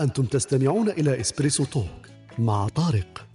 أنتم 0.00 0.24
تستمعون 0.24 0.88
إلى 0.88 1.20
إسبريسو 1.20 1.64
توك 1.64 2.06
مع 2.38 2.68
طارق. 2.68 3.26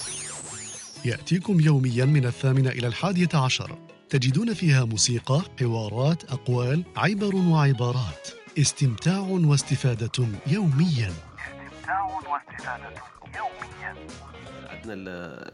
يأتيكم 1.05 1.59
يوميا 1.59 2.05
من 2.05 2.25
الثامنة 2.25 2.70
إلى 2.70 2.88
الحادية 2.88 3.29
عشر. 3.34 3.77
تجدون 4.09 4.54
فيها 4.54 4.86
موسيقى، 4.86 5.41
حوارات، 5.59 6.23
أقوال، 6.23 6.83
عبر 6.97 7.36
وعبارات. 7.36 8.28
استمتاع 8.59 9.20
واستفادة 9.20 10.28
يوميا. 10.47 11.14
استمتاع 11.14 12.04
واستفادة 12.04 12.93
يوميا. 13.36 13.95
عندنا 14.70 14.95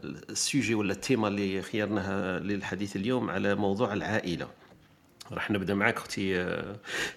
ال- 0.04 0.30
السوجي 0.30 0.74
ولا 0.74 0.92
التيمة 0.92 1.28
اللي 1.28 1.62
خيرناها 1.62 2.38
للحديث 2.38 2.96
اليوم 2.96 3.30
على 3.30 3.54
موضوع 3.54 3.92
العائلة. 3.92 4.61
راح 5.34 5.50
نبدا 5.50 5.74
معك 5.74 5.96
أختي 5.96 6.42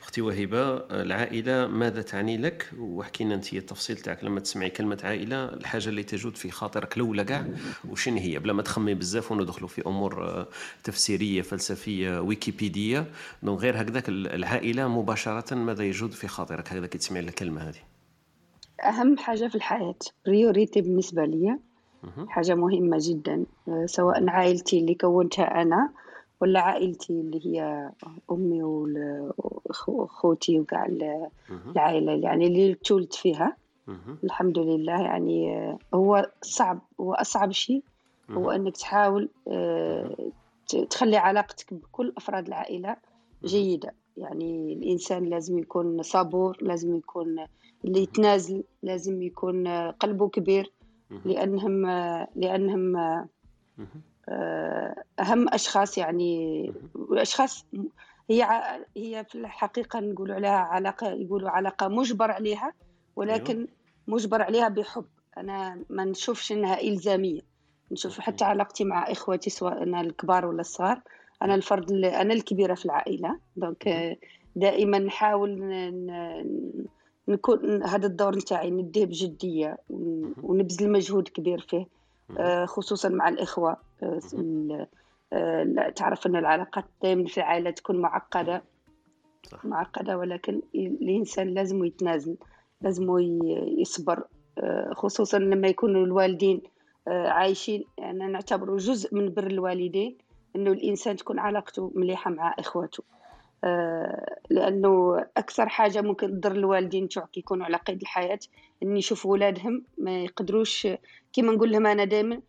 أختي 0.01 0.21
وهبه 0.21 0.77
العائلة 0.77 1.67
ماذا 1.67 2.01
تعني 2.01 2.37
لك؟ 2.37 2.69
وحكينا 2.79 3.35
انت 3.35 3.53
التفصيل 3.53 3.97
تاعك. 3.97 4.23
لما 4.23 4.39
تسمعي 4.39 4.69
كلمة 4.69 4.99
عائلة 5.03 5.45
الحاجة 5.45 5.89
اللي 5.89 6.03
تجول 6.03 6.37
في 6.37 6.51
خاطرك 6.51 6.97
الأولى 6.97 7.23
كاع 7.23 7.45
وشن 7.89 8.17
هي؟ 8.17 8.39
بلا 8.39 8.53
ما 8.53 8.61
تخمي 8.61 8.93
بزاف 8.93 9.31
وندخلوا 9.31 9.69
في 9.69 9.81
أمور 9.87 10.23
آه، 10.23 10.47
تفسيرية 10.83 11.41
فلسفية 11.41 12.21
ويكيبيدية 12.21 13.05
donc 13.43 13.59
غير 13.59 13.81
هكذاك 13.81 14.09
العائلة 14.09 14.87
مباشرة 14.87 15.55
ماذا 15.55 15.83
يجول 15.83 16.11
في 16.11 16.27
خاطرك؟ 16.27 16.67
هكذا 16.73 16.87
كي 16.87 16.97
تسمعي 16.97 17.23
الكلمة 17.23 17.61
هذه. 17.61 17.79
أهم 18.83 19.17
حاجة 19.17 19.47
في 19.47 19.55
الحياة 19.55 19.95
priorité 20.25 20.81
بالنسبة 20.81 21.25
لي 21.25 21.59
حاجة 22.27 22.55
مهمة 22.55 22.97
جدا 23.01 23.45
آه، 23.67 23.85
سواء 23.85 24.29
عائلتي 24.29 24.79
اللي 24.79 24.95
كونتها 24.95 25.61
أنا 25.61 25.89
ولا 26.41 26.59
عائلتي 26.59 27.13
اللي 27.13 27.45
هي 27.45 27.89
أمي 28.31 28.63
وأخوتي 29.87 30.59
وكاع 30.59 30.85
ال- 30.85 31.27
العائلة 31.71 32.11
يعني 32.11 32.47
اللي 32.47 32.73
تولد 32.73 33.13
فيها. 33.13 33.57
الحمد 34.23 34.59
لله 34.59 35.01
يعني 35.01 35.59
هو 35.93 36.31
صعب 36.41 36.79
هو 36.99 37.13
أصعب 37.13 37.51
شيء 37.51 37.83
هو 38.29 38.51
أنك 38.51 38.77
تحاول 38.77 39.29
آه، 39.47 40.15
تخلي 40.89 41.17
علاقتك 41.17 41.73
بكل 41.73 42.13
أفراد 42.17 42.47
العائلة 42.47 42.95
جيدة. 43.43 43.93
يعني 44.17 44.73
الإنسان 44.73 45.23
لازم 45.23 45.59
يكون 45.59 46.01
صبور 46.01 46.57
لازم 46.61 46.95
يكون 46.95 47.45
اللي 47.85 48.01
يتنازل 48.03 48.63
لازم 48.83 49.21
يكون 49.21 49.67
قلبه 49.91 50.29
كبير 50.29 50.71
لأنهم 52.35 52.95
آه، 52.95 53.23
أهم 55.19 55.49
أشخاص 55.53 55.97
يعني 55.97 56.73
أشخاص 57.11 57.65
هي 58.29 58.43
هي 58.97 59.25
في 59.29 59.35
الحقيقة 59.35 59.99
نقولوا 59.99 60.35
عليها 60.35 60.57
علاقة 60.57 61.07
يقولوا 61.07 61.49
علاقة 61.49 61.87
مجبر 61.87 62.31
عليها 62.31 62.73
ولكن 63.15 63.67
مجبر 64.07 64.41
عليها 64.41 64.67
بحب. 64.69 65.05
أنا 65.37 65.83
ما 65.89 66.05
نشوفش 66.05 66.51
إنها 66.51 66.81
إلزامية. 66.81 67.41
نشوف 67.91 68.19
حتى 68.19 68.45
علاقتي 68.45 68.83
مع 68.83 69.11
إخوتي 69.11 69.49
سواء 69.49 69.83
أنا 69.83 70.01
الكبار 70.01 70.45
ولا 70.45 70.61
الصغار. 70.61 71.01
أنا 71.41 71.55
الفرد 71.55 71.91
اللي 71.91 72.07
أنا 72.21 72.33
الكبيرة 72.33 72.73
في 72.73 72.85
العائلة. 72.85 73.39
دونك 73.55 74.17
دائما 74.55 74.99
نحاول 74.99 75.49
نكون 77.27 77.83
هذا 77.83 78.07
الدور 78.07 78.35
نتاعي 78.35 78.71
نديه 78.71 79.05
بجدية 79.05 79.77
ون- 79.89 80.33
ونبذل 80.43 80.91
مجهود 80.91 81.27
كبير 81.27 81.59
فيه 81.69 81.85
آه، 82.39 82.65
خصوصا 82.65 83.09
مع 83.09 83.29
الإخوة. 83.29 83.71
ال- 83.71 83.77
لا 83.77 83.84
تعرف 85.95 86.27
أن 86.27 86.35
العلاقات 86.35 86.85
دائما 87.03 87.27
في 87.27 87.37
العائلة 87.37 87.71
تكون 87.71 88.01
معقدة. 88.01 88.63
صح. 89.43 89.65
معقدة 89.65 90.17
ولكن 90.17 90.61
الإنسان 90.75 91.47
لازم 91.47 91.85
يتنازل 91.85 92.37
لازم 92.81 93.07
يصبر 93.77 94.23
آه، 94.57 94.93
خصوصا 94.93 95.39
لما 95.39 95.67
يكونوا 95.67 96.05
الوالدين 96.05 96.61
آه، 97.07 97.27
عايشين. 97.27 97.83
يعني 97.97 98.27
نعتبره 98.27 98.75
جزء 98.75 99.15
من 99.15 99.33
بر 99.33 99.47
الوالدين 99.47 100.17
أنه 100.55 100.71
الإنسان 100.71 101.15
تكون 101.15 101.39
علاقته 101.39 101.91
مليحة 101.95 102.31
مع 102.31 102.55
إخواته. 102.59 103.03
آه، 103.63 104.35
لأنه 104.49 105.19
أكثر 105.37 105.69
حاجة 105.69 106.01
ممكن 106.01 106.27
تضر 106.41 106.51
الوالدين 106.51 107.09
تاعك 107.09 107.37
يكونوا 107.37 107.65
على 107.65 107.77
قيد 107.77 108.01
الحياة 108.01 108.39
أن 108.83 108.97
يشوفوا 108.97 109.31
ولادهم 109.31 109.83
ما 109.97 110.23
يقدروش 110.23 110.87
كما 111.33 111.51
نقول 111.51 111.71
لهم 111.71 111.87
أنا 111.87 112.03
دائما 112.03 112.35
آه، 112.35 112.41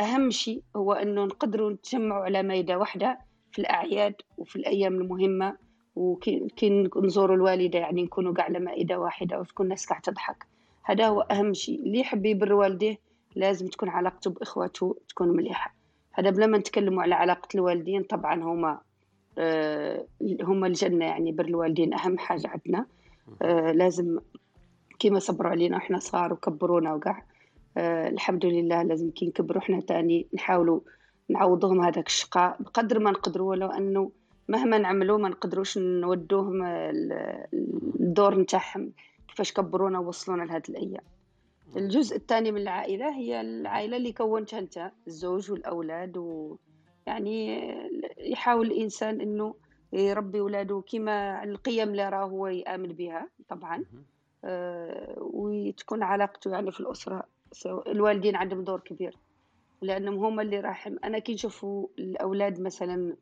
أهم 0.00 0.30
شيء 0.30 0.62
هو 0.76 0.92
أنه 0.92 1.24
نقدروا 1.24 1.70
نتجمعوا 1.70 2.24
على 2.24 2.42
مائدة 2.42 2.78
واحدة 2.78 3.18
في 3.52 3.58
الأعياد 3.58 4.14
وفي 4.38 4.56
الأيام 4.56 4.94
المهمة 4.94 5.56
وكي 5.96 6.48
كي 6.56 6.90
نزوروا 6.96 7.36
الوالدة 7.36 7.78
يعني 7.78 8.02
نكونوا 8.02 8.34
قاع 8.34 8.44
على 8.44 8.58
مائدة 8.58 8.98
واحدة 9.00 9.40
وتكون 9.40 9.66
الناس 9.66 9.86
قاع 9.86 9.98
تضحك. 9.98 10.46
هذا 10.82 11.06
هو 11.06 11.20
أهم 11.20 11.52
شيء. 11.52 11.82
اللي 11.82 12.00
يحب 12.00 12.26
يبر 12.26 12.52
والديه 12.52 12.98
لازم 13.36 13.68
تكون 13.68 13.88
علاقته 13.88 14.30
بإخواته 14.30 14.96
تكون 15.08 15.28
مليحة. 15.28 15.74
هذا 16.12 16.30
بلا 16.30 16.46
ما 16.46 16.58
نتكلموا 16.58 17.02
على 17.02 17.14
علاقة 17.14 17.48
الوالدين 17.54 18.02
طبعا 18.02 18.42
هما 18.42 18.80
آه، 19.38 20.06
هما 20.42 20.66
الجنة 20.66 21.04
يعني 21.04 21.32
بر 21.32 21.44
الوالدين 21.44 21.94
أهم 21.94 22.18
حاجة 22.18 22.48
عندنا. 22.48 22.86
آه، 23.42 23.72
لازم 23.72 24.18
كيما 24.98 25.18
صبروا 25.18 25.50
علينا 25.50 25.76
وإحنا 25.76 25.98
صغار 25.98 26.32
وكبرونا 26.32 26.94
وكاع 26.94 27.22
آه، 27.76 28.08
الحمد 28.08 28.46
لله 28.46 28.82
لازم 28.82 29.10
كي 29.10 29.26
نكبروا 29.26 29.62
إحنا 29.62 29.80
تاني 29.80 30.26
نحاولوا 30.34 30.80
نعوضوهم 31.28 31.80
هذاك 31.84 32.06
الشقاء 32.06 32.56
بقدر 32.62 32.98
ما 32.98 33.10
نقدروا 33.10 33.50
ولو 33.50 33.66
أنه 33.66 34.10
مهما 34.48 34.78
نعملوا 34.78 35.18
ما 35.18 35.28
نقدروش 35.28 35.78
نودوهم 35.78 36.62
ال- 36.66 37.46
الدور 38.00 38.38
نتاعهم 38.38 38.92
كيفاش 39.28 39.52
كبرونا 39.52 39.98
ووصلونا 39.98 40.42
لهذه 40.42 40.62
الأيام. 40.68 41.02
الجزء 41.76 42.16
الثاني 42.16 42.52
من 42.52 42.60
العائلة 42.60 43.10
هي 43.16 43.40
العائلة 43.40 43.96
اللي 43.96 44.12
كونتها 44.12 44.58
أنت 44.58 44.90
الزوج 45.06 45.50
والأولاد 45.52 46.16
و 46.16 46.56
يعني 47.06 47.60
يحاول 48.18 48.66
الإنسان 48.66 49.20
أنه 49.20 49.54
يربي 49.92 50.40
ولاده 50.40 50.82
كما 50.92 51.44
القيم 51.44 51.88
اللي 51.90 52.08
راه 52.08 52.24
هو 52.24 52.46
يآمن 52.46 52.88
بها 52.88 53.28
طبعا. 53.48 53.84
آه، 54.44 55.14
وتكون 55.20 56.02
علاقته 56.02 56.50
يعني 56.50 56.72
في 56.72 56.80
الأسرة 56.80 57.16
سو- 57.18 57.39
الوالدين 57.86 58.36
عندهم 58.36 58.64
دور 58.64 58.80
كبير 58.80 59.16
لأنهم 59.82 60.24
هم 60.24 60.40
اللي 60.40 60.60
راح 60.60 60.86
أنا 61.04 61.18
كي 61.18 61.34
نشوفوا 61.34 61.88
الأولاد 61.98 62.60
مثلا 62.60 63.16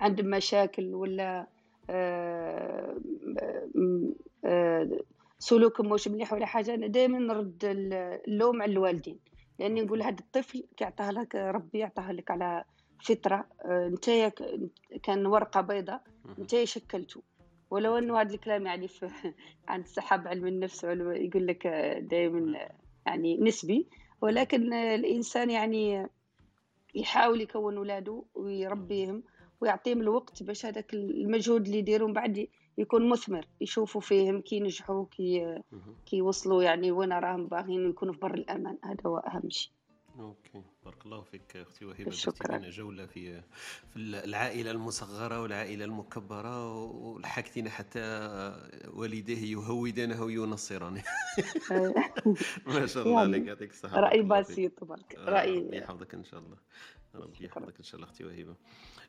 عندهم 0.00 0.30
مشاكل 0.30 0.94
ولا 0.94 1.46
آه، 1.90 2.96
م- 3.74 4.12
آه، 4.44 4.90
سلوكهم 5.38 5.88
مش 5.92 6.08
مليح 6.08 6.32
ولا 6.32 6.46
حاجة 6.46 6.74
أنا 6.74 6.86
دائما 6.86 7.18
نرد 7.18 7.64
ال- 7.64 7.92
اللوم 8.28 8.62
على 8.62 8.72
الوالدين 8.72 9.18
لأني 9.58 9.82
نقول 9.82 10.02
هذا 10.02 10.16
الطفل 10.20 10.64
كي 10.76 10.84
عطاه 10.84 11.10
لك 11.10 11.34
ربي 11.34 11.78
يعطاه 11.78 12.12
لك 12.12 12.30
على 12.30 12.64
فطرة 13.04 13.46
آه، 13.64 13.88
نتايا 13.88 14.28
ك- 14.28 14.60
كان 15.02 15.26
ورقة 15.26 15.60
بيضاء 15.60 16.02
نتايا 16.38 16.64
شكلته 16.64 17.22
ولو 17.70 17.98
أنه 17.98 18.20
هذا 18.20 18.34
الكلام 18.34 18.66
يعني 18.66 18.88
عند 19.68 19.86
صحاب 19.86 20.28
علم 20.28 20.46
النفس 20.46 20.84
يقول 20.84 21.46
لك 21.46 21.66
دائما 22.10 22.68
يعني 23.06 23.36
نسبي 23.36 23.86
ولكن 24.20 24.72
الإنسان 24.72 25.50
يعني 25.50 26.08
يحاول 26.94 27.40
يكون 27.40 27.76
اولاده 27.76 28.22
ويربيهم 28.34 29.22
ويعطيهم 29.60 30.00
الوقت 30.00 30.42
باش 30.42 30.66
هذاك 30.66 30.94
المجهود 30.94 31.66
اللي 31.66 31.78
يديروا 31.78 32.08
من 32.08 32.14
بعد 32.14 32.48
يكون 32.78 33.08
مثمر 33.08 33.46
يشوفوا 33.60 34.00
فيهم 34.00 34.40
كي 34.40 34.56
ينجحوا 34.56 35.04
كي 35.10 35.58
كي 36.06 36.16
يوصلوا 36.16 36.62
يعني 36.62 36.92
وين 36.92 37.12
راهم 37.12 37.46
باغيين 37.46 37.90
يكونوا 37.90 38.14
في 38.14 38.20
بر 38.20 38.34
الأمان. 38.34 38.78
هذا 38.84 39.00
هو 39.06 39.18
أهم 39.18 39.50
شيء. 39.50 39.72
أوكي. 40.18 40.62
بارك 40.84 41.06
الله 41.06 41.20
فيك 41.22 41.56
أختي 41.56 41.84
وهبة. 41.84 42.10
شكراً. 42.10 42.58
لنا 42.58 42.70
جولة 42.70 43.06
في 43.06 43.40
في 43.92 43.96
العائلة 43.96 44.70
المصغرة 44.70 45.42
والعائلة 45.42 45.84
المكبرة 45.84 46.74
ولحقتينا 46.84 47.70
حتى 47.70 48.00
والديه 48.94 49.52
يهودانه 49.52 50.22
وينصرانه. 50.22 51.02
ما 52.66 52.86
شاء 52.86 53.02
الله 53.06 53.20
يعني 53.22 53.34
عليك 53.34 53.46
يعطيك 53.46 53.70
الصحة. 53.70 54.00
رأي 54.00 54.22
بارك 54.22 54.22
الله 54.22 54.42
فيك. 54.42 54.52
بسيط 54.52 54.84
برك 54.84 55.14
آه، 55.14 55.20
ربي 55.20 55.30
راي 55.30 55.68
يحفظك 55.78 56.14
إن 56.14 56.24
شاء 56.24 56.40
الله. 56.40 56.56
ربي 57.14 57.34
شكراً. 57.36 57.46
يحفظك 57.46 57.78
إن 57.78 57.84
شاء 57.84 57.96
الله 57.96 58.06
أختي 58.10 58.24
وهبة. 58.24 58.54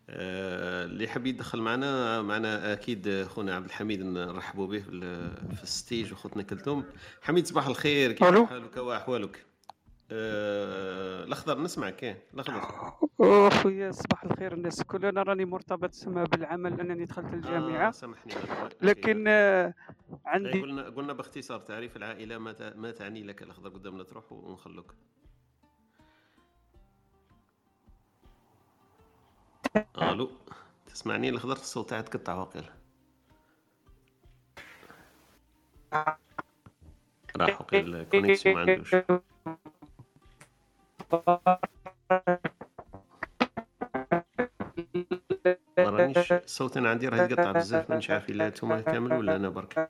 آه، 0.09 0.85
اللي 0.85 1.07
حاب 1.07 1.25
يدخل 1.27 1.59
معنا 1.61 2.21
معنا 2.21 2.73
أكيد 2.73 3.23
خونا 3.23 3.55
عبد 3.55 3.65
الحميد 3.65 4.01
نرحبوا 4.01 4.67
به 4.67 4.79
في 4.79 4.89
ال- 4.89 5.55
في 5.55 5.63
ال 5.63 5.71
stage 5.71 6.11
وخوتنا 6.13 6.43
كلثوم. 6.43 6.85
حميد 7.21 7.47
صباح 7.47 7.67
الخير. 7.67 8.11
كيف. 8.11 8.23
حالك؟ 8.49 8.77
وأحوالك؟ 8.77 9.45
آه، 10.11 11.23
الأخضر 11.23 11.59
نسمعك 11.61 12.03
إيه 12.03 12.23
الأخضر. 12.33 12.93
اخويا 13.21 13.91
صباح 13.91 14.23
الخير 14.23 14.53
الناس 14.53 14.81
الكل 14.81 15.05
أنا 15.05 15.23
راني 15.23 15.45
مرتبط 15.45 16.07
بالعمل 16.07 16.79
أنني 16.79 17.05
دخلت 17.05 17.25
آه 17.25 17.33
الجامعة 17.33 17.91
سامحني 17.91 18.33
أوكي. 18.33 18.75
لكن 18.81 19.25
آه، 19.27 19.73
عندي 20.25 20.61
قلنا 20.61 20.89
قلنا 20.89 21.13
باختصار 21.13 21.59
تعريف 21.59 21.97
العائلة 21.97 22.37
ما 22.37 22.51
ت- 22.51 22.73
ما 22.75 22.91
تعني 22.91 23.23
لك 23.23 23.43
الأخضر 23.43 23.69
قدامنا 23.69 24.03
تروح 24.03 24.31
ونخلوك. 24.31 24.93
ألو 30.01 30.31
تسمعني؟ 30.87 31.29
الأخضر 31.29 31.53
الصوت 31.53 31.89
تاعك 31.89 32.09
تقطع 32.09 32.33
واقيلا. 32.33 32.73
راح 37.37 37.61
وقيل 37.61 37.95
ال 37.95 38.01
connexion 38.01 38.55
ما 38.55 38.61
عندوش. 38.71 38.95
ما 45.77 45.89
رانيش 45.89 46.31
الصوت 46.33 46.77
أنا 46.77 46.89
عندي 46.89 47.07
راه 47.07 47.23
يتقطع 47.23 47.51
بزاف 47.51 47.89
مانيش 47.89 48.09
عارف 48.11 48.29
إلا 48.29 48.47
انتوما 48.47 48.81
كامل 48.81 49.13
ولا 49.13 49.35
أنا 49.35 49.49
برك؟ 49.49 49.89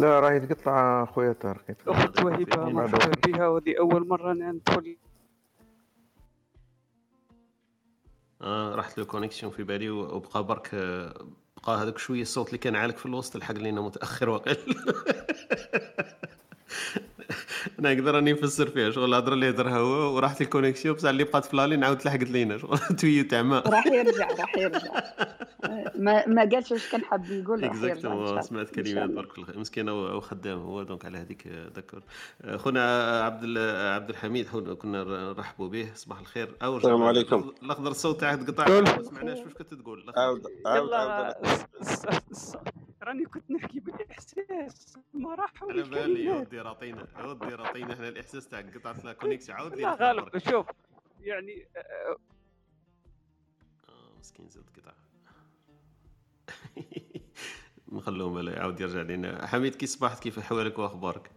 لا 0.00 0.20
راه 0.20 0.32
يتقطع 0.32 1.04
خويا 1.04 1.32
طارق. 1.32 1.64
أخت 1.88 2.24
وهبه 2.24 2.64
مرحبا 2.64 3.12
بها 3.26 3.48
وهذه 3.48 3.74
أول 3.78 4.08
مرة 4.08 4.32
أنا 4.32 4.52
ندخل. 4.52 4.96
آه 8.42 8.74
راحت 8.74 8.98
له 8.98 9.04
connexion 9.04 9.52
في 9.52 9.62
بالي 9.62 9.90
وبقى 9.90 10.44
برك 10.44 10.70
آه، 10.74 11.26
بقى 11.66 11.82
هذاك 11.82 11.98
شوية 11.98 12.22
الصوت 12.22 12.46
اللي 12.48 12.58
كان 12.58 12.76
عالق 12.76 12.96
في 12.96 13.06
الوسط 13.06 13.36
لحق 13.36 13.54
لينا 13.54 13.80
متأخر 13.80 14.28
وقيل 14.28 14.56
أنا 17.78 17.94
نقدر 17.94 18.14
راني 18.14 18.32
نفسر 18.32 18.68
فيها 18.70 18.90
شغل 18.90 19.04
الهضره 19.04 19.34
اللي 19.34 19.50
هدرها 19.50 19.78
هو 19.78 20.16
وراحت 20.16 20.40
الكونيكسيون 20.40 20.94
بصح 20.94 21.08
اللي 21.08 21.24
بقات 21.24 21.44
في 21.44 21.56
لالين 21.56 21.84
عاود 21.84 21.98
تلحقت 21.98 22.22
لينا 22.22 22.58
شغل. 22.58 22.78
توي 23.00 23.22
تعمى. 23.22 23.62
راح 23.66 23.86
يرجع 23.86 24.28
راح 24.40 24.56
يرجع. 24.58 24.90
ما 25.98 26.26
ما 26.26 26.48
قالش 26.52 26.72
واش 26.72 26.88
كان 26.92 27.04
حاب 27.04 27.24
يقول 27.30 27.64
اكزاكتومون 27.64 28.28
الله. 28.28 28.40
سمعت 28.40 28.70
كلمات 28.70 28.88
الله. 29.04 29.06
برك 29.06 29.38
الخ- 29.38 29.56
مسكين 29.56 29.88
هو 29.88 30.20
خدام 30.20 30.58
هو 30.58 30.82
دونك 30.82 31.04
على 31.04 31.18
هذيك 31.18 31.46
آه، 31.46 32.56
خونا 32.56 33.10
عبد 33.24 33.40
ال- 33.44 33.92
عبد 33.94 34.10
الحميد 34.10 34.46
كنا 34.48 35.04
نرحبوا 35.04 35.68
به 35.68 35.88
صباح 35.94 36.18
الخير. 36.20 36.56
أو 36.62 36.76
السلام 36.76 37.02
عليكم. 37.02 37.52
الأخضر 37.62 37.90
الصوت 37.90 38.20
تاعك 38.20 38.42
تقطع 38.42 38.64
قول. 38.64 38.82
ما 38.82 39.02
سمعناش. 39.02 39.38
واش 39.38 39.52
كنت 39.54 39.74
تقول؟ 39.74 39.98
الأخضر. 39.98 40.20
عاود 40.22 40.42
عاود 40.66 40.88
يلا 40.88 42.85
راني 43.06 43.24
كنت 43.24 43.50
نحكي 43.50 43.80
بالإحساس. 43.80 44.98
ما 45.14 45.34
راح 45.34 45.52
على 45.62 45.82
بالي 45.82 46.24
يا 46.24 46.34
ودي 46.34 46.60
راطينا 46.60 47.06
يا 47.18 47.24
ودي 47.26 47.54
راطينا 47.54 47.92
إحنا 47.94 48.08
الإحساس 48.08 48.48
تاعك 48.48 48.76
قطعت 48.78 49.04
لنا 49.04 49.12
كونيكسيون 49.12 49.58
عاود 49.58 49.74
لي 49.74 49.82
لا 49.82 49.94
غالب. 49.94 50.38
شوف 50.38 50.66
يعني 51.20 51.66
آه، 51.76 52.16
مسكين 54.20 54.48
زاد 54.48 54.64
قطع. 54.76 54.92
نخلوه 57.92 58.30
مالا 58.32 58.52
يعاود 58.52 58.80
يرجع 58.80 59.00
لنا 59.02 59.46
حميد 59.46 59.74
كي 59.74 59.86
صبحت 59.86 60.22
كيف 60.22 60.38
احوالك 60.38 60.78
وأخبارك؟ 60.78 61.30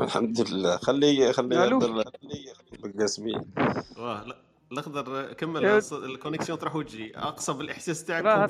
الحمد 0.00 0.40
لله. 0.50 0.76
خلي 0.76 1.32
خلي. 1.32 1.54
يهضر 1.56 2.04
خلي 2.04 2.52
بالقاسمين 2.82 3.50
واه 3.96 4.24
لا 4.24 4.36
الأخضر 4.72 5.32
كمل 5.32 5.66
الكونيكسيون 5.92 6.58
تروح 6.58 6.76
وتجي. 6.76 7.18
أقصى 7.18 7.52
بالإحساس 7.52 8.04
تاعك 8.04 8.24
لا، 8.24 8.46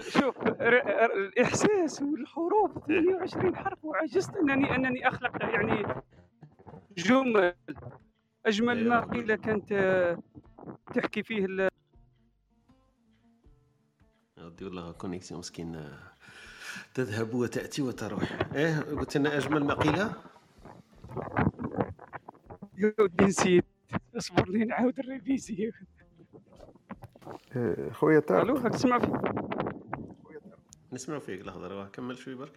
شوف 0.00 0.42
الإحساس 0.42 2.02
والحروف 2.02 2.78
28 2.86 3.56
حرف 3.56 3.84
وعجزت 3.84 4.36
أنني 4.36 4.74
أنني 4.76 5.08
اخلق 5.08 5.42
يعني 5.42 6.02
جمل. 6.98 7.54
أجمل 8.46 8.88
ما 8.88 8.94
أيوة. 8.94 9.12
قيل 9.12 9.34
كانت 9.34 9.72
تحكي 10.94 11.22
فيه 11.22 11.44
ال- 11.44 11.68
والله 14.62 14.92
كونيكسيون 14.92 15.38
مسكين 15.40 15.84
تذهب 16.94 17.34
وتأتي 17.34 17.82
وتروح. 17.82 18.38
إيه 18.54 18.80
قلت 18.80 19.16
لنا 19.16 19.36
أجمل 19.36 19.64
ما 19.64 19.74
قيل؟ 19.74 19.98
يا 22.78 22.94
ودي 23.00 23.24
نسيت. 23.24 23.64
اصبر 24.16 24.48
لي 24.48 24.64
نعاود 24.64 24.98
ال 24.98 25.07
réviser 25.07 25.72
آه، 27.56 27.90
خويا 27.92 28.18
ألو 28.18 28.26
طارق 28.26 28.58
هاك 28.58 28.72
تسمع 28.72 28.98
في 28.98 29.12
نسمعوا 30.92 31.20
فيك 31.20 31.40
الاخضر 31.40 31.72
واه 31.72 31.86
كمل 31.86 32.16
شوي 32.18 32.34
برك. 32.34 32.52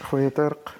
خويا 0.00 0.28
طارق. 0.28 0.74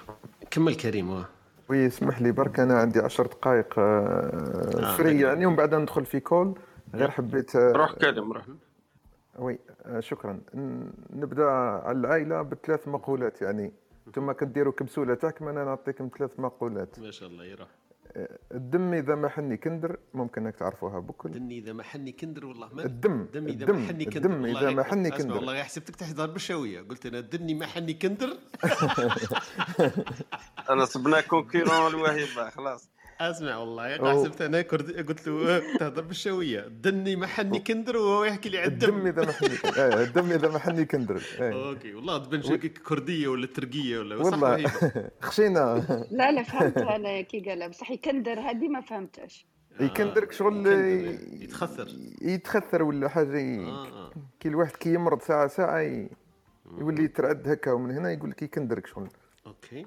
كمل 0.51 0.75
كريم 0.75 1.09
واه. 1.09 1.25
oui 1.69 1.87
اسمح 1.87 2.21
لي 2.21 2.31
برك 2.31 2.59
أنا 2.59 2.79
عندي 2.79 2.99
عشر 2.99 3.25
دقائق 3.27 3.79
آه، 3.79 3.83
آه، 3.83 4.97
vrai 4.97 5.09
حلو. 5.17 5.27
يعني 5.27 5.45
ومن 5.45 5.55
بعد 5.55 5.75
ندخل 5.75 6.05
في 6.05 6.19
call 6.19 6.59
غير 6.95 7.11
حبيت 7.11 7.55
آه، 7.55 7.71
روح 7.71 7.93
كلم 7.93 8.31
روح. 8.33 8.45
وي 9.39 9.59
آه، 9.85 9.99
شكرا. 9.99 10.41
نبدأ 11.13 11.45
على 11.49 11.97
العائلة 11.99 12.41
بثلاث 12.41 12.87
مقولات 12.87 13.41
يعني. 13.41 13.71
أنتم 14.07 14.31
كديروا 14.31 14.73
كبسولة 14.73 15.13
تاعكم 15.15 15.47
أنا 15.47 15.63
نعطيكم 15.63 16.09
ثلاث 16.17 16.39
مقولات. 16.39 16.99
ما 16.99 17.11
شاء 17.11 17.29
الله 17.29 17.45
يروح 17.45 17.69
الدم 18.51 18.93
إذا 18.93 19.15
ما 19.15 19.29
حني 19.29 19.57
كندر 19.57 19.99
ممكن 20.13 20.45
إنك 20.45 20.55
تعرفوها 20.55 20.99
بكل. 20.99 21.31
دني 21.31 21.57
إذا 21.57 21.73
ما 21.73 21.83
حني 21.83 22.11
كندر 22.11 22.45
والله 22.45 22.73
ما 22.73 22.85
الدم 22.85 23.27
دم 23.33 23.47
إذا 23.47 23.63
الدم 23.63 23.79
ما 23.79 23.87
حني 23.87 24.05
كندر. 24.05 24.29
الدم 24.29 24.45
إذا 24.45 24.69
ما 24.69 24.83
حني 24.83 25.11
كندر. 25.11 25.35
والله 25.35 25.63
حسبتك 25.63 25.95
تحضر 25.95 26.25
بالشاويه 26.25 26.81
قلت 26.81 27.05
أنا 27.05 27.19
دني 27.19 27.53
ما 27.53 27.65
حني 27.65 27.93
كندر. 27.93 28.37
أنا 30.69 30.85
صبنا 30.85 31.21
كونكيرون 31.21 31.87
الوهبه 31.87 32.49
خلاص. 32.49 32.89
أسمع 33.19 33.57
والله. 33.57 34.13
حسبت 34.13 34.41
أنا 34.41 34.61
كرد 34.61 35.07
قلت 35.09 35.27
له 35.27 35.57
آه، 35.57 35.61
تهضر 35.77 36.01
بالشاويه 36.01 36.67
دني 36.67 37.15
ما 37.15 37.27
حني 37.27 37.59
كندر 37.59 37.97
وهو 37.97 38.23
يحكي 38.23 38.49
لي 38.49 38.57
على 38.57 38.67
الدم. 38.67 39.07
الدم 39.07 39.07
إذا 39.07 39.25
ما 39.25 39.31
حني 39.31 39.55
آه، 39.77 40.03
الدم 40.03 40.31
إذا 40.31 40.49
ما 40.49 40.59
حني 40.59 40.85
كندر. 40.85 41.21
آه. 41.39 41.69
okay 41.69 41.93
والله 41.93 42.17
تبان 42.17 42.41
شكلك 42.41 42.77
كردية 42.77 43.27
ولا 43.27 43.47
تركيه 43.47 43.99
ولا 43.99 44.23
صح 44.23 44.31
والله. 44.31 44.71
خشينا. 45.21 45.83
لا 46.11 46.31
لا 46.31 46.43
فهمتها 46.43 46.95
أنا 46.95 47.21
كي 47.21 47.39
قالها 47.39 47.67
بصح 47.67 47.91
يكندر 47.91 48.39
هذه 48.39 48.67
ما 48.67 48.81
فهمتهاش 48.81 49.45
يكندرك 49.79 50.31
شغل 50.31 50.53
يكندر، 50.67 51.43
يتخثر. 51.43 51.87
يتخثر 52.21 52.83
ولا 52.83 53.09
حاجة 53.09 53.29
كي 54.39 54.47
الواحد 54.49 54.71
كي 54.71 54.93
يمرض 54.93 55.21
ساعة 55.21 55.47
ساعة 55.47 56.07
يولي 56.77 57.03
يترعد 57.03 57.47
هكا 57.49 57.71
ومن 57.71 57.91
هنا 57.91 58.11
يقول 58.11 58.29
لك 58.29 58.41
يكندرك 58.41 58.87
شغل. 58.87 59.09
okay. 59.47 59.85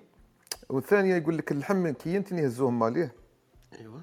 والثانية 0.68 1.14
يقول 1.14 1.38
لك 1.38 1.52
اللحم 1.52 1.90
كي 1.90 2.14
ينتني 2.14 2.42
يهزوهم 2.42 2.78
ماليه. 2.78 3.21
أيوه. 3.80 4.00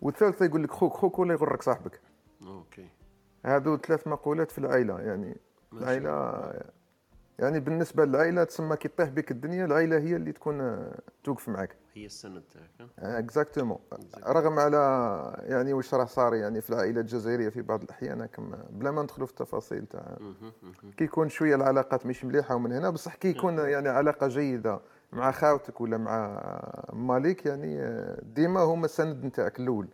والثالثة 0.00 0.44
يقول 0.44 0.62
لك 0.62 0.70
خوك 0.70 0.92
خوك 0.92 1.18
ولا 1.18 1.32
يغرك 1.32 1.62
صاحبك. 1.62 2.00
okay. 2.42 2.88
هادو 3.44 3.76
ثلاث 3.76 4.06
مقولات 4.06 4.50
في 4.50 4.58
العائله 4.58 5.00
يعني 5.00 5.36
العائله 5.72 6.52
يعني 7.38 7.60
بالنسبة 7.60 8.04
للعائله 8.04 8.44
تسمى 8.44 8.76
كي 8.76 8.88
طيح 8.88 9.08
بك 9.08 9.30
الدنيا 9.30 9.64
العائله 9.64 9.98
هي 9.98 10.16
اللي 10.16 10.32
تكون 10.32 10.60
آه، 10.60 10.98
توقف 11.24 11.48
معك 11.48 11.76
هي 11.94 12.06
السند 12.06 12.42
تاعك؟ 12.54 12.90
exactement 12.98 13.78
رغم 14.26 14.58
على 14.58 14.76
يعني 15.42 15.72
واش 15.72 15.94
راه 15.94 16.04
صار 16.04 16.34
يعني 16.34 16.60
في 16.60 16.70
العائلة 16.70 17.00
الجزائرية 17.00 17.48
في 17.48 17.62
بعض 17.62 17.82
الأحيان 17.82 18.26
كما 18.26 18.66
بلا 18.70 18.90
ما 18.90 19.02
ندخلوا 19.02 19.26
في 19.26 19.32
التفاصيل 19.32 19.86
تاع. 19.86 20.18
كي 20.96 21.04
يكون 21.04 21.28
شوية 21.28 21.54
العلاقات 21.54 22.06
مش 22.06 22.24
مليحة 22.24 22.54
ومن 22.54 22.72
هنا 22.72 22.90
بصح 22.90 23.14
كي 23.14 23.28
يكون 23.28 23.58
يعني 23.58 23.88
علاقة 23.88 24.28
جيدة 24.28 24.80
مع 25.12 25.30
خاوتك 25.30 25.80
ولا 25.80 25.96
مع 25.98 26.40
مالك 26.92 27.46
يعني 27.46 27.80
آه، 27.82 28.20
ديما 28.22 28.60
هما 28.60 28.84
السند 28.84 29.24
نتاعك 29.24 29.60
الأول. 29.60 29.88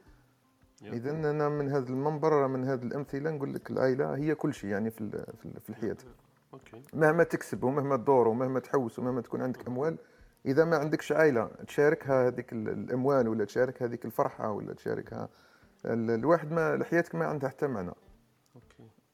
اذا 0.83 1.11
أنا 1.11 1.49
من 1.49 1.69
هذا 1.71 1.89
المنبر 1.89 2.47
من 2.49 2.65
هذه 2.65 2.83
الأمثلة 2.83 3.31
نقول 3.31 3.55
لك 3.55 3.71
العائلة 3.71 4.17
هي 4.17 4.35
كل 4.35 4.55
شيء 4.55 4.71
يعني 4.71 4.91
في 4.91 5.11
في 5.11 5.47
ال- 5.47 5.61
في 5.61 5.71
الحياة. 5.71 5.97
أوكي. 6.55 6.83
مهما 6.93 7.25
تكسب 7.25 7.65
ومهما 7.65 7.97
تدور 7.97 8.29
ومهما 8.29 8.61
تحوس 8.61 8.99
ومهما 8.99 9.21
تكون 9.21 9.43
عندك 9.43 9.67
أموال 9.69 9.97
إذا 10.47 10.65
ما 10.65 10.77
عندكش 10.77 11.13
عائلة 11.13 11.51
تشاركها 11.67 12.27
هذيك 12.29 12.53
ال- 12.53 12.69
الأموال 12.69 13.29
ولا 13.29 13.45
تشارك 13.45 13.83
هذيك 13.83 14.05
الفرحة 14.05 14.51
ولا 14.51 14.73
تشاركها 14.75 15.29
ال- 15.87 16.11
الواحد 16.11 16.53
ما 16.53 16.85
حياتك 16.85 17.15
ما 17.15 17.27
عندها 17.27 17.49
حتى 17.51 17.67
معنى. 17.67 17.93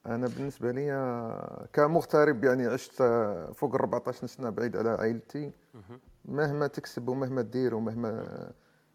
أنا 0.05 0.27
بالنسبة 0.27 0.71
لي 0.71 0.91
آه، 0.93 1.67
كمغترب 1.73 2.43
يعني 2.43 2.67
عشت 2.67 3.01
آه، 3.01 3.51
فوق 3.51 3.75
ال 3.75 3.79
14 3.81 4.27
سنة 4.27 4.49
بعيد 4.49 4.77
على 4.77 4.89
عائلتي. 4.89 5.51
مهم. 5.73 5.99
مهما 6.25 6.67
تكسب 6.67 7.07
ومهما 7.09 7.41
تدير 7.41 7.75
ومهما 7.75 8.25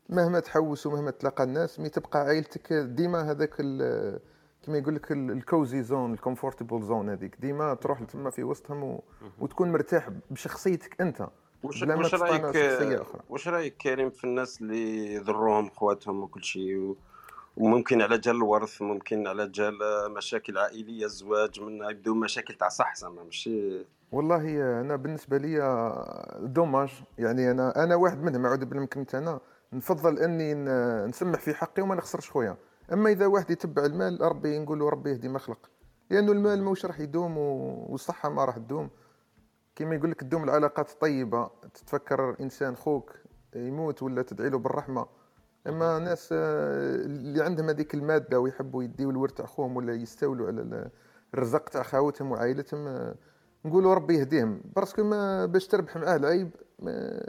مهما 0.08 0.40
تحوس 0.40 0.86
ومهما 0.86 1.10
تلاقى 1.10 1.44
الناس 1.44 1.80
mais 1.80 1.88
تبقى 1.88 2.18
عائلتك 2.20 2.72
ديما 2.72 3.30
هذاك 3.30 3.54
ال- 3.60 4.20
كما 4.62 4.78
يقول 4.78 4.94
لك 4.94 5.12
ال- 5.12 5.30
ال 5.30 5.41
cozy 5.41 5.82
zone 5.82 6.12
ال 6.14 6.20
comfortable 6.20 6.82
zone 6.82 7.08
هذيك. 7.10 7.36
ديما 7.40 7.74
تروح 7.74 8.02
تما 8.02 8.30
في 8.30 8.42
وسطهم 8.44 8.84
و... 8.84 9.02
وتكون 9.40 9.72
مرتاح 9.72 10.08
بشخصيتك 10.30 11.00
أنت 11.00 11.28
وش 11.62 11.82
وش 12.04 12.14
رأيك 12.14 12.42
وش 13.30 13.48
رأيك 13.48 13.76
كريم 13.76 14.10
في 14.10 14.24
الناس 14.24 14.60
اللي 14.60 15.14
يضروهم 15.14 15.70
خواتهم 15.70 16.22
وكل 16.22 16.42
شيء 16.44 16.76
و... 16.76 16.96
وممكن 17.56 18.02
على 18.02 18.18
جال 18.18 18.36
الورث 18.36 18.82
ممكن 18.82 19.26
على 19.26 19.48
جال 19.48 19.78
مشاكل 20.16 20.58
عائلية 20.58 21.04
الزواج 21.04 21.60
من 21.60 21.90
يبدو 21.90 22.14
مشاكل 22.14 22.54
تاع 22.54 22.68
صح 22.68 22.96
زعما 22.96 23.22
ماشي. 23.22 23.84
والله 24.12 24.80
أنا 24.80 24.96
بالنسبة 24.96 25.38
لي 25.38 25.58
دوماج 26.40 26.90
يعني 27.18 27.50
أنا 27.50 27.84
أنا 27.84 27.94
واحد 27.94 28.22
منهم 28.22 28.56
بالله 28.56 28.80
منك 28.80 29.14
أنا. 29.14 29.40
نفضل 29.72 30.18
إني 30.18 30.54
نسمح 31.08 31.40
في 31.40 31.54
حقي 31.54 31.82
وما 31.82 31.94
نخسرش 31.94 32.30
خويا. 32.30 32.56
أما 32.92 33.10
إذا 33.10 33.26
واحد 33.26 33.50
يتبع 33.50 33.84
المال 33.84 34.22
ربي 34.22 34.58
نقول 34.58 34.78
له 34.78 34.88
ربي 34.88 35.10
يهدي 35.10 35.28
ما 35.28 35.38
خلق 35.38 35.70
لأنه 36.10 36.32
المال 36.32 36.62
موش 36.62 36.86
راح 36.86 37.00
يدوم 37.00 37.38
والصحة 37.38 38.28
ما 38.28 38.44
راح 38.44 38.56
تدوم. 38.56 38.90
كما 39.76 39.94
يقول 39.94 40.10
لك 40.10 40.20
تدوم 40.20 40.44
العلاقات 40.44 40.90
الطيبة. 40.90 41.50
تتفكر 41.74 42.36
إنسان 42.40 42.76
خوك 42.76 43.12
يموت 43.54 44.02
ولا 44.02 44.22
تدعي 44.22 44.50
له 44.50 44.58
بالرحمة. 44.58 45.06
أما 45.68 45.98
ناس 45.98 46.28
آه، 46.32 46.94
اللي 46.94 47.44
عندهم 47.44 47.68
هذيك 47.68 47.94
المادة 47.94 48.40
ويحبوا 48.40 48.82
يديو 48.82 49.10
الورث 49.10 49.32
تاع 49.32 49.46
خوهم 49.46 49.76
ولا 49.76 49.94
يستولوا 49.94 50.46
على 50.46 50.60
ال- 50.60 50.90
الرزق 51.34 51.64
تاع 51.68 51.82
خاوتهم 51.82 52.32
وعائلتهم 52.32 52.86
آه، 52.88 53.14
نقولوا 53.64 53.94
ربي 53.94 54.14
يهديهم. 54.18 54.60
parce 54.76 54.92
que 54.93 55.02
ما 55.04 55.46
باش 55.46 55.66
تربح 55.66 55.96
معاه 55.96 56.16
العيب 56.16 56.50
ما, 56.78 57.20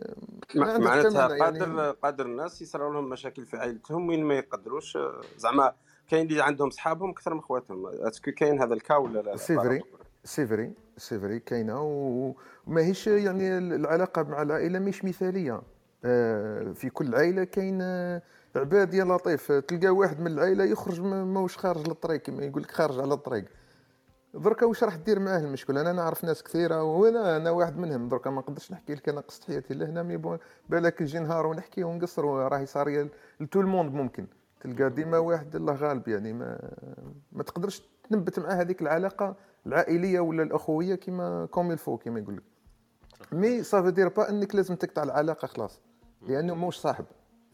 ما 0.55 0.77
معناتها 0.77 1.27
معنى 1.27 1.39
يعني. 1.39 1.59
قادر 1.59 1.91
قادر 1.91 2.25
الناس 2.25 2.61
يصراو 2.61 2.93
لهم 2.93 3.09
مشاكل 3.09 3.45
في 3.45 3.57
عائلتهم 3.57 4.07
وين 4.07 4.23
ما 4.23 4.33
يقدروش. 4.33 4.97
آه، 4.97 5.21
زعما 5.37 5.73
كاين 6.09 6.27
اللي 6.27 6.41
عندهم 6.43 6.69
صحابهم 6.69 7.09
أكثر 7.09 7.33
من 7.33 7.41
خواتهم. 7.41 7.87
est-ce 7.87 8.17
que 8.17 8.31
كاين 8.31 8.61
هذا 8.61 8.73
ال 8.73 8.79
cas 8.79 8.95
ولا 8.95 9.19
لا؟ 9.19 9.35
سي 9.35 9.55
فري 9.55 9.81
سي 10.23 10.47
فري 10.47 10.73
سي 10.97 11.19
فري 11.19 11.39
كاينة 11.39 11.81
وماهيش 12.67 13.07
يعني 13.07 13.57
العلاقة 13.57 14.23
مع 14.23 14.41
العائلة 14.41 14.79
مش 14.79 15.05
مثالية. 15.05 15.53
آه، 15.53 15.61
في 16.73 16.89
كل 16.93 17.15
عائله 17.15 17.43
كاين 17.43 17.79
آه، 17.81 18.21
عباد 18.55 18.93
يا 18.93 19.03
لطيف 19.03 19.51
تلقى 19.51 19.87
واحد 19.89 20.19
من 20.19 20.27
العائله 20.27 20.63
يخرج 20.63 21.01
ما- 21.01 21.23
ماهوش 21.25 21.57
خارج 21.57 21.87
للطريق 21.87 22.21
كما 22.21 22.43
يقول 22.43 22.63
لك 22.63 22.71
خارج 22.71 22.99
على 22.99 23.13
الطريق. 23.13 23.45
دركا 24.33 24.65
واش 24.65 24.83
راح 24.83 24.95
دير 24.95 25.19
معاه 25.19 25.39
المشكل؟ 25.39 25.77
أنا 25.77 25.91
نعرف 25.91 26.23
ناس 26.23 26.43
كثيرة 26.43 26.83
وأنا 26.83 27.37
أنا 27.37 27.49
واحد 27.51 27.77
منهم 27.77 28.07
دركا 28.09 28.29
ما 28.29 28.41
نقدرش 28.41 28.71
نحكي 28.71 28.95
لك 28.95 29.09
أنا 29.09 29.21
قصه 29.21 29.43
حياتي 29.47 29.73
لهنا 29.73 30.03
mais 30.03 30.17
bon 30.17 30.37
بالك 30.69 31.01
يجي 31.01 31.19
نهار 31.19 31.47
ونحكي 31.47 31.83
ونقصر 31.83 32.25
راهي 32.25 32.65
صاريه 32.65 33.07
ل 33.39 33.44
tout 33.44 33.61
le 33.61 33.71
monde 33.71 33.93
ممكن. 33.93 34.27
تلقى 34.61 34.89
ديما 34.89 35.17
واحد 35.17 35.55
الله 35.55 35.73
غالب 35.75 36.07
يعني 36.07 36.33
ما 36.33 36.71
ما 37.31 37.43
تقدرش 37.43 37.81
تنبت 38.09 38.39
معاه 38.39 38.53
هذيك 38.55 38.81
العلاقة 38.81 39.35
العائلية 39.65 40.19
ولا 40.19 40.43
الأخوية 40.43 40.95
كما 40.95 41.45
comme 41.51 41.71
il 41.71 41.80
faut 41.80 41.97
كما 41.97 42.19
يقول 42.19 42.35
لك 42.37 42.43
mais 43.31 43.63
ça 43.63 43.72
veut 43.72 43.89
dire 43.89 44.07
pas 44.07 44.29
إنك 44.29 44.55
لازم 44.55 44.75
تقطع 44.75 45.03
العلاقة 45.03 45.45
خلاص. 45.47 45.79
لأنه 46.21 46.55
موش 46.55 46.77
صاحب. 46.77 47.05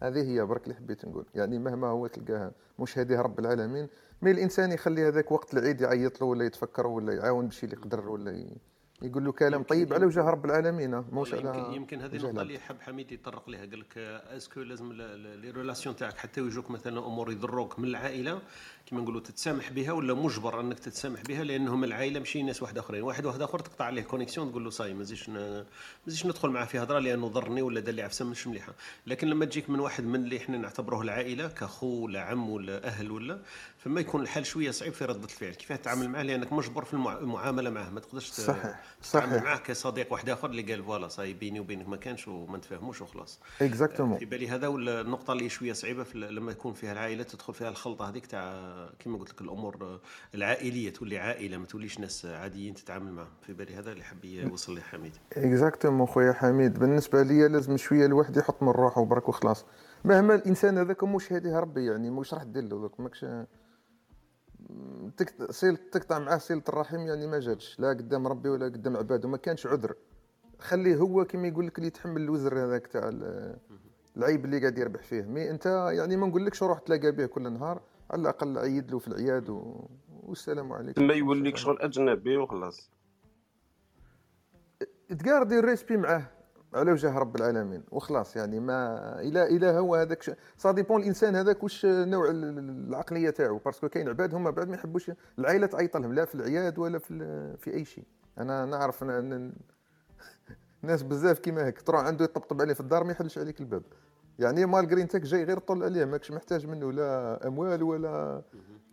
هذه 0.04 0.22
هي 0.32 0.46
برك 0.46 0.64
اللي 0.64 0.76
حبيت 0.76 1.06
نقول. 1.06 1.26
يعني 1.36 1.60
مهما 1.60 1.88
هو 1.88 2.08
تلقاه 2.08 2.52
مش 2.80 2.98
هذه 2.98 3.22
رب 3.22 3.40
العالمين. 3.40 3.88
mais 4.22 4.32
الإنسان 4.32 4.72
يخلي 4.72 5.08
هذاك 5.08 5.32
وقت 5.32 5.54
العيد 5.54 5.82
يعيط 5.82 6.22
له 6.22 6.28
ولا 6.28 6.46
يتفكر 6.46 6.88
ولا 6.88 7.14
يعاون 7.14 7.48
بشي 7.48 7.66
اللي 7.66 7.76
يقدر 7.78 8.10
ولا 8.10 8.32
ي- 8.32 8.58
يقول 9.02 9.26
له 9.26 9.32
كلام 9.32 9.64
طيب 9.64 9.94
على 9.94 10.06
وجه 10.06 10.20
رب 10.22 10.46
العالمين 10.46 10.96
موش 11.12 11.34
على 11.34 11.44
يمكن 11.58 11.74
يمكن 11.74 12.02
هذه 12.02 12.16
النقطة. 12.16 12.42
اللي 12.42 12.60
حب 12.60 12.82
حميد 12.82 13.12
يتطرق 13.12 13.50
لها 13.50 13.60
قال 13.60 13.80
لك 13.80 13.98
آه، 13.98 14.38
est-ce 14.38 14.53
que 14.53 14.60
لازم 14.62 14.94
les 14.94 15.52
relations 15.52 15.96
تاعك 15.96 16.18
حتى 16.18 16.42
يجوك 16.42 16.72
مثلا 16.72 17.00
أمور 17.08 17.32
يضروك 17.32 17.80
من 17.80 17.86
العائلة 17.88 18.42
كما 18.86 19.02
نقولوا 19.02 19.22
تتسامح 19.22 19.72
بها 19.72 19.92
ولا 19.92 20.14
مجبر 20.14 20.60
أنك 20.60 20.80
تتسامح 20.80 21.22
بها 21.22 21.44
لأنهم 21.44 21.84
العائلة 21.84 22.20
ماشي 22.20 22.44
ناس 22.44 22.62
واحد 22.62 22.78
آخرين. 22.78 23.04
واحد 23.04 23.26
واحد 23.26 23.42
آخر 23.42 23.60
تقطع 23.60 23.86
عليه 23.86 24.02
connexion 24.02 24.52
تقول 24.52 24.64
له 24.64 24.70
صاي 24.70 24.94
ما 24.94 25.04
زيدش 25.04 25.30
ن- 25.30 25.34
ما 25.34 25.66
زيدش 26.08 26.26
ندخل 26.26 26.50
معاه 26.50 26.66
في 26.66 26.80
هضرة 26.80 27.00
لأنه 27.00 27.28
ضرني 27.28 27.62
ولا 27.62 27.80
دار 27.80 27.96
لي 27.96 28.02
عفسة 28.02 28.26
مش 28.26 28.48
مليحة. 28.48 28.74
لكن 29.08 29.28
لما 29.28 29.46
تجيك 29.46 29.70
من 29.70 29.80
واحد 29.80 30.04
من 30.04 30.16
اللي 30.24 30.38
إحنا 30.38 30.58
نعتبروه 30.58 31.02
العائلة 31.02 31.48
كخو 31.48 31.88
ولا 32.06 32.22
عم 32.22 32.50
ولا 32.50 32.88
أهل 32.88 33.12
ولا 33.12 33.40
فما 33.78 34.02
يكون 34.02 34.22
الحال 34.22 34.46
شوية 34.46 34.72
صعيب 34.72 34.94
في 34.94 35.06
رده 35.06 35.24
الفعل. 35.26 35.54
كيف 35.54 35.72
تتعامل 35.74 36.10
معاه؟ 36.10 36.24
لأنك 36.24 36.54
مجبر 36.54 36.84
في 36.86 36.94
المع- 36.94 37.18
المعاملة 37.18 37.70
معاه 37.70 37.90
ما 37.90 38.00
تقدرش 38.00 38.32
صحيح، 38.32 38.83
صحيح. 39.02 39.44
معاه 39.44 39.58
كصديق 39.58 40.14
واحد 40.14 40.30
آخر 40.30 40.50
اللي 40.50 40.62
قال 40.62 40.84
voilà 40.84 41.08
ça 41.08 41.17
y 41.17 41.21
est 41.21 41.34
بيني 41.34 41.60
وبينك 41.60 41.90
ما 41.90 41.98
كانش 41.98 42.28
وما 42.28 42.58
نتفاهموش 42.58 43.02
وخلاص. 43.02 43.40
exactement 43.62 44.18
في 44.18 44.26
بالي 44.26 44.48
هذا 44.50 44.68
ولا 44.68 45.02
النقطة 45.02 45.34
اللي 45.34 45.50
شوية 45.50 45.74
صعيبة 45.74 46.04
في 46.04 46.18
لما 46.18 46.52
يكون 46.52 46.74
فيها 46.74 46.92
العائلة 46.92 47.24
تدخل 47.24 47.54
فيها 47.54 47.70
الخلطة 47.70 48.10
هذيك 48.10 48.26
تاع 48.26 48.54
كما 49.00 49.18
قلت 49.18 49.32
لك 49.32 49.42
الأمور 49.42 50.00
العائلية 50.36 50.94
تولي 50.94 51.18
عائلة 51.20 51.58
ما 51.58 51.66
توليش 51.66 52.00
ناس 52.00 52.26
عاديين 52.26 52.74
تتعامل 52.74 53.12
معهم 53.12 53.28
في 53.42 53.54
بالي 53.54 53.76
هذا 53.76 53.92
اللي 53.92 54.04
حب 54.04 54.26
يوصل 54.26 54.76
لي 54.76 54.82
حميد. 54.82 55.12
exactement 55.38 56.08
خويا 56.08 56.34
حميد. 56.34 56.80
بالنسبة 56.80 57.24
لي 57.24 57.48
لازم 57.48 57.78
شوية 57.78 58.06
الواحد 58.06 58.38
يحط 58.38 58.64
من 58.64 58.70
روحه 58.70 59.06
برك 59.06 59.30
وخلاص. 59.30 59.66
مهما 60.06 60.36
الإنسان 60.36 60.78
هذاك 60.78 61.04
مش 61.04 61.34
هذه 61.34 61.60
ربي 61.60 61.86
يعني 61.86 62.10
مش 62.10 62.34
راح 62.34 62.44
دير 62.44 62.64
له 62.64 62.92
ماكش 63.00 63.26
تك- 65.18 65.52
سيل 65.52 65.78
تقطع 65.78 66.20
معاه 66.20 66.38
صله 66.38 66.62
الرحم 66.70 66.98
يعني 67.08 67.28
ما 67.28 67.40
جاتش. 67.40 67.80
لا 67.80 67.90
قدام 67.90 68.28
ربي 68.28 68.50
ولا 68.50 68.66
قدام 68.66 68.98
عباده. 68.98 69.30
ما 69.30 69.38
كانش 69.38 69.68
عذر. 69.68 69.96
خليه 70.60 70.96
هو 70.96 71.26
كما 71.26 71.48
يقول 71.48 71.68
لك 71.68 71.78
اللي 71.78 71.88
يتحمل 71.88 72.22
الوزر 72.22 72.66
هذاك 72.66 72.88
تاع 72.88 73.10
ال- 73.10 73.58
العيب 74.18 74.46
اللي 74.46 74.60
قاعد 74.60 74.78
يربح 74.78 75.04
فيه. 75.04 75.22
mais 75.22 75.50
انت 75.50 75.66
يعني 75.94 76.18
ما 76.18 76.28
نقولكش 76.28 76.64
روح 76.64 76.80
تلاقى 76.80 77.12
به 77.12 77.26
كل 77.26 77.54
نهار. 77.54 77.82
على 78.12 78.22
الأقل 78.22 78.58
عيد 78.58 78.92
له 78.92 79.00
في 79.00 79.08
العياد 79.08 79.50
و... 79.50 79.88
والسلام 80.24 80.74
عليكم. 80.74 81.08
ما 81.08 81.14
يوليك 81.14 81.56
شغل 81.58 81.80
أجنبي 81.80 82.38
وخلاص. 82.38 82.90
ت 85.20 85.26
garder 85.26 85.60
ال 85.60 85.65
respect 85.65 85.98
معاه. 85.98 86.26
على 86.76 86.92
وجه 86.92 87.18
رب 87.18 87.36
العالمين. 87.36 87.84
وخلاص 87.92 88.36
يعني 88.36 88.60
ما 88.60 89.20
إلى 89.22 89.44
إلى 89.44 89.68
هو 89.68 89.96
هذاك 89.96 90.38
ça 90.58 90.72
dépend 90.72 91.02
الإنسان 91.02 91.36
هذاك 91.36 91.64
واش 91.64 91.86
نوع 91.86 92.30
ال- 92.30 92.44
ال- 92.44 92.88
العقلية 92.88 93.30
تاعو. 93.30 93.58
parce 93.58 93.78
que 93.78 93.90
كاين 93.90 94.10
عباد 94.10 94.36
هما 94.36 94.50
بعد 94.50 94.68
ما 94.70 94.76
يحبوش 94.76 95.12
العائلة 95.40 95.68
تعيط 95.68 95.98
لهم 95.98 96.14
لا 96.14 96.26
في 96.26 96.36
العياد 96.36 96.80
ولا 96.80 97.00
في 97.00 97.14
في 97.58 97.74
أي 97.74 97.86
شيء. 97.86 98.04
أنا 98.38 98.66
نعرف 98.66 99.04
ناس 100.82 101.04
بزاف 101.04 101.40
كيما 101.40 101.66
هيك. 101.66 101.82
تروح 101.82 102.02
عنده 102.02 102.26
يطبطب 102.26 102.62
عليه 102.62 102.74
في 102.74 102.80
الدار 102.80 103.04
ما 103.04 103.12
يحلش 103.12 103.38
عليك 103.38 103.60
الباب. 103.60 103.84
يعني 104.40 104.66
malgré 104.66 105.02
انت 105.02 105.16
جاي 105.16 105.44
غير 105.44 105.60
طل 105.60 105.84
عليه. 105.84 106.06
ماكش 106.06 106.32
محتاج 106.32 106.68
منه 106.68 106.92
لا 106.92 107.48
أموال 107.48 107.84
ولا 107.84 108.42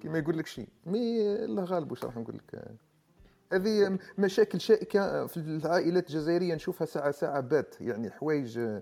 كيما 0.01 0.19
يقول 0.19 0.39
لك 0.39 0.47
شيء. 0.47 0.69
mais 0.87 1.35
الله 1.45 1.65
غالب 1.65 1.91
واش 1.91 2.05
راح 2.05 2.17
نقول 2.17 2.35
لك. 2.37 2.65
هذه 3.53 3.99
مشاكل 4.19 4.61
شائكة 4.61 5.27
في 5.27 5.37
العائلات 5.37 6.09
الجزائرية 6.09 6.55
نشوفها 6.55 6.87
ساعة 6.87 7.11
ساعة 7.11 7.41
بات 7.41 7.75
يعني 7.81 8.11
حوايج 8.11 8.81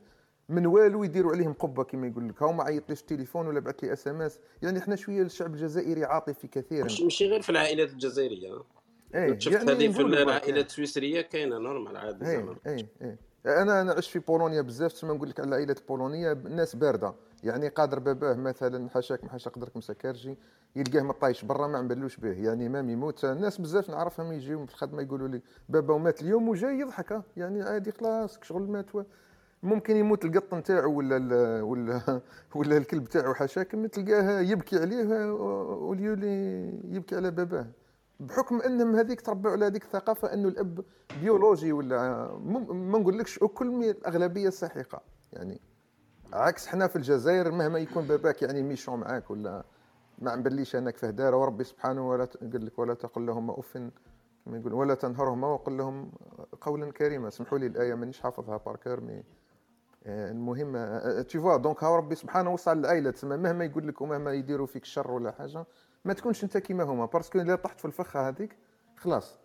من 0.49 0.67
والو 0.67 1.05
يديروا 1.05 1.33
عليهم 1.33 1.53
قبة 1.53 1.85
كما 1.85 2.07
يقول 2.07 2.29
لك. 2.29 2.43
هاو 2.43 2.53
ما 2.53 2.65
عيط 2.65 2.91
ليش 2.91 3.01
التليفون 3.01 3.47
ولا 3.47 3.61
بعث 3.61 3.85
لي 3.85 3.93
SMS 3.93 4.41
يعني 4.63 4.79
إحنا 4.79 4.97
شوية 4.97 5.23
الشعب 5.23 5.55
الجزائري 5.55 6.05
عاطفي 6.05 6.49
كثيرا 6.49 6.85
مش 6.85 7.01
ماشي 7.01 7.27
غير 7.29 7.43
في 7.43 7.51
العائلات 7.51 7.91
الجزائرية. 7.91 8.63
إيه 9.15 9.39
شفت 9.39 9.55
يعني 9.55 9.71
هذه 9.71 9.93
في 9.93 10.01
العائلات 10.01 10.67
السويسريه 10.67 11.21
كاينة 11.21 11.59
normal 11.59 11.97
عادي 11.97 12.27
إيه 12.27 12.57
إيه 12.67 12.89
إيه. 13.03 13.19
أنا 13.47 13.81
أنا 13.81 13.93
عشت 13.93 14.11
في 14.11 14.19
بولونيا 14.19 14.61
بزاف 14.61 14.93
تسمى 14.93 15.15
نقول 15.15 15.29
لك 15.29 15.41
على 15.41 15.49
العائلات 15.49 15.79
البولونية 15.79 16.33
الناس 16.33 16.77
باردة. 16.77 17.15
يعني 17.45 17.69
قادر 17.69 17.99
باباه 17.99 18.35
مثلا 18.35 18.89
حاشاك 18.91 19.25
ما 19.25 19.31
حاشا 19.31 19.51
قدرك 19.51 19.77
مسكرجي 19.77 20.39
يلقاه 20.77 21.03
مطايش 21.03 21.45
برا 21.45 21.67
ما 21.67 21.79
عملوش 21.79 22.17
به. 22.17 22.33
يعني 22.33 22.69
même 22.69 22.91
يموت 22.91 23.25
الناس 23.25 23.61
بزاف 23.61 23.91
نعرفهم 23.91 24.33
يجيو 24.33 24.67
في 24.67 24.73
الخدمة 24.73 25.03
يقولوا 25.03 25.29
لي 25.29 25.43
بابا 25.69 25.99
مات 25.99 26.23
اليوم 26.23 26.49
وجاي 26.49 26.79
يضحك 26.81 27.13
ها. 27.13 27.23
يعني 27.37 27.63
عادي 27.63 27.93
خلاص 27.93 28.39
شغل 28.43 28.63
مات 28.63 28.87
ممكن 29.63 29.97
يموت 29.97 30.25
القط 30.25 30.55
نتاعو 30.55 30.93
ولا 30.99 31.17
ال- 31.17 31.63
ولا 31.63 32.21
ولا 32.57 32.77
الكلب 32.77 33.05
تاعو 33.05 33.35
حاشاك 33.35 33.75
ما 33.75 33.89
تلقاه 33.89 34.41
يبكي 34.41 34.79
عليه 34.79 35.33
وليولي 35.73 36.67
يبكي 36.85 37.17
على 37.17 37.31
باباه. 37.31 37.67
بحكم 38.21 38.61
أنهم 38.61 38.97
هذيك 38.97 39.21
تربوا 39.21 39.51
على 39.51 39.67
هذيك 39.67 39.83
الثقافة 39.85 40.35
أنه 40.35 40.49
الأب 40.49 40.85
بيولوجي 41.21 41.73
ولا 41.73 42.29
مم- 42.45 42.91
ما 42.93 42.99
نقولكش 42.99 43.39
كل 43.39 43.67
mais 43.67 43.91
الأغلبية 43.91 44.49
الساحقه 44.49 45.01
يعني 45.33 45.61
عكس 46.33 46.67
حنا 46.67 46.87
في 46.87 46.97
الجزائر 46.97 47.51
مهما 47.51 47.79
يكون 47.79 48.05
باباك 48.05 48.43
يعني 48.43 48.63
méchant 48.63 49.01
معاك 49.01 49.31
ولا 49.31 49.65
ما 50.19 50.37
نبليش 50.37 50.77
أنك 50.77 50.97
فيه 50.97 51.11
دار 51.11 51.35
وربي 51.35 51.65
سبحانه 51.65 52.09
ولا 52.09 52.25
قال 52.25 52.67
لك 52.67 52.79
ولا 52.79 52.95
تقل 52.95 53.27
لهم 53.27 53.51
اف 53.51 53.79
كما 54.45 54.59
يقول 54.59 54.73
ولا 54.75 54.95
تنهرهما 54.95 55.47
وقل 55.49 55.77
لهم 55.77 56.13
قولا 56.61 56.93
كريما. 56.93 57.31
سمحوا 57.31 57.59
لي 57.59 57.67
الآية 57.67 57.95
مانيش 57.95 58.21
حافظها 58.21 58.57
par 58.57 58.73
cœur 58.73 59.01
mais 59.01 59.23
آه، 60.07 60.31
المهم 60.31 60.73
tu 61.23 61.41
vois 61.41 61.57
donc 61.57 61.85
ها 61.85 61.97
ربي 61.97 62.15
سبحانه 62.15 62.53
وصل 62.53 62.79
العائله 62.79 63.11
تسمى 63.11 63.37
مهما 63.37 63.65
يقول 63.65 63.89
لك 63.89 64.01
ومهما 64.01 64.33
يديروا 64.33 64.67
فيك 64.67 64.85
شر 64.85 65.11
ولا 65.11 65.33
حاجة 65.33 65.67
ما 66.05 66.13
تكونش 66.13 66.45
أنت 66.45 66.59
كيما 66.59 66.85
هما. 66.85 67.07
parce 67.07 67.27
que 67.27 67.39
إلا 67.39 67.55
طحت 67.57 67.81
في 67.81 67.85
الفخة 67.85 68.29
هذيك 68.29 68.57
خلاص. 68.97 69.39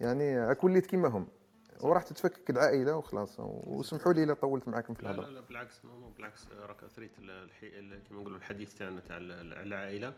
يعني 0.00 0.56
وليت 0.62 0.86
كيما 0.86 1.08
هم 1.08 1.26
وراح 1.84 2.02
تتفكك 2.02 2.50
العائلة 2.50 2.96
وخلاص. 2.96 3.36
وسمحوا 3.38 4.12
لي 4.12 4.24
الا 4.24 4.34
طولت 4.34 4.68
معاكم 4.68 4.94
في 4.94 5.02
لا 5.02 5.08
لا 5.08 5.14
الهضره 5.14 5.30
لا 5.30 5.40
بالعكس 5.40 5.84
نو 5.84 6.08
بالعكس. 6.08 6.46
راك 6.66 6.84
اثريت 6.84 7.10
كما 8.08 8.18
نقولوا 8.20 8.36
الحديث 8.38 8.74
تاعنا 8.74 9.00
تاع 9.00 9.16
ال- 9.16 9.32
ال- 9.32 9.52
العائلة. 9.52 10.14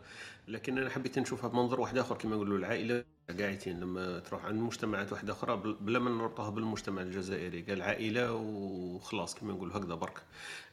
لكن 0.49 0.79
أنا 0.79 0.91
حبيت 0.91 1.19
نشوفها 1.19 1.49
بمنظور 1.51 1.81
واحد 1.81 1.99
آخر 1.99 2.17
كما 2.17 2.35
نقولوا 2.35 2.59
العائلة 2.59 3.05
قاعدين 3.31 3.81
لما 3.81 4.19
تروح 4.19 4.45
عند 4.45 4.61
مجتمعات 4.61 5.13
واحدة 5.13 5.33
أخرى 5.33 5.57
بل- 5.57 5.77
بلا 5.81 5.99
ما 5.99 6.11
نربطها 6.11 6.51
بالمجتمع 6.51 7.03
الجزائري. 7.03 7.63
قال 7.63 7.83
عائلة 7.83 8.33
وخلاص 8.33 9.35
كما 9.35 9.53
نقولوا 9.53 9.77
هكذا 9.77 9.95
برك. 9.95 10.23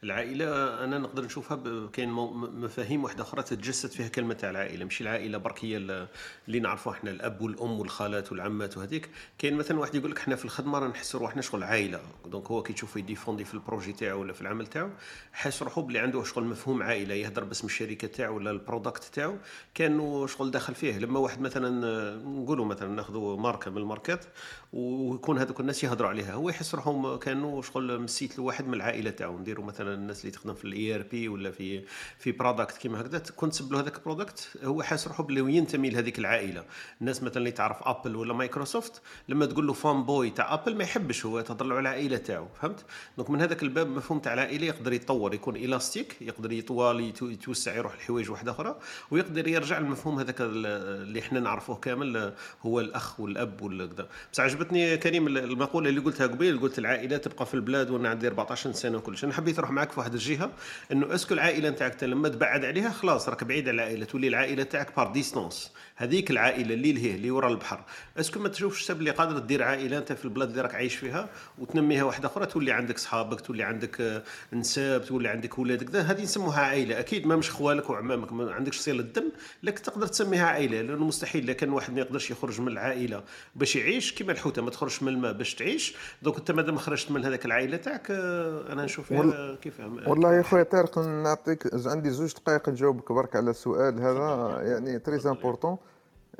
العائلة 0.04 0.46
أنا 0.84 0.98
نقدر 0.98 1.26
نشوفها 1.26 1.88
كاين 1.94 2.10
مفاهيم 2.10 3.04
واحدة 3.04 3.24
أخرى 3.24 3.44
تتجسد 3.44 3.90
فيها 3.90 4.08
كلمة 4.08 4.34
تاع 4.34 4.50
العائلة. 4.50 4.84
ماشي 4.86 5.04
العائلة 5.04 5.38
برك 5.38 5.66
هي 5.66 5.78
ال- 5.78 6.08
اللي 6.48 6.60
نعرفوها 6.60 6.96
إحنا 6.96 7.12
الأب 7.12 7.42
والأم 7.42 7.80
والخالات 7.80 8.32
والعمات 8.32 8.78
وهذيك. 8.78 9.10
كاين 9.38 9.54
مثلا 9.54 9.80
واحد 9.80 9.96
يقول 9.96 10.12
لك 10.12 10.18
إحنا 10.18 10.36
في 10.36 10.46
الخدمة 10.46 10.80
راه 10.80 10.88
نحس 10.88 11.16
روحنا 11.16 11.42
شغل 11.42 11.64
عائلة. 11.64 12.02
donc 12.26 12.48
هو 12.48 12.64
كي 12.64 12.74
تشوفه 12.74 12.98
ي 13.00 13.05
défendi 13.05 13.46
في 13.46 13.54
ال 13.54 13.59
projet 13.59 13.94
تاعو 13.94 14.22
ولا 14.22 14.34
في 14.34 14.42
العمل 14.42 14.68
تاعو 14.68 14.90
حاس 15.34 15.64
روحو 15.64 15.82
بلي 15.82 16.00
عنده 16.00 16.24
شغل 16.24 16.44
مفهوم 16.44 16.84
عائلة 16.84 17.14
يهدر 17.16 17.44
باسم 17.44 17.68
الشركة 17.68 18.08
تاعو 18.08 18.36
ولا 18.36 18.52
ال 18.52 18.58
product 18.58 19.04
تاعو. 19.04 19.38
كانه 19.74 20.28
شغل 20.28 20.52
داخل 20.52 20.76
فيه. 20.76 20.98
لما 20.98 21.20
واحد 21.20 21.42
مثلا 21.42 22.43
نقولوا 22.44 22.66
مثلا 22.66 22.90
ناخذوا 22.90 23.38
ماركة 23.38 23.72
من 23.72 23.78
الماركات 23.78 24.26
ويكون 24.74 25.38
هذوك 25.38 25.60
الناس 25.60 25.84
يهضروا 25.84 26.10
عليها. 26.10 26.34
هو 26.34 26.50
يحس 26.50 26.76
روحهم 26.76 27.16
كانوا 27.16 27.62
شغل 27.62 28.00
مسيت 28.00 28.38
لواحد 28.38 28.68
من 28.68 28.74
العائلة 28.74 29.10
تاعو. 29.10 29.40
نديروا 29.40 29.66
مثلا 29.66 29.94
الناس 29.94 30.22
اللي 30.22 30.32
تخدم 30.32 30.54
في 30.54 30.66
ال 30.66 30.96
ERP 30.96 31.28
ولا 31.28 31.52
في 31.52 31.84
في 32.18 32.32
product 32.32 32.78
كيما 32.78 33.02
هكذا 33.02 33.18
تكون 33.18 33.50
تسب 33.50 33.74
له 33.74 33.80
هذاك 33.80 33.98
ال 33.98 34.05
product 34.05 34.58
هو 34.64 34.84
حاس 34.84 35.08
روحه 35.08 35.24
باللي 35.24 35.58
ينتمي 35.58 35.90
لهذيك 35.90 36.20
العائلة. 36.20 36.64
الناس 37.02 37.24
مثلا 37.24 37.38
اللي 37.38 37.52
تعرف 37.52 37.78
ابل 37.84 38.16
ولا 38.16 38.34
مايكروسوفت 38.34 39.02
لما 39.30 39.46
تقول 39.46 39.68
له 39.68 39.74
fanboy 39.74 40.30
تاع 40.30 40.54
ابل 40.54 40.76
ما 40.76 40.84
يحبش 40.84 41.26
هو 41.26 41.42
تهضر 41.42 41.66
له 41.66 41.76
على 41.76 41.82
العائلة 41.82 42.18
تاعو. 42.18 42.48
فهمت؟ 42.62 42.86
donc 43.18 43.30
من 43.30 43.42
هذاك 43.42 43.64
الباب 43.64 43.88
مفهوم 43.88 44.20
تاع 44.20 44.34
العائلة 44.34 44.66
يقدر 44.66 44.94
يتطور 44.94 45.34
يكون 45.34 45.56
élastique 45.56 46.22
يقدر 46.22 46.52
يطول 46.52 47.14
يتوسع 47.22 47.76
يروح 47.76 47.96
لحوايج 47.96 48.32
واحدة 48.32 48.52
أخرى 48.52 48.80
ويقدر 49.12 49.48
يرجع 49.48 49.78
المفهوم 49.78 50.20
هذاك 50.20 50.42
اللي 50.42 51.20
إحنا 51.20 51.40
نعرفوه 51.40 51.76
كامل 51.76 52.34
هو 52.62 52.80
الأخ 52.80 53.20
والأب 53.20 53.62
ولا 53.62 53.86
كذا 53.86 54.08
بس 54.34 54.40
عجبتني 54.64 54.98
كريم 54.98 55.28
المقولة 55.28 55.90
اللي 55.90 56.02
قلتها 56.02 56.28
قبيل 56.28 56.60
قلت 56.60 56.80
العائلة 56.80 57.18
تبقى 57.18 57.46
في 57.46 57.54
البلاد 57.54 57.90
وأنا 57.90 58.10
عندي 58.10 58.28
14 58.28 58.72
سنة 58.72 58.98
وكل 58.98 59.18
شيء. 59.18 59.26
أنا 59.26 59.34
حبيت 59.34 59.58
نروح 59.58 59.72
معك 59.72 59.92
في 59.92 60.00
واحد 60.00 60.14
الجهة 60.14 60.52
إنه 60.92 61.16
est-ce 61.16 61.28
que 61.28 61.34
العائلة 61.34 61.70
نتاعك 61.70 62.04
لما 62.04 62.30
تبعد 62.30 62.66
عليها 62.66 62.90
خلاص 62.90 63.30
راك 63.30 63.44
بعيد 63.44 63.70
على 63.70 63.76
العائلة 63.76 64.06
تولي 64.06 64.28
العائلة 64.28 64.64
تاعك 64.64 64.96
par 64.96 65.12
distance 65.12 65.72
هذيك 65.96 66.32
العائلة 66.32 66.74
اللي 66.74 66.94
لهيه 66.94 67.16
اللي 67.16 67.32
ورا 67.32 67.50
البحر. 67.50 67.84
est-ce 68.20 68.33
que 68.33 68.40
ما 68.40 68.50
تشوفش 68.50 68.92
اللي 68.92 69.12
قادر 69.12 69.40
دير 69.40 69.64
عائلة 69.64 69.98
أنت 69.98 70.14
في 70.14 70.26
البلاد 70.26 70.50
اللي 70.50 70.62
راك 70.62 70.76
عايش 70.76 70.96
فيها 70.96 71.30
وتنميها 71.58 72.04
واحدة 72.04 72.28
أخرى 72.28 72.46
تولي 72.46 72.72
عندك 72.72 72.98
صحابك 72.98 73.42
تولي 73.42 73.64
عندك 73.64 74.02
آه، 74.02 74.24
نساب 74.54 75.06
تولي 75.06 75.30
عندك 75.30 75.60
ولادك. 75.60 75.96
هذه 75.96 76.24
نسموها 76.24 76.62
عائلة. 76.62 77.00
أكيد 77.00 77.28
ما 77.28 77.36
مش 77.36 77.52
خوالك 77.52 77.90
وعمامك 77.90 78.34
ما 78.34 78.54
عندكش 78.54 78.78
صلة 78.78 79.00
الدم 79.00 79.32
لكن 79.64 79.82
تقدر 79.82 80.08
تسميها 80.08 80.46
عائلة 80.46 80.82
لأنه 80.82 81.06
مستحيل 81.06 81.48
لكن 81.48 81.70
واحد 81.70 81.94
ما 81.94 82.00
يقدرش 82.00 82.32
يخرج 82.32 82.62
من 82.62 82.68
العائلة 82.68 83.24
باش 83.56 83.76
يعيش 83.76 84.12
كيما 84.12 84.34
الحوته 84.54 84.62
ما 84.62 84.70
تخرجش 84.70 85.04
من 85.04 85.08
الماء 85.08 85.34
باش 85.34 85.56
تعيش 85.56 85.96
donc 86.22 86.38
انت 86.38 86.52
مادام 86.52 86.78
خرجت 86.78 87.12
من 87.12 87.26
هذاك 87.26 87.46
العائلة 87.46 87.78
تاعك 87.78 88.12
آه، 88.12 88.74
أنا 88.74 88.86
نشوف 88.86 89.08
فيها 89.08 89.56
كيف 89.56 89.80
والله 90.08 90.36
يا 90.36 90.42
خويا 90.42 90.64
طارق 90.64 91.00
نعطيك 91.00 91.70
عندي 91.86 92.10
زوج 92.10 92.34
دقائق 92.34 92.70
نجاوبك 92.70 93.12
برك 93.12 93.36
على 93.36 93.50
السؤال 93.50 94.02
هذا 94.02 94.60
يعني 94.62 95.00
très 95.00 95.20
important 95.26 95.78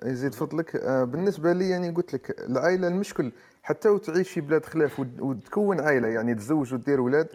يزيد 0.04 0.34
فضلك. 0.34 0.76
آه، 0.76 1.04
بالنسبة 1.04 1.54
لي 1.54 1.70
يعني 1.70 1.90
قلت 1.90 2.14
لك 2.14 2.36
العائلة 2.50 2.88
المشكل 2.88 3.32
حتى 3.64 3.90
وتعيش 3.90 4.30
في 4.30 4.42
بلاد 4.42 4.66
خلاف 4.66 5.00
وتكون 5.00 5.80
عائلة 5.80 6.08
يعني 6.08 6.36
تزوج 6.36 6.74
ودير 6.74 7.00
أولاد 7.00 7.28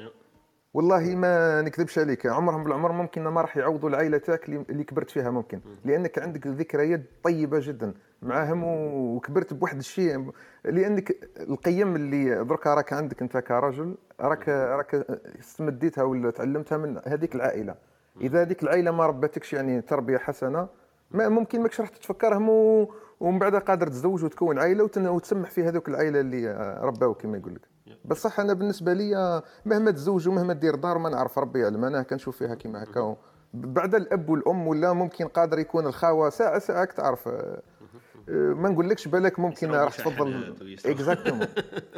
والله 0.74 1.16
ما 1.16 1.62
نكذبش 1.62 1.98
عليك 1.98 2.26
عمرهم 2.26 2.64
بالعمر 2.64 2.92
ممكن 2.92 3.22
ما 3.22 3.40
راح 3.40 3.56
يعوضوا 3.56 3.88
العائله 3.88 4.18
تاعك 4.18 4.48
اللي 4.48 4.84
كبرت 4.84 5.10
فيها 5.10 5.30
ممكن. 5.30 5.60
لأنك 5.84 6.18
عندك 6.18 6.46
ذكريات 6.46 7.02
طيبة 7.24 7.58
جدا 7.62 7.94
معاهم 8.22 8.64
وكبرت 8.64 9.54
بواحد 9.54 9.76
الشيء. 9.78 10.30
لأنك 10.64 11.16
القيم 11.40 11.96
اللي 11.96 12.44
دركا 12.44 12.74
راك 12.74 12.92
عندك 12.92 13.22
أنت 13.22 13.36
كرجل 13.36 13.96
راك 14.20 14.48
راك 14.48 14.94
استمديتها 15.40 16.04
ولا 16.04 16.30
تعلمتها 16.30 16.78
من 16.78 17.00
هذيك 17.06 17.34
العائلة. 17.34 17.74
إذا 18.20 18.42
هذيك 18.42 18.62
العائلة 18.62 18.90
ما 18.90 19.06
ربتكش 19.06 19.52
يعني 19.52 19.80
تربية 19.80 20.18
حسنة 20.18 20.68
ما 21.10 21.28
ممكن 21.28 21.60
ماكش 21.62 21.80
راح 21.80 21.88
تتفكرهم. 21.88 22.48
ومن 23.20 23.38
بعد 23.38 23.54
قادر 23.54 23.86
تزوج 23.86 24.24
وتكون 24.24 24.58
عائلة. 24.58 24.90
وتسمح 24.96 25.50
في 25.50 25.64
هذوك 25.64 25.88
العائلة 25.88 26.20
اللي 26.20 26.78
رباو 26.82 27.14
كما 27.14 27.38
يقول 27.38 27.54
لك 27.54 27.68
بصح 28.04 28.40
أنا 28.40 28.52
بالنسبة 28.52 28.92
لي 28.92 29.42
مهما 29.64 29.90
تزوج 29.90 30.28
ومهما 30.28 30.52
دير 30.52 30.74
دار 30.74 30.98
ما 30.98 31.08
نعرف 31.08 31.38
ربي 31.38 31.60
يعلم. 31.60 31.84
أنا 31.84 32.02
كنشوف 32.02 32.36
فيها 32.36 32.54
كما 32.54 32.82
هكا. 32.82 33.16
بعد 33.54 33.94
الأب 33.94 34.28
والأم 34.28 34.68
ولا 34.68 34.92
ممكن 34.92 35.28
قادر 35.28 35.58
يكون 35.58 35.86
الخاوة 35.86 36.30
ساعه 36.30 36.58
ساعة 36.58 36.84
تعرف 36.84 37.28
ما 38.28 38.68
نقولكش 38.68 39.08
بالك 39.08 39.38
ممكن 39.38 39.70
راح 39.70 39.96
تفضل 39.96 40.54
exactement 40.86 41.46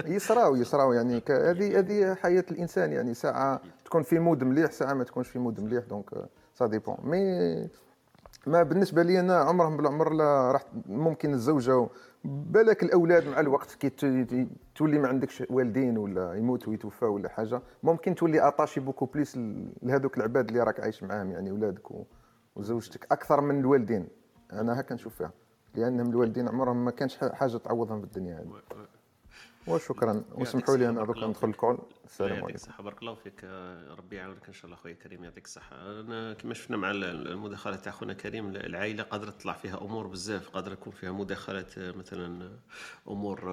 يصراو 0.06 0.56
يصراو 0.56 0.92
يعني 0.92 1.22
هذه 1.28 1.78
هذه 1.78 2.14
حياة 2.14 2.44
الإنسان 2.50 2.92
يعني. 2.92 3.14
ساعة 3.14 3.60
تكون 3.84 4.02
في 4.02 4.18
mood 4.18 4.44
مليح 4.44 4.72
ساعة 4.72 4.94
ما 4.94 5.04
تكونش 5.04 5.28
في 5.28 5.38
mood 5.38 5.60
مليح. 5.60 5.84
donc 5.84 6.10
ça 6.54 6.66
dépend 6.66 6.96
mais 7.02 7.68
ما 8.46 8.62
بالنسبة 8.62 9.02
لي 9.02 9.20
أنا 9.20 9.36
عمرهم 9.36 9.76
بالعمر 9.76 10.12
لا 10.12 10.52
راح 10.52 10.64
ممكن 10.86 11.34
الزوجه 11.34 11.88
بالك 12.24 12.82
الأولاد 12.82 13.28
مع 13.28 13.40
الوقت 13.40 13.74
كي 13.74 13.90
تولي 14.74 14.98
ما 14.98 15.08
عندكش 15.08 15.44
والدين 15.50 15.98
ولا 15.98 16.34
يموت 16.34 16.68
ويتوفى 16.68 17.04
ولا 17.04 17.28
حاجة 17.28 17.62
ممكن 17.82 18.14
تولي 18.14 18.48
attaché 18.48 18.80
beaucoup 18.80 19.06
plus 19.06 19.38
لهذوك 19.82 20.16
العباد 20.18 20.48
اللي 20.48 20.62
راك 20.62 20.80
عايش 20.80 21.02
معاهم 21.02 21.30
يعني 21.30 21.50
اولادك 21.50 21.88
وزوجتك 22.56 23.06
أكثر 23.12 23.40
من 23.40 23.60
الوالدين. 23.60 24.08
أنا 24.52 24.80
هكا 24.80 24.94
نشوف 24.94 25.14
فيها. 25.14 25.32
لأنهم 25.74 26.10
الوالدين 26.10 26.48
عمرهم 26.48 26.84
ما 26.84 26.90
كانش 26.90 27.16
حاجة 27.16 27.56
تعوضهم 27.56 28.00
في 28.00 28.06
الدنيا 28.06 28.38
هذه. 28.38 28.52
وشكرا. 29.68 30.22
وسمحوا 30.34 30.76
لي 30.76 30.88
أنا 30.88 31.04
دوك 31.04 31.16
ندخل 31.18 31.48
الكول. 31.48 31.78
السلام 32.10 32.32
عليكم 32.32 32.54
الصحة. 32.54 32.82
بارك 32.82 32.98
الله 33.02 33.14
فيك 33.14 33.44
ربي 33.98 34.16
يعاونك 34.16 34.48
إن 34.48 34.52
شاء 34.52 34.64
الله 34.64 34.76
خويا 34.76 34.94
كريم 34.94 35.24
يعطيك 35.24 35.44
الصحة. 35.44 35.76
أنا 36.00 36.34
كما 36.34 36.54
شفنا 36.54 36.76
مع 36.76 36.90
المداخلة 36.90 37.76
تاع 37.76 37.92
خونا 37.92 38.12
كريم 38.12 38.56
العائلة 38.56 39.02
قادرة 39.02 39.30
تطلع 39.30 39.52
فيها 39.52 39.80
أمور 39.80 40.06
بزاف 40.06 40.48
قادرة 40.48 40.72
يكون 40.72 40.92
فيها 40.92 41.12
مداخلات 41.12 41.78
مثلا 41.78 42.50
أمور 43.08 43.48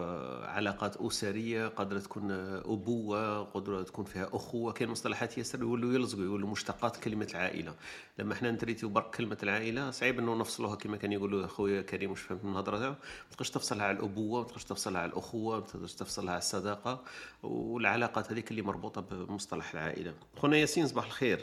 علاقات 0.46 0.98
أسرية 0.98 1.68
قادرة 1.68 2.00
تكون 2.00 2.32
أبوة 2.32 3.44
قادرة 3.44 3.84
تكون 3.84 4.06
فيها 4.06 4.30
أخوة. 4.34 4.74
كاين 4.74 4.90
مصطلحات 4.90 5.38
ياسر 5.38 5.60
يولوا 5.60 5.94
يلزقوا 5.94 6.24
يولوا 6.24 6.50
مشتقات 6.50 6.98
كلمة 6.98 7.28
العائلة. 7.32 7.76
لما 8.20 8.34
إحنا 8.34 8.52
ن 8.52 8.57
traiti 8.57 8.85
و 8.85 8.90
برك 8.90 9.16
كلمة 9.16 9.38
العائلة 9.44 9.92
صعيب 9.92 10.20
إنه 10.20 10.36
نفصلوها 10.36 10.76
كما 10.76 10.98
كان 10.98 11.12
يقولوا 11.12 11.48
خويا 11.48 11.82
كريم 11.82 12.12
واش 12.12 12.22
فهمت 12.22 12.44
من 12.44 12.52
الهضرة 12.52 12.80
تاعو؟ 12.80 12.92
ما 12.92 12.98
تقدرش 13.32 13.50
تفصلها 13.50 13.86
على 13.86 13.98
الأبوة 13.98 14.42
ما 14.42 14.48
تقدرش 14.48 14.64
تفصلها 14.64 15.02
على 15.02 15.12
الأخوة 15.12 15.60
ما 15.60 15.66
تقدرش 15.66 15.94
تفصلها 15.94 16.32
على 16.32 16.40
الصداقة. 16.40 17.04
والعلاقات 17.44 18.32
هذيك 18.32 18.47
اللي 18.52 18.62
مربوطة 18.62 19.02
بمصطلح 19.02 19.74
العائلة. 19.74 20.14
خونا 20.38 20.58
ياسين 20.58 20.88
صباح 20.88 21.06
الخير. 21.06 21.40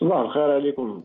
صباح 0.00 0.18
الخير 0.18 0.52
عليكم. 0.52 1.04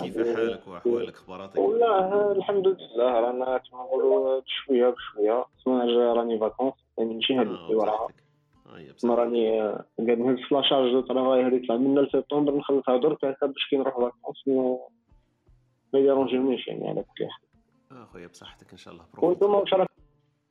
كيف 0.00 0.36
حالك 0.36 0.68
وأحوالك؟ 0.68 1.14
أخباراتك؟ 1.14 1.58
والله 1.58 2.32
الحمد 2.32 2.66
لله. 2.66 3.20
رانا 3.20 3.58
كما 3.58 3.80
نقولوا 3.80 4.40
بشوية 4.40 4.90
بشوية. 4.90 5.44
تسمى 5.58 5.92
راني 5.92 6.38
vacances 6.38 6.74
يعني 6.98 7.14
نمشي 7.14 7.34
هاد 7.34 7.46
اللي 7.46 7.74
وراها. 7.74 8.08
ما 9.04 9.14
راني 9.14 9.60
قاعد 9.98 10.18
نهز 10.18 10.38
في 10.48 10.54
la 10.54 10.63
charge 10.63 10.92
de 10.92 11.00
travail 11.00 11.42
هذه 11.42 11.66
طلع 11.66 11.76
من 11.76 11.98
لسبتمبر 11.98 12.56
نخلصها 12.56 12.96
درك 12.96 13.24
هكا 13.24 13.46
باش 13.46 13.66
كي 13.70 13.76
نروح 13.76 13.94
vacances 13.94 14.48
ما 14.48 15.98
ي 15.98 16.04
dérangi 16.04 16.45
نيش 16.45 16.68
يعني. 16.68 16.88
على 16.88 17.02
كل 17.02 17.26
حال 17.30 18.02
اخويا 18.02 18.26
بصحتك 18.26 18.72
إن 18.72 18.78
شاء 18.78 18.94
الله. 18.94 19.04
وأنتم 19.18 19.54
واش 19.54 19.74
راك 19.74 19.88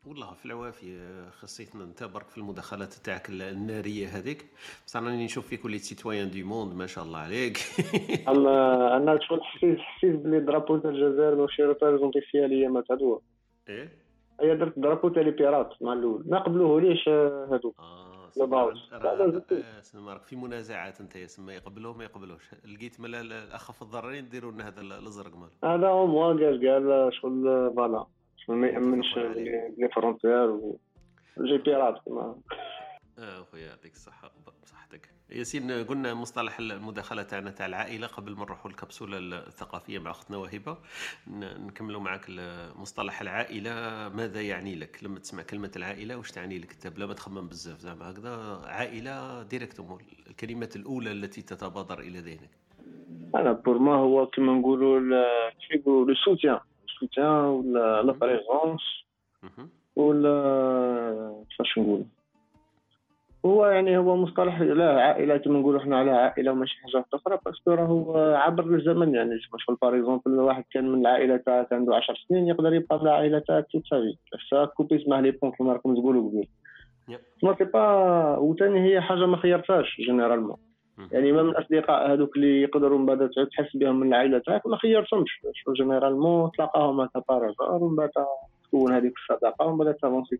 والله 0.08 0.34
في 0.34 0.46
العوافي 0.46 0.98
خصيتنا 1.32 1.84
انت 1.84 2.04
برك 2.04 2.30
في 2.30 2.38
المداخلات 2.38 2.94
تاعك 2.94 3.30
النارية 3.30 4.08
هذيك. 4.08 4.46
بصح 4.88 5.00
راني 5.00 5.26
نشوف 5.26 5.48
فيك 5.48 5.66
وليت 5.66 5.82
citoyen 5.82 6.32
du 6.32 6.44
monde 6.44 6.74
ما 6.74 6.88
شاء 6.88 7.04
الله 7.04 7.20
عليك. 7.20 7.58
أما 8.30 8.98
أنا 8.98 9.20
شغل 9.22 9.44
حسيت 9.44 9.80
حسيت 9.80 10.16
بلي 10.16 10.40
drapeau 10.40 10.78
تاع 10.78 10.90
الجزائر 10.90 11.36
ماشي 11.36 11.64
représenté 11.64 12.22
فيها 12.22 12.48
ليا 12.48 12.70
ما 12.70 12.82
تاع 12.82 13.20
إيه؟ 13.70 13.90
هي 14.42 14.56
درت 14.56 14.80
درابو 14.80 15.10
تاع 15.10 15.22
لي 15.22 15.32
بيرات 15.32 15.74
مع 15.82 15.94
الأول. 15.94 16.24
ما 16.28 16.40
قبلوهوليش 16.40 17.10
هادو 17.10 17.74
آه 17.80 18.32
لا 18.36 20.18
في 20.18 20.36
منازعات 20.36 21.02
أنت 21.02 21.16
يسمى 21.16 21.54
يقبلوه 21.54 21.98
ما 21.98 22.04
يقبلوش. 22.04 22.52
لقيت 22.66 23.00
ملا 23.00 23.22
الاخف 23.22 23.82
الضررين 23.82 24.26
يديروا 24.26 24.52
لنا 24.52 24.68
هذا 24.68 24.82
الأزرق 24.82 25.36
مال 25.36 25.50
هذا 25.64 25.88
هو 25.88 26.22
قال 26.22 26.68
قال 26.68 27.14
شغل 27.14 27.72
فوالا. 27.76 28.06
ما 28.50 28.68
يامنش 28.68 29.18
لي 29.18 29.90
فرونتير 29.96 30.60
جي 31.40 31.58
كما. 31.58 32.36
آه 33.20 33.44
خويا 33.44 33.68
يعطيك 33.68 33.94
الصحة 33.94 34.32
بصحتك 34.64 35.10
ياسين 35.30 35.72
قلنا 35.72 36.14
مصطلح 36.14 36.60
المداخلة 36.60 37.24
تاعنا 37.24 37.52
تاع 37.52 37.66
العائلة 37.66 38.08
قبل 38.08 38.36
ما 38.36 38.46
نروحوا 38.46 38.72
الكبسولة 38.72 39.18
الثقافية 39.18 40.00
مع 40.00 40.12
أختنا 40.12 40.38
وهبة 40.38 40.78
نكملوا 41.58 42.02
معك 42.02 42.26
مصطلح 42.76 43.22
العائلة. 43.22 43.72
ماذا 44.10 44.42
يعني 44.42 44.76
لك؟ 44.76 45.04
لما 45.04 45.20
تسمع 45.20 45.44
كلمة 45.44 45.72
العائلة 45.76 46.18
واش 46.18 46.32
تعني 46.32 46.60
لك 46.60 46.72
انت 46.72 46.88
بلا 46.88 47.06
ما 47.06 47.14
تخمم 47.14 47.48
بزاف 47.48 47.80
زعما 47.80 48.12
هكذا. 48.12 48.62
عائلة 48.66 49.44
directement 49.44 50.02
الكلمات 50.28 50.76
الأولى 50.76 51.12
التي 51.12 51.42
تتبادر 51.42 52.00
إلى 52.00 52.20
ذهنك. 52.20 52.50
أنا 53.36 53.52
pour 53.52 53.78
moi 53.78 53.96
هو 53.96 54.28
كما 54.28 54.54
نقولوا 54.54 55.00
كيف 55.52 55.82
يقولوا 55.82 56.06
le 56.06 56.16
soutien 56.26 56.60
soutien 57.00 57.28
ولا 57.28 58.02
la 58.02 58.12
présence 58.12 58.82
ولا 59.96 61.44
كيفاش 61.50 61.78
نقول 61.78 62.04
هو 63.46 63.66
يعني 63.66 63.98
هو 63.98 64.16
مصطلح 64.18 64.62
لا 64.62 65.02
عائلة 65.02 65.38
كما 65.38 65.60
نقولوا 65.60 65.80
إحنا 65.82 65.98
على 65.98 66.12
عائلة 66.12 66.52
وماشي 66.52 66.78
حاجة 66.84 67.06
أخرى 67.14 67.40
parce 67.46 67.62
que 67.62 67.72
راهو 67.72 68.18
عبر 68.18 68.76
الزمن 68.76 69.16
يعني 69.16 69.40
شوف 69.40 69.82
par 69.82 69.96
exemple 69.96 70.40
واحد 70.40 70.64
كان 70.72 70.90
من 70.90 71.02
العائلة 71.02 71.38
تاعك 71.38 71.74
عنده 71.74 71.96
10 71.96 72.16
سنين 72.28 72.48
يقدر 72.48 72.74
يبقى 72.74 72.98
من 72.98 73.02
العائلة 73.08 73.40
تاعك 73.40 73.66
toute 73.72 73.86
sa 73.88 74.00
vie 74.00 74.18
سا 74.50 74.66
كوبي 74.66 74.96
اسمه 74.96 75.22
لي 75.22 75.32
بون 75.32 75.52
كما 75.52 75.74
راكم 75.74 75.94
تقولوا 75.96 76.30
قبيل. 76.30 76.48
ما 77.44 77.56
سي 77.58 77.64
با 77.64 78.38
وثاني 78.38 78.80
هي 78.90 79.02
حاجة 79.02 79.26
ما 79.26 79.38
خيرتهاش 79.38 79.98
جينيرالمون 80.06 80.58
يعني 81.12 81.32
ما 81.32 81.44
من 81.44 81.50
الأصدقاء 81.50 82.14
هذوك 82.14 82.36
اللي 82.36 82.62
يقدروا 82.62 83.00
من 83.00 83.06
بعد 83.06 83.30
تحس 83.52 83.78
بهم 83.78 84.00
من 84.00 84.08
العائلة 84.08 84.40
تاعك 84.40 84.68
ما 84.68 84.78
خيرتهمش 84.78 85.42
جينيرالمون 85.78 86.52
تلاقاهم 86.52 86.98
مع 86.98 87.10
بارازار 87.30 87.84
ومن 87.84 87.96
بعد 87.96 88.10
تكون 88.64 88.94
هذيك 88.94 89.14
الصداقة 89.18 89.66
ومن 89.66 89.86
بعد 89.86 89.94
تافونسي 89.94 90.40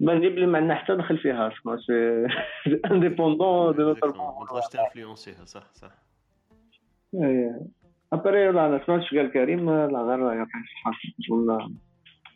بان 0.00 0.18
لي 0.18 0.28
بلي 0.28 0.46
ما 0.46 0.58
عندنا 0.58 0.74
حتى 0.74 0.96
دخل 0.96 1.18
فيها 1.18 1.50
سما 1.62 1.76
سي 1.76 2.26
انديبوندون 2.90 3.76
دو 3.76 3.82
نوتر 3.82 4.08
ما 4.08 4.60
تانفلونسيها 4.72 5.44
صح 5.44 5.72
صح 5.72 5.92
après 8.12 8.52
لا 8.52 8.66
أنا 8.66 8.84
سمعت 8.86 9.14
قال 9.14 9.32
كريم 9.32 9.70
لا 9.70 10.02
غير 10.02 10.18
يعطيه 10.18 10.62
الصحه 10.64 11.70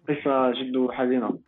قصه 0.08 0.50
جد 0.50 0.90
حزينه 0.90 1.38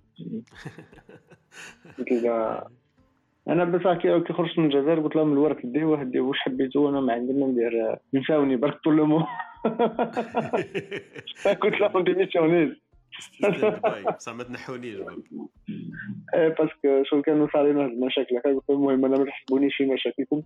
أنا 3.48 3.64
بصح 3.64 3.92
كي 3.92 4.32
خرجت 4.32 4.58
من 4.58 4.64
الجزائر 4.64 5.00
قلت 5.00 5.16
لهم 5.16 5.32
الورك 5.32 5.66
ديوه 5.66 6.02
ديوه 6.02 6.28
واش 6.28 6.38
حبيتو 6.38 6.88
أنا 6.88 7.00
ما 7.00 7.12
عندي 7.12 7.32
ما 7.32 7.46
ندير 7.46 7.96
نساوني 8.14 8.56
برك 8.56 8.78
totalement 8.85 9.18
قلت 11.62 11.80
لهم 11.80 12.04
démissionnez 12.04 12.70
بصح 14.16 14.32
ما 14.32 14.44
تنحونيش 14.44 14.96
إيه 16.34 16.48
parce 16.48 16.82
que 16.82 17.02
شغل 17.04 17.22
كانوا 17.22 17.48
صارين 17.52 17.78
هاد 17.78 17.90
المشاكل. 17.90 18.38
قلت 18.38 18.70
المهم 18.70 19.04
أنا 19.04 19.18
ما 19.18 19.24
تحسبونيش 19.24 19.76
في 19.76 19.87
مشاكلكم. 19.87 20.42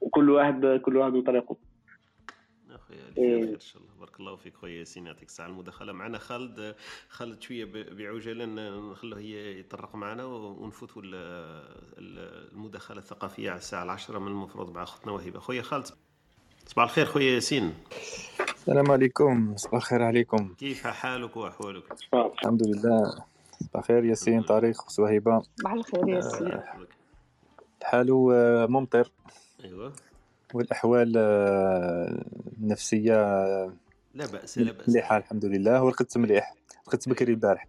وكل 0.00 0.30
واحد 0.30 0.80
كل 0.84 0.96
واحد 0.96 1.14
وطريقه. 1.14 1.56
اخويا 2.78 3.54
إن 3.54 3.60
شاء 3.60 3.82
الله. 3.82 3.92
بارك 4.00 4.20
الله 4.20 4.36
فيك 4.36 4.56
خويا 4.56 4.78
ياسين 4.78 5.06
يعطيك 5.06 5.28
الصحة 5.28 5.46
المداخله 5.46 5.92
معنا 5.92 6.18
خالد 6.18 6.74
خالد 7.08 7.42
شوية 7.42 7.64
بعجالة 7.64 8.44
نخلوه 8.90 9.20
يطرق 9.20 9.94
معنا 9.94 10.24
ونفوتوا 10.24 11.02
المداخلة 11.98 12.98
الثقافية 12.98 13.50
على 13.50 13.58
الساعة 13.58 13.82
العشرة 13.82 14.18
من 14.18 14.28
المفروض 14.28 14.74
مع 14.74 14.82
أختنا 14.82 15.12
وهبه 15.12 15.38
خويا 15.38 15.62
خالد 15.62 15.86
صباح 16.66 16.84
الخير 16.84 17.06
خويا 17.06 17.34
ياسين. 17.34 17.74
السلام 18.54 18.90
عليكم. 18.90 19.56
صباح 19.56 19.74
الخير 19.74 20.02
عليكم. 20.02 20.54
كيف 20.54 20.86
حالك 20.86 21.36
وأحوالك؟ 21.36 21.84
الحمد 22.14 22.62
لله. 22.66 23.24
صباح 23.60 23.76
الخير 23.76 24.04
ياسين 24.04 24.42
طريق 24.42 24.76
وهبه 24.98 25.42
صباح 25.56 25.72
الخير 25.72 26.08
ياسين. 26.08 26.60
الحال 27.80 28.10
ممطر. 28.70 29.10
أيوه. 29.64 29.92
والأحوال 30.54 31.12
النفسية 32.60 33.14
لا 34.14 34.26
بأس 34.26 34.58
لا 34.58 34.72
بأس. 34.72 34.88
مليحة 34.88 35.16
الحمد 35.16 35.44
لله 35.44 35.82
ورقدت 35.84 36.18
مليح. 36.18 36.54
رقدت 36.88 37.08
بكري 37.08 37.32
البارح. 37.32 37.66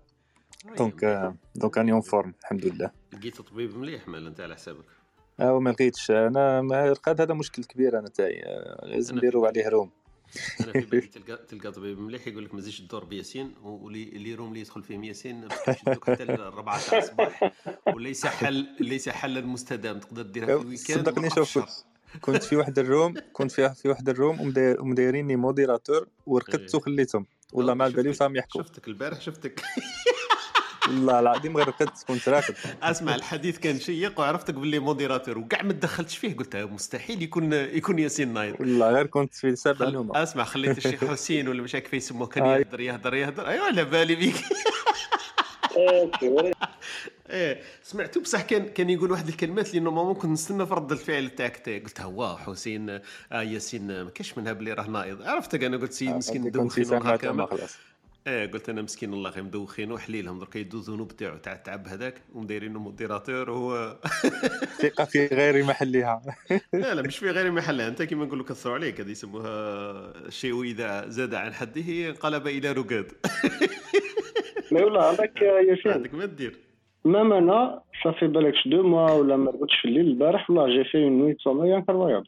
donc 0.78 1.32
donc 1.56 1.78
راني 1.78 1.92
en 1.92 2.02
forme 2.02 2.34
الحمد 2.42 2.66
لله. 2.66 2.92
لقيت 3.14 3.42
طبيب 3.42 3.78
مليح 3.78 4.08
مال 4.08 4.28
انت 4.28 4.40
على 4.42 4.56
حسابك؟ 4.56 4.86
آه 5.40 5.60
ما 5.60 5.70
لقيتش. 5.70 6.12
أنا 6.12 6.62
ما 6.62 6.86
الرقاد 6.86 7.22
هذا 7.22 7.34
مشكل 7.34 7.64
كبير 7.64 8.00
أنا 8.00 8.08
تاعي. 8.08 8.42
لازم 8.84 9.18
نديروا 9.18 9.48
عليه 9.48 9.70
room. 9.70 9.92
أنا 10.62 10.72
في 10.72 10.80
بالي 10.82 11.08
تلقى 11.18 11.46
تلقى 11.48 11.72
طبيب 11.72 12.00
مليح 12.00 12.28
يقول 12.28 12.46
لك 12.46 12.54
ما 12.54 12.60
تزيدش 12.60 12.80
الدور 12.80 13.04
بياسين 13.04 13.54
واللي 13.64 14.36
room 14.36 14.48
اللي 14.48 14.60
يدخل 14.60 14.84
فيهم 14.84 15.04
ياسين 15.04 15.48
حتى 15.52 16.24
الربعة 16.24 16.90
تاع 16.90 16.98
الصباح 16.98 17.52
وليس 17.96 18.26
حل 18.26 18.68
ليس 18.80 19.10
حلا 19.10 19.42
مستدام 19.42 20.00
تقدر 20.00 20.22
ديرها 20.22 20.58
في 20.58 20.62
ال 20.64 20.68
week-end 20.68 21.00
صدقني 21.10 21.30
شوف 21.30 21.84
كنت 22.22 22.44
في 22.44 22.56
واحد 22.56 22.80
ال 22.80 22.87
room 22.87 23.14
كنت 23.34 23.52
في 23.52 23.74
في 23.76 23.90
واحد 23.90 24.10
ال 24.10 24.19
room 24.19 24.54
ومدايريني 24.80 25.36
modérateur 25.36 26.08
ورقدت 26.26 26.76
وخليتهم 26.76 27.26
والله 27.54 27.74
ما 27.74 27.84
على 27.84 27.94
بالي 27.94 28.10
وصام 28.10 28.36
يحكوا. 28.36 28.62
شفتك 28.62 28.88
البارح 28.88 29.22
شفتك. 29.22 29.62
والله 30.88 31.20
العظيم 31.20 31.58
غير 31.58 31.68
رقدت 31.68 32.04
كنت 32.08 32.30
راقد 32.30 32.56
أسمع 32.84 33.16
الحديث 33.16 33.58
كان 33.58 33.80
شيق 33.80 34.20
وعرفتك 34.20 34.54
باللي 34.54 34.80
modérateur 34.80 35.38
وكاع 35.38 35.62
ما 35.62 35.74
دخلتش 35.74 36.18
فيه 36.18 36.38
قلت 36.38 36.56
مستحيل 36.56 37.22
يكون 37.22 37.54
يكون 37.54 38.00
ياسين 38.00 38.34
نايض. 38.34 38.56
والله 38.60 38.92
غير 38.92 39.06
كنت 39.06 39.34
في 39.34 39.56
سبع 39.56 39.86
خل... 39.86 40.10
أسمع 40.16 40.44
خليت 40.44 40.78
الشيخ 40.78 41.06
حسين 41.12 41.48
ولا 41.48 41.62
مش 41.62 41.72
كيف 41.72 41.94
يسموه 41.94 42.28
كان 42.28 42.46
يهدر 42.46 42.80
يهدر 42.80 43.14
يهدر. 43.14 43.48
أيوه 43.48 43.66
على 43.66 43.86
بالي 43.86 44.16
بيك. 44.16 44.36
إيه 47.30 47.62
سمعتو 47.84 48.20
بصح 48.20 48.42
كان 48.42 48.68
كان 48.68 48.90
يقول 48.90 49.12
واحد 49.12 49.28
الكلمات 49.28 49.70
اللي 49.70 49.80
normalement 49.80 50.16
كنت 50.16 50.32
نستنى 50.32 50.66
في 50.66 50.74
رد 50.74 50.92
الفعل 50.92 51.30
تاعك 51.30 51.70
قلت 51.70 52.02
هو 52.02 52.38
حسين 52.38 52.90
آه 52.90 53.42
ياسين 53.42 54.02
ما 54.02 54.10
كاش 54.10 54.38
منها 54.38 54.54
بلي 54.54 54.74
راه 54.74 54.90
نايض 54.90 55.22
عرفتك 55.22 55.64
أنا 55.64 55.78
قلت 55.78 55.94
سيد 55.94 56.10
مسكين 56.10 56.42
مدوخين 56.42 56.94
هكا 56.94 57.48
إيه 58.28 58.52
قلت 58.52 58.70
أنا 58.70 58.82
مسكين 58.82 59.14
الله 59.14 59.30
غير 59.30 59.44
مدوخين 59.44 59.92
وحليلهم 59.92 60.40
درك 60.40 60.56
يدو 60.56 60.78
الذنوب 60.78 61.18
تاعو 61.18 61.38
تاع 61.38 61.54
التعب 61.54 61.88
هذاك 61.88 62.22
ومدايرينه 62.34 62.80
modérateur 62.80 63.50
وهو 63.50 64.00
ثقة 64.82 65.06
في 65.06 65.28
غير 65.28 65.64
محلها. 65.64 66.22
لا 66.74 66.96
لا 66.96 67.02
مش 67.02 67.18
في 67.18 67.30
غير 67.30 67.52
محلها. 67.52 67.88
أنت 67.88 68.02
كيما 68.02 68.26
نقولوا 68.26 68.46
كثروا 68.46 68.76
عليك 68.76 69.02
هذه 69.02 69.12
يسموها 69.12 69.50
الشيء 70.28 70.64
إذا 70.64 71.10
زاد 71.10 71.34
عن 71.34 71.54
حده 71.54 72.10
انقلب 72.10 72.48
إلى 72.48 72.72
رقاد. 72.72 73.12
mais 74.72 74.84
والله 74.84 75.04
عندك 75.04 75.42
ياسين 75.42 75.92
عندك 75.92 76.14
ما 76.14 76.26
دير؟ 76.26 76.54
même 77.06 77.34
أنا 77.34 77.82
صافي 78.04 78.28
بالكش 78.28 78.68
deux 78.68 78.84
mois 78.84 79.12
ولا 79.12 79.38
ما 79.38 79.52
رقدتش 79.52 79.76
في 79.82 79.88
الليل 79.88 80.08
البارح 80.08 80.50
والله 80.50 80.68
j'ai 80.78 80.84
fait 80.84 81.04
une 81.04 81.20
nuit 81.20 81.40
sommeil 81.40 81.76
incroyable 81.76 82.28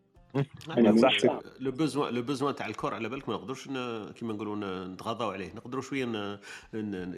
le 1.60 1.72
besoin 1.72 2.14
le 2.14 2.22
besoin 2.22 2.56
تاع 2.56 2.68
ال 2.68 2.72
corps 2.72 2.94
على 2.94 3.10
بالك 3.10 3.30
ما 3.30 3.36
نقدروش 3.36 3.66
كيما 3.66 4.34
نقولوا 4.34 4.86
نتغاضاو 4.88 5.32
عليه. 5.32 5.54
نقدروا 5.56 5.82
شوية 5.82 6.40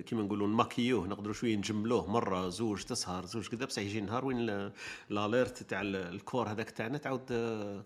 كيما 0.02 0.22
نقولوا 0.24 0.48
نماكيوه. 0.48 1.08
نقدروا 1.08 1.34
شوية 1.34 1.56
نجملوه 1.56 2.12
مرة 2.12 2.50
زوج 2.50 2.82
تسهر 2.82 3.26
زوج 3.26 3.48
كذا 3.48 3.66
بصح 3.66 3.82
يجي 3.82 4.02
نهار 4.02 4.26
وين 4.26 4.72
l'alerte 5.10 5.64
تاع 5.64 5.82
ال 5.84 5.95
corps 5.95 6.50
هذاك 6.50 6.70
تاعنا 6.70 6.98
تعاود 6.98 7.26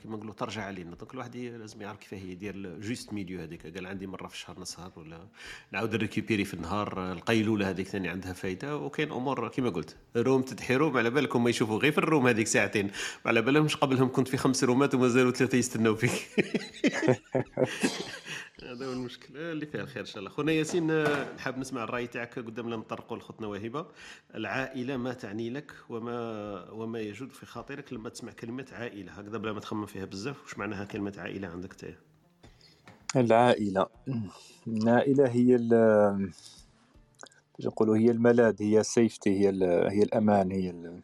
كيما 0.02 0.18
نقولوا 0.18 0.34
ترجع 0.34 0.64
علينا. 0.64 0.96
donc 0.96 1.14
الواحد 1.14 1.38
لازم 1.38 1.82
يعرف 1.82 1.98
كيفاه 1.98 2.18
يدير 2.18 2.80
juste 2.80 3.14
milieu 3.14 3.42
هذيك. 3.42 3.76
قال 3.76 3.86
عندي 3.86 4.08
مرة 4.08 4.28
في 4.28 4.34
الشهر 4.34 4.60
نسهر 4.60 4.92
ولا 4.96 5.28
نعاود 5.72 5.96
récupérer 5.96 6.46
في 6.46 6.54
النهار. 6.54 7.12
القيلولة 7.12 7.70
هذيك 7.70 7.88
ثاني 7.88 8.10
عندها 8.10 8.34
فايدة. 8.34 8.78
وكاين 8.78 9.12
أمور 9.12 9.48
كيما 9.48 9.70
قلت 9.70 9.96
room 10.18 10.42
تدحي 10.42 10.76
room 10.76 10.98
على 10.98 11.10
بالكم 11.10 11.44
ما 11.44 11.50
يشوفوا 11.50 11.80
غير 11.80 11.92
في 11.92 11.98
ال 11.98 12.04
room 12.04 12.28
هذيك 12.28 12.48
ساعتين. 12.48 12.92
على 13.26 13.42
بالهمش 13.42 13.76
قبلهم 13.76 14.12
كنت 14.12 14.28
في 14.28 14.38
خمس 14.38 14.64
room 14.64 14.89
ات 14.89 14.96
ومازالوا 15.18 15.38
ثلاثة 15.38 15.58
يستناو 15.58 15.96
فيك. 15.96 16.12
هذا 18.64 18.86
هو 18.86 18.92
المشكل. 18.94 19.38
اللي 19.38 19.66
فيها 19.66 19.82
الخير 19.82 20.02
إن 20.02 20.06
شاء 20.06 20.20
الله. 20.20 20.30
خونا 20.30 20.52
ياسين 20.52 21.04
نحب 21.36 21.58
نسمع 21.58 21.84
الرأي 21.84 22.08
تاعك. 22.08 22.40
قدام 22.40 22.66
لما 22.66 22.76
نطرقوا 22.76 23.18
لخوتنا 23.18 23.48
وهبه 23.48 23.86
العائلة 24.36 24.98
ما 24.98 25.14
تعني 25.14 25.50
لك 25.50 25.72
وما 25.90 26.70
وما 26.72 27.00
يجود 27.00 27.32
في 27.32 27.46
خاطرك 27.46 27.94
لما 27.94 28.10
تسمع 28.10 28.32
كلمة 28.32 28.66
عائلة. 28.72 29.12
هكذا 29.12 29.38
بلا 29.38 29.54
ما 29.54 29.60
تخمم 29.60 29.86
فيها 29.86 30.06
بزاف. 30.06 30.44
واش 30.44 30.58
معناها 30.58 30.86
كلمة 30.86 31.14
عائلة 31.18 31.48
عندك 31.48 31.72
انت 31.72 31.96
العائلة. 33.16 33.88
العائلة 34.68 35.28
هي 35.28 35.58
نقولوا 37.60 37.98
هي 37.98 38.12
الملاذ 38.12 38.64
هي 38.64 38.80
ال 38.80 38.87
safety 38.87 39.30
هي 39.30 39.50
هي 39.90 40.04
الأمان 40.04 40.52
هي 40.52 41.02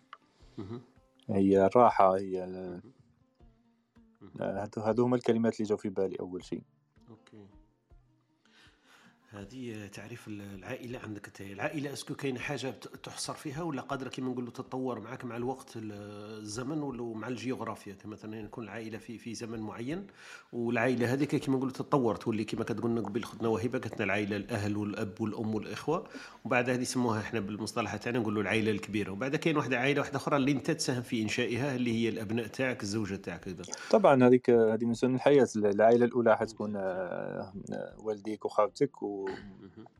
هي 1.30 1.65
الراحة 1.65 2.17
هي 2.17 2.45
هادو 4.78 5.04
هما 5.04 5.16
الكلمات 5.16 5.56
اللي 5.60 5.70
جاو 5.70 5.78
في 5.78 5.90
بالي 5.90 6.16
أول 6.20 6.44
شيء 6.44 6.64
هذه 9.34 9.88
تعريف 9.93 10.28
العائلة 10.28 11.00
عندك 11.00 11.26
انت 11.26 11.41
العائلة 11.41 11.93
est-ce 11.93 12.08
que 12.08 12.15
كاين 12.15 12.39
حاجة 12.39 12.69
تحصر 13.04 13.34
فيها 13.34 13.63
ولا 13.63 13.82
قادرة 13.82 14.10
كيما 14.10 14.30
نقولوا 14.30 14.52
تتطور 14.52 15.00
معك 15.00 15.26
مع 15.26 15.38
الوقت 15.38 15.72
الزمن 15.76 16.82
ولا 16.82 17.04
مع 17.04 17.28
الجيوغرافيا؟ 17.28 17.96
مثلا 18.06 18.39
يكون 18.39 18.63
العائلة 18.63 18.98
في 18.98 19.17
في 19.17 19.36
زمن 19.36 19.60
معين 19.60 20.08
والعائلة 20.54 21.13
هذيك 21.13 21.36
كيما 21.36 21.58
نقولوا 21.58 21.74
تتطور 21.74 22.15
تولي 22.15 22.43
كيما 22.43 22.63
كتقولنا 22.63 23.02
قبل 23.02 23.24
خدنا 23.24 23.48
وهبه 23.48 23.82
لنا 23.96 24.04
العائلة 24.04 24.36
الأهل 24.36 24.78
والأب 24.78 25.22
والأم 25.22 25.56
والإخوة. 25.56 26.08
وبعد 26.46 26.69
هذه 26.69 26.82
يسموها 26.82 27.19
إحنا 27.19 27.39
بالمصطلح 27.39 27.96
تاعنا 27.96 28.19
نقولوا 28.19 28.41
العائلة 28.41 28.72
الكبيرة. 28.72 29.12
وبعد 29.12 29.36
كاين 29.36 29.58
واحدة 29.58 29.80
عائلة 29.80 30.02
واحدة 30.02 30.15
أخرى 30.15 30.38
اللي 30.38 30.52
أنت 30.52 30.72
تساهم 30.72 31.02
في 31.02 31.22
إنشائها 31.22 31.76
اللي 31.76 31.93
هي 31.93 32.10
الأبناء 32.10 32.48
تاعك 32.48 32.84
الزوجة 32.84 33.15
تاعك 33.15 33.39
كذا 33.39 33.63
طبعا 33.91 34.28
هذيك 34.28 34.50
هذه 34.50 34.86
من 34.86 34.93
سنن 34.93 35.15
الحياة 35.15 35.48
العائلة 35.56 36.06
الأولى 36.06 36.38
حتكون 36.38 36.76
والديك 37.98 38.46
وخالتك 38.46 39.04
و 39.04 39.23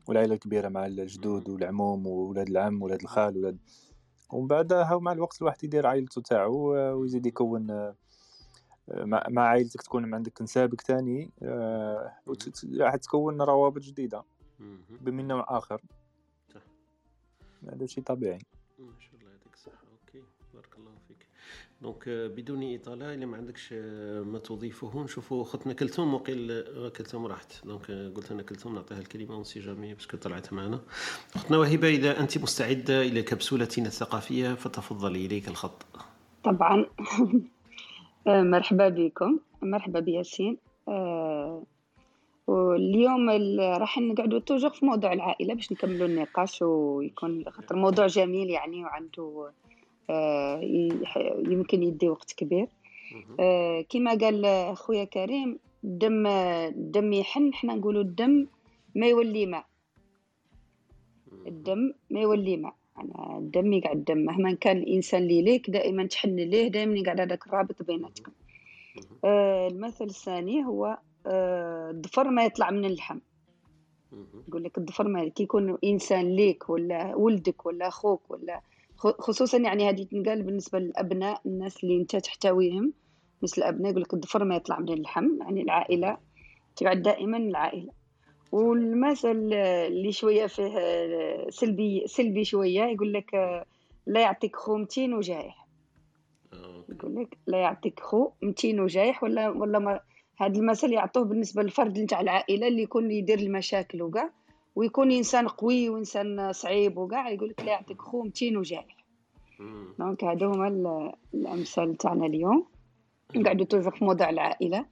والعائله 0.08 0.34
الكبيرة 0.34 0.70
مع 0.70 0.86
الجدود 0.86 1.50
والعموم 1.50 2.08
وولاد 2.08 2.50
العم 2.50 2.82
وولاد 2.82 3.02
الخال 3.02 3.38
ولاد. 3.38 3.58
ومن 4.30 4.48
بعدها 4.48 4.98
مع 5.00 5.12
الوقت 5.12 5.42
الواحد 5.42 5.64
يدير 5.64 5.88
عائلته 5.88 6.22
تاعو 6.22 6.74
ويزيد 7.00 7.26
يكون 7.26 7.94
مع 9.30 9.42
عائلتك 9.42 9.82
تكون 9.82 10.14
عندك 10.14 10.42
نسابك 10.42 10.82
ثاني 10.82 11.32
راح 12.80 12.96
تكون 12.96 13.42
روابط 13.42 13.82
جديدة 13.82 14.24
من 15.02 15.28
نوع 15.28 15.46
آخر. 15.58 15.82
هذا 17.70 17.86
شيء 17.86 18.04
طبيعي. 18.04 18.40
donc 21.84 22.10
بدون 22.10 22.76
إطالة 22.76 23.14
إلا 23.14 23.26
ما 23.26 23.38
عندكش 23.38 23.74
ما 24.24 24.40
تضيفه 24.40 25.04
نشوفوا 25.04 25.42
اختنا 25.42 25.74
كلثوم 25.74 26.14
وقيل 26.14 26.64
كلثوم 26.98 27.26
راحت. 27.26 27.66
donc 27.66 27.92
قلت 28.16 28.32
أنا 28.32 28.44
كلثوم 28.44 28.76
نعطيها 28.76 29.00
الكلمة 29.00 29.38
on 29.38 29.45
sait 29.45 29.60
jamais 29.60 29.94
parce 29.94 30.09
que 30.09 30.18
طلعت 30.18 30.54
معنا. 30.54 30.80
اختنا 31.36 31.58
وهبة 31.58 31.88
إذا 31.88 32.20
أنت 32.20 32.38
مستعدة 32.38 33.02
إلى 33.02 33.22
كبسولتنا 33.24 33.88
الثقافية 33.88 34.54
فتفضلي 34.54 35.26
إليك 35.26 35.48
الخط. 35.48 35.86
طبعا. 36.44 36.86
مرحبا 38.28 38.90
بكم. 38.90 39.40
مرحبا 39.62 40.00
بياسين. 40.00 40.58
آه، 40.88 41.64
واليوم 42.48 43.30
راح 43.60 43.98
نقعدوا 43.98 44.40
توجور 44.40 44.70
في 44.70 44.86
موضوع 44.86 45.14
العائلة 45.14 45.54
باش 45.54 45.72
نكملوا 45.72 46.08
النقاش 46.08 46.62
ويكون 46.62 47.46
خاطر 47.50 47.76
موضوع 47.76 48.08
جميل 48.08 48.50
يعني 48.50 48.84
وعنده 48.84 49.24
آه، 49.24 49.73
يمكن 51.50 51.84
يدي 51.84 52.10
وقت 52.10 52.34
كبير. 52.34 52.68
آه، 53.40 53.82
كما 53.82 54.16
قال 54.18 54.78
خويا 54.78 55.04
كريم 55.04 55.60
الدم 55.84 56.28
الدم 56.28 57.14
يحن 57.14 57.54
حنا 57.54 57.76
نقولوا 57.76 58.02
الدم 58.02 58.48
ما 58.96 59.08
يولي 59.08 59.46
ماء. 59.46 59.66
الدم 61.48 61.94
ما 62.10 62.22
يولي 62.22 62.58
ماء. 62.58 62.76
أنا 62.98 63.38
الدم 63.38 63.74
يقعد 63.74 63.98
الدم 63.98 64.18
مهما 64.18 64.54
كان 64.54 64.78
الإنسان 64.78 65.22
اللي 65.24 65.42
ليك 65.42 65.70
دائما 65.70 66.08
تحن 66.08 66.36
ليه 66.36 66.68
دائما 66.68 66.98
يقعد 66.98 67.20
هذاك 67.20 67.48
الرابط 67.48 67.84
بيناتكم. 67.84 68.32
آه 69.26 69.68
المثل 69.68 70.06
الثاني 70.06 70.66
هو 70.66 70.98
آه 71.28 71.92
الضفر 71.92 72.30
ما 72.30 72.46
يطلع 72.46 72.72
من 72.72 72.86
اللحم. 72.86 73.20
يقول 74.48 74.64
لك 74.64 74.78
الضفر 74.78 75.08
ما 75.08 75.28
كي 75.28 75.44
يكون 75.44 75.78
إنسان 75.84 76.36
ليك 76.36 76.70
ولا 76.70 77.16
ولدك 77.16 77.66
ولا 77.66 77.88
أخوك 77.88 78.32
ولا 78.32 78.62
خصوصا 78.98 79.58
يعني 79.58 79.90
هذه 79.90 80.04
تنقال 80.04 80.44
بالنسبة 80.44 80.80
للأبناء 80.80 81.42
الناس 81.46 81.84
اللي 81.84 82.02
أنت 82.02 82.16
تحتويهم. 82.16 82.94
مثل 83.44 83.62
الأبناء 83.62 83.92
يقول 83.92 84.02
لك 84.02 84.14
الضفر 84.14 84.44
ما 84.44 84.56
يطلع 84.56 84.80
من 84.80 84.94
اللحم 84.94 85.42
يعني 85.42 85.62
العائلة 85.62 86.18
تبعد 86.76 87.02
دائما 87.02 87.38
العائلة. 87.38 87.92
والمثل 88.52 89.54
اللي 89.54 90.12
شوية 90.12 90.46
فيه 90.46 91.50
سلبي 91.50 92.04
سلبي 92.08 92.44
شوية 92.44 92.84
يقول 92.84 93.14
لك 93.14 93.36
لا 94.08 94.22
يعطيك 94.22 94.56
خو 94.56 94.78
متين 94.78 95.14
وجايح. 95.14 95.68
يقول 96.90 97.16
لك 97.16 97.38
لا 97.48 97.58
يعطيك 97.58 98.00
خو 98.00 98.30
متين 98.42 98.80
وجايح 98.80 99.24
ولا 99.24 99.50
ولا 99.50 99.80
ما 99.80 100.00
هذا 100.38 100.60
المثل 100.60 100.94
يعطوه 100.94 101.24
بالنسبة 101.24 101.64
للفرد 101.64 102.00
نتاع 102.00 102.22
العائلة 102.22 102.68
اللي 102.68 102.82
يكون 102.82 103.12
يدير 103.12 103.40
المشاكل 103.40 104.02
وكاع 104.02 104.30
ويكون 104.76 105.12
إنسان 105.12 105.48
قوي 105.48 105.90
وإنسان 105.90 106.54
صعيب 106.54 106.98
وكاع 106.98 107.30
يقول 107.30 107.50
لك 107.50 107.62
لا 107.62 107.72
يعطيك 107.72 108.02
خو 108.02 108.24
متين 108.24 108.58
وجايح 108.58 109.04
دونك 110.00 110.24
هادو 110.24 110.52
هما 110.54 111.14
الأمثال 111.34 111.96
تاعنا 111.96 112.26
اليوم. 112.26 112.66
نقعدوا 113.36 113.66
توجور 113.66 113.92
في 113.92 114.06
موضوع 114.06 114.30
العائلة 114.30 114.86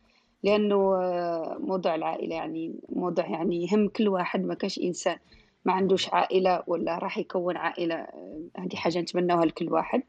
لأنه 0.44 0.96
آه، 0.96 1.58
موضوع 1.60 1.96
العائلة 1.96 2.36
يعني 2.36 2.76
موضوع 2.90 3.28
يعني 3.30 3.68
يهم 3.68 3.88
كل 3.88 4.08
واحد 4.08 4.44
ما 4.46 4.54
كاش 4.54 4.80
إنسان 4.80 5.18
ما 5.66 5.74
عندوش 5.74 6.10
عائلة 6.10 6.64
ولا 6.68 6.98
راح 6.98 7.18
يكون 7.18 7.58
عائلة 7.58 7.96
آه، 7.96 8.42
هذه 8.58 8.76
حاجة 8.76 9.00
نتمناها 9.00 9.46
لكل 9.46 9.74
واحد. 9.74 10.04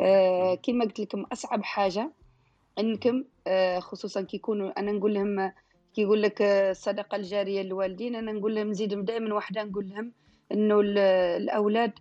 آه، 0.00 0.54
كما 0.54 0.84
قلت 0.84 1.00
لكم 1.00 1.22
أصعب 1.32 1.62
حاجة 1.62 2.10
إنكم 2.78 3.24
خصوصا 3.78 4.22
كي 4.22 4.36
يكونوا 4.36 4.80
أنا 4.80 4.92
نقول 4.92 5.14
لهم 5.14 5.52
كي 5.94 6.02
يقول 6.02 6.22
لك 6.22 6.42
الصدقة 6.42 7.16
الجارية 7.16 7.62
للوالدين. 7.62 8.14
أنا 8.14 8.32
نقول 8.32 8.54
لهم 8.54 8.70
نزيدهم 8.70 9.04
دائما 9.04 9.34
واحدة 9.34 9.64
نقول 9.64 9.88
لهم 9.88 10.12
إنه 10.52 10.80
الأولاد 11.36 11.92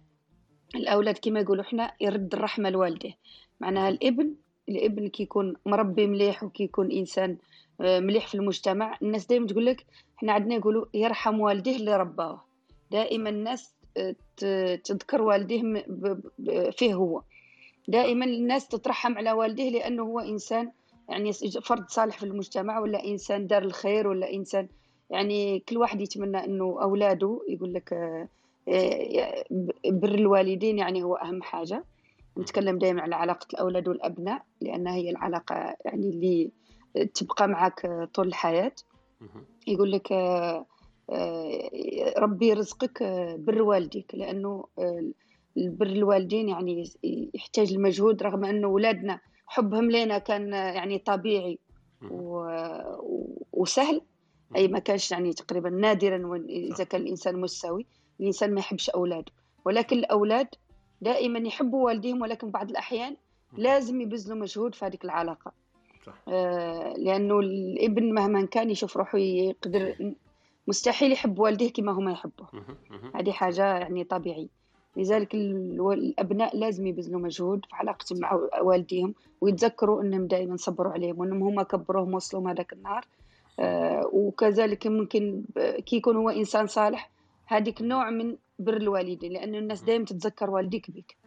الأولاد 0.76 1.18
كما 1.18 1.40
يقولوا 1.40 1.64
إحنا 1.64 1.94
يرد 2.02 2.34
الرحمة 2.34 2.70
لوالده. 2.70 3.14
معناها 3.60 3.90
الإبن 3.90 4.34
الإبن 4.70 5.08
كي 5.08 5.24
يكون 5.24 5.56
مربي 5.66 6.08
مليح 6.08 6.44
وكي 6.44 6.64
يكون 6.64 6.92
إنسان 6.92 7.38
آه، 7.82 8.00
مليح 8.00 8.28
في 8.28 8.36
المجتمع. 8.36 8.98
الناس 9.02 9.26
دائما 9.26 9.48
تقول 9.48 9.66
لك 9.66 9.86
إحنا 10.18 10.34
عندنا 10.34 10.56
يقولوا 10.56 10.86
يرحم 10.94 11.40
والديه 11.40 11.76
اللي 11.76 11.98
رباه. 11.98 12.42
دائما 12.92 13.30
الناس 13.30 13.74
آه، 13.98 14.76
تذكر 14.76 15.22
والديه 15.22 15.86
فيه 16.72 16.94
هو. 16.94 17.22
دائما 17.88 18.26
الناس 18.26 18.68
تترحم 18.68 19.18
على 19.18 19.32
والديه 19.32 19.70
لأنه 19.70 20.04
هو 20.04 20.20
إنسان 20.20 20.72
يعني 21.10 21.32
فرد 21.64 21.90
صالح 21.90 22.18
في 22.18 22.24
المجتمع 22.26 22.80
ولا 22.80 23.06
إنسان 23.06 23.48
دار 23.48 23.64
الخير 23.64 24.08
ولا 24.08 24.34
إنسان 24.34 24.68
يعني 25.10 25.60
كل 25.60 25.78
واحد 25.78 26.02
يتمنى 26.02 26.46
إنه 26.46 26.82
أولاده 26.82 27.42
يقول 27.50 27.74
لك 27.74 27.94
آه، 28.68 29.44
بر 29.90 30.16
الوالدين 30.16 30.78
يعني 30.78 31.04
هو 31.04 31.16
أهم 31.16 31.42
حاجة. 31.42 31.84
نتكلم 32.38 32.78
دائما 32.78 33.02
على 33.02 33.16
علاقة 33.16 33.48
الأولاد 33.54 33.88
والأبناء 33.88 34.44
لأن 34.62 34.88
هي 34.88 35.10
العلاقة 35.10 35.76
يعني 35.86 36.10
اللي 36.10 36.52
تبقى 37.14 37.48
معك 37.48 38.10
طول 38.14 38.28
الحياة. 38.28 38.72
يقول 39.68 39.92
لك 39.92 40.12
آه، 40.12 40.66
آه، 41.10 42.14
ربي 42.18 42.48
يرزقك 42.48 43.04
بر 43.40 43.62
والديك 43.62 44.16
لأنه 44.16 44.66
بر 45.56 45.88
الوالدين 45.88 46.50
يعني 46.50 46.84
يحتاج 47.34 47.74
المجهود 47.74 48.24
رغم 48.24 48.46
أنه 48.46 48.68
أولادنا 48.68 49.20
حبهم 49.50 49.92
لنا 49.92 50.18
كان 50.18 50.54
يعني 50.54 50.98
طبيعي 50.98 51.60
وسهل. 53.54 54.02
أي 54.56 54.68
ما 54.68 54.80
كانش 54.80 55.12
يعني 55.12 55.34
تقريبا 55.34 55.70
نادرا 55.70 56.38
إذا 56.50 56.84
كان 56.84 57.02
الإنسان 57.02 57.36
مستوي 57.42 57.86
الإنسان 58.20 58.54
ما 58.54 58.60
يحبش 58.60 58.90
أولاده. 58.90 59.32
ولكن 59.66 59.98
الأولاد 59.98 60.48
دائما 61.02 61.40
يحبوا 61.40 61.86
والديهم 61.86 62.22
ولكن 62.22 62.52
بعض 62.52 62.70
الأحيان 62.70 63.16
لازم 63.58 64.02
يبذلوا 64.02 64.38
مجهود 64.38 64.76
في 64.76 64.86
هذه 64.86 64.98
العلاقة. 65.04 65.52
صح. 66.06 66.14
آه 66.28 66.94
لأنه 66.98 67.40
الإبن 67.40 68.14
مهما 68.14 68.46
كان 68.46 68.70
يشوف 68.70 68.98
روحه 68.98 69.18
يقدر 69.18 70.14
مستحيل 70.68 71.12
يحب 71.12 71.40
والديه 71.40 71.74
كما 71.74 71.92
هما 71.92 72.12
يحبوه 72.12 72.48
هذه 73.16 73.32
حاجة 73.32 73.78
يعني 73.78 74.04
طبيعية. 74.04 74.59
لذلك 74.98 75.36
الأبناء 75.36 76.58
لازم 76.58 76.88
يبذلوا 76.88 77.20
مجهود 77.20 77.66
في 77.66 77.76
علاقتهم 77.76 78.20
مع 78.20 78.34
والديهم 78.62 79.14
ويتذكروا 79.42 80.02
إنهم 80.02 80.28
دائما 80.28 80.58
صبروا 80.58 80.92
عليهم 80.92 81.20
وإنهم 81.20 81.44
هما 81.44 81.64
كبروهم 81.64 82.14
وصلوا 82.14 82.52
هذاك 82.52 82.74
النهار. 82.74 83.06
آه 83.60 84.10
وكذلك 84.14 84.88
ممكن 84.88 85.44
كي 85.86 85.96
يكون 85.96 86.16
هو 86.16 86.30
إنسان 86.30 86.68
صالح 86.68 87.10
هذيك 87.46 87.82
نوع 87.82 88.10
من 88.10 88.38
بر 88.60 88.78
الوالدين 88.78 89.32
لأنه 89.32 89.58
الناس 89.58 89.82
دائما 89.82 90.06
تتذكر 90.06 90.50
والديك 90.50 90.92
بك 90.92 91.18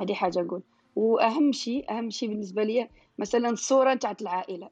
هذه 0.00 0.14
حاجة 0.14 0.38
نقول. 0.40 0.62
وأهم 0.96 1.52
شيء 1.52 1.90
أهم 1.90 2.10
شيء 2.10 2.28
بالنسبة 2.28 2.62
لي 2.62 2.88
مثلا 3.18 3.50
الصورة 3.50 3.94
تاعت 3.94 4.22
العائلة. 4.22 4.70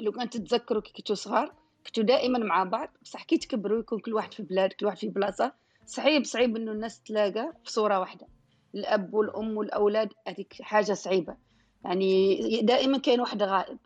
لو 0.00 0.12
كنت 0.12 0.36
تتذكروا 0.36 0.82
كي 0.82 0.92
كنتوا 0.92 1.14
صغار 1.14 1.52
كنتوا 1.86 2.04
دائما 2.04 2.38
مع 2.38 2.64
بعض 2.64 2.88
بصح 3.02 3.22
كي 3.22 3.38
تكبروا 3.38 3.78
يكون 3.78 3.98
كل 3.98 4.14
واحد 4.14 4.34
في 4.34 4.42
بلاد 4.42 4.72
كل 4.72 4.86
واحد 4.86 4.98
في 4.98 5.08
بلاصة 5.08 5.52
صعيب 5.86 6.24
صعيب 6.24 6.56
إنه 6.56 6.72
الناس 6.72 7.02
تلاقى 7.02 7.52
في 7.64 7.72
صورة 7.72 8.00
واحدة. 8.00 8.26
الأب 8.74 9.14
والأم 9.14 9.56
والأولاد 9.56 10.12
هذيك 10.28 10.62
حاجة 10.62 10.92
صعيبة. 10.92 11.36
يعني 11.84 12.40
دائما 12.62 12.98
كاين 12.98 13.20
واحد 13.20 13.42
غائب. 13.42 13.78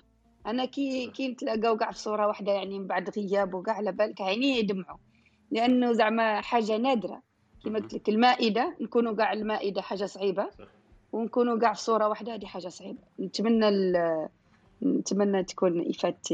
أنا 0.46 0.64
كي 0.64 1.06
كي 1.06 1.28
نتلاقاو 1.28 1.76
كاع 1.76 1.90
في 1.90 1.98
صورة 1.98 2.26
واحدة 2.26 2.52
يعني 2.52 2.78
من 2.78 2.86
بعد 2.86 3.10
غياب 3.10 3.54
وكاع 3.54 3.74
على 3.74 3.92
بالك 3.92 4.20
عينيه 4.20 4.58
يدمعوا. 4.58 4.98
لأنه 5.50 5.92
زعما 5.92 6.40
حاجة 6.40 6.76
نادرة. 6.76 7.22
كما 7.64 7.78
قلت 7.78 7.94
لك 7.94 8.08
المائدة 8.08 8.76
نكونوا 8.80 9.16
كاع 9.16 9.32
المائدة 9.32 9.82
حاجة 9.82 10.04
صعيبة. 10.04 10.50
ونكونوا 11.12 11.58
كاع 11.58 11.72
في 11.72 11.82
صورة 11.82 12.08
واحدة 12.08 12.34
هذه 12.34 12.46
حاجة 12.46 12.68
صعيبة. 12.68 13.02
نتمنى 13.20 13.92
نتمنى 14.82 15.44
تكون 15.44 15.88
افادت 15.90 16.32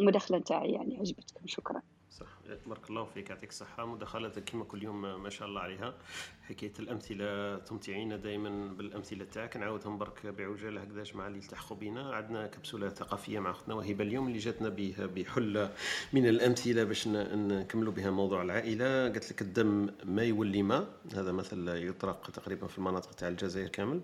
المداخلة 0.00 0.38
نتاعي 0.38 0.72
يعني 0.72 0.98
عجبتكم. 0.98 1.46
شكرا. 1.46 1.82
صح. 2.10 2.33
بارك 2.66 2.90
الله 2.90 3.04
فيك 3.04 3.30
يعطيك 3.30 3.50
الصحة. 3.50 3.86
مداخلتك 3.86 4.44
كما 4.44 4.64
كل 4.64 4.82
يوم 4.82 5.22
ما 5.22 5.30
شاء 5.30 5.48
الله 5.48 5.60
عليها. 5.60 5.94
حكاية 6.42 6.72
الأمثلة 6.78 7.58
تمتعينا 7.58 8.16
دائما 8.16 8.68
بالأمثلة 8.68 9.24
تاعك. 9.24 9.56
نعاودهم 9.56 9.98
برك 9.98 10.26
بعجالة 10.26 10.80
هكذا 10.80 11.04
مع 11.14 11.26
اللي 11.26 11.38
التحقوا 11.38 11.76
بنا 11.76 12.14
عندنا 12.14 12.46
كبسولة 12.46 12.88
ثقافية 12.88 13.38
مع 13.38 13.50
أختنا 13.50 13.74
وهبة 13.74 14.04
اليوم 14.04 14.26
اللي 14.26 14.38
جاتنا 14.38 14.68
بحلة 14.98 15.72
من 16.12 16.26
الأمثلة 16.26 16.84
باش 16.84 17.08
نكملوا 17.08 17.92
بها 17.92 18.10
موضوع 18.10 18.42
العائلة. 18.42 19.02
قالت 19.02 19.32
لك 19.32 19.42
الدم 19.42 19.90
ما 20.04 20.22
يولي 20.22 20.62
ما 20.62 20.86
هذا 21.14 21.32
مثل 21.32 21.68
يطرق 21.68 22.30
تقريبا 22.30 22.66
في 22.66 22.78
المناطق 22.78 23.10
تاع 23.10 23.28
الجزائر 23.28 23.68
كامل. 23.68 24.00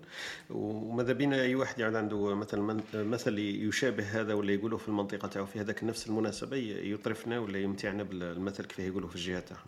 وماذا 0.49 1.13
بينا 1.13 1.41
أي 1.41 1.55
واحد 1.55 1.79
يعود 1.79 1.95
عنده 1.95 2.35
مثلا 2.35 2.81
مثل 2.93 3.39
يشابه 3.39 4.03
هذا 4.03 4.33
ولا 4.33 4.51
يقوله 4.51 4.77
في 4.77 4.87
المنطقة 4.87 5.27
تاعو؟ 5.27 5.45
في 5.45 5.59
هذاك 5.59 5.83
نفس 5.83 6.07
المناسبة 6.07 6.57
يطرفنا 6.57 7.39
ولا 7.39 7.59
يمتعنا 7.59 8.03
المثل 8.31 8.65
كيف 8.65 8.79
يقولوا 8.79 9.09
في 9.09 9.15
الجهة. 9.15 9.39
تاعهم 9.39 9.67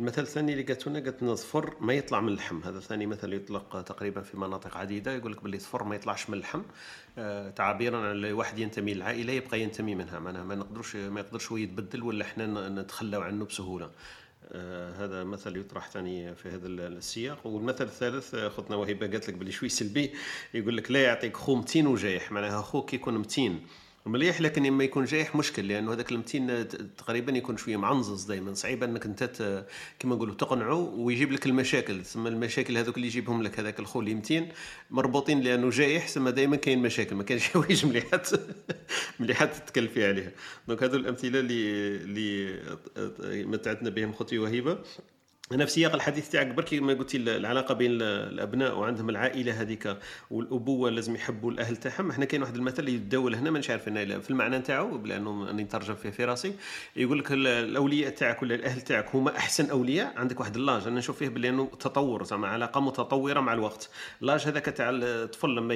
المثل 0.00 0.22
الثاني 0.22 0.52
اللي 0.52 0.62
قالت 0.64 0.88
لنا 0.88 0.98
قالت 0.98 1.24
صفر 1.24 1.74
ما 1.80 1.92
يطلع 1.92 2.20
من 2.20 2.28
اللحم. 2.28 2.62
هذا 2.62 2.80
ثاني 2.80 3.06
مثل 3.06 3.32
يطلق 3.32 3.82
تقريبا 3.82 4.20
في 4.20 4.36
مناطق 4.36 4.76
عديدة. 4.76 5.12
يقول 5.12 5.32
لك 5.32 5.42
باللي 5.42 5.58
صفر 5.58 5.84
ما 5.84 5.94
يطلعش 5.94 6.30
من 6.30 6.36
اللحم 6.36 6.62
آه 7.18 7.50
تعبيرا 7.50 8.08
عن 8.08 8.24
واحد 8.24 8.58
ينتمي 8.58 8.94
للعائلة 8.94 9.32
يبقى 9.32 9.60
ينتمي 9.60 9.94
منها. 9.94 10.18
معناها 10.18 10.44
ما 10.44 10.54
نقدرش 10.54 10.96
ما 10.96 11.20
يقدرش 11.20 11.52
هو 11.52 11.56
يتبدل 11.56 12.02
ولا 12.02 12.24
إحنا 12.24 12.68
نتخلاو 12.68 13.20
عنه 13.22 13.44
بسهولة. 13.44 13.90
آه 14.52 15.04
هذا 15.04 15.24
مثل 15.24 15.56
يطرح 15.56 15.90
ثاني 15.90 16.34
في 16.34 16.48
هذا 16.48 16.66
السياق. 16.66 17.46
والمثل 17.46 17.84
الثالث 17.84 18.34
اختنا 18.34 18.76
وهبه 18.76 19.06
قالت 19.06 19.28
لك 19.28 19.34
باللي 19.34 19.52
شوي 19.52 19.68
سلبي 19.68 20.14
يقول 20.54 20.76
لك 20.76 20.90
لا 20.90 21.02
يعطيك 21.02 21.36
خو 21.36 21.54
متين 21.54 21.86
وجايح. 21.86 22.32
معناها 22.32 22.62
خوك 22.62 22.94
يكون 22.94 23.18
متين. 23.18 23.66
مليح 24.06 24.40
لكن 24.40 24.62
لما 24.62 24.84
يكون 24.84 25.04
جايح 25.04 25.36
مشكل 25.36 25.68
لأنه 25.68 25.92
هذاك 25.92 26.12
المتين 26.12 26.68
تقريبا 26.96 27.32
يكون 27.32 27.56
شوية 27.56 27.76
معنزز 27.76 28.24
دائما 28.24 28.54
صعيب 28.54 28.82
إنك 28.82 29.06
أنت 29.06 29.64
كما 29.98 30.14
نقولوا 30.14 30.34
تقنعه 30.34 30.74
ويجيب 30.74 31.32
لك 31.32 31.46
المشاكل. 31.46 32.02
تسمى 32.02 32.28
المشاكل 32.28 32.78
هذوك 32.78 32.96
اللي 32.96 33.06
يجيبهم 33.06 33.42
لك 33.42 33.60
هذاك 33.60 33.78
الخو 33.78 34.00
اللي 34.00 34.14
متين 34.14 34.48
مربوطين 34.90 35.40
لأنه 35.40 35.70
جايح 35.70 36.06
تسمى 36.06 36.32
دائما 36.32 36.56
كاين 36.56 36.78
مشاكل. 36.78 37.16
ما 37.16 37.22
كانش 37.22 37.48
حوايج 37.48 37.86
مليحات 37.86 38.28
مليحات 39.20 39.54
تتكلفي 39.54 40.06
عليها. 40.06 40.32
دونك 40.68 40.82
هذو 40.82 40.96
الأمثلة 40.96 41.40
اللي 41.40 41.96
اللي 42.96 43.46
متعتنا 43.46 43.90
بهم 43.90 44.12
خوتي 44.12 44.38
وهيبة. 44.38 44.78
أنا 45.52 45.64
في 45.64 45.70
سياق 45.70 45.94
الحديث 45.94 46.28
تاعك 46.28 46.46
بركي 46.46 46.80
ما 46.80 46.94
قلتي 46.94 47.16
العلاقة 47.16 47.74
بين 47.74 48.02
الأبناء 48.02 48.78
وعندهم 48.78 49.10
العائلة 49.10 49.60
هذيك 49.60 49.96
والأبوة 50.30 50.90
لازم 50.90 51.14
يحبوا 51.14 51.50
الأهل 51.50 51.76
تاعهم. 51.76 52.10
إحنا 52.10 52.24
كاين 52.24 52.42
واحد 52.42 52.56
المثل 52.56 52.78
اللي 52.78 52.94
يتداول 52.94 53.34
هنا 53.34 53.50
مانيش 53.50 53.70
عارف 53.70 53.82
في 53.88 54.30
المعنى 54.30 54.58
نتاعو 54.58 54.98
لأنه 55.04 55.50
أني 55.50 55.62
نترجم 55.62 55.94
فيه 55.94 56.10
في 56.10 56.24
راسي. 56.24 56.54
يقول 56.96 57.18
لك 57.18 57.32
الأولياء 57.32 58.10
تاعك 58.10 58.42
ولا 58.42 58.54
الأهل 58.54 58.80
تاعك 58.80 59.14
هما 59.14 59.36
أحسن 59.36 59.70
أولياء؟ 59.70 60.12
عندك 60.16 60.40
واحد 60.40 60.56
اللاج 60.56 60.86
أنا 60.86 60.98
نشوف 60.98 61.18
فيه 61.18 61.28
بلي 61.28 61.68
تطور 61.80 62.24
زعما 62.24 62.48
علاقة 62.48 62.80
متطورة 62.80 63.40
مع 63.40 63.52
الوقت. 63.52 63.90
اللاج 64.22 64.40
هذاك 64.40 64.64
تاع 64.64 64.90
الطفل 64.92 65.48
لما 65.48 65.74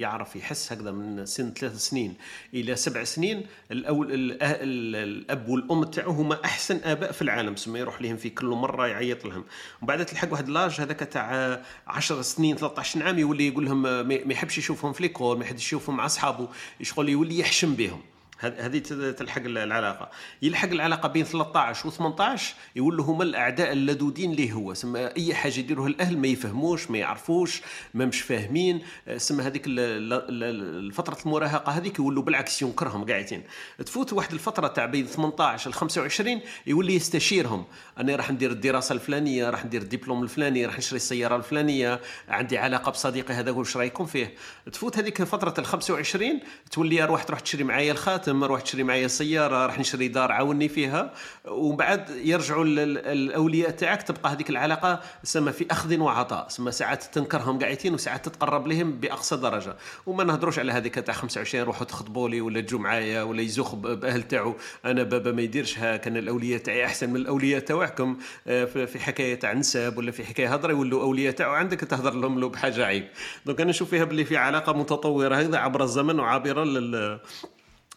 يعرف 0.00 0.36
يحس 0.36 0.72
هكذا 0.72 0.90
من 0.90 1.26
سن 1.26 1.52
ثلاث 1.52 1.76
سنين 1.76 2.14
إلى 2.54 2.76
سبع 2.76 3.04
سنين 3.04 3.46
الأول 3.70 4.06
الأب 4.10 5.48
والأم 5.48 5.84
تاعو 5.84 6.10
هما 6.10 6.44
أحسن 6.44 6.80
آباء 6.84 7.12
في 7.12 7.22
العالم 7.22 7.56
سما 7.56 7.78
يروح 7.78 8.02
لهم 8.02 8.16
في 8.16 8.30
كل 8.30 8.53
مره 8.54 8.86
يعيط 8.86 9.24
لهم. 9.24 9.44
ومن 9.80 9.86
بعد 9.88 10.06
تلحق 10.06 10.32
واحد 10.32 10.48
لاج 10.48 10.80
هذاك 10.80 10.98
تاع 10.98 11.60
10 11.86 12.22
سنين 12.22 12.56
13 12.56 13.02
عام 13.02 13.18
يولي 13.18 13.48
يقول 13.48 13.64
لهم 13.64 13.82
ما 13.82 14.32
يحبش 14.32 14.58
يشوفهم 14.58 14.92
في 14.92 15.02
ليكول 15.02 15.38
ما 15.38 15.44
يحبش 15.44 15.62
يشوفهم 15.62 15.96
مع 15.96 16.06
أصحابه 16.06 16.48
يشغل 16.80 17.08
يولي 17.08 17.38
يحشم 17.38 17.74
بهم. 17.74 18.00
هذه 18.44 18.78
تلحق 19.12 19.42
العلاقة. 19.44 20.10
يلحق 20.42 20.68
العلاقة 20.68 21.08
بين 21.08 21.24
13 21.24 21.88
و 21.88 21.90
18 21.90 22.54
يقول 22.76 22.96
لهم 22.96 23.22
الأعداء 23.22 23.72
اللدودين 23.72 24.30
اللي 24.30 24.52
هو؟ 24.52 24.74
سما 24.74 25.16
أي 25.16 25.34
حاجة 25.34 25.58
يديروها 25.58 25.88
الأهل 25.88 26.18
ما 26.18 26.28
يفهموش 26.28 26.90
ما 26.90 26.98
يعرفوش 26.98 27.62
ما 27.94 28.04
مش 28.04 28.20
فاهمين. 28.20 28.82
سما 29.16 29.46
هذيك 29.46 29.62
الفترة 29.66 31.18
المراهقة 31.26 31.72
هذيك 31.72 31.98
يولوا 31.98 32.22
بالعكس 32.22 32.62
ينكرهم 32.62 33.04
قاعدين. 33.04 33.42
تفوت 33.86 34.12
واحد 34.12 34.32
الفترة 34.32 34.66
تاع 34.66 34.86
بين 34.86 35.06
18 35.06 35.70
ل 35.70 35.72
25 35.74 36.40
يولي 36.66 36.94
يستشيرهم. 36.94 37.64
أنا 37.98 38.16
راح 38.16 38.30
ندير 38.30 38.50
الدراسة 38.50 38.92
الفلانية 38.92 39.50
راح 39.50 39.64
ندير 39.64 39.82
الدبلوم 39.82 40.22
الفلاني 40.22 40.66
راح 40.66 40.78
نشري 40.78 40.96
السيارة 40.96 41.36
الفلانية 41.36 42.00
عندي 42.28 42.58
علاقة 42.58 42.90
بصديقي 42.90 43.34
هذا 43.34 43.50
واش 43.50 43.76
رأيكم 43.76 44.06
فيه؟ 44.06 44.34
تفوت 44.72 44.98
هذيك 44.98 45.22
فترة 45.22 45.54
ال 45.58 45.66
25 45.66 46.40
تولي 46.70 47.02
أروح 47.02 47.22
تروح 47.22 47.40
تشري 47.40 47.64
معايا 47.64 47.92
الخاتم. 47.92 48.33
روح 48.42 48.60
تشري 48.60 48.82
معايا 48.82 49.08
سيارة 49.08 49.66
راح 49.66 49.78
نشري 49.78 50.08
دار 50.08 50.32
عاوني 50.32 50.68
فيها. 50.68 51.12
ومن 51.48 51.76
بعد 51.76 52.10
يرجعوا 52.10 52.64
الأولياء 52.64 53.70
تاعك 53.70 54.02
تبقى 54.02 54.32
هذيك 54.32 54.50
العلاقة 54.50 55.00
سما 55.22 55.50
في 55.50 55.66
أخذ 55.70 55.98
وعطاء. 55.98 56.48
سما 56.48 56.70
ساعات 56.70 57.02
تنكرهم 57.02 57.58
قاعدين 57.58 57.94
وساعات 57.94 58.28
تتقرب 58.28 58.66
لهم 58.66 58.92
بأقصى 58.92 59.36
درجة. 59.36 59.76
وما 60.06 60.24
نهضروش 60.24 60.58
على 60.58 60.72
هذيك 60.72 60.94
تاع 60.94 61.14
25 61.14 61.64
روحوا 61.64 61.86
تخطبوا 61.86 62.28
لي 62.28 62.40
ولا 62.40 62.60
تجوا 62.60 62.80
معايا 62.80 63.22
ولا 63.22 63.42
يزوخ 63.42 63.74
بأهل 63.74 64.22
تاعو. 64.22 64.56
أنا 64.84 65.02
بابا 65.02 65.32
ما 65.32 65.42
يديرش 65.42 65.78
ها 65.78 65.96
كان 65.96 66.16
الأولياء 66.16 66.60
تاعي 66.60 66.84
أحسن 66.84 67.10
من 67.10 67.16
الأولياء 67.16 67.60
تاعكم. 67.60 68.16
آه، 68.46 68.64
في 68.64 68.98
حكاية 68.98 69.34
تاع 69.34 69.52
نساب 69.52 69.98
ولا 69.98 70.10
في 70.10 70.24
حكاية 70.24 70.54
هضره 70.54 70.70
يولوا 70.70 71.02
أولياء 71.02 71.32
تاعو. 71.32 71.52
عندك 71.52 71.80
تهضر 71.80 72.14
لهم 72.14 72.40
له 72.40 72.48
بحاجة 72.48 72.84
عيب. 72.86 73.08
donc 73.46 73.60
أنا 73.60 73.70
نشوف 73.70 73.90
فيها 73.90 74.04
باللي 74.04 74.24
في 74.24 74.36
علاقة 74.36 74.72
متطورة 74.72 75.36
هكذا 75.36 75.58
عبر 75.58 75.82
الزمن 75.82 76.20
وعابرة 76.20 76.64
لل 76.64 77.20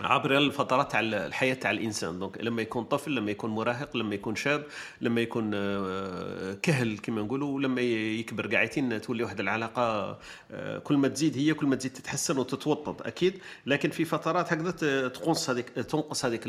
عبر 0.01 0.37
الفترات 0.37 0.91
تاع 0.91 0.99
الحياة 0.99 1.53
تاع 1.53 1.71
الإنسان. 1.71 2.19
donc 2.19 2.37
لما 2.41 2.61
يكون 2.61 2.83
طفل 2.83 3.15
لما 3.15 3.31
يكون 3.31 3.49
مراهق 3.49 3.97
لما 3.97 4.15
يكون 4.15 4.35
شاب 4.35 4.63
لما 5.01 5.21
يكون 5.21 5.51
آه، 5.53 6.53
كهل 6.53 6.97
كما 6.97 7.21
نقولوا 7.21 7.61
لما 7.61 7.81
يكبر 7.81 8.55
قاعدين 8.55 9.01
تولي 9.01 9.23
واحد 9.23 9.39
العلاقة 9.39 10.17
آه، 10.51 10.77
كل 10.79 10.97
ما 10.97 11.07
تزيد 11.07 11.37
هي 11.37 11.53
كل 11.53 11.65
ما 11.65 11.75
تزيد 11.75 11.93
تتحسن 11.93 12.37
وتتوطد 12.37 13.07
أكيد. 13.07 13.41
لكن 13.65 13.89
في 13.89 14.05
فترات 14.05 14.53
هكذا 14.53 14.71
تقص 15.07 15.49
هذيك 15.49 15.69
تنقص 15.69 16.25
هذيك 16.25 16.43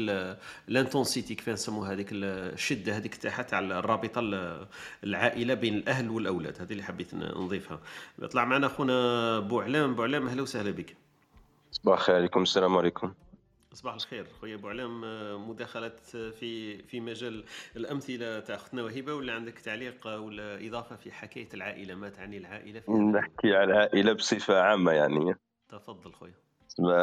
الانتونسيتي 0.69 1.35
كيف 1.35 1.49
نسموها 1.49 1.93
هذيك 1.93 2.09
الشدة 2.13 2.97
هذيك 2.97 3.15
تاعها 3.15 3.43
تاع 3.43 3.59
الرابطة 3.59 4.21
العائلة 5.05 5.55
بين 5.55 5.75
الأهل 5.75 6.11
والأولاد. 6.11 6.61
هذه 6.61 6.73
اللي 6.73 6.83
حبيت 6.83 7.15
نضيفها. 7.15 7.81
يطلع 8.19 8.45
معنا 8.45 8.67
أخونا 8.67 9.41
بوعلام. 9.41 9.95
بوعلام 9.95 10.29
أهلا 10.29 10.43
وسهلا 10.43 10.71
بك. 10.71 10.97
صباح 11.73 11.99
الخير 11.99 12.15
عليكم 12.17 12.43
السلام 12.43 12.77
عليكم. 12.77 13.13
صباح 13.75 13.95
الخير. 13.95 14.27
خويا 14.41 14.55
أبو 14.55 14.69
علام 14.69 15.01
مداخلة 15.51 15.93
في 16.13 16.83
في 16.83 17.01
مجال 17.01 17.45
الأمثلة 17.77 18.41
تاع 18.41 18.55
اختنا 18.55 18.83
وهبه 18.83 19.15
ولا 19.15 19.33
عندك 19.33 19.59
تعليق 19.59 20.07
ولا 20.07 20.67
إضافة 20.67 20.97
في 20.97 21.13
حكاية 21.13 21.49
العائلة؟ 21.55 21.95
ما 21.95 22.09
تعني 22.09 22.39
العائلة 22.39 22.81
في 22.81 22.93
نحكي 22.93 23.55
على 23.55 23.65
العائلة 23.65 24.13
بصفة 24.13 24.61
عامة 24.61 24.93
يعني. 24.93 25.35
تفضل 25.69 26.13
خويا. 26.13 26.35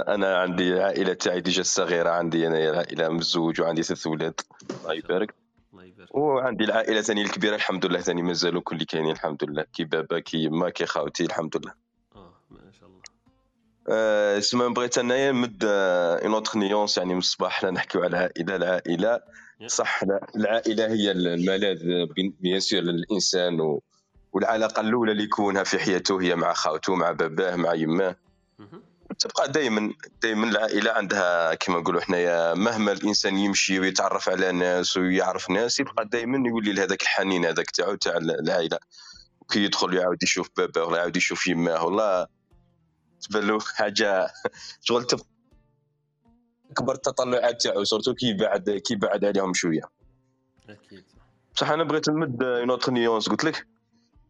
أنا 0.08 0.38
عندي 0.38 0.73
العائله 0.73 1.13
تاعي 1.13 1.41
déjà 1.41 1.63
صغيره 1.63 2.10
عندي 2.10 2.47
أنا 2.47 2.69
العائلة 2.69 3.10
مزوج 3.10 3.62
وعندي 3.62 3.84
ثلاث 3.84 4.08
أولاد 4.08 4.41
الله 4.80 4.93
يبارك. 4.93 5.36
الله. 5.73 5.84
يبارك. 5.84 6.15
وعندي 6.15 6.63
العائلة 6.63 7.01
ثاني 7.01 7.21
الكبيرة 7.21 7.56
الحمد 7.56 7.86
لله 7.86 7.99
ثاني 7.99 8.21
مازالوا 8.21 8.62
كل 8.62 8.84
كاينين 8.84 9.12
الحمد 9.12 9.43
لله. 9.43 9.65
كي 9.73 9.84
بابا 9.84 10.19
كي 10.19 10.38
يما 10.38 10.69
كي 10.69 10.86
خاوتي 10.86 11.25
الحمد 11.25 11.58
لله. 11.58 11.85
اسمها 13.89 14.67
بغيت 14.67 14.98
أنايا 14.98 15.32
نمد 15.32 15.63
une 15.65 16.34
autre 16.34 16.60
nuance 16.60 16.97
يعني 16.98 17.13
من 17.13 17.19
الصباح 17.19 17.60
حنا 17.60 17.71
نحكيو 17.71 18.04
على 18.04 18.10
العائله 18.17 18.56
العائله 18.56 19.21
صح 19.67 20.00
العائلة 20.36 20.88
هي 20.88 21.12
الملاذ 21.12 21.78
bien 22.39 22.60
sûr 22.60 22.79
للانسان 22.82 23.62
و... 23.62 23.82
والعلاقة 24.34 24.80
الأولى 24.82 25.12
اللي 25.12 25.24
يكونها 25.24 25.63
في 25.63 25.80
حياته 25.80 26.21
هي 26.21 26.36
مع 26.36 26.54
خاوته 26.54 26.95
مع 26.95 27.12
باباه 27.12 27.56
مع 27.56 27.74
يماه 27.74 28.15
تبقى 29.19 29.52
دائما 29.52 29.93
دائما 30.24 30.50
العائلة 30.50 30.91
عندها 30.91 31.54
كما 31.54 31.80
نقولوا 31.80 32.02
حنايا 32.02 32.54
مهما 32.54 32.91
الإنسان 32.91 33.38
يمشي 33.38 33.80
ويتعرف 33.80 34.30
على 34.30 34.52
ناس 34.52 34.98
ويعرف 34.98 35.50
ناس 35.50 35.80
يبقى 35.80 36.06
دائما 36.06 36.48
يولي 36.50 36.74
لهذاك 36.74 37.02
الحنين 37.02 37.45
هذاك 37.45 37.71
تاعو 37.71 37.95
تاع 37.95 38.17
العائلة. 38.17 38.78
كي 39.52 39.63
يدخل 39.63 39.93
يعاود 39.93 40.24
يشوف 40.24 40.50
باباه 40.58 40.86
ولا 40.86 40.98
يعاود 40.98 41.17
يشوف 41.17 41.48
يماه 41.48 41.86
والله 41.86 42.28
تبان 43.27 43.61
حاجة. 43.61 44.27
شغل 44.81 45.05
أكبر 46.71 46.93
التطلعات 46.93 47.61
تاعو 47.61 47.83
surtout 47.84 48.13
كي 48.13 48.33
بعد 48.33 48.69
كي 48.69 48.95
بعد 48.95 49.25
عليهم 49.25 49.53
شوية. 49.53 49.81
أكيد. 50.69 51.03
بصح 51.55 51.69
أنا 51.69 51.83
بغيت 51.83 52.09
نمد 52.09 52.43
une 52.43 52.69
autre 52.69 52.91
nuance 52.91 53.29
قلت 53.29 53.43
لك. 53.43 53.67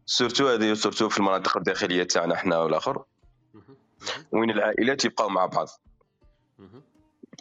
surtout 0.06 0.48
هذه 0.48 0.74
surtout 0.74 1.08
في 1.08 1.18
المناطق 1.18 1.56
الداخلية 1.56 2.02
تاعنا 2.02 2.36
حنا 2.36 2.58
والآخر. 2.58 3.04
وين 4.32 4.50
العائلات 4.50 5.04
يبقاو 5.04 5.28
مع 5.28 5.46
بعض. 5.46 5.68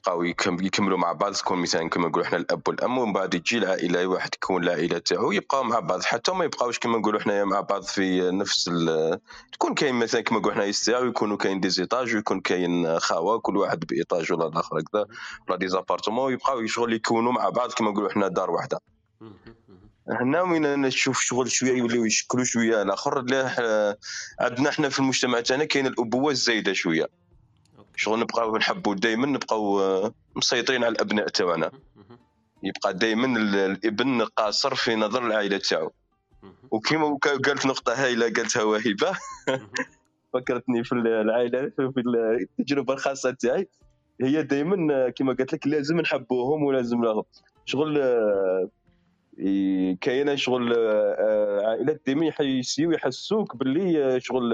يبقاو 0.07 0.23
يكملوا 0.61 0.97
مع 0.97 1.11
بعض 1.11 1.33
تكون 1.33 1.57
مثلا 1.59 1.89
كما 1.89 2.07
نقولوا 2.07 2.27
إحنا 2.27 2.37
الأب 2.37 2.67
والأم 2.67 2.97
ومن 2.97 3.13
بعد 3.13 3.33
يجي 3.33 3.57
العائله 3.57 4.07
واحد 4.07 4.29
يكون 4.35 4.63
العائله 4.63 4.97
تاعو 4.97 5.31
يبقاو 5.31 5.63
مع 5.63 5.79
بعض. 5.79 6.03
حتى 6.03 6.31
ما 6.31 6.45
يبقاوش 6.45 6.79
كما 6.79 6.97
نقولوا 6.97 7.19
إحنا 7.19 7.45
مع 7.45 7.59
بعض 7.61 7.83
في 7.83 8.31
نفس 8.31 8.69
تكون 9.53 9.73
كاين 9.73 9.95
مثلا 9.95 10.21
كما 10.21 10.39
نقولوا 10.39 10.53
إحنا 10.53 10.65
يستيع 10.65 10.99
ويكونوا 10.99 11.37
كاين 11.37 11.59
des 11.59 11.69
étages 11.69 12.15
ويكون 12.15 12.41
كاين 12.41 12.99
خاوة 12.99 13.39
كل 13.39 13.57
واحد 13.57 13.79
ب 13.79 13.88
étage 13.88 14.31
ولا 14.31 14.47
الآخر 14.47 14.79
هكذا 14.79 15.05
ولا 15.47 15.57
دي 15.57 15.67
زابارتمون 15.67 16.25
ويبقاو 16.25 16.65
شغل 16.65 16.93
يكونوا 16.93 17.31
مع 17.31 17.49
بعض 17.49 17.71
كما 17.71 17.91
نقولوا 17.91 18.09
إحنا 18.09 18.27
دار 18.27 18.51
واحدة 18.51 18.79
هنا 20.09 20.41
وين 20.41 20.81
نشوف 20.81 21.19
شغل 21.19 21.51
شوية 21.51 21.77
يوليو 21.77 22.05
يشكلوا 22.05 22.43
شوية 22.43 22.81
الآخر 22.81 23.17
عندنا 24.39 24.69
إحنا 24.69 24.89
في 24.89 24.99
المجتمع 24.99 25.41
تاعنا 25.41 25.65
كاين 25.65 25.87
الأبوة 25.87 26.31
الزايدة 26.31 26.73
شوية. 26.73 27.24
شغل 27.95 28.19
نبقاو 28.19 28.57
نحبوا 28.57 28.95
دائما 28.95 29.27
نبقاو 29.27 29.79
آه، 29.79 30.13
مسيطرين 30.35 30.83
على 30.83 30.91
الأبناء 30.91 31.27
تاعنا 31.27 31.71
يبقى 32.63 32.93
دائما 32.93 33.39
الإبن 33.65 34.21
قاصر 34.21 34.75
في 34.75 34.95
نظر 34.95 35.27
العائلة 35.27 35.57
تاعو. 35.57 35.91
وكما 36.71 37.17
قالت 37.23 37.65
نقطة 37.65 37.93
هايلة 37.93 38.25
قالتها 38.25 38.63
وهبه 38.63 39.17
فكرتني 40.33 40.83
في 40.83 40.91
العائلة 40.95 41.71
في 41.77 42.03
التجربة 42.59 42.93
الخاصة 42.93 43.31
تاعي. 43.31 43.69
هي 44.21 44.43
دائما 44.43 44.93
آه، 44.93 45.09
كما 45.09 45.33
قالت 45.33 45.53
لك 45.53 45.67
لازم 45.67 46.01
نحبوهم 46.01 46.63
ولازم 46.63 47.03
لهم. 47.03 47.23
شغل 47.65 48.01
آه، 48.01 48.69
كاينة 50.01 50.35
شغل 50.35 50.73
عائلات 51.65 52.01
دائما 52.05 52.31
يحسوك 52.79 53.55
باللي 53.55 54.19
شغل 54.19 54.53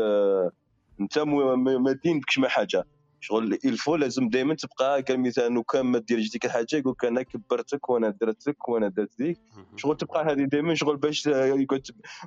انت 1.02 1.20
ما 1.20 2.00
دينكش 2.04 2.40
ما 2.40 2.48
حاجة. 2.48 2.86
شغل 3.24 3.58
il 3.66 3.76
faut 3.76 3.96
لازم 3.96 4.30
دائما 4.30 4.54
تبقى 4.56 5.04
كمثال 5.04 5.44
إنه 5.44 5.64
كان 5.64 5.86
ما 5.86 6.00
دير 6.00 6.28
ديك 6.34 6.46
الحاجة 6.46 6.68
يقول 6.74 6.94
لك 6.94 7.06
أنا 7.06 7.22
كبرتك 7.22 7.90
وأنا 7.90 8.10
درتك 8.22 8.70
وأنا 8.70 8.88
درت 8.88 9.18
ديك. 9.18 9.40
شغل 9.76 9.98
تبقى 9.98 10.32
هذه 10.32 10.44
دائما 10.44 10.76
شغل 10.76 10.98
باش 10.98 11.28
يقول 11.28 11.82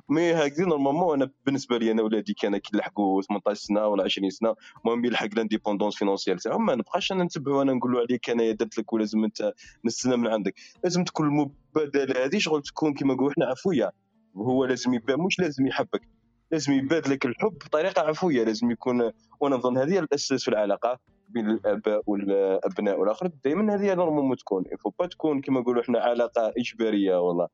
mais 0.09 0.33
هكذا 0.33 0.65
normalement 0.65 1.21
أنا 1.21 1.31
بالنسبة 1.45 1.77
لي 1.77 1.91
أنا 1.91 2.01
ولادي 2.01 2.33
كان 2.33 2.57
كيلحقوا 2.57 3.21
18 3.21 3.59
سنة 3.59 3.87
ولا 3.87 4.03
20 4.03 4.29
سنة 4.29 4.55
المهم 4.85 5.05
يلحق 5.05 5.27
l'indépendance 5.35 5.95
financière 5.95 6.39
تاعهم 6.39 6.65
ما 6.65 6.75
نبقاش 6.75 7.11
أنا 7.11 7.23
نتبعو 7.23 7.61
أنا 7.61 7.73
نقول 7.73 7.91
له 7.91 7.99
عليك 7.99 8.29
أنا 8.29 8.51
درت 8.51 8.77
لك 8.77 8.93
ولازم 8.93 9.23
أنت 9.23 9.53
نستنى 9.85 10.17
من 10.17 10.27
عندك. 10.27 10.53
لازم 10.83 11.03
تكون 11.03 11.27
المبادلة 11.27 12.25
هذه 12.25 12.37
شغل 12.37 12.61
تكون 12.61 12.93
كما 12.93 13.13
نقولوا 13.13 13.31
إحنا 13.31 13.45
عفوية. 13.45 13.91
هو 14.37 14.65
لازم 14.65 14.93
يبان 14.93 15.19
مش 15.19 15.39
لازم 15.39 15.67
يحبك. 15.67 16.14
لازم 16.55 16.73
يبادلك 16.73 17.07
لك 17.07 17.25
الحب 17.25 17.53
بطريقة 17.65 18.01
عفوية 18.01 18.43
لازم 18.43 18.71
يكون 18.71 19.11
وأنا 19.39 19.55
نظن 19.55 19.77
هذه 19.77 19.99
الأساس 19.99 20.43
في 20.43 20.47
العلاقة 20.47 20.99
بين 21.29 21.49
الاباء 21.49 22.01
والأبناء 22.07 22.99
والآخر. 22.99 23.29
دائما 23.43 23.75
هذه 23.75 23.93
normalement 23.93 24.37
تكون 24.37 24.63
il 24.71 24.78
faut 24.78 24.91
pas 24.99 25.05
تكون 25.05 25.41
كما 25.41 25.59
نقولوا 25.59 25.81
إحنا 25.81 25.99
علاقة 25.99 26.53
إجبارية 26.57 27.21
والله. 27.21 27.47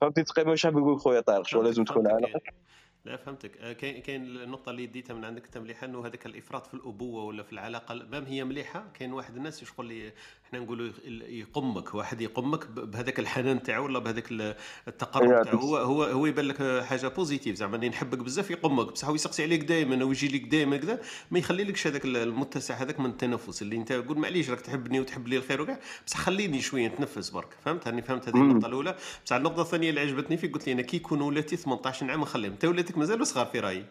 فهمتي 0.00 0.22
تقريبا 0.22 0.50
واش 0.50 0.62
حاب 0.62 0.76
نقول 0.76 1.00
خويا 1.00 1.20
طارق؟ 1.20 1.46
شو 1.46 1.62
لازم 1.62 1.84
تكون 1.84 2.06
علاقة؟ 2.06 2.40
لا 3.04 3.16
فهمتك. 3.16 3.56
آه، 3.56 3.72
كاين 3.72 4.02
كاين 4.02 4.24
النقطة 4.24 4.70
اللي 4.70 4.86
ديتها 4.86 5.14
من 5.14 5.24
عندك 5.24 5.44
انت 5.44 5.58
مليحه 5.58 5.86
إنه 5.86 6.06
هذاك 6.06 6.26
الإفراط 6.26 6.66
في 6.66 6.74
الأبوة 6.74 7.24
ولا 7.24 7.42
في 7.42 7.52
العلاقة 7.52 7.94
même 7.94 8.24
هي 8.24 8.44
مليحة؟ 8.44 8.84
كاين 8.94 9.12
واحد 9.12 9.36
الناس 9.36 9.62
يشغل 9.62 9.86
لي 9.86 10.12
إحنا 10.52 10.64
نقولوا 10.64 10.90
يقمك 11.28 11.94
واحد 11.94 12.20
يقمك 12.20 12.66
بهذاك 12.66 13.18
الحنان 13.18 13.62
تاعو 13.62 13.84
ولا 13.84 13.98
بهذاك 13.98 14.56
التقرب 14.88 15.44
تاعو. 15.44 15.58
هو 15.58 15.76
هو 15.76 16.04
هو 16.04 16.26
يبان 16.26 16.44
لك 16.44 16.84
حاجة 16.84 17.08
positive 17.08 17.56
زعما 17.56 17.76
اللي 17.76 17.88
نحبك 17.88 18.18
بزاف 18.18 18.50
يقمك 18.50 18.92
بصح 18.92 19.08
هو 19.08 19.14
يسقسي 19.14 19.42
عليك 19.42 19.64
دائما 19.64 20.04
ويجي 20.04 20.38
لك 20.38 20.48
دائما 20.48 20.76
كذا 20.76 21.00
ما 21.30 21.38
يخليلكش 21.38 21.86
هذاك 21.86 22.04
المتسع 22.04 22.74
هذاك 22.74 23.00
من 23.00 23.06
التنفس 23.10 23.62
اللي 23.62 23.76
أنت 23.76 23.92
قول 23.92 24.18
معليش 24.18 24.50
راك 24.50 24.60
تحبني 24.60 25.00
وتحب 25.00 25.28
لي 25.28 25.36
الخير 25.36 25.62
وكاع. 25.62 25.78
بصح 26.06 26.18
خليني 26.18 26.60
شوية 26.60 26.88
نتنفس 26.88 27.30
برك 27.30 27.56
فهمت؟ 27.64 27.88
هاني 27.88 28.02
فهمت 28.02 28.28
هذه 28.28 28.36
النقطة 28.36 28.66
الأولى. 28.66 28.96
بصح 29.24 29.36
النقطة 29.36 29.62
الثانية 29.62 29.90
اللي 29.90 30.00
عجبتني 30.00 30.36
فيك 30.36 30.54
قلت 30.54 30.66
لي 30.66 30.72
أنا 30.72 30.82
كي 30.82 30.96
يكون 30.96 31.20
ولاتي 31.20 31.56
18 31.56 32.10
عام 32.10 32.20
نخليهم 32.20 32.52
أنت 32.52 32.64
ولاتك 32.64 32.98
مازالوا 32.98 33.24
صغار 33.24 33.46
في 33.46 33.60
رأيي؟ 33.60 33.84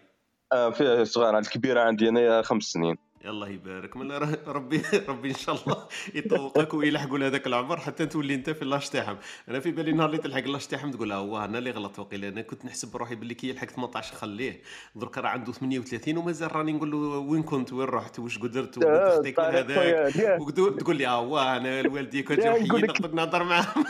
آه 0.54 0.70
في 0.70 1.06
صغار. 1.06 1.38
الكبيرة 1.38 1.82
عندي 1.82 2.10
أنا 2.10 2.42
خمس 2.42 2.64
سنين. 2.64 3.11
الله 3.26 3.50
يبارك. 3.50 3.98
من 3.98 4.12
ربي 4.48 4.82
ربي 5.10 5.30
إن 5.30 5.36
شاء 5.36 5.56
الله 5.56 5.88
يطوقك 6.16 6.74
ويلحقوا 6.74 7.18
لهذاك 7.18 7.48
العمر 7.48 7.78
حتى 7.80 8.06
تولي 8.06 8.36
أنت 8.36 8.50
في 8.50 8.66
l'âge 8.66 8.90
تاعهم. 8.90 9.18
أنا 9.50 9.60
في 9.60 9.72
بالي 9.72 9.92
نهار 9.92 10.10
اللي 10.10 10.18
تلحق 10.18 10.48
l'âge 10.48 10.68
تاعهم 10.68 10.92
تقول 10.92 11.12
هو 11.12 11.46
أنا 11.46 11.58
اللي 11.58 11.72
غلط 11.72 12.00
وقيلا 12.00 12.28
أنا 12.28 12.42
كنت 12.42 12.66
نحسب 12.66 12.92
بروحي 12.92 13.16
باللي 13.16 13.34
كي 13.34 13.50
يلحق 13.50 13.68
18 13.68 14.16
خليه. 14.16 14.62
درك 14.96 15.18
راه 15.18 15.30
عنده 15.30 15.52
38 15.52 16.18
ومازال 16.18 16.56
راني 16.56 16.72
نقول 16.72 16.92
له 16.92 16.98
وين 16.98 17.44
كنت؟ 17.44 17.74
وين 17.74 17.88
رحت؟ 17.88 18.20
واش 18.20 18.38
قدرت؟ 18.40 18.78
وخديت 18.78 19.40
من 19.40 19.46
هذاك؟ 19.46 20.42
وتقول 20.42 20.96
لي 20.96 21.08
آه 21.08 21.58
أنا 21.58 21.80
الوالدي 21.80 22.24
كنت 22.24 22.40
نقدر 22.46 23.12
نهضر 23.12 23.44
معاهم. 23.44 23.86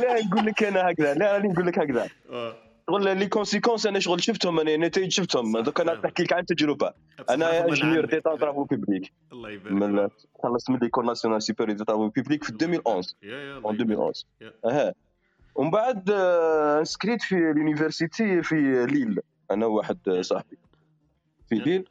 لا 0.00 0.24
نقول 0.24 0.46
لك 0.46 0.62
أنا 0.64 0.90
هكذا. 0.90 1.14
لا 1.14 1.32
راني 1.32 1.48
نقول 1.48 1.66
لك 1.66 1.78
هكذا. 1.78 2.08
آه. 2.30 2.69
شغل 2.90 3.18
les 3.18 3.26
conséquences 3.26 3.86
أنا 3.86 3.98
شغل 3.98 4.22
شفتهم 4.22 4.60
أنا 4.60 4.76
نتائج 4.76 5.10
شفتهم. 5.10 5.58
donc 5.60 5.80
أنا 5.80 5.94
نحكي 6.04 6.22
لك 6.22 6.32
عن 6.32 6.46
تجربة. 6.46 6.92
أنا 7.30 7.68
ingénieur 7.68 8.04
des 8.04 8.20
travaux 8.20 8.64
publics 8.64 9.12
الله 9.32 9.50
يبارك 9.50 10.12
خلصت 10.42 10.70
من 10.70 10.78
l'école 10.78 11.06
nationale 11.06 11.42
supérieure 11.42 11.76
des 11.78 11.84
travaux 11.84 12.08
publics 12.08 12.44
في 12.44 12.50
2011 12.50 13.14
en 13.64 13.74
2011 13.74 14.24
أها. 14.64 14.94
ومن 15.54 15.70
بعد 15.70 16.10
inscrit 16.10 17.22
في 17.22 17.34
l'université 17.34 18.42
في 18.42 18.86
ليل 18.86 19.20
أنا 19.50 19.66
واحد 19.66 20.10
صاحبي. 20.20 20.56
في 21.48 21.54
ليل 21.54 21.84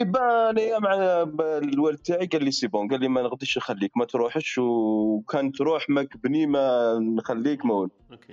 يبان 0.00 0.82
مع 0.82 0.94
الوالد 1.42 1.98
تاعي 1.98 2.26
قال 2.26 2.44
لي 2.44 2.50
c'est 2.50 2.66
bon 2.66 2.88
قال 2.88 3.00
لي 3.00 3.08
ما 3.08 3.22
نقدرش 3.22 3.58
نخليك 3.58 3.96
ما 3.96 4.04
تروحش 4.04 4.58
وكان 4.58 5.52
تروح 5.52 5.90
ما 5.90 6.02
كبني 6.02 6.46
ما 6.46 6.94
نخليك 7.18 7.66
ما 7.66 7.88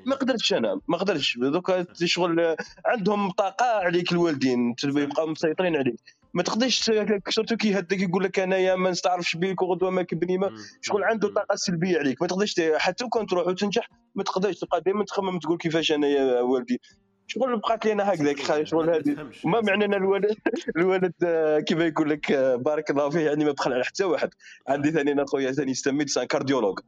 ما 0.06 0.16
قدرتش 0.16 0.54
أنا 0.54 0.82
ما 0.88 0.98
قدرتش. 0.98 1.38
donc 1.38 1.86
شغل 2.06 2.56
عندهم 2.86 3.32
طاقة 3.32 3.66
عليك 3.66 4.12
الوالدين 4.12 4.76
يبقاو 4.84 5.28
مسيطرين 5.28 5.76
عليك. 5.76 5.96
ما 6.34 6.44
تقدرش 6.44 6.92
surtout 7.30 7.56
كي 7.56 7.80
هداك 7.80 8.00
يقول 8.00 8.24
لك 8.24 8.40
أنايا 8.40 8.76
ما 8.76 8.90
نستعرفش 8.90 9.36
بيك 9.36 9.62
وغدوة 9.62 9.90
ما 9.90 10.02
كبني 10.02 10.38
ما. 10.38 10.52
شغل 10.82 11.04
عنده 11.04 11.34
طاقة 11.34 11.56
سلبية 11.56 12.00
عليك. 12.00 12.22
ما 12.22 12.28
تقدرش 12.28 12.56
حتى 12.76 13.06
كون 13.06 13.26
تروح 13.26 13.48
وتنجح 13.48 13.90
ما 14.16 14.24
تقدرش. 14.24 14.60
تبقى 14.60 14.82
دائما 14.82 15.06
تخمم 15.06 15.40
تقول 15.40 15.58
كيفاش 15.58 15.92
أنايا 15.92 16.42
والدي. 16.42 16.82
شغل 17.28 17.58
بقات 17.58 17.86
لينا 17.86 18.14
هكذاك 18.14 18.64
شغل 18.64 18.90
هذه. 18.90 19.30
وما 19.44 19.62
معنى 19.62 19.86
أن 19.86 19.94
الولد 19.94 20.38
الولد 20.78 21.14
آه، 21.24 21.60
كيف 21.60 21.78
يقول 21.80 22.10
لك 22.10 22.32
آه، 22.32 22.56
بارك 22.56 22.90
الله 22.92 23.10
فيه 23.10 23.20
يعني 23.20 23.46
ما 23.46 23.52
بخل 23.52 23.74
على 23.74 23.84
حتى 23.86 24.04
واحد. 24.04 24.30
عندي 24.68 24.92
ثاني 24.92 25.12
أنا 25.12 25.26
خويا 25.26 25.52
ثاني 25.52 25.72
يستمد 25.72 26.10
c'est 26.10 26.20
un 26.20 26.24
cardiologue. 26.26 26.80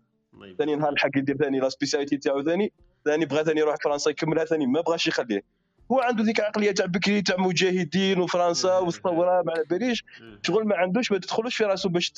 ثاني 0.58 0.76
نهار 0.76 0.94
الحق 0.94 1.10
يدير 1.18 1.38
ثاني 1.38 1.60
la 1.60 1.70
spécialité 1.70 2.18
تاعو 2.18 2.44
ثاني 2.44 2.72
ثاني 3.06 3.26
بغى 3.26 3.44
ثاني 3.44 3.60
يروح 3.60 3.76
فرنسا 3.84 4.12
يكملها 4.12 4.46
ثاني 4.46 4.68
ما 4.68 4.82
بغاش 4.82 5.08
يخليه. 5.08 5.42
هو 5.92 6.00
عنده 6.00 6.24
ذيك 6.24 6.40
العقليه 6.40 6.72
تاع 6.72 6.86
بكري 6.86 7.22
تاع 7.22 7.36
مجاهدين 7.38 8.20
وفرنسا 8.20 8.78
والثورة 8.78 9.42
ما 9.42 9.52
على 9.52 9.64
باليش. 9.70 10.04
شغل 10.44 10.68
ما 10.68 10.76
عندوش 10.76 11.12
ما 11.12 11.18
تدخلوش 11.18 11.56
في 11.56 11.64
راسه 11.64 11.90
باش 11.90 12.12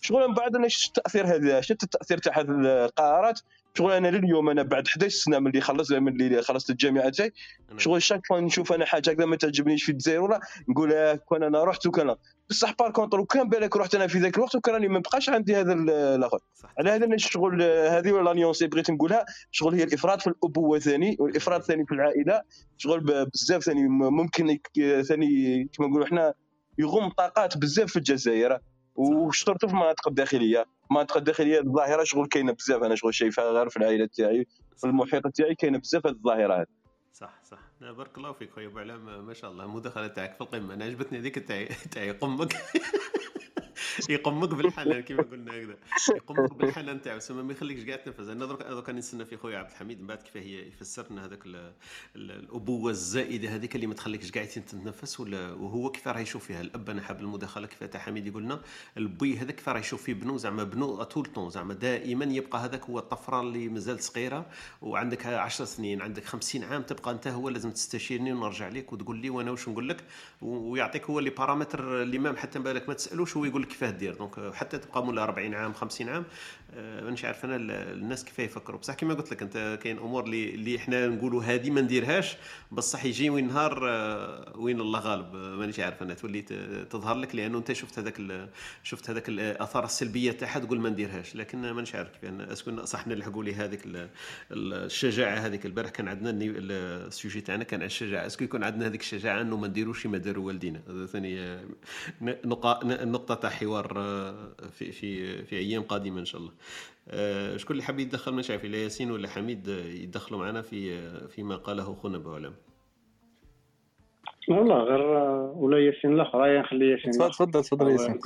شغل 0.00 0.28
من 0.28 0.34
بعد 0.34 0.56
أنا 0.56 0.68
شفت 0.68 0.98
التاثير 0.98 1.26
هذا 1.26 1.60
شفت 1.60 1.82
التأثير 1.82 2.18
تاع 2.18 2.40
هذه 2.40 2.50
القرارات. 2.50 3.40
شغل 3.74 3.92
أنا 3.92 4.08
لليوم 4.08 4.50
أنا 4.50 4.62
بعد 4.62 4.86
11 4.86 5.16
سنة 5.16 5.38
من 5.38 5.46
اللي 5.46 5.60
خلصت 5.60 5.92
من 5.92 6.20
اللي 6.20 6.42
خلصت 6.42 6.70
الجامعة 6.70 7.08
تاعي. 7.08 7.32
شغل 7.76 8.02
chaque 8.02 8.26
fois 8.26 8.40
نشوف 8.40 8.72
أنا 8.72 8.84
حاجة 8.84 9.10
هكذا 9.10 9.26
ما 9.26 9.36
تعجبنيش 9.36 9.84
في 9.84 9.92
الجزائر 9.92 10.20
ولا 10.20 10.40
نقول 10.68 10.92
آه، 10.92 11.14
كون 11.14 11.42
أنا 11.42 11.64
رحت 11.64 11.86
وكان 11.86 12.16
بصح 12.50 12.74
بار 12.78 12.90
كونتر 12.90 13.20
وكان 13.20 13.48
بالك 13.48 13.76
رحت 13.76 13.94
أنا 13.94 14.06
في 14.06 14.18
ذاك 14.18 14.36
الوقت 14.36 14.54
وكان 14.54 14.74
راني 14.74 14.88
ما 14.88 14.98
بقاش 14.98 15.28
عندي 15.28 15.56
هذا 15.56 15.72
الأخر. 15.72 16.38
على 16.78 16.90
هذا 16.90 17.06
الشغل 17.06 17.62
هذه 17.62 18.12
ولا 18.12 18.32
نيونسي 18.32 18.66
بغيت 18.66 18.90
نقولها. 18.90 19.24
شغل 19.50 19.74
هي 19.74 19.82
الإفراط 19.82 20.20
في 20.20 20.26
الأبوة 20.26 20.78
ثاني 20.78 21.16
والإفراط 21.20 21.62
ثاني 21.62 21.86
في 21.86 21.92
العائلة. 21.92 22.42
شغل 22.78 23.00
بزاف 23.34 23.62
ثاني 23.62 23.88
ممكن 23.88 24.58
ثاني 25.02 25.64
كما 25.72 25.86
نقولوا 25.86 26.06
إحنا 26.06 26.34
يغم 26.78 27.08
طاقات 27.08 27.58
بزاف 27.58 27.90
في 27.90 27.96
الجزائر. 27.96 28.58
وشطرته 29.00 29.68
في 29.68 29.74
المناطق 29.74 30.08
الداخلية. 30.08 30.64
المناطق 30.90 31.16
الداخلية 31.16 31.60
الظاهرة 31.60 32.04
شغل 32.04 32.26
كاينة 32.26 32.52
بزاف. 32.52 32.82
أنا 32.82 32.94
شغل 32.94 33.14
شايفها 33.14 33.50
غير 33.50 33.68
في 33.68 33.76
العائلة 33.76 34.08
تاعي 34.16 34.46
في 34.76 34.84
المحيط 34.86 35.26
تاعي 35.26 35.54
كاينة 35.54 35.78
بزاف 35.78 36.06
هذه 36.06 36.14
الظاهرة 36.14 36.54
هذه 36.54 36.66
صح 37.12 37.40
صح. 37.44 37.58
بارك 37.80 38.18
الله 38.18 38.32
فيك 38.32 38.50
خويا 38.50 38.66
أبو 38.66 38.78
علام 38.78 39.26
ما 39.26 39.34
شاء 39.34 39.50
الله. 39.50 39.64
المداخله 39.64 40.06
تاعك 40.06 40.34
في 40.34 40.40
القمة. 40.40 40.74
أنا 40.74 40.84
عجبتني 40.84 41.18
هذيك 41.18 41.38
تاعي 41.38 41.68
تاعي 41.92 42.10
قمك 42.10 42.56
يقمك 44.08 44.54
بالحنان 44.54 45.00
كما 45.02 45.22
قلنا 45.22 45.52
هكذا. 45.52 45.76
يقمك 46.14 46.54
بالحنان 46.54 47.02
تاعو. 47.02 47.18
سما 47.18 47.42
ما 47.42 47.52
يخليكش 47.52 47.82
كاع 47.84 47.96
تنفس 47.96 48.20
أنا 48.28 48.46
درك 48.46 48.62
درك 48.62 48.90
نستنى 48.90 49.24
في 49.24 49.36
خويا 49.36 49.58
عبد 49.58 49.70
الحميد. 49.70 50.00
من 50.00 50.06
بعد 50.06 50.22
كيف 50.22 50.36
هي 50.36 50.68
يفسر 50.68 51.06
لنا 51.10 51.24
هذاك 51.24 51.40
الأبوة 52.16 52.90
الزائدة 52.90 53.54
هذيك 53.54 53.74
اللي 53.74 53.86
ما 53.86 53.94
تخليكش 53.94 54.30
كاع 54.30 54.44
تتنفس 54.44 55.20
ولا 55.20 55.52
وهو 55.52 55.90
كيف 55.90 56.08
راه 56.08 56.20
يشوف 56.20 56.44
فيها؟ 56.44 56.60
الأب 56.60 56.90
أنا 56.90 57.02
حاب 57.02 57.20
المداخلة 57.20 57.66
كيف 57.66 57.84
تاع 57.84 58.00
حميد 58.00 58.26
يقول 58.26 58.42
لنا 58.42 58.60
البي 58.96 59.38
هذاك 59.38 59.54
كيف 59.54 59.68
راه 59.68 59.78
يشوف 59.78 60.02
فيه 60.02 60.14
بنو؟ 60.14 60.36
زعما 60.36 60.64
بنو 60.64 61.02
طول 61.02 61.26
طون. 61.26 61.50
زعما 61.50 61.74
دائما 61.74 62.24
يبقى 62.24 62.58
هذاك 62.58 62.84
هو 62.84 62.98
الطفره 62.98 63.40
اللي 63.40 63.68
مازال 63.68 64.02
صغيرة 64.02 64.46
وعندك 64.82 65.26
10 65.26 65.64
سنين. 65.64 66.02
عندك 66.02 66.24
50 66.24 66.64
عام 66.64 66.82
تبقى 66.82 67.10
أنت 67.10 67.26
هو 67.28 67.48
لازم 67.48 67.70
تستشيرني 67.70 68.32
ونرجع 68.32 68.68
لك 68.68 68.92
وتقول 68.92 69.16
لي 69.16 69.30
وأنا 69.30 69.50
واش 69.50 69.68
نقول 69.68 69.88
لك 69.88 70.04
ويعطيك 70.42 71.04
هو 71.04 71.20
les 71.20 71.30
paramètres 71.30 72.02
اللي 72.02 72.18
ما 72.18 72.36
حتى 72.36 72.58
بالك 72.58 72.88
ما 72.88 72.94
تسألوش. 72.94 73.36
هو 73.36 73.44
يقول 73.44 73.62
لك 73.62 73.72
كيفاه 73.80 73.98
دير؟ 73.98 74.14
donc 74.14 74.54
حتى 74.54 74.78
تبقى 74.78 75.04
مولا 75.04 75.22
40 75.22 75.54
عام 75.54 75.72
50 75.72 76.08
عام 76.08 76.24
آه، 76.74 77.04
مانيش 77.04 77.24
عارف 77.24 77.44
أنا 77.44 77.56
الناس 77.92 78.24
كيف 78.24 78.38
يفكروا. 78.38 78.78
بصح 78.78 78.94
كما 78.94 79.14
قلت 79.14 79.32
لك 79.32 79.42
أنت 79.42 79.78
كاين 79.82 79.98
أمور 79.98 80.24
اللي 80.24 80.54
اللي 80.54 80.76
إحنا 80.76 81.06
نقولوا 81.06 81.42
هذه 81.42 81.70
ما 81.70 81.80
نديرهاش 81.80 82.36
بصح 82.72 83.04
يجي 83.04 83.30
وين 83.30 83.46
نهار 83.48 83.88
آه، 83.88 84.52
وين 84.56 84.80
الله 84.80 85.00
غالب. 85.00 85.36
آه، 85.36 85.56
مانيش 85.56 85.80
عارف 85.80 86.02
أنا 86.02 86.14
تولي 86.14 86.42
تظهر 86.90 87.16
لك 87.16 87.34
لأنه 87.34 87.58
أنت 87.58 87.72
شفت 87.72 87.98
هذاك 87.98 88.48
شفت 88.82 89.10
هذاك 89.10 89.28
الاثار 89.28 89.84
السلبية 89.84 90.32
تاعها 90.32 90.58
تقول 90.58 90.80
ما 90.80 90.88
نديرهاش. 90.88 91.36
لكن 91.36 91.70
مانيش 91.70 91.94
عارف 91.94 92.10
كيف. 92.10 92.30
est-ce 92.40 92.69
que 92.69 92.84
صح 92.84 93.06
نلحقوا 93.06 93.44
لي 93.44 93.54
هذيك 93.54 93.82
الشجاعة 94.52 95.34
هذيك. 95.34 95.66
البارح 95.66 95.90
كان 95.90 96.08
عندنا 96.08 96.30
ال 96.40 96.57
sujet 96.57 97.40
تاعنا 97.40 97.64
كان 97.64 97.80
على 97.80 97.86
الشجاعة. 97.86 98.26
est-ce 98.26 98.38
que 98.38 98.44
يكون 98.44 98.64
عندنا 98.64 98.86
هذيك 98.86 99.00
الشجاعة 99.00 99.40
إنه 99.40 99.56
ما 99.56 99.68
نديروش 99.68 100.06
ما 100.06 100.18
داروا 100.18 100.46
والدينا. 100.46 101.06
ثاني 101.12 101.58
نقطة 102.22 103.34
تاع 103.34 103.50
حوار 103.70 103.94
في 104.70 104.92
في 104.92 105.42
في 105.44 105.56
أيام 105.56 105.82
قادمة 105.82 106.20
إن 106.20 106.24
شاء 106.24 106.40
الله. 106.40 106.52
آه، 107.08 107.56
شكون 107.56 107.72
اللي 107.72 107.82
حاب 107.82 107.98
يتدخل 107.98 108.34
مش 108.34 108.50
عارف 108.50 108.64
ياسين 108.64 109.10
ولا 109.10 109.28
حميد 109.28 109.68
يدخلوا 109.68 110.40
معنا 110.40 110.62
في 110.62 111.00
فيما 111.28 111.56
قاله 111.56 111.94
خونا 111.94 112.18
بوعلم 112.18 112.54
والله 114.48 114.76
غير 114.76 115.00
ولا 115.54 115.78
ياسين 115.78 116.12
الأخر. 116.12 116.60
نخلي 116.60 116.90
ياسين 116.90 117.12
تفضل 117.12 117.64
تفضل 117.64 117.90
ياسين 117.90 118.18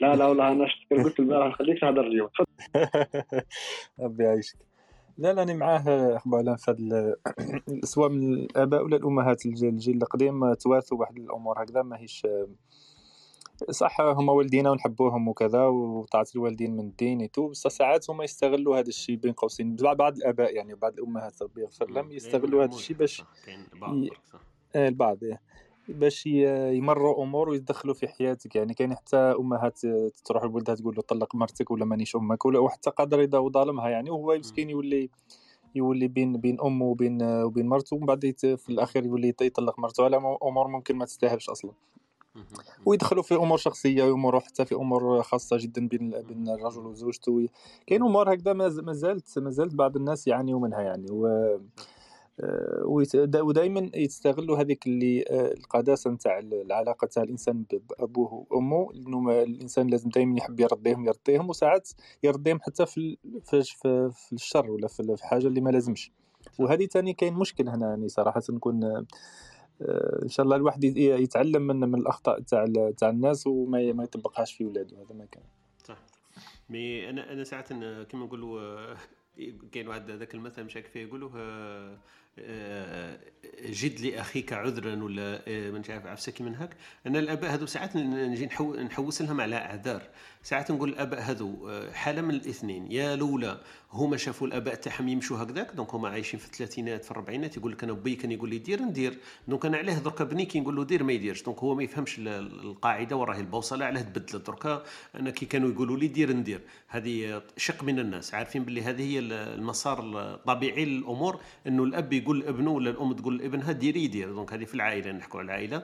لا 0.00 0.16
لا 0.16 0.26
والله 0.26 0.52
أنا 0.52 0.66
قلت 0.90 1.20
البارح 1.20 1.48
نخليك 1.48 1.80
تهضر 1.80 2.06
اليوم 2.06 2.28
ربي 4.00 4.24
يعيشك. 4.24 4.56
لا 5.18 5.32
لا 5.32 5.42
أنا 5.42 5.54
معاه 5.54 6.16
اخ 6.16 6.34
علام 6.34 6.56
في 6.56 6.70
هذا 6.70 7.16
سواء 7.92 8.08
من 8.08 8.34
الآباء 8.34 8.84
ولا 8.84 8.96
الأمهات 8.96 9.46
الجيل 9.46 9.96
القديم 9.96 10.54
توارثوا 10.54 10.98
واحد 10.98 11.16
الأمور 11.16 11.62
هكذا 11.62 11.82
ماهيش 11.82 12.26
صح 13.70 14.00
هما 14.00 14.32
والدينا 14.32 14.70
ونحبوهم 14.70 15.28
وكذا 15.28 15.66
وطاعة 15.66 16.26
الوالدين 16.36 16.76
من 16.76 16.80
الدين 16.80 17.30
تو 17.30 17.48
بصح 17.48 17.70
ساعات 17.70 18.10
هما 18.10 18.24
يستغلوا 18.24 18.78
هذا 18.78 18.88
الشيء 18.88 19.16
بين 19.16 19.32
قوسين 19.32 19.76
بعض 19.76 20.16
الآباء 20.16 20.54
يعني 20.54 20.74
بعض 20.74 20.92
الأمهات 20.98 21.42
ربي 21.42 21.60
يغفر 21.60 21.90
لهم 21.90 22.12
يستغلوا 22.12 22.64
هذا 22.64 22.74
الشيء 22.74 22.96
باش 22.96 23.24
ي... 23.78 24.10
آه، 24.76 24.88
البعض 24.88 25.24
إيه. 25.24 25.40
باش 25.88 26.26
يمروا 26.26 27.22
أمور 27.22 27.48
ويدخلوا 27.48 27.94
في 27.94 28.08
حياتك 28.08 28.56
يعني 28.56 28.74
كاين 28.74 28.94
حتى 28.94 29.16
أمهات 29.16 29.80
تروح 30.24 30.44
لولدها 30.44 30.74
تقول 30.74 30.94
له 30.96 31.02
طلق 31.02 31.34
مرتك 31.34 31.70
ولا 31.70 31.84
مانيش 31.84 32.16
أمك 32.16 32.44
ولا 32.44 32.68
حتى 32.68 32.90
قادر 32.90 33.20
يضا 33.20 33.48
ظالمها 33.48 33.88
يعني 33.88 34.10
وهو 34.10 34.38
مسكين 34.38 34.70
يولي 34.70 35.10
يولي 35.74 36.08
بين 36.08 36.36
بين 36.36 36.60
أمه 36.60 36.84
وبين 36.84 37.22
وبين 37.22 37.68
مرته 37.68 37.96
ومن 37.96 38.06
بعد 38.06 38.34
في 38.38 38.70
الاخير 38.70 39.04
يولي 39.04 39.34
يطلق 39.40 39.78
مرته 39.78 40.04
على 40.04 40.16
أمور 40.42 40.68
ممكن 40.68 40.96
ما 40.96 41.04
تستاهلش 41.04 41.50
أصلا. 41.50 41.72
ويدخلوا 42.86 43.22
في 43.22 43.34
أمور 43.34 43.58
شخصية 43.58 44.04
وامور 44.04 44.40
حتى 44.40 44.64
في 44.64 44.74
أمور 44.74 45.22
خاصة 45.22 45.56
جدا 45.56 45.88
بين 45.88 46.10
بين 46.10 46.48
الرجل 46.48 46.86
وزوجته 46.86 47.48
كاين 47.86 48.02
أمور 48.02 48.34
هكذا 48.34 48.52
ما 48.52 48.68
زالت 48.92 49.38
ما 49.38 49.50
زالت 49.50 49.74
بعض 49.74 49.96
الناس 49.96 50.26
يعانيوا 50.26 50.60
منها 50.60 50.80
يعني. 50.80 51.06
و 51.10 51.26
آه، 52.40 52.82
ودائما 53.34 53.90
يستغلوا 53.94 54.58
هذيك 54.58 54.86
اللي 54.86 55.24
آه، 55.30 55.52
القداسة 55.52 56.10
نتاع 56.10 56.38
العلاقة 56.38 57.06
تاع 57.06 57.22
الإنسان 57.22 57.64
بابوه 57.70 58.46
وأمه. 58.50 58.92
لأنه 58.92 59.42
الإنسان 59.42 59.86
لازم 59.86 60.08
دائما 60.08 60.38
يحب 60.38 60.60
يرضيهم 60.60 61.06
يرضيهم 61.06 61.50
وساعات 61.50 61.88
يرضيهم 62.22 62.60
حتى 62.60 62.86
في 62.86 63.16
في, 63.44 63.62
في 64.12 64.32
الشر 64.32 64.70
ولا 64.70 64.88
في 64.88 65.16
حاجة 65.20 65.46
اللي 65.46 65.60
ما 65.60 65.70
لازمش. 65.70 66.12
وهذه 66.58 66.86
ثاني 66.86 67.12
كاين 67.12 67.34
مشكل 67.34 67.68
هنا 67.68 67.88
يعني 67.88 68.08
صراحة 68.08 68.42
نكون 68.50 68.84
آه، 68.84 69.06
إن 70.22 70.28
شاء 70.28 70.44
الله 70.44 70.56
الواحد 70.56 70.84
يتعلم 70.96 71.66
من 71.66 71.76
من 71.76 72.00
الأخطاء 72.00 72.40
تاع 72.40 72.90
تاع 72.96 73.08
الناس 73.10 73.46
وما 73.46 73.92
ما 73.92 74.04
يطبقهاش 74.04 74.52
في 74.52 74.64
ولاده 74.64 74.96
هذا 74.96 75.14
ما 75.14 75.24
كان. 75.24 75.42
صح. 75.84 75.98
مي 76.70 77.10
أنا 77.10 77.32
أنا 77.32 77.44
ساعات 77.44 77.68
كما 77.72 78.24
نقولوا 78.24 78.94
كاين 79.72 79.88
واحد 79.88 80.10
هذاك 80.10 80.34
المثل 80.34 80.64
مشاك 80.64 80.86
فيه 80.86 81.00
يقولوا 81.00 81.30
جد 83.66 84.00
لأخيك 84.00 84.52
عذرا 84.52 85.02
ولا 85.02 85.42
آه، 85.48 85.70
ما 85.70 85.82
عارف 85.88 86.06
عفسك 86.06 86.40
من 86.40 86.54
هاك. 86.54 86.70
أنا 87.06 87.18
الأباء 87.18 87.54
هذو 87.54 87.66
ساعات 87.66 87.96
نجي 87.96 88.48
نحوس 88.84 89.22
لهم 89.22 89.40
على 89.40 89.56
أعذار. 89.56 90.02
ساعات 90.42 90.70
نقول 90.70 90.88
الأباء 90.88 91.20
هذو 91.20 91.68
آه، 91.68 91.92
حالة 91.92 92.22
من 92.22 92.34
الاثنين. 92.34 92.92
يا 92.92 93.14
الاولى 93.14 93.60
هما 93.92 94.16
شافوا 94.16 94.46
الأباء 94.46 94.74
تاعهم 94.74 95.08
يمشوا 95.08 95.42
هكذاك 95.42 95.72
donc 95.74 95.94
هما 95.94 96.08
عايشين 96.08 96.40
في 96.40 96.46
الثلاثينات 96.46 97.04
في 97.04 97.10
الاربعينات 97.10 97.56
يقول 97.56 97.72
لك 97.72 97.84
أنا 97.84 97.92
بّا 97.92 98.14
كان 98.16 98.32
يقول 98.32 98.50
لي 98.50 98.58
دير 98.58 98.82
ندير. 98.82 99.18
donc 99.48 99.66
أنا 99.66 99.76
علاه 99.76 99.98
دركا 99.98 100.24
بني 100.24 100.44
كي 100.44 100.60
نقول 100.60 100.76
له 100.76 100.84
دير 100.84 101.02
ما 101.02 101.12
يديرش. 101.12 101.42
donc 101.42 101.58
هو 101.58 101.74
ما 101.74 101.82
يفهمش 101.82 102.18
القاعدة 102.18 103.16
وراهي 103.16 103.40
البوصلة 103.40 103.84
علاه 103.84 104.02
تبدلت 104.02 104.36
دركا. 104.36 104.82
أنا 105.14 105.30
كي 105.30 105.46
كانوا 105.46 105.70
يقولوا 105.70 105.96
لي 105.96 106.06
دير 106.06 106.32
ندير. 106.32 106.60
هذه 106.88 107.42
شق 107.56 107.84
من 107.84 107.98
الناس. 107.98 108.34
عارفين 108.34 108.64
باللي 108.64 108.82
هذه 108.82 109.02
هي 109.02 109.18
المسار 109.18 110.00
الطبيعي 110.00 110.84
للأمور 110.84 111.40
أنه 111.66 111.84
الأب 111.84 112.12
يقول 112.12 112.27
لابنه 112.34 112.70
ولا 112.70 112.90
الأم 112.90 113.12
تقول 113.12 113.38
لابنها 113.38 113.72
ديري 113.72 114.04
يدير 114.04 114.32
donc 114.32 114.52
هذه 114.52 114.64
في 114.64 114.74
العائلة 114.74 115.12
نحكوا 115.12 115.40
على 115.40 115.46
العائلة. 115.46 115.82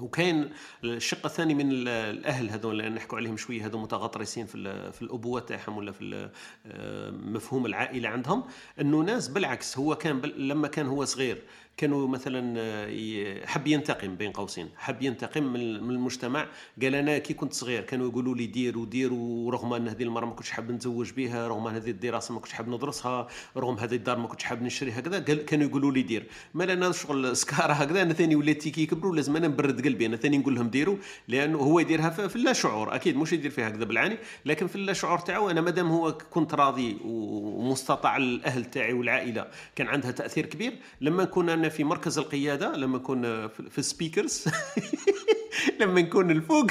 وكاين 0.00 0.50
الشق 0.84 1.26
الثاني 1.26 1.54
من 1.54 1.72
الأهل 1.88 2.50
هذول 2.50 2.80
اللي 2.80 2.96
نحكوا 2.96 3.18
عليهم 3.18 3.36
شوية 3.36 3.66
هذو 3.66 3.78
متغطرسين 3.78 4.46
في 4.46 4.92
في 4.92 5.02
الأبوة 5.02 5.40
تاعهم 5.40 5.76
ولا 5.76 5.92
في 5.92 6.30
آه، 6.66 7.10
مفهوم 7.10 7.66
العائلة 7.66 8.08
عندهم. 8.08 8.44
إنه 8.80 9.00
ناس 9.00 9.28
بالعكس 9.28 9.78
هو 9.78 9.94
كان 9.94 10.20
لما 10.20 10.68
كان 10.68 10.86
هو 10.86 11.04
صغير 11.04 11.42
كانوا 11.78 12.08
مثلا 12.08 12.54
آه، 12.58 13.46
حب 13.46 13.66
ينتقم 13.66 14.16
بين 14.16 14.32
قوسين. 14.32 14.68
حب 14.76 15.02
ينتقم 15.02 15.42
من 15.42 15.90
المجتمع. 15.90 16.46
قال 16.82 16.94
أنا 16.94 17.18
كي 17.18 17.34
كنت 17.34 17.52
صغير 17.52 17.82
كانوا 17.82 18.08
يقولوا 18.08 18.34
لي 18.34 18.46
دير 18.46 18.78
ودير 18.78 19.12
ورغم 19.12 19.72
أن 19.72 19.88
هذه 19.88 20.02
المرأة 20.02 20.26
ما 20.26 20.32
كنتش 20.32 20.50
حاب 20.50 20.70
نتزوج 20.72 21.12
بها 21.12 21.48
رغم 21.48 21.66
أن 21.66 21.74
هذه 21.74 21.90
الدراسة 21.90 22.34
ما 22.34 22.40
كنتش 22.40 22.52
حاب 22.52 22.68
ندرسها 22.68 23.28
رغم 23.56 23.78
هذه 23.78 23.94
الدار 23.94 24.18
ما 24.18 24.28
كنتش 24.28 24.44
حاب 24.44 24.62
نشريها 24.62 24.98
هكذا 24.98 25.18
كانوا 25.18 25.66
يقولوا 25.66 25.92
لي 25.92 26.02
دير. 26.02 26.26
ما 26.54 26.64
أنا 26.64 26.92
شغل 26.92 27.36
سكارة 27.36 27.72
هكذا 27.72 28.02
أنا 28.02 28.12
ثاني 28.12 28.36
وليت 28.36 28.68
كي 28.68 28.82
يكبروا 28.82 29.16
لازم 29.16 29.36
أنا 29.36 29.48
نبرد 29.48 29.86
قلبي 29.86 30.06
أنا 30.06 30.16
ثاني 30.16 30.38
نقول 30.38 30.54
لهم 30.54 30.68
ديروا 30.68 30.96
لأنه 31.28 31.58
هو 31.58 31.80
يديرها 31.80 32.10
في 32.10 32.36
اللا 32.36 32.52
شعور. 32.52 32.94
أكيد 32.94 33.16
مش 33.16 33.32
يدير 33.32 33.50
فيها 33.50 33.68
هكذا 33.68 33.84
بالعاني 33.84 34.18
لكن 34.46 34.66
في 34.66 34.76
اللا 34.76 34.92
شعور 34.92 35.18
تاعو 35.18 35.50
أنا 35.50 35.60
مادام 35.60 35.90
هو 35.90 36.18
كنت 36.30 36.54
راضي 36.54 36.96
ومستطاع 37.04 38.16
الأهل 38.16 38.64
تاعي 38.64 38.92
والعائلة 38.92 39.46
كان 39.76 39.88
عندها 39.88 40.10
تأثير 40.10 40.46
كبير 40.46 40.72
لما 41.00 41.22
نكون 41.22 41.67
في 41.68 41.84
مركز 41.84 42.18
القيادة 42.18 42.76
لما 42.76 42.98
نكون 42.98 43.48
في 43.48 43.78
ال 43.78 43.85
speakers 43.85 44.44
لما 45.80 46.00
نكون 46.00 46.30
الفوق 46.30 46.66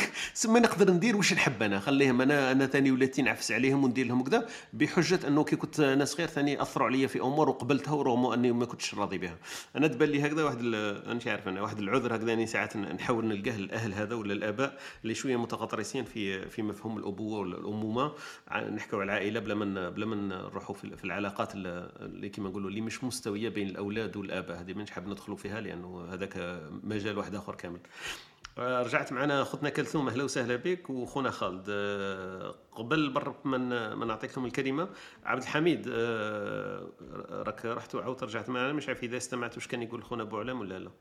ما 0.48 0.60
نقدر 0.60 0.92
ندير 0.94 1.16
واش 1.18 1.34
نحب 1.34 1.64
أنا. 1.64 1.80
خليهم 1.80 2.22
أنا 2.22 2.52
أنا 2.52 2.68
ثاني 2.68 2.92
ولات 2.92 3.20
نعفس 3.20 3.52
عليهم 3.52 3.84
وندير 3.84 4.06
لهم 4.06 4.24
كذا 4.24 4.48
بحجة 4.74 5.28
أنه 5.28 5.44
كي 5.44 5.56
كنت 5.56 5.80
أنا 5.80 6.06
صغير 6.06 6.28
ثاني 6.28 6.62
أثروا 6.62 6.88
عليا 6.88 7.08
في 7.08 7.22
أمور 7.22 7.50
وقبلتها 7.50 7.94
ورغم 7.94 8.26
أني 8.26 8.52
ما 8.52 8.66
كنتش 8.66 8.96
راضي 8.96 9.18
بها. 9.18 9.38
أنا 9.76 9.88
تبان 9.88 10.10
لي 10.10 10.28
هكذا 10.28 10.44
واحد 10.44 10.62
مش 11.08 11.28
عارف 11.28 11.48
أنا 11.48 11.62
واحد 11.62 11.80
العذر 11.80 12.16
هكذا 12.16 12.34
اني 12.34 12.48
ساعات 12.48 12.78
نحاول 12.78 13.26
نلقاه 13.26 13.56
الأهل 13.56 13.94
هذا 13.94 14.16
ولا 14.16 14.34
الآباء 14.34 14.78
اللي 15.04 15.16
شوية 15.16 15.36
متغطرسين 15.36 16.04
في 16.04 16.50
في 16.50 16.62
مفهوم 16.62 16.98
الأبوة 16.98 17.40
ولا 17.40 17.58
الأمومة. 17.58 18.12
نحكوا 18.76 19.00
على 19.00 19.06
العائلة 19.06 19.40
بلا 19.40 19.56
ما 19.56 19.90
بلا 19.90 20.06
ما 20.06 20.16
نروحوا 20.16 20.76
في 20.76 21.04
العلاقات 21.04 21.56
اللي 21.56 22.30
كما 22.30 22.50
نقولوا 22.50 22.70
اللي 22.70 22.82
مش 22.82 23.04
مستوية 23.04 23.50
بين 23.50 23.68
الأولاد 23.68 24.18
والآباء. 24.18 24.62
هذه 24.62 24.74
ما 24.74 24.86
حاب 24.92 25.08
ندخلوا 25.08 25.38
فيها 25.38 25.62
لأنه 25.62 26.08
هذاك 26.14 26.62
مجال 26.84 27.18
واحد 27.18 27.36
آخر 27.36 27.56
كامل. 27.56 27.80
رجعت 28.58 29.12
معنا 29.14 29.42
أختنا 29.42 29.70
كلثوم 29.70 30.08
أهلا 30.08 30.24
وسهلا 30.24 30.56
بك 30.56 30.90
وخونا 30.90 31.32
خالد. 31.32 31.66
آه، 31.70 32.56
قبل 32.72 33.10
بر 33.10 33.36
من 33.46 33.70
ما 33.94 34.06
نعطيك 34.06 34.38
لهم 34.38 34.46
الكلمة 34.46 34.90
عبد 35.26 35.42
الحميد 35.42 35.88
آه، 35.92 36.90
راك 37.32 37.66
رحت 37.66 37.96
وعاودت 37.96 38.24
رجعت 38.24 38.50
معنا 38.50 38.74
مش 38.74 38.88
عارف 38.88 39.04
إذا 39.04 39.18
استمعت 39.18 39.56
واش 39.56 39.68
كان 39.68 39.82
يقول 39.82 40.04
خونا 40.04 40.24
أبو 40.24 40.38
علام 40.38 40.60
ولا 40.60 40.80
لا؟ 40.80 40.92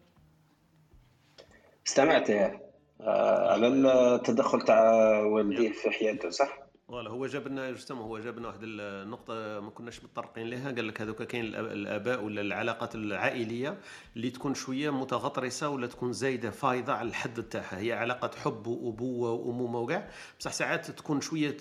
استمعت 1.86 2.30
آه، 2.30 3.52
على 3.52 3.66
التدخل 3.66 4.61
تاع 4.61 4.92
والديه 5.18 5.72
في 5.72 5.90
حياته 5.90 6.30
صح؟ 6.30 6.66
فوالا 6.89 7.11
هو 7.11 7.26
جاب 7.26 7.49
لنا 7.49 7.70
جسم 7.70 7.99
هو 7.99 8.18
جاب 8.18 8.39
لنا 8.39 8.49
واحد 8.49 8.59
النقطة 8.62 9.61
ما 9.61 9.70
كناش 9.70 10.05
متطرقين 10.05 10.47
لها. 10.47 10.70
قال 10.72 10.89
لك 10.89 11.01
هذوك 11.01 11.22
كاين 11.22 11.45
الآباء 11.55 12.24
ولا 12.24 12.41
العلاقات 12.41 12.95
العائلية 12.95 13.78
اللي 14.16 14.30
تكون 14.30 14.55
شوية 14.55 14.91
متغطرسة 14.91 15.68
ولا 15.68 15.87
تكون 15.87 16.12
زايدة 16.12 16.51
فايضة 16.51 16.93
على 16.93 17.09
الحد 17.09 17.43
تاعها 17.43 17.78
هي 17.78 17.93
علاقة 17.93 18.30
حب 18.37 18.66
وأبوة 18.66 19.32
وامومه 19.32 19.78
وكاع 19.78 20.11
بصح 20.41 20.53
ساعات 20.53 20.91
تكون 20.91 21.20
شوية 21.20 21.57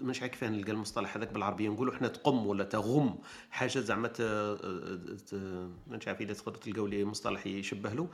مش 0.00 0.22
عارف 0.22 0.32
كيف 0.32 0.44
نلقى 0.44 0.72
المصطلح 0.72 1.16
هذاك 1.16 1.32
بالعربية. 1.32 1.68
نقولوا 1.68 1.94
إحنا 1.94 2.08
تقم 2.08 2.46
ولا 2.46 2.64
تغم 2.64 3.18
حاجة 3.50 3.78
زعما 3.78 4.12
مش 5.88 6.08
عارف 6.08 6.20
إذا 6.20 6.32
تقدروا 6.34 6.58
تلقاو 6.58 6.86
لي 6.86 7.04
مصطلح 7.04 7.46
يشبه 7.46 7.90
له. 7.90 8.08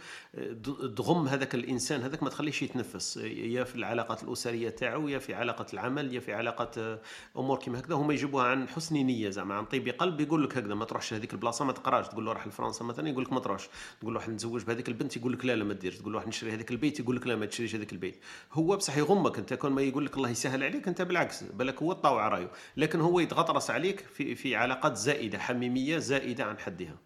تغم 0.96 1.28
هذاك 1.28 1.54
الإنسان 1.54 2.02
هذاك 2.02 2.22
ما 2.22 2.30
تخليش 2.30 2.62
يتنفس. 2.62 3.16
يا 3.16 3.64
في 3.64 3.74
العلاقات 3.74 4.22
الأسرية 4.22 4.68
تاعو 4.68 5.09
يا 5.09 5.18
في 5.18 5.34
علاقة 5.34 5.66
العمل 5.72 6.14
يا 6.14 6.20
في 6.20 6.34
علاقة 6.34 6.45
علاقه 6.47 7.01
أمور 7.36 7.59
كيما 7.59 7.78
هكذا 7.78 7.94
هما 7.94 8.14
يجيبوها 8.14 8.44
عن 8.44 8.68
حسن 8.68 8.97
نية 8.97 9.30
زعما 9.30 9.55
عن 9.55 9.64
طيب 9.64 9.88
قلب 9.88 10.20
يقول 10.20 10.44
لك 10.44 10.59
هكذا 10.59 10.74
ما 10.74 10.84
تروحش 10.84 11.14
هذيك 11.14 11.32
البلاصة 11.32 11.64
ما 11.64 11.72
تقراش. 11.72 12.09
تقول 12.09 12.26
له 12.26 12.32
راح 12.32 12.47
لفرنسا 12.47 12.84
مثلا 12.84 13.09
يقول 13.09 13.24
لك 13.24 13.32
ما 13.32 13.40
تروحش. 13.40 13.68
تقول 14.01 14.14
له 14.14 14.20
راح 14.20 14.28
نتزوج 14.28 14.64
بهذيك 14.64 14.88
البنت 14.88 15.16
يقول 15.16 15.32
لك 15.32 15.44
لا 15.44 15.57
لا 15.57 15.64
ما 15.64 15.74
ديرش. 15.74 15.99
تقول 15.99 16.12
له 16.12 16.18
راح 16.18 16.28
نشري 16.28 16.53
هذاك 16.53 16.70
البيت 16.70 17.01
يقول 17.01 17.16
لك 17.16 17.26
لا 17.26 17.36
ما 17.36 17.47
تشريش 17.47 17.74
هذاك 17.74 17.92
البيت. 17.92 18.20
هو 18.53 18.76
بصح 18.76 18.97
يغمك 18.97 19.38
أنت 19.38 19.55
كون 19.55 19.72
ما 19.72 19.82
يقول 19.82 20.07
لك 20.07 20.16
الله 20.16 20.30
يسهل 20.30 20.64
عليك 20.64 20.88
أنت 20.88 21.03
بالعكس 21.03 21.42
بالك 21.42 21.82
هو 21.82 21.92
الطاوع 21.92 22.28
رأيه. 22.28 22.51
لكن 22.76 23.01
هو 23.01 23.20
يتغطرس 23.20 23.70
عليك 23.70 24.01
في 24.01 24.34
في 24.34 24.57
علاقات 24.57 24.97
زائدة 24.97 25.38
حميمية 25.38 25.99
زائدة 25.99 26.44
عن 26.44 26.59
حدها. 26.59 26.97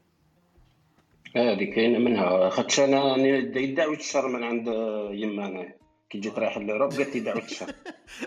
هذه 1.37 1.65
كاينة 1.75 1.99
منها. 1.99 2.49
خاطش 2.49 2.81
أنا 2.81 3.17
يدعوا 3.59 3.95
الشر 3.95 4.29
من 4.29 4.45
عند 4.45 4.67
يما 5.11 5.47
أنا 5.47 5.81
كي 6.11 6.19
جيت 6.19 6.39
رايح 6.39 6.59
لوروب 6.59 6.93
قالت 6.93 7.15
لي 7.15 7.21
دعوه 7.21 7.45
الشر 7.51 7.73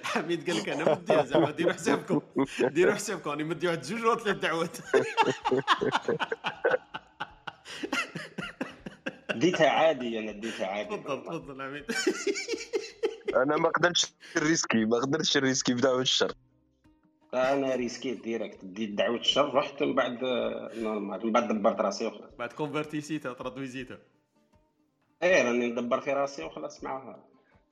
حميد 0.03 0.49
قال 0.49 0.59
لك 0.59 0.69
أنا 0.69 0.91
مدي 0.95 1.27
زعما 1.27 1.51
ديروا 1.51 1.73
حسابكم. 1.73 2.21
ديروا 2.59 2.93
حسابكم 2.93 3.29
راني 3.29 3.43
مدي 3.43 3.67
واحد 3.67 3.81
جوج 3.81 4.05
ولا 4.05 4.15
ثلاث 4.19 4.37
دعوات 4.37 4.77
ديتها 9.35 9.69
عادي 9.69 10.19
أنا 10.19 10.31
ديتها 10.31 10.67
عادي. 10.67 10.97
تفضل 10.97 11.23
تفضل 11.23 11.61
حميد. 11.61 11.85
أنا 13.35 13.57
ما 13.57 13.69
قدرتش 13.69 14.13
الريسكي 14.37 14.85
ما 14.85 14.97
قدرتش 14.97 15.37
الريسكي 15.37 15.73
بدعوة 15.73 16.01
الشر. 16.01 16.31
أنا 17.33 17.75
ريسكيت 17.75 18.23
directe 18.23 18.65
ديت 18.65 18.89
دعوة 18.89 19.17
الشر 19.17 19.53
رحت 19.53 19.83
من 19.83 19.95
بعد 19.95 20.19
normal 20.77 21.25
من 21.25 21.31
بعد 21.31 21.47
دبرت 21.47 21.81
راسي 21.81 22.05
وخلاص. 22.07 22.31
بعد 22.39 22.53
كونفرتيسيتها 22.53 23.33
ترادويزيتها 23.33 23.97
إيه 25.23 25.43
راني 25.43 25.67
ندبر 25.67 26.01
في 26.01 26.13
راسي 26.13 26.43
وخلاص 26.43 26.83
معاها 26.83 27.23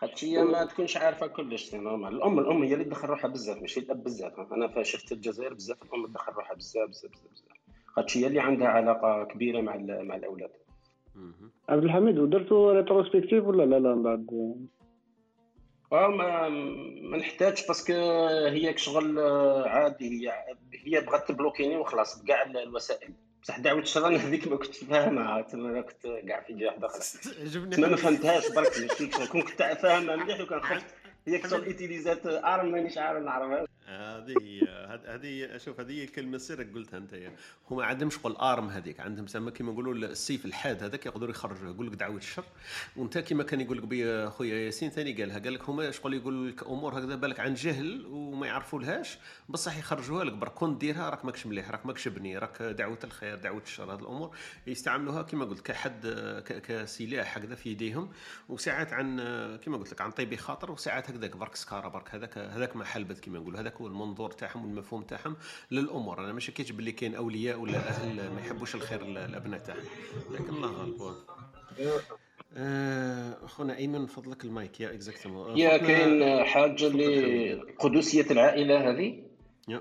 هادشي 0.03 0.41
ما 0.43 0.65
تكونش 0.65 0.97
عارفة 0.97 1.27
كلش 1.27 1.75
normal. 1.75 2.15
الام 2.15 2.39
الأم 2.39 2.63
هي 2.63 2.73
اللي 2.73 2.85
تدخل 2.85 3.07
روحها 3.07 3.29
بزاف 3.31 3.61
ماشي 3.61 3.79
الأب 3.79 4.03
بزاف. 4.03 4.39
أنا 4.39 4.83
شفت 4.83 5.11
الجزائر 5.11 5.53
بزاف 5.53 5.83
الأم 5.83 6.07
تدخل 6.07 6.33
روحها 6.33 6.55
بزاف 6.55 6.89
بزاف 6.89 7.11
بزاف 7.11 7.31
بزاف. 7.31 7.47
هادشي 7.97 8.19
هي 8.19 8.27
اللي 8.27 8.39
عندها 8.39 8.67
علاقة 8.67 9.23
كبيرة 9.23 9.61
مع 9.61 9.75
مع 9.77 10.15
الأولاد. 10.15 10.51
عبد 11.69 11.83
الحميد 11.83 12.19
ودرتوا 12.19 12.73
rétrospective 12.73 13.45
ولا 13.45 13.63
لا؟ 13.63 13.79
لا 13.79 13.95
من 13.95 14.03
بعد. 14.03 14.27
ما 15.91 16.49
ما 17.01 17.17
نحتاجش 17.17 17.67
parce 17.67 17.84
que 17.84 17.93
هي 18.47 18.77
شغل 18.77 19.19
عادي 19.65 20.29
هي 20.29 20.33
هي 20.85 21.01
بغات 21.01 21.27
تبلوكيني 21.27 21.77
وخلاص 21.77 22.23
بكاع 22.23 22.43
الوسائل. 22.43 23.13
بصح 23.43 23.59
دعوة 23.59 23.79
الشر 23.79 24.07
أنا 24.07 24.17
هذيك 24.27 24.47
ما 24.47 24.57
كنت 24.57 24.75
فاهمها 24.75 25.41
تما 25.41 25.81
كنت 25.81 26.07
كاع 26.27 26.41
في 26.41 26.53
جهة 26.53 26.75
أخرى 26.83 27.01
ما 27.77 27.95
فهمتهاش 27.95 28.47
برك 28.47 28.71
كون 29.31 29.41
كنت 29.41 29.63
فاهمها 29.81 30.15
مليح 30.15 30.39
وكان 30.39 30.61
خفت 30.61 30.85
هي 31.27 31.41
ايتيليزات 31.53 32.25
arme 32.25 32.71
مانيش 32.71 32.97
عارف 32.97 33.23
نعرفها 33.23 33.65
هذه 33.87 34.67
هذه 35.05 35.57
شوف 35.57 35.79
هذه 35.79 36.05
كلمة 36.15 36.37
سرك 36.37 36.73
قلتها 36.73 36.97
أنت. 36.97 37.15
هما 37.71 37.85
عندهم 37.85 38.09
شغل 38.09 38.35
arme 38.35 38.69
هذيك. 38.69 38.99
عندهم 38.99 39.27
زعما 39.27 39.51
كيما 39.51 39.71
نقولوا 39.71 39.93
السيف 39.93 40.45
الحاد 40.45 40.83
هذاك 40.83 41.05
يقدروا 41.05 41.29
يخرجوه 41.29 41.69
يقول 41.69 41.87
لك 41.87 41.93
دعوة 41.93 42.17
الشر. 42.17 42.43
وأنت 42.95 43.17
كيما 43.17 43.43
كان 43.43 43.61
يقول 43.61 43.77
لك 43.77 43.83
بي 43.83 44.29
خويا 44.29 44.55
ياسين 44.55 44.89
ثاني 44.89 45.13
قالها 45.13 45.39
قال 45.39 45.53
لك 45.53 45.69
هما 45.69 45.91
شغل 45.91 46.13
يقول 46.13 46.49
لك 46.49 46.63
أمور 46.63 46.99
هكذا 46.99 47.15
بالك 47.15 47.39
عن 47.39 47.53
جهل 47.53 48.05
وما 48.05 48.47
يعرفوا 48.47 48.79
لهاش 48.79 49.17
بصح 49.49 49.77
يخرجوها 49.77 50.23
لك 50.23 50.33
برك 50.33 50.53
كون 50.53 50.77
ديرها 50.77 51.09
راك 51.09 51.25
ماكش 51.25 51.47
مليح 51.47 51.71
راك 51.71 51.85
ماكش 51.85 52.07
بني 52.07 52.37
راك 52.37 52.61
دعوة 52.61 52.99
الخير 53.03 53.35
دعوة 53.35 53.61
الشر. 53.61 53.93
هذه 53.93 53.99
الأمور 53.99 54.35
يستعملوها 54.67 55.21
كيما 55.21 55.45
قلت 55.45 55.65
كحد 55.65 56.05
كسلاح 56.67 57.37
هكذا 57.37 57.55
في 57.55 57.69
يديهم. 57.69 58.11
وساعات 58.49 58.93
عن 58.93 59.17
كيما 59.57 59.77
قلت 59.77 59.91
لك 59.91 60.01
عن 60.01 60.11
طيب 60.11 60.35
خاطر 60.35 60.71
وساعات 60.71 61.10
هكذاك 61.11 61.37
برك 61.37 61.55
سكارة 61.55 61.87
برك 61.87 62.15
هذاك 62.15 62.37
هذاك 62.37 62.75
ما 62.75 62.83
حلبت 62.83 63.19
كيما 63.19 63.39
نقول 63.39 63.57
هذاك 63.57 63.75
هو 63.75 63.87
المنظور 63.87 64.31
تاعهم 64.31 64.65
والمفهوم 64.65 65.03
تاعهم 65.03 65.35
للأمور. 65.71 66.19
أنا 66.19 66.33
ما 66.33 66.39
شكيتش 66.39 66.71
باللي 66.71 66.91
كاين 66.91 67.15
أولياء 67.15 67.59
ولا 67.59 67.77
أهل 67.77 68.15
ما 68.15 68.41
يحبوش 68.41 68.75
الخير 68.75 69.03
للابناء 69.03 69.59
تاعهم. 69.59 69.83
لكن 70.31 70.49
الله 70.49 70.71
غالب. 70.71 71.15
آه، 72.57 73.37
أخونا 73.45 73.77
أيمن 73.77 74.05
فضلك 74.05 74.45
المايك. 74.45 74.79
يا 74.79 74.93
exactement 74.93 75.57
يا 75.57 75.77
كاين 75.77 76.43
حاجة 76.43 76.87
اللي 76.87 77.53
قدسيه 77.79 78.31
العائلة 78.31 78.89
هذه؟ 78.89 79.23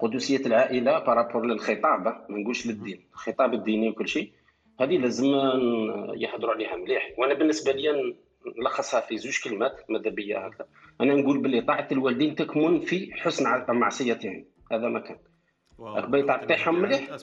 قدسيه 0.01 0.47
العائلة 0.47 0.99
par 0.99 1.13
rapport 1.13 1.47
للخطاب 1.47 2.05
ما 2.05 2.39
نقولش 2.39 2.66
للدين. 2.66 3.07
الخطاب 3.12 3.55
الديني 3.55 3.89
وكل 3.89 4.09
شيء. 4.09 4.33
هذه 4.81 4.99
لازم 4.99 5.26
يحضروا 6.14 6.55
عليها 6.55 6.76
مليح. 6.76 7.14
وأنا 7.18 7.35
بالنسبة 7.35 7.72
لي 7.72 8.14
نلخصها 8.59 9.01
في 9.01 9.18
زوج 9.18 9.41
كلمات 9.45 9.91
ماذا 9.91 10.11
بيا 10.11 10.38
هكذا؟ 10.38 10.66
أنا 11.01 11.14
نقول 11.14 11.38
باللي 11.38 11.61
طاعة 11.61 11.88
الوالدين 11.93 12.34
تكمن 12.34 12.80
في 12.80 13.12
حسن 13.14 13.64
معصيتهم. 13.68 14.45
هذا 14.72 14.88
ما 14.88 15.01
كان. 15.01 15.18
قبل 15.78 16.26
تعطيهم 16.26 16.82
مليح 16.82 17.16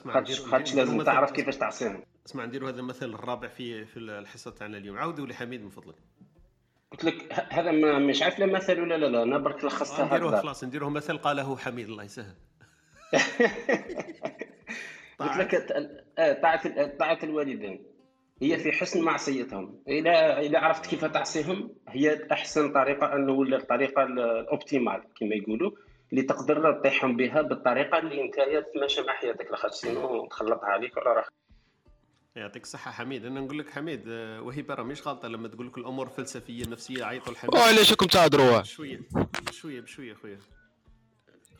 خاطش 0.46 0.74
لازم 0.74 1.02
تعرف 1.02 1.32
كيفاش 1.32 1.56
تعصيهم. 1.56 2.02
أسمع 2.26 2.44
نديروا 2.44 2.70
هذا 2.70 2.80
المثل 2.80 3.14
الرابع 3.14 3.48
في 3.48 3.84
في 3.84 3.96
الحصة 3.96 4.50
تاعنا 4.50 4.78
اليوم. 4.78 4.98
عاودوا 4.98 5.26
لي 5.26 5.34
حميد 5.34 5.62
من 5.62 5.70
فضلك. 5.70 5.94
قلت 6.92 7.04
لك 7.04 7.32
هذا 7.50 7.70
ما 7.70 7.98
مش 7.98 8.22
عارف 8.22 8.38
لا 8.38 8.46
مثل 8.46 8.80
ولا 8.80 8.96
لا 8.96 9.06
لا. 9.06 9.22
أنا 9.22 9.38
برك 9.38 9.64
لخصتها 9.64 10.06
نديروه 10.06 10.40
خلاص 10.40 10.64
نديروه 10.64 10.90
مثل 10.90 11.18
قاله 11.18 11.56
حميد 11.56 11.88
الله 11.88 12.04
يسهل. 12.04 12.34
قلت 15.18 15.36
لك 15.36 15.66
طاعة 16.42 16.96
طاعة 16.96 17.18
الوالدين. 17.22 17.86
هي 18.42 18.58
في 18.58 18.72
حسن 18.72 19.02
معصيتهم. 19.02 19.82
اذا 19.88 20.38
إذا 20.38 20.58
عرفت 20.58 20.86
كيف 20.86 21.04
تعصيهم 21.04 21.74
هي 21.88 22.26
أحسن 22.32 22.72
طريقة 22.72 23.14
انه 23.14 23.32
ولا 23.32 23.56
الطريقة 23.56 24.02
الأوبتيمال 24.02 25.02
كما 25.20 25.34
يقولوا 25.34 25.70
اللي 26.12 26.22
تقدر 26.22 26.72
تطيحهم 26.72 27.16
بها 27.16 27.42
بالطريقة 27.42 27.98
اللي 27.98 28.22
أنت 28.22 28.34
تماشى 28.74 29.02
مع 29.02 29.12
حياتك. 29.12 29.50
لاخاطش 29.50 29.74
سينو 29.74 30.26
تخلطها 30.26 30.66
عليك 30.66 30.96
ولا 30.96 31.12
راح 31.12 31.28
يعطيك 32.36 32.62
الصحة 32.62 32.90
حميد. 32.90 33.24
أنا 33.26 33.40
نقول 33.40 33.58
لك 33.58 33.70
حميد 33.70 34.04
آه، 34.08 34.42
وهبة 34.42 34.74
راه 34.74 34.82
مش 34.82 35.06
غلطة 35.06 35.28
لما 35.28 35.48
تقول 35.48 35.66
لك 35.66 35.78
الأمور 35.78 36.08
فلسفية 36.08 36.66
نفسية 36.66 37.04
عيطوا 37.04 37.32
الحميد 37.32 37.54
وعلاش 37.54 37.90
راكم 37.90 38.06
تهضروا 38.06 38.62
شوية 38.62 39.00
بشوية 39.48 39.80
بشوية 39.80 40.14
خويا 40.14 40.38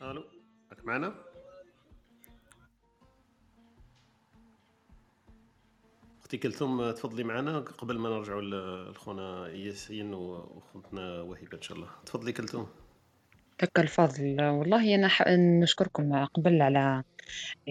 ألو 0.01 0.23
راك 0.71 0.85
معنا؟ 0.85 1.15
أختي 6.29 6.37
كلثوم 6.37 6.91
تفضلي 6.91 7.23
معنا 7.23 7.59
قبل 7.59 7.97
ما 7.97 8.09
نرجعوا 8.09 8.41
لخونا 8.91 9.47
ياسين 9.47 10.13
وخوتنا 10.13 11.21
وهبه 11.21 11.57
إن 11.57 11.61
شاء 11.61 11.77
الله. 11.77 11.87
تفضلي 12.05 12.31
كلثوم. 12.31 12.67
لك 13.63 13.79
الفضل. 13.79 14.41
والله 14.41 14.95
أنا 14.95 15.09
نشكركم 15.59 16.25
قبل 16.25 16.61
على 16.61 17.03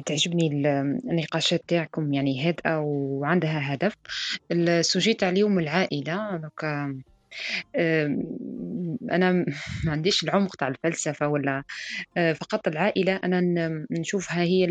تعجبني 0.06 0.46
النقاشات 0.46 1.62
تاعكم. 1.68 2.14
يعني 2.14 2.48
هادئة 2.48 2.78
وعندها 2.78 3.74
هدف. 3.74 3.94
السوجي 4.52 5.14
تاع 5.14 5.28
اليوم 5.28 5.58
العائلة. 5.58 6.36
دوك 6.36 6.64
أنا 9.10 9.32
ما 9.84 9.92
عنديش 9.92 10.24
العمق 10.24 10.56
تاع 10.56 10.68
الفلسفة 10.68 11.28
ولا 11.28 11.62
آه، 12.16 12.32
فقط 12.32 12.68
العائلة. 12.68 13.16
أنا 13.16 13.40
نشوفها 13.90 14.42
هي 14.42 14.64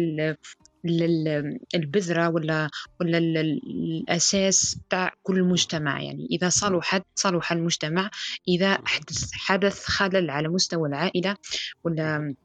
البذرة 1.76 2.30
ولا 2.30 2.70
ولا 3.02 3.18
الأساس 3.18 4.80
تاع 4.90 5.14
كل 5.24 5.44
مجتمع. 5.44 6.02
يعني 6.02 6.28
إذا 6.32 6.50
صلحت 6.50 7.04
صلح 7.16 7.52
المجتمع. 7.52 8.10
إذا 8.48 8.78
حدث 8.86 9.32
حدث 9.34 9.86
خلل 9.86 10.30
على 10.30 10.48
مستوى 10.48 10.90
العائلة 10.90 11.36
ولا 11.84 12.36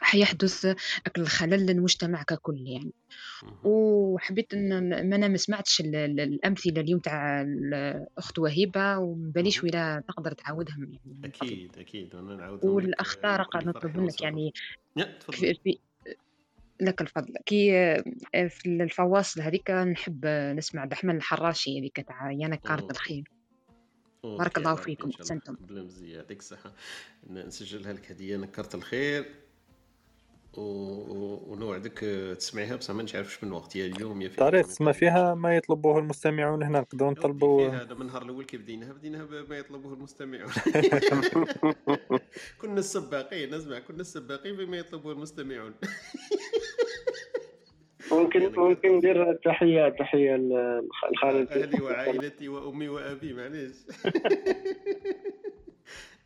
حيحدث 0.00 0.76
الخلل 1.18 1.66
للمجتمع 1.66 2.22
ككل 2.22 2.64
يعني. 2.66 2.92
وحبيت 3.64 4.54
إن 4.54 4.88
ما 5.08 5.16
أنا 5.16 5.28
ما 5.28 5.36
سمعتش 5.36 5.80
الأمثلة 5.80 6.80
اليوم 6.80 7.00
تاع 7.00 7.42
الاخت 7.42 8.38
وهبه 8.38 8.98
ومباليش 8.98 9.64
ولا 9.64 10.02
تقدر 10.08 10.32
تعاودهم 10.32 10.84
يعني. 10.84 11.00
أكيد 11.24 11.78
أكيد. 11.78 12.14
أنا 12.14 12.36
نعاودهم 12.36 12.70
والاخ 12.70 13.16
طارق 13.16 13.56
نطلب 13.56 13.96
منك 13.96 14.22
يعني 14.22 14.52
في 15.30 15.78
لك 16.80 17.00
الفضل. 17.00 17.34
كي 17.46 17.78
آه، 17.78 18.04
في 18.48 18.66
الفواصل 18.66 19.40
هذيك 19.40 19.70
نحب 19.70 20.26
نسمع 20.26 20.84
دحمن 20.84 21.16
الحراشي 21.16 21.80
هذيك 21.80 22.00
تاع 22.00 22.32
يانا 22.32 22.56
كارت 22.56 22.90
الخير. 22.90 23.30
بارك 24.24 24.58
الله 24.58 24.74
فيكم 24.74 25.10
احسنتم 25.10 25.56
بلا 25.60 25.82
مزيان 25.82 26.10
يعطيك 26.10 26.38
الصحة. 26.38 26.72
نسجلها 27.30 27.92
لك 27.92 28.10
هدية 28.10 28.36
نكرت 28.36 28.74
الخير. 28.74 29.46
ونوعدك 30.56 31.98
تسمعيها 32.38 32.76
بصح 32.76 32.94
ما 32.94 33.02
نعرفش 33.02 33.44
من 33.44 33.52
وقت. 33.52 33.76
يا 33.76 33.86
اليوم 33.86 34.22
يا 34.22 34.28
في 34.28 34.36
طريق 34.36 34.66
تسمى 34.66 34.92
فيها 34.92 35.34
ما 35.34 35.56
يطلبوه 35.56 35.98
المستمعون 35.98 36.62
هنا 36.62 36.80
نقدروا 36.80 37.10
نطلبوا 37.10 37.68
هذا 37.68 37.94
من 37.94 38.00
النهار 38.00 38.22
الأول 38.22 38.44
كي 38.44 38.56
بديناها؟ 38.56 38.92
بديناها 38.92 39.24
بما 39.24 39.58
يطلبوه 39.58 39.92
المستمعون. 39.92 40.52
كنا 42.60 42.78
السباقين 42.78 43.54
اسمع 43.54 43.78
كنا 43.78 44.00
السباقين 44.00 44.56
بما 44.56 44.76
يطلبوه 44.76 45.12
المستمعون. 45.12 45.74
ممكن 48.12 48.52
ممكن 48.56 48.96
ندير 48.96 49.34
تحية 49.34 49.88
تحية 49.88 50.36
لخالد. 51.12 51.52
أهلي 51.52 51.82
وعائلتي 51.82 52.48
وأمي 52.48 52.88
وأبي 52.88 53.32
معليش. 53.32 53.76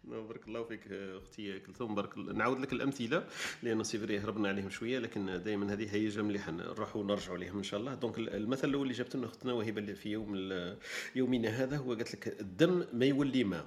بارك 0.04 0.48
الله 0.48 0.64
فيك 0.64 0.80
أختي 0.92 1.58
كلثوم. 1.58 1.94
بارك 1.94 2.18
نعاود 2.18 2.60
لك 2.60 2.72
الأمثلة 2.72 3.26
لأنه 3.62 3.82
c'est 3.82 4.02
vrai 4.02 4.18
هربنا 4.18 4.48
عليهم 4.48 4.70
شوية 4.70 4.98
لكن 4.98 5.42
دائما 5.42 5.72
هذه 5.72 5.94
حاجة 5.94 6.22
مليحه 6.22 6.52
نروحوا 6.52 7.02
ونرجعوا 7.02 7.36
عليهم 7.36 7.56
إن 7.56 7.62
شاء 7.62 7.80
الله. 7.80 7.94
donc 7.94 8.18
المثل 8.18 8.68
الأول 8.68 8.82
اللي 8.82 8.94
جابت 8.94 9.16
لنا 9.16 9.26
أختنا 9.26 9.52
وهبة 9.52 9.92
في 9.92 10.08
يوم 10.08 10.50
يومنا 11.16 11.48
هذا 11.48 11.76
هو 11.76 11.92
قالت 11.92 12.14
لك 12.14 12.40
الدم 12.40 12.84
ما 12.92 13.06
يولي 13.06 13.44
ماء. 13.44 13.66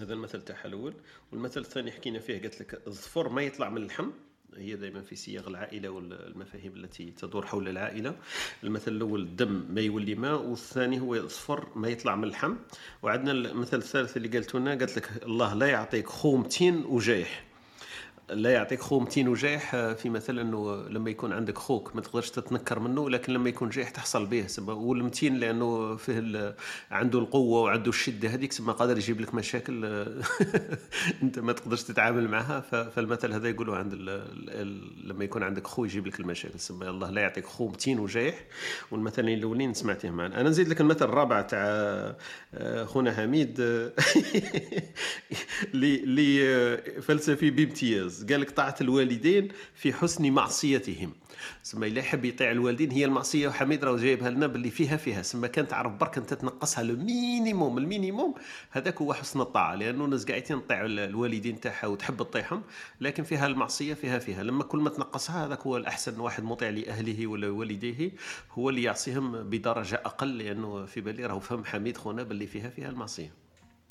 هذا 0.00 0.14
المثل 0.14 0.42
تاعها 0.42 0.66
الأول. 0.66 0.94
والمثل 1.32 1.60
الثاني 1.60 1.92
حكينا 1.92 2.18
فيه 2.18 2.40
قالت 2.40 2.60
لك 2.60 2.86
الظفر 2.86 3.28
ما 3.28 3.42
يطلع 3.42 3.68
من 3.70 3.76
اللحم. 3.76 4.10
هي 4.58 4.76
دائما 4.76 5.02
في 5.02 5.16
سياق 5.16 5.48
العائلة 5.48 5.88
والمفاهيم 5.88 6.72
التي 6.76 7.10
تدور 7.10 7.46
حول 7.46 7.68
العائلة. 7.68 8.16
المثل 8.64 8.92
الأول 8.92 9.22
الدم 9.22 9.66
ما 9.70 9.80
يولي 9.80 10.14
ماء 10.14 10.42
والثاني 10.42 11.00
هو 11.00 11.14
الصفر 11.14 11.68
ما 11.74 11.88
يطلع 11.88 12.16
من 12.16 12.24
اللحم. 12.24 12.54
وعندنا 13.02 13.32
المثل 13.32 13.76
الثالث 13.76 14.16
اللي 14.16 14.28
قالت 14.28 14.54
لنا 14.54 14.70
قالت 14.70 14.96
لك 14.96 15.22
الله 15.22 15.54
لا 15.54 15.66
يعطيك 15.66 16.06
خومتين 16.06 16.84
وجايح. 16.86 17.44
لا 18.30 18.50
يعطيك 18.50 18.80
خو 18.80 19.00
200 19.00 19.28
وجايح 19.28 19.74
آه، 19.74 19.92
في 19.92 20.10
مثلا 20.10 20.42
إنه 20.42 20.88
لما 20.88 21.10
يكون 21.10 21.32
عندك 21.32 21.58
خوك 21.58 21.96
ما 21.96 22.00
تقدرش 22.00 22.30
تتنكر 22.30 22.78
منه 22.78 23.10
لكن 23.10 23.32
لما 23.32 23.48
يكون 23.48 23.68
جايح 23.68 23.90
تحصل 23.90 24.26
به. 24.26 24.46
وال200 24.46 25.22
لأنه 25.22 25.96
فيه 25.96 26.54
عنده 26.90 27.18
القوة 27.18 27.60
وعنده 27.60 27.88
الشدة 27.88 28.28
هذيك 28.28 28.52
سما 28.52 28.72
قادر 28.72 28.96
يجيب 28.96 29.20
لك 29.20 29.34
مشاكل 29.34 29.84
آه، 29.84 30.22
أنت 31.22 31.38
ما 31.38 31.52
تقدرش 31.52 31.82
تتعامل 31.82 32.28
معها. 32.28 32.60
فالمثل 32.60 33.32
هذا 33.32 33.48
يقولوا 33.48 33.76
عند 33.76 33.94
لما 35.04 35.24
يكون 35.24 35.42
عندك 35.42 35.66
خو 35.66 35.84
يجيب 35.84 36.06
لك 36.06 36.20
المشاكل. 36.20 36.60
سما 36.60 36.90
الله 36.90 37.10
لا 37.10 37.20
يعطيك 37.20 37.46
خو 37.46 37.68
200 37.68 38.00
وجايح. 38.00 38.44
والمثلين 38.90 39.38
الأولين 39.38 39.74
سمعتهم 39.74 40.16
معنا. 40.16 40.40
أنا 40.40 40.48
نزيد 40.48 40.68
لك 40.68 40.80
المثل 40.80 41.04
الرابع 41.04 41.42
تاع 41.42 41.60
آه، 42.54 42.84
خونا 42.84 43.12
حميد 43.12 43.60
اللي 45.74 46.76
فلسفي 47.02 47.50
بامتياز. 47.50 48.15
ممتاز 48.16 48.32
قال 48.32 48.40
لك 48.40 48.50
طاعة 48.50 48.74
الوالدين 48.80 49.48
في 49.74 49.92
حسن 49.92 50.30
معصيتهم. 50.30 51.12
سما 51.62 51.86
إلا 51.86 52.00
يحب 52.00 52.24
يطيع 52.24 52.50
الوالدين 52.50 52.90
هي 52.90 53.04
المعصية 53.04 53.48
وحميد 53.48 53.84
راه 53.84 53.96
جايبها 53.96 54.30
لنا 54.30 54.46
باللي 54.46 54.70
فيها 54.70 54.96
فيها. 54.96 55.22
سما 55.22 55.46
كان 55.46 55.68
تعرف 55.68 55.92
برك 55.92 56.18
انت 56.18 56.34
تنقصها 56.34 56.84
le 56.84 56.96
minimum 56.96 57.78
ال 57.78 57.85
minimum 57.85 58.34
هذاك 58.70 59.02
هو 59.02 59.14
حسن 59.14 59.40
الطاعة 59.40 59.74
لأنه 59.74 60.04
الناس 60.04 60.24
قاعدين 60.24 60.66
تطيع 60.66 60.84
الوالدين 60.84 61.60
تاعها 61.60 61.86
وتحب 61.86 62.16
تطيعهم 62.16 62.62
لكن 63.00 63.22
فيها 63.22 63.46
المعصية 63.46 63.94
فيها 63.94 64.18
فيها. 64.18 64.42
لما 64.42 64.64
كل 64.64 64.78
ما 64.78 64.90
تنقصها 64.90 65.46
هذاك 65.46 65.60
هو 65.60 65.76
الأحسن 65.76 66.20
واحد 66.20 66.44
مطيع 66.44 66.68
لأهله 66.68 67.26
ولا 67.26 67.48
والديه 67.48 68.10
هو 68.52 68.70
اللي 68.70 68.82
يعصيهم 68.82 69.32
بدرجة 69.32 70.02
أقل 70.04 70.38
لأنه 70.38 70.86
في 70.86 71.00
بالي 71.00 71.26
راه 71.26 71.38
فهم 71.38 71.64
حميد 71.64 71.96
خونا 71.96 72.22
باللي 72.22 72.46
فيها 72.46 72.70
فيها 72.70 72.88
المعصية. 72.88 73.45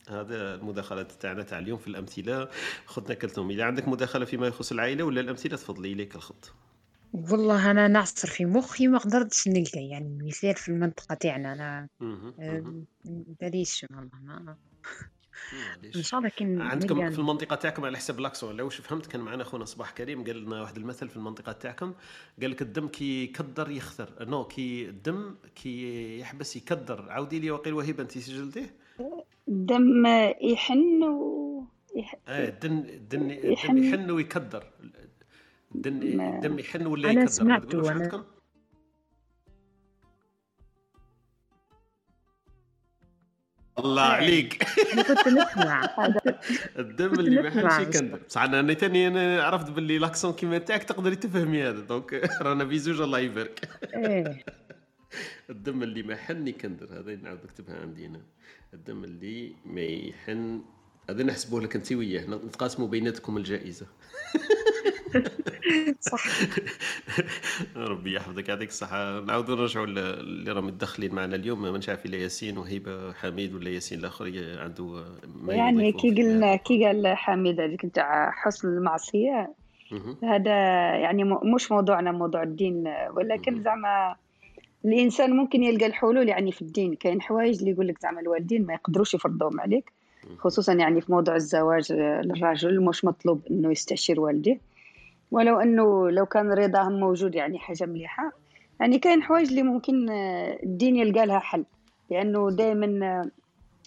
هذا 0.09 0.55
المداخلات 0.55 1.11
تاعنا 1.11 1.43
تاع 1.43 1.59
اليوم 1.59 1.79
في 1.79 1.87
الأمثلة. 1.87 2.49
خذنا 2.85 3.13
كلتهم 3.13 3.49
إذا 3.49 3.63
عندك 3.63 3.87
مداخلة 3.87 4.25
فيما 4.25 4.47
يخص 4.47 4.71
العائلة 4.71 5.03
ولا 5.03 5.21
الأمثلة 5.21 5.57
تفضلي 5.57 5.93
اليك 5.93 6.15
الخط. 6.15 6.53
والله 7.13 7.71
أنا 7.71 7.87
نعصر 7.87 8.27
في 8.27 8.45
مخي 8.45 8.87
ما 8.87 8.97
قدرتش 8.97 9.47
نلقى 9.47 9.87
يعني 9.89 10.19
مثال 10.23 10.55
في 10.55 10.69
المنطقة 10.69 11.15
تاعنا. 11.15 11.53
أنا 11.53 11.87
بليش 13.41 13.85
والله 13.91 14.09
ما 14.23 14.55
إن 15.95 16.03
شاء 16.03 16.19
الله 16.19 16.29
كان 16.29 16.61
عندكم 16.61 17.11
في 17.11 17.19
المنطقة 17.19 17.55
تاعكم 17.55 17.85
على 17.85 17.97
حسب 17.97 18.19
l'accent 18.19 18.49
ولا 18.49 18.63
واش 18.63 18.75
فهمت 18.75 19.05
كان 19.05 19.21
معنا 19.21 19.43
خونا 19.43 19.65
صباح 19.65 19.91
كريم 19.91 20.23
قال 20.23 20.45
لنا 20.45 20.61
واحد 20.61 20.77
المثل 20.77 21.09
في 21.09 21.17
المنطقة 21.17 21.51
تاعكم. 21.51 21.93
قال 22.41 22.51
لك 22.51 22.61
الدم 22.61 22.87
كي 22.87 23.23
يكدر 23.23 23.69
يخثر 23.69 24.25
non 24.25 24.43
كي 24.43 24.89
الدم 24.89 25.35
كي 25.55 26.19
يحبس 26.19 26.55
يكدر. 26.55 27.11
عاودي 27.11 27.39
لي 27.39 27.51
وقيل 27.51 27.73
وهيبه 27.73 28.03
أنت 28.03 28.17
سجلتيه؟ 28.17 28.75
الدم 29.47 30.05
يحن 30.41 31.03
و 31.03 31.63
يح... 31.95 32.15
آه 32.27 32.49
الدم 32.49 32.77
الدم 32.77 33.29
يحن, 33.29 33.77
يحن 33.77 34.11
ويكدر. 34.11 34.63
الدم 35.75 36.21
الدم 36.21 36.59
يحن 36.59 36.85
ولا 36.85 37.09
يكدر؟ 37.09 37.21
أنا 37.21 37.29
سمعته 37.29 37.91
أنا. 37.91 38.25
الله 43.79 44.01
عليك. 44.01 44.65
أنا 44.93 45.03
كنت 45.03 45.27
نسمع. 45.27 45.95
الدم 46.79 47.13
اللي 47.13 47.41
ما 47.41 47.47
يحنش 47.47 47.87
يكندر 47.87 48.19
بصح 48.27 48.41
أنا 48.41 48.73
ثاني 48.73 49.07
أنا 49.07 49.43
عرفت 49.43 49.69
باللي 49.71 49.97
l'accent 49.97 50.33
كيما 50.33 50.57
تاعك 50.57 50.83
تقدري 50.83 51.15
تفهمي 51.15 51.63
هذا. 51.63 51.79
donc 51.79 52.13
رانا 52.41 52.63
بيزوج 52.63 53.01
الله 53.01 53.19
يبارك. 53.19 53.69
إيه. 53.93 54.45
الدم 55.49 55.83
اللي 55.83 56.03
ما 56.03 56.13
يحن 56.13 56.47
يكندر 56.47 56.99
هذا 56.99 57.15
نعاود 57.15 57.39
نكتبها 57.43 57.81
عندي 57.81 58.05
هنا. 58.05 58.21
الدم 58.75 59.03
اللي 59.03 59.53
ما 59.65 59.81
يحن. 59.81 60.61
هذا 61.09 61.23
نحسبوه 61.23 61.61
لك 61.61 61.75
أنت 61.75 61.91
وياه 61.91 62.25
نتقاسموا 62.25 62.87
بيناتكم 62.87 63.37
الجائزة. 63.37 63.85
صح. 66.11 66.23
ربي 67.75 68.13
يحفظك 68.13 68.49
يعطيك 68.49 68.69
الصحة. 68.69 69.19
نعاودوا 69.19 69.55
نرجعوا 69.55 69.85
اللي 69.85 70.51
راهم 70.51 70.67
متدخلين 70.67 71.15
معنا 71.15 71.35
اليوم. 71.35 71.61
ما 71.61 71.71
نعرف 71.71 72.05
إلا 72.05 72.17
ياسين 72.17 72.57
وهيبة 72.57 73.13
حميد 73.13 73.53
ولا 73.53 73.69
ياسين 73.69 73.99
الآخر 73.99 74.25
عنده 74.59 75.05
ما 75.35 75.53
يعني 75.53 75.91
كي 75.91 76.11
قلنا 76.11 76.55
كي 76.55 76.85
قال 76.85 77.17
حميد 77.17 77.59
هذيك 77.59 77.85
نتاع 77.85 78.31
حسن 78.31 78.67
المعصية 78.67 79.53
هذا 80.23 80.55
يعني 80.95 81.23
مش 81.23 81.71
موضوعنا 81.71 82.11
موضوع 82.11 82.43
الدين 82.43 82.93
ولكن 83.13 83.63
زعما 83.63 84.15
الإنسان 84.85 85.35
ممكن 85.35 85.63
يلقى 85.63 85.85
الحلول 85.85 86.29
يعني 86.29 86.51
في 86.51 86.61
الدين. 86.61 86.95
كاين 86.95 87.21
حوايج 87.21 87.59
اللي 87.59 87.71
يقول 87.71 87.87
لك 87.87 88.01
زعما 88.01 88.21
الوالدين 88.21 88.65
ما 88.65 88.73
يقدروش 88.73 89.13
يفرضوهم 89.13 89.59
عليك 89.61 89.91
خصوصا 90.37 90.73
يعني 90.73 91.01
في 91.01 91.11
موضوع 91.11 91.35
الزواج 91.35 91.91
للرجل 91.91 92.85
مش 92.85 93.05
مطلوب 93.05 93.41
إنه 93.51 93.71
يستشير 93.71 94.19
والديه. 94.19 94.59
ولو 95.31 95.59
إنه 95.59 96.09
لو 96.09 96.25
كان 96.25 96.51
رضاهم 96.51 96.99
موجود 96.99 97.35
يعني 97.35 97.59
حاجة 97.59 97.85
مليحة. 97.85 98.31
يعني 98.79 98.99
كاين 98.99 99.23
حوايج 99.23 99.49
اللي 99.49 99.63
ممكن 99.63 100.09
الدين 100.63 100.95
يلقى 100.95 101.25
لها 101.25 101.39
حل. 101.39 101.65
لأنه 102.11 102.51
دائما 102.51 103.21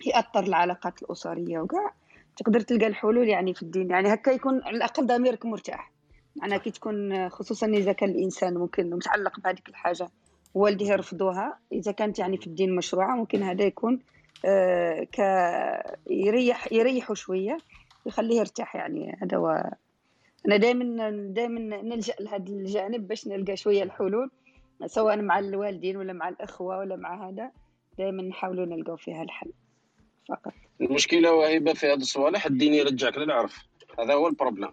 يأثر 0.06 0.42
العلاقات 0.42 1.02
الأسرية 1.02 1.58
وكاع. 1.58 1.92
تقدر 2.36 2.60
تلقى 2.60 2.86
الحلول 2.86 3.28
يعني 3.28 3.54
في 3.54 3.62
الدين. 3.62 3.90
يعني 3.90 4.14
هكا 4.14 4.30
يكون 4.30 4.62
على 4.62 4.76
الأقل 4.76 5.06
ضميرك 5.06 5.46
مرتاح. 5.46 5.92
معناها 6.36 6.58
كي 6.58 6.70
تكون 6.70 7.28
خصوصا 7.28 7.66
إذا 7.66 7.92
كان 7.92 8.10
الإنسان 8.10 8.54
ممكن 8.54 8.90
متعلق 8.90 9.40
بهذيك 9.40 9.68
الحاجة. 9.68 10.08
والديه 10.54 10.92
يرفضوها. 10.92 11.58
إذا 11.72 11.92
كانت 11.92 12.18
يعني 12.18 12.36
في 12.36 12.46
الدين 12.46 12.76
مشروعة 12.76 13.16
ممكن 13.16 13.42
هذا 13.42 13.64
يكون 13.64 14.00
آه 14.44 15.04
ك 15.04 15.18
يريح 16.10 16.72
يريحه 16.72 17.14
شوية 17.14 17.58
يخليه 18.06 18.38
يرتاح 18.38 18.76
يعني. 18.76 19.18
هذا 19.22 19.36
هو 19.36 19.72
أنا 20.46 20.56
دائما 20.56 21.10
دائما 21.10 21.82
نلجأ 21.82 22.14
لهذا 22.20 22.44
الجانب 22.48 23.08
باش 23.08 23.28
نلقى 23.28 23.56
شوية 23.56 23.82
الحلول 23.82 24.30
سواء 24.86 25.22
مع 25.22 25.38
الوالدين 25.38 25.96
ولا 25.96 26.12
مع 26.12 26.28
الأخوة 26.28 26.78
ولا 26.78 26.96
مع 26.96 27.28
هذا. 27.28 27.50
دائما 27.98 28.22
نحاولوا 28.22 28.66
نلقاو 28.66 28.96
فيها 28.96 29.22
الحل 29.22 29.52
فقط. 30.28 30.52
المشكلة 30.80 31.32
وهبه 31.32 31.72
في 31.72 31.86
هذا 31.86 31.94
الصوالح 31.94 32.46
الدين 32.46 32.74
يرجعك 32.74 33.18
للعرف. 33.18 33.66
هذا 33.98 34.14
هو 34.14 34.28
ال 34.28 34.33
problème 34.33 34.70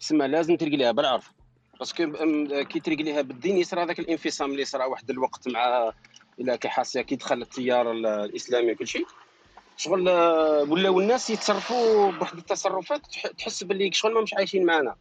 تسمى 0.00 0.28
لازم 0.28 0.56
تلقى 0.56 0.76
لها 0.76 0.92
بالعرف. 0.92 1.32
parce 1.78 1.99
que 1.99 2.12
كي 2.62 2.80
تلقى 2.80 3.02
لها 3.02 3.22
بالدين 3.22 3.56
يصرى 3.56 3.82
هذاك 3.82 3.98
الانفصام 3.98 4.50
اللي 4.50 4.64
صرا 4.64 4.84
واحد 4.84 5.10
الوقت 5.10 5.48
مع 5.48 5.92
إلى 6.40 6.58
كي 6.58 6.68
حاسه 6.68 7.02
كي 7.02 7.16
دخل 7.16 7.42
التيار 7.42 7.92
الإسلامي 7.92 8.72
وكل 8.72 8.86
شيء. 8.86 9.06
شغل 9.76 10.08
ولاو 10.70 11.00
الناس 11.00 11.30
يتصرفوا 11.30 12.12
بواحد 12.12 12.38
التصرفات 12.38 13.00
تحس 13.38 13.64
باللي 13.64 13.92
شغل 13.92 14.14
ما 14.14 14.20
مش 14.20 14.34
عايشين 14.34 14.66
معنا 14.66 14.96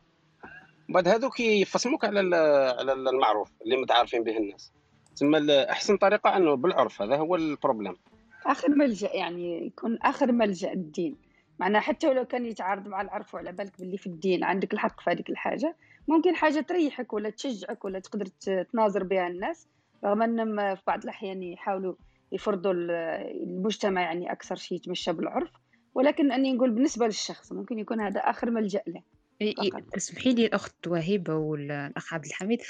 بعد 0.90 1.08
هذوك 1.08 1.40
يفصموك 1.40 2.06
على 2.06 2.20
على 2.80 2.94
المعروف 2.94 3.50
اللي 3.66 3.78
متعارفين 3.78 4.24
به 4.24 4.38
الناس. 4.38 4.72
تسمى 5.16 5.64
أحسن 5.64 5.98
طريقة 5.98 6.38
أنه 6.38 6.56
بالعرف 6.56 7.02
هذا 7.02 7.16
هو 7.16 7.36
البروبليم. 7.36 7.96
آخر 8.46 8.70
ملجأ 8.70 9.14
يعني 9.14 9.68
يكون 9.68 9.98
آخر 10.02 10.32
ملجأ 10.32 10.74
الدين. 10.74 11.16
معناها 11.60 11.82
حتى 11.82 12.08
ولو 12.08 12.26
كان 12.26 12.46
يتعارض 12.46 12.88
مع 12.88 13.02
العرف 13.02 13.34
وعلى 13.34 13.52
بالك 13.52 13.80
باللي 13.80 13.98
في 13.98 14.08
الدين 14.08 14.44
عندك 14.44 14.74
الحق 14.74 15.02
في 15.02 15.10
هذيك 15.10 15.30
الحاجة. 15.30 15.76
ممكن 16.08 16.36
حاجة 16.36 16.60
تريحك 16.60 17.14
ولا 17.14 17.30
تشجعك 17.30 17.86
ولا 17.86 18.00
تقدر 18.00 18.26
تناظر 18.72 19.04
بها 19.04 19.28
الناس 19.28 19.68
رغم 20.06 20.22
أنهم 20.22 20.76
في 20.76 20.82
بعض 20.88 21.04
الأحيان 21.04 21.44
يحاولوا 21.44 21.96
يفرضوا 22.32 22.74
المجتمع 22.74 24.02
يعني 24.02 24.32
أكثر 24.32 24.56
شيء 24.56 24.78
يتمشى 24.78 25.14
بالعرف 25.14 25.52
ولكن 25.96 26.32
أني 26.32 26.54
نقول 26.54 26.72
بالنسبة 26.72 27.06
للشخص 27.06 27.52
ممكن 27.52 27.80
يكون 27.80 28.02
هذا 28.02 28.20
آخر 28.20 28.52
ملجأ 28.52 28.82
له. 28.88 29.02
اسمحي 29.98 30.34
لي 30.34 30.46
الأخت 30.46 30.88
وهيبة 30.88 31.36
والأخ 31.36 32.14
عبد 32.14 32.26
الحميد. 32.26 32.62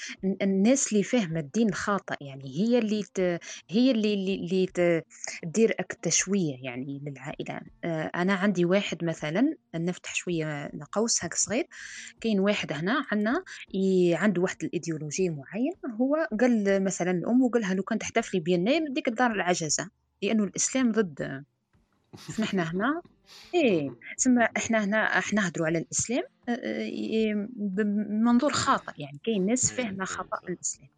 الناس 0.41 0.91
اللي 0.91 1.03
فاهمة 1.03 1.39
الدين 1.39 1.69
الخاطئ 1.69 2.15
يعني 2.21 2.59
هي 2.59 2.77
اللي 2.77 3.03
ت... 3.13 3.19
هي 3.69 3.91
اللي 3.91 4.13
اللي 4.13 4.65
ت... 4.65 5.05
تدير 5.43 5.75
التشويه 5.79 6.55
يعني 6.61 7.01
للعائلة. 7.05 7.61
أنا 8.15 8.33
عندي 8.33 8.65
واحد 8.65 9.03
مثلا 9.03 9.55
نفتح 9.75 10.15
شوية 10.15 10.71
قوس 10.91 11.23
هيك 11.23 11.33
صغير. 11.33 11.67
كاين 12.21 12.39
واحد 12.39 12.73
هنا 12.73 13.05
عندنا 13.11 13.43
ي... 13.73 14.15
عنده 14.15 14.41
واحد 14.41 14.63
الإيديولوجية 14.63 15.29
معينة. 15.29 15.95
هو 16.01 16.27
قال 16.41 16.83
مثلا 16.83 17.11
الام 17.11 17.41
وقالها 17.41 17.73
لو 17.73 17.83
كان 17.83 17.99
تحتفلي 17.99 18.39
بيناير 18.39 18.81
نديك 18.81 19.07
الدار 19.07 19.31
العجزة. 19.31 19.89
لأنه 20.21 20.43
الإسلام 20.43 20.91
ضد 20.91 21.43
نحن 22.39 22.59
هنا. 22.59 23.01
إيه 23.55 23.89
ثم 24.23 24.39
إحنا 24.57 24.83
هنا 24.83 24.97
إحنا 24.97 25.41
نهضروا 25.41 25.67
على 25.67 25.77
الإسلام 25.79 26.23
بمنظور 27.55 28.53
خاطئ 28.53 28.91
يعني 28.97 29.19
كاين 29.23 29.45
ناس 29.45 29.71
فاهمه 29.71 30.05
خطأ 30.05 30.37
الإسلام. 30.49 30.89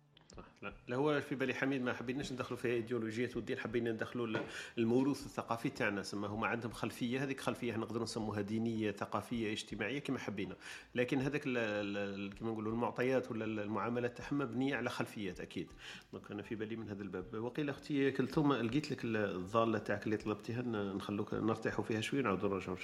لا 0.66 0.74
لا 0.88 0.96
هو 0.96 1.22
في 1.22 1.36
بالي 1.36 1.54
حميد 1.54 1.82
ما 1.82 1.94
حبيناش 1.94 2.34
ندخلوا 2.34 2.60
في 2.60 2.68
ايديولوجيات 2.68 3.36
والدين 3.36 3.58
حبينا 3.58 3.92
ندخلوا 3.92 4.40
الموروث 4.78 5.26
الثقافي 5.26 5.70
تاعنا 5.70 6.04
سما 6.04 6.28
هما 6.28 6.48
عندهم 6.48 6.72
خلفية 6.72 7.24
هذيك 7.24 7.42
خلفية 7.42 7.76
نقدروا 7.78 8.04
نسموها 8.04 8.42
دينية 8.42 8.92
ثقافية 8.92 9.52
اجتماعية 9.52 10.00
كما 10.00 10.20
حبينا. 10.20 10.56
لكن 10.96 11.22
هذاك 11.22 11.44
كما 11.44 12.52
نقولوا 12.52 12.72
المعطيات 12.72 13.32
ولا 13.32 13.46
المعاملات 13.46 14.18
تاعهم 14.18 14.38
مبنية 14.38 14.76
على 14.76 14.90
خلفيات 14.90 15.40
أكيد. 15.40 15.68
donc 16.14 16.32
أنا 16.32 16.42
في 16.42 16.56
بالي 16.56 16.76
من 16.76 16.90
هذا 16.90 17.04
الباب. 17.04 17.34
وقيل 17.34 17.70
أختي 17.70 18.12
كلثوم 18.12 18.54
لقيت 18.54 18.92
لك 18.92 19.06
الضاله 19.06 19.78
تاعك 19.80 20.06
اللي 20.06 20.18
طلبتيها 20.18 20.62
نخلوك 20.62 21.34
نرتاحوا 21.34 21.84
فيها 21.84 22.02
شوية 22.02 22.22
نعاودوا 22.22 22.50
نرجعوا. 22.50 22.78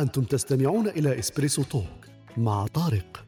أنتم 0.00 0.24
تستمعون 0.24 0.88
إلى 0.88 1.18
إسبريسو 1.18 1.62
توك 1.62 1.84
مع 2.36 2.66
طارق. 2.66 3.24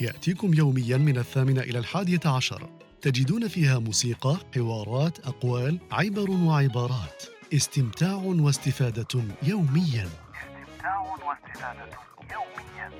يأتيكم 0.00 0.54
يوميا 0.54 0.96
من 0.96 1.18
الثامنة 1.18 1.60
إلى 1.60 1.78
الحادية 1.78 2.20
عشر. 2.24 2.70
تجدون 3.00 3.48
فيها 3.48 3.78
موسيقى، 3.78 4.36
حوارات، 4.54 5.18
أقوال، 5.18 5.78
عبر 5.90 6.30
وعبارات. 6.30 7.22
استمتاع 7.54 8.14
واستفادة 8.14 9.22
يوميا. 9.42 10.08
استمتاع 10.08 11.00
واستفادة 11.00 11.90
يوميا 12.32 12.90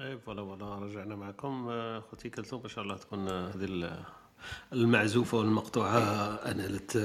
et 0.00 0.18
voilà 0.18 0.42
voilà 0.44 0.78
رجعنا 0.78 1.16
معكم. 1.16 1.68
أختي 1.70 2.30
كلثوم 2.30 2.62
إن 2.62 2.68
شاء 2.68 2.84
الله 2.84 2.96
تكون 2.96 3.28
هذه 3.28 3.98
المعزوفة 4.72 5.38
والمقطوعة. 5.38 5.98
نالت 6.34 6.96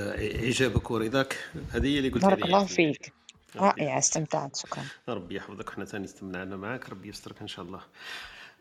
إعجابك 0.41 0.91
ورضاك. 0.91 1.37
هذه 1.69 1.87
هي 1.87 1.97
اللي 1.97 2.09
قلت 2.09 2.25
بارك 2.25 2.45
الله 2.45 2.65
فيك. 2.65 3.13
رائعة 3.57 3.97
استمتعت 3.97 4.55
شكرا. 4.55 4.83
ربي 5.09 5.35
يحفظك 5.35 5.69
وحنا 5.69 5.85
ثاني 5.85 6.05
استمتعنا 6.05 6.55
معك 6.55 6.89
ربي 6.89 7.09
يسترك 7.09 7.41
إن 7.41 7.47
شاء 7.47 7.65
الله. 7.65 7.81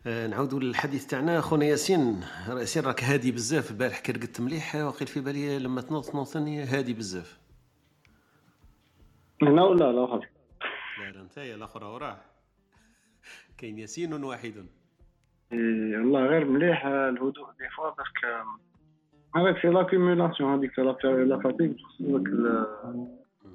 آه، 0.07 0.27
نعاودوا 0.27 0.59
للحديث 0.59 1.05
تاعنا. 1.05 1.41
خونا 1.41 1.65
ياسين 1.65 2.23
ياسين 2.47 2.83
راك 2.83 3.03
هادي 3.03 3.31
بزاف. 3.31 3.71
البارح 3.71 3.99
كي 3.99 4.11
رقدت 4.11 4.41
مليح 4.41 4.75
وقيل 4.75 5.07
في 5.07 5.19
بالي 5.19 5.59
لما 5.59 5.81
تنوض 5.81 6.03
تنوض 6.03 6.25
ثاني 6.25 6.63
هادي 6.63 6.93
بزاف. 6.93 7.39
هنا 9.41 9.63
ولا 9.63 9.89
الآخر 9.89 10.29
لا 10.99 11.11
لا 11.11 11.21
أنت 11.21 11.37
الآخر 11.37 11.83
وراه 11.83 12.17
كاين 13.57 13.79
ياسين 13.79 14.23
واحد 14.23 14.65
إيه 15.51 15.97
والله 15.97 16.25
غير 16.25 16.45
مليح 16.45 16.85
الهدوء 16.85 17.51
des 17.59 17.69
fois 17.77 17.89
parce 17.89 18.26
que 18.26 18.49
هذاك 19.35 19.61
c'est 19.61 19.67
l'accumulation 19.67 20.53
هذيك 20.53 20.79
la 20.79 21.39
fatigue 21.43 21.77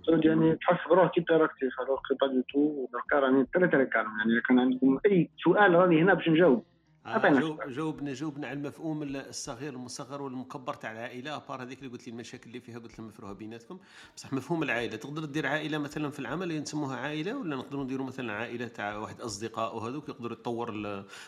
يعني 0.09 0.57
تحس 0.57 0.89
بروحك 0.89 1.11
كي 1.11 1.21
t'es 1.21 1.47
actif 1.47 1.81
alors 1.81 1.99
pas 2.21 2.27
du 2.27 2.43
tout 2.53 2.87
دركا 2.93 3.27
راني 3.27 3.47
très 3.55 3.69
calme 3.87 4.19
يعني 4.19 4.41
كان 4.49 4.59
عندكم 4.59 4.99
أي 5.07 5.31
سؤال 5.45 5.75
راني 5.75 6.03
هنا 6.03 6.15
باش 6.15 6.29
نجاوب. 6.29 6.65
آه 7.07 7.59
جاوبنا 7.69 8.13
جاوبنا 8.13 8.47
على 8.47 8.59
المفهوم 8.59 9.03
الصغير 9.03 9.73
المصغر 9.73 10.23
والمكبر 10.23 10.75
تاع 10.75 10.93
العائلة 10.93 11.37
à 11.37 11.42
part 11.42 11.63
هذيك 11.63 11.79
اللي 11.79 11.91
قلت 11.91 12.09
لي 12.09 12.13
المشاكل 12.13 12.47
اللي 12.47 12.61
فيها 12.61 12.79
قلت 12.79 12.99
لهم 12.99 13.09
مفروها 13.09 13.33
بيناتكم. 13.33 13.79
بصح 14.17 14.33
مفهوم 14.33 14.63
العائلة 14.63 14.97
تقدر 14.97 15.25
دير 15.25 15.47
عائلة 15.47 15.79
مثلا 15.79 16.11
في 16.11 16.19
العمل 16.19 16.61
نسموها 16.61 16.97
عائلة 16.97 17.39
ولا 17.39 17.57
نقدروا 17.57 17.85
نديروا 17.85 18.07
مثلا 18.07 18.33
عائلة 18.33 18.69
تاع 18.69 18.97
واحد 18.97 19.21
أصدقاء 19.21 19.77
وهذوك 19.77 20.09
يقدروا 20.09 20.33
يطور 20.33 20.73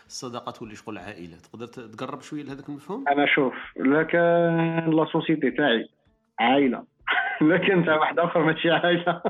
الصداقات 0.07 0.57
تولي 0.57 0.75
شغل 0.75 0.99
عائلة؟ 0.99 1.37
تقدر 1.37 1.67
تقرب 1.67 2.21
شوية 2.21 2.43
لهذاك 2.43 2.69
المفهوم؟ 2.69 3.09
أنا 3.09 3.27
شوف 3.27 3.55
لك 3.77 4.15
la 4.15 5.07
société 5.13 5.51
تاعي 5.51 5.89
عائلة. 6.39 6.92
لكن 7.49 7.85
تاع 7.85 7.99
واحد 7.99 8.19
آخر 8.19 8.43
ماشي 8.43 8.71
عائله 8.71 9.23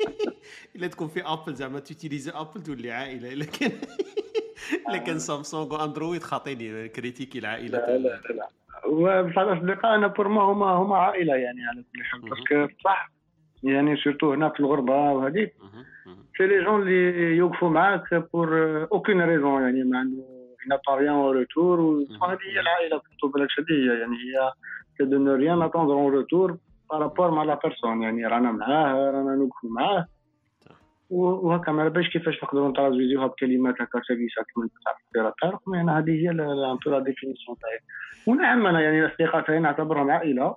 إلا 0.76 0.86
تكون 0.86 1.08
في 1.08 1.22
Apple 1.26 1.54
زعما 1.54 1.80
t'utilises 1.80 2.30
Apple 2.30 2.62
تولي 2.62 2.90
عائلة. 2.90 3.34
لكن 3.34 3.70
لكن 4.94 5.18
سامسونج 5.18 5.72
واندرويد 5.72 6.22
خاطيني 6.22 6.88
critiquer 6.88 7.38
العائلة. 7.38 7.78
لا 7.78 7.98
لا 7.98 8.20
لا 8.30 8.48
وبصح 8.86 9.38
الأصدقاء 9.38 9.94
أنا 9.94 10.06
pour 10.06 10.28
moi 10.28 10.42
هما 10.42 10.66
هما 10.66 10.96
عائلة 10.96 11.34
يعني 11.34 11.66
على 11.66 11.84
كل 11.94 12.04
حال. 12.04 12.20
parce 12.20 12.54
que 12.54 12.74
صح 12.84 13.10
يعني 13.62 13.96
surtout 13.96 14.32
هنا 14.32 14.48
في 14.48 14.60
الغربة 14.60 15.12
وهذيك. 15.12 15.54
c'est 16.38 16.46
les 16.46 16.64
gens 16.64 16.82
اللي 16.82 17.36
يوقفوا 17.36 17.70
معاك 17.70 18.14
pour 18.32 18.82
aucune 18.92 19.20
raison 19.20 19.62
يعني 19.62 19.84
ما 19.84 19.98
عنده 19.98 20.24
هنا 20.66 20.76
t'as 20.86 20.97
rien 20.97 21.08
en 21.08 21.14
retour 21.14 21.80
وهذه 21.80 22.38
هي 22.52 22.60
العائلة 22.60 22.98
في 22.98 23.28
بالك 23.34 23.48
هي 23.70 24.00
يعني 24.00 24.16
هي 24.16 24.52
de 25.00 25.18
ne 25.18 25.34
rien 25.34 25.62
attendre 25.62 25.94
en 25.94 26.12
retour 26.12 26.56
par 26.90 27.02
rapport 27.02 27.30
مع 27.30 27.42
la 27.42 27.60
personne 27.64 28.02
يعني 28.02 28.26
رانا 28.26 28.52
معاه 28.52 29.10
رانا 29.10 29.34
نوقفوا 29.34 29.70
معاه 29.70 30.06
وهكا 31.10 31.72
ما 31.72 31.88
باش 31.88 32.08
كيفاش 32.08 32.44
نقدروا 32.44 32.68
نترازويزيوها 32.68 33.26
بكلمات 33.26 33.74
هكا 33.74 34.00
سلسه 34.00 34.44
كما 34.54 34.68
تعرف 35.42 35.58
في 35.64 35.76
يعني 35.76 35.90
هذه 35.90 36.10
هي 36.10 36.30
ان 36.30 36.36
la 36.86 36.98
définition 36.98 37.56
تاعي 37.58 37.78
ونعم 38.26 38.66
أنا 38.66 38.80
يعني 38.80 39.04
الاصدقاء 39.04 39.42
تاعي 39.42 39.58
نعتبرهم 39.58 40.10
عائله 40.10 40.56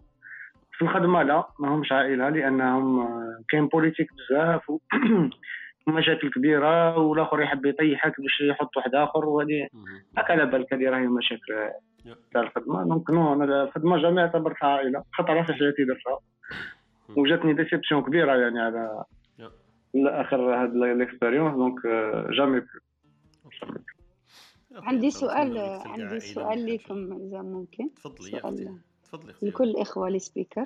في 0.71 0.81
الخدمه 0.81 1.23
لا 1.23 1.47
ما 1.59 1.75
همش 1.75 1.91
عائله 1.91 2.29
لانهم 2.29 3.07
كاين 3.49 3.67
politique 3.67 4.07
بزاف 4.13 4.71
ومشاكل 5.87 6.31
كبيره 6.31 6.97
والآخر 6.97 7.41
يحب 7.41 7.65
يطيحك 7.65 8.21
باش 8.21 8.41
يحط 8.41 8.77
واحد 8.77 8.95
آخر 8.95 9.25
وهذه 9.25 9.67
هكا 10.17 10.33
على 10.33 10.45
بالك 10.45 10.73
هذه 10.73 10.89
راهي 10.89 11.07
مشاكل 11.07 11.69
تاع 12.33 12.41
الخدمة. 12.41 12.83
donc 12.83 13.09
non 13.09 13.33
أنا 13.33 13.63
الخدمة 13.63 14.01
jamais 14.01 14.21
اعتبرتها 14.21 14.67
عائلة. 14.67 15.03
خاطر 15.13 15.43
في 15.43 15.53
حياتي 15.53 15.83
درتها. 15.85 16.19
وجاتني 17.17 17.53
déception 17.53 18.03
كبيرة 18.03 18.35
يعني 18.35 18.59
على 18.59 19.03
اخر 19.95 20.63
هاد 20.63 20.73
l'expérience 20.75 21.55
donc 21.55 21.79
jamais 22.37 22.61
عندي 24.75 25.11
سؤال 25.11 25.57
عندي 25.85 26.19
سؤال 26.19 26.73
لكم 26.73 27.13
إذا 27.13 27.41
ممكن. 27.41 27.89
تفضلي 27.95 28.31
يا 28.31 28.79
تفضلي 29.03 29.33
لكل 29.41 29.63
الاخوه 29.63 30.07
ال 30.07 30.14
speaker. 30.14 30.65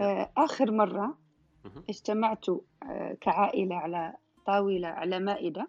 آه، 0.00 0.30
آخر 0.36 0.70
مرة 0.70 1.18
اجتمعتوا 1.88 2.60
آه، 2.82 3.16
كعائلة 3.20 3.76
على 3.76 4.12
طاولة 4.46 4.88
على 4.88 5.18
مائدة 5.18 5.68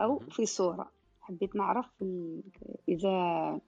أو 0.00 0.18
في 0.18 0.46
صورة. 0.46 0.90
حبيت 1.20 1.56
نعرف 1.56 1.86
اذا 2.88 3.58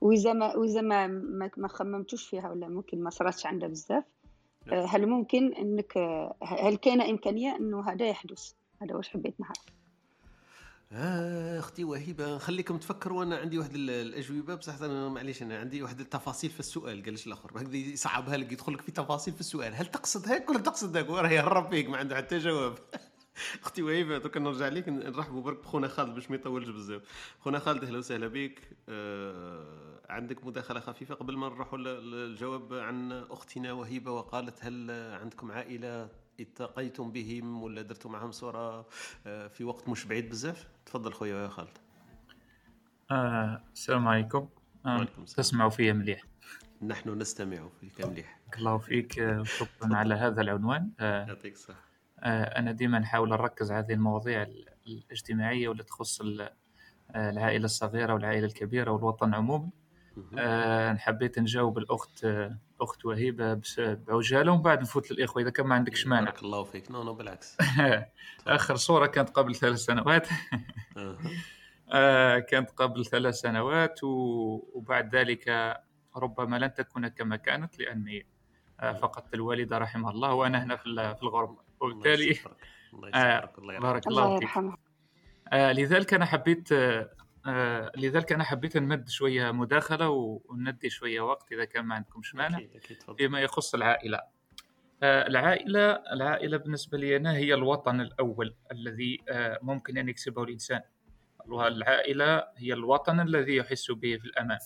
وإذا 0.00 0.32
ما 0.32 0.56
وإذا 0.56 0.80
ما 0.80 1.06
ما 1.56 1.68
خممتوش 1.68 2.28
فيها 2.28 2.50
ولا 2.50 2.68
ممكن 2.68 3.02
ما 3.02 3.10
صراتش 3.10 3.46
عندها 3.46 3.68
بزاف 3.68 4.04
آه، 4.72 4.84
هل 4.84 5.06
ممكن 5.06 5.54
انك 5.54 5.98
هل 6.42 6.76
كان 6.76 7.00
إمكانية 7.00 7.56
إنه 7.56 7.90
هذا 7.90 8.08
يحدث؟ 8.08 8.52
هذا 8.82 8.94
واش 8.94 9.08
حبيت 9.08 9.40
نعرف. 9.40 9.64
آه 10.92 11.58
أختي 11.58 11.84
وهيبة 11.84 12.38
خليكم 12.38 12.78
تفكروا 12.78 13.22
أنا 13.22 13.36
عندي 13.36 13.58
واحد 13.58 13.74
الأجوبة. 13.74 14.54
بصح 14.54 14.82
أنا 14.82 15.08
معليش 15.08 15.42
أنا 15.42 15.58
عندي 15.58 15.82
واحد 15.82 16.00
التفاصيل 16.00 16.50
في 16.50 16.60
السؤال 16.60 17.04
قالش 17.04 17.26
الآخر؟ 17.26 17.50
هكذا 17.56 17.76
يصعبها 17.76 18.36
لك 18.36 18.52
يدخل 18.52 18.72
لك 18.72 18.80
في 18.80 18.92
تفاصيل 18.92 19.34
في 19.34 19.40
السؤال. 19.40 19.74
هل 19.74 19.86
تقصد 19.86 20.28
هيك 20.28 20.50
ولا 20.50 20.58
تقصد 20.58 20.96
هيك؟ 20.96 21.10
وراه 21.10 21.28
يهرب 21.28 21.70
فيك 21.70 21.88
ما 21.88 21.96
عنده 21.96 22.16
حتى 22.16 22.38
جواب. 22.38 22.74
أختي 23.62 23.82
وهيبة 23.82 24.18
دوك 24.18 24.36
نرجع 24.36 24.68
لك 24.68 24.88
نرحبوا 24.88 25.42
برك 25.42 25.58
بخونا 25.58 25.88
خالد 25.88 26.14
باش 26.14 26.30
ما 26.30 26.36
يطولش 26.36 26.68
بزاف. 26.68 27.02
خونا 27.40 27.58
خالد 27.58 27.84
أهلا 27.84 27.98
وسهلا 27.98 28.28
بك. 28.28 28.60
آه 28.88 30.00
عندك 30.08 30.46
مداخلة 30.46 30.80
خفيفة 30.80 31.14
قبل 31.14 31.36
ما 31.36 31.48
نروحوا 31.48 31.78
للجواب 31.78 32.74
عن 32.74 33.12
أختنا 33.12 33.72
وهيبة 33.72 34.10
وقالت 34.10 34.64
هل 34.64 34.90
عندكم 34.90 35.52
عائلة 35.52 36.08
التقيتم 36.40 37.12
بهم 37.12 37.62
ولا 37.62 37.82
درتوا 37.82 38.10
معهم 38.10 38.32
صورة 38.32 38.86
آه، 39.26 39.48
في 39.48 39.64
وقت 39.64 39.88
مش 39.88 40.04
بعيد 40.04 40.28
بزاف؟ 40.30 40.68
تفضل 40.86 41.12
خويا 41.12 41.42
يا 41.42 41.48
خالد. 41.48 41.78
آه 43.10 43.62
السلام 43.72 44.08
عليكم. 44.08 44.48
آه 44.86 45.04
تسمعوا 45.36 45.70
فيا 45.70 45.92
مليح؟ 45.92 46.22
نحن 46.82 47.18
نستمع 47.18 47.68
فيك 47.80 48.06
مليح. 48.06 48.40
الله 48.58 48.78
فيك 48.78 49.18
آه، 49.18 49.42
شكرا 49.42 49.96
على 49.96 50.14
هذا 50.14 50.40
العنوان. 50.40 50.90
آه 51.00 51.26
يعطيك 51.26 51.52
الصحة. 51.52 51.93
أنا 52.24 52.72
ديما 52.72 52.98
نحاول 52.98 53.28
نركز 53.28 53.72
على 53.72 53.84
هذه 53.86 53.92
المواضيع 53.92 54.46
الاجتماعية 54.86 55.68
واللي 55.68 55.82
تخص 55.82 56.20
العائلة 57.16 57.64
الصغيرة 57.64 58.14
والعائلة 58.14 58.46
الكبيرة 58.46 58.90
والوطن 58.90 59.34
عموما. 59.34 59.70
آه 60.38 60.94
حبيت 60.94 61.38
نجاوب 61.38 61.78
الأخت 61.78 62.26
أخت 62.80 63.04
وهيبة 63.04 63.60
بعجالة 63.78 64.52
ومن 64.52 64.62
بعد 64.62 64.80
نفوت 64.80 65.10
للإخوة 65.10 65.42
إذا 65.42 65.50
كان 65.50 65.66
ما 65.66 65.74
عندكش 65.74 66.06
مانع 66.06 66.30
بارك 66.30 66.42
الله 66.42 66.64
فيك. 66.64 66.90
نو 66.90 67.02
نو 67.02 67.14
بالعكس. 67.14 67.56
آخر 68.46 68.76
صورة 68.76 69.06
كانت 69.06 69.30
قبل 69.30 69.54
ثلاث 69.54 69.78
سنوات. 69.78 70.28
آه 71.92 72.38
كانت 72.38 72.70
قبل 72.70 73.06
ثلاث 73.06 73.34
سنوات 73.34 74.00
وبعد 74.04 75.16
ذلك 75.16 75.76
ربما 76.16 76.56
لن 76.56 76.74
تكون 76.74 77.08
كما 77.08 77.36
كانت 77.36 77.78
لأني 77.78 78.26
آه 78.80 78.92
فقدت 78.92 79.34
الوالده 79.34 79.78
رحمها 79.78 80.10
الله 80.10 80.34
وأنا 80.34 80.64
هنا 80.64 80.76
في 81.14 81.22
الغربه 81.22 81.63
وبالتالي 81.80 82.38
آه 83.14 83.52
بارك 83.80 84.06
الله 84.06 84.38
فيك. 84.38 84.48
آه 85.52 85.72
لذلك 85.72 86.14
أنا 86.14 86.24
حبيت 86.24 86.72
آه 86.72 87.10
آه 87.46 87.92
لذلك 87.96 88.32
أنا 88.32 88.44
حبيت 88.44 88.76
نمد 88.76 89.08
شوية 89.08 89.50
مداخلة 89.50 90.08
وندي 90.48 90.90
شوية 90.90 91.20
وقت 91.20 91.52
إذا 91.52 91.64
كان 91.64 91.84
ما 91.84 91.94
عندكمش 91.94 92.34
مانع 92.34 92.58
فيما 93.18 93.40
يخص 93.40 93.74
العائلة. 93.74 94.20
آه 95.02 95.26
العائلة 95.26 95.90
العائلة 95.90 96.56
بالنسبة 96.56 96.98
لي 96.98 97.16
أنا 97.16 97.32
هي 97.36 97.54
الوطن 97.54 98.00
الأول 98.00 98.54
الذي 98.72 99.18
آه 99.28 99.58
ممكن 99.62 99.98
أن 99.98 100.08
يكسبه 100.08 100.42
الإنسان. 100.42 100.80
العائلة 101.50 102.44
هي 102.56 102.72
الوطن 102.72 103.20
الذي 103.20 103.56
يحس 103.56 103.90
به 103.90 104.16
في 104.16 104.24
الأمان. 104.24 104.58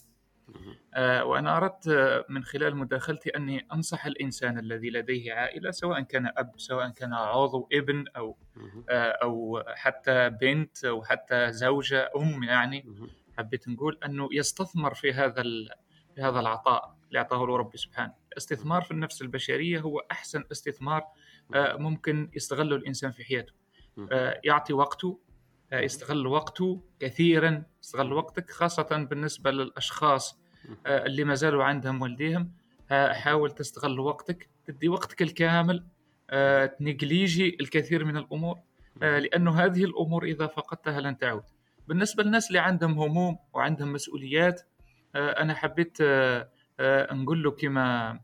وأنا 1.23 1.57
أردت 1.57 1.89
من 2.29 2.45
خلال 2.45 2.77
مداخلتي 2.77 3.31
أني 3.31 3.67
أنصح 3.73 4.07
الإنسان 4.07 4.59
الذي 4.59 4.91
لديه 4.91 5.33
عائلة 5.33 5.71
سواء 5.71 6.01
كان 6.01 6.33
أب 6.37 6.53
سواء 6.57 6.89
كان 6.89 7.13
عضو 7.13 7.69
ابن 7.73 8.05
أو 8.17 8.37
آه 8.91 9.11
أو 9.11 9.63
حتى 9.67 10.31
بنت 10.31 10.85
أو 10.85 11.03
حتى 11.05 11.53
زوجة 11.53 12.11
أم 12.17 12.43
يعني. 12.43 12.87
حبيت 13.39 13.69
نقول 13.69 13.99
أنه 14.05 14.29
يستثمر 14.33 14.95
في 14.95 15.13
هذا 15.13 15.43
في 16.15 16.21
هذا 16.23 16.41
العطاء 16.41 16.97
اللي 17.09 17.19
أعطاه 17.19 17.47
له 17.47 17.57
ربي 17.57 17.79
سبحانه. 17.79 18.15
الاستثمار 18.33 18.83
في 18.83 18.91
النفس 18.91 19.23
البشرية 19.23 19.81
هو 19.81 19.99
أحسن 20.11 20.45
استثمار 20.53 21.05
آه 21.55 21.77
ممكن 21.77 22.31
يستغله 22.35 22.77
الإنسان 22.77 23.11
في 23.13 23.25
حياته. 23.25 23.53
آه 24.13 24.41
يعطي 24.45 24.73
وقته 24.73 25.21
يستغل 25.73 26.27
وقته 26.27 26.83
كثيرا 27.01 27.63
يستغل 27.83 28.13
وقتك 28.13 28.51
خاصة 28.51 29.07
بالنسبة 29.11 29.51
للأشخاص 29.51 30.33
آه، 30.33 30.38
اللي 30.87 31.25
ما 31.25 31.35
زالوا 31.35 31.65
عندهم 31.65 32.03
والديهم 32.03 32.53
حاول 32.91 33.51
تستغل 33.51 34.01
وقتك 34.01 34.49
تدي 34.67 34.89
وقتك 34.89 35.23
الكامل 35.23 35.85
آه، 36.31 36.67
تنجليجي 36.67 37.57
الكثير 37.61 38.05
من 38.05 38.17
الأمور 38.17 38.59
آه، 39.03 39.19
لأنه 39.19 39.65
هذه 39.65 39.85
الأمور 39.85 40.25
إذا 40.25 40.47
فقدتها 40.47 41.01
لن 41.01 41.19
تعود. 41.19 41.43
بالنسبة 41.89 42.23
للناس 42.23 42.49
اللي 42.49 42.59
عندهم 42.59 42.99
هموم 42.99 43.39
وعندهم 43.55 43.93
مسؤوليات 43.93 44.63
أنا 45.15 45.55
حبيت 45.55 45.99
نقول 47.13 47.43
له 47.43 47.51
كما 47.51 48.21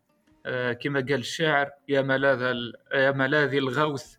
كما 0.82 1.00
قال 1.00 1.14
الشاعر 1.14 1.70
يا 1.88 2.02
ملاذ 2.02 2.56
يا 2.94 3.10
ملاذ 3.10 3.54
الغوث 3.54 4.16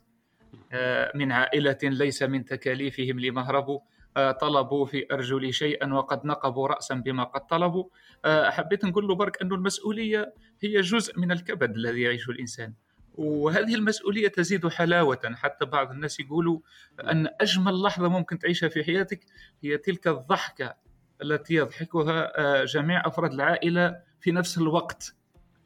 من 1.15 1.31
عائلة 1.31 1.77
ليس 1.83 2.23
من 2.23 2.45
تكاليفهم 2.45 3.19
لمهربوا 3.19 3.79
طلبوا 4.15 4.85
في 4.85 5.05
أرجلي 5.11 5.51
شيئا 5.51 5.93
وقد 5.93 6.25
نقبوا 6.25 6.67
رأسا 6.67 6.95
بما 6.95 7.23
قد 7.23 7.47
طلبوا. 7.47 7.85
حبيت 8.25 8.85
نقول 8.85 9.07
له 9.07 9.15
برك 9.15 9.41
أن 9.41 9.53
المسؤولية 9.53 10.33
هي 10.63 10.81
جزء 10.81 11.19
من 11.19 11.31
الكبد 11.31 11.75
الذي 11.75 12.01
يعيشه 12.01 12.29
الإنسان. 12.31 12.73
وهذه 13.15 13.75
المسؤولية 13.75 14.27
تزيد 14.27 14.67
حلاوة. 14.67 15.19
حتى 15.35 15.65
بعض 15.65 15.91
الناس 15.91 16.19
يقولوا 16.19 16.59
أن 16.99 17.27
أجمل 17.41 17.81
لحظة 17.81 18.07
ممكن 18.07 18.39
تعيشها 18.39 18.69
في 18.69 18.83
حياتك 18.83 19.25
هي 19.63 19.77
تلك 19.77 20.07
الضحكة 20.07 20.75
التي 21.21 21.53
يضحكها 21.53 22.65
جميع 22.65 23.07
أفراد 23.07 23.33
العائلة 23.33 23.99
في 24.19 24.31
نفس 24.31 24.57
الوقت. 24.57 25.15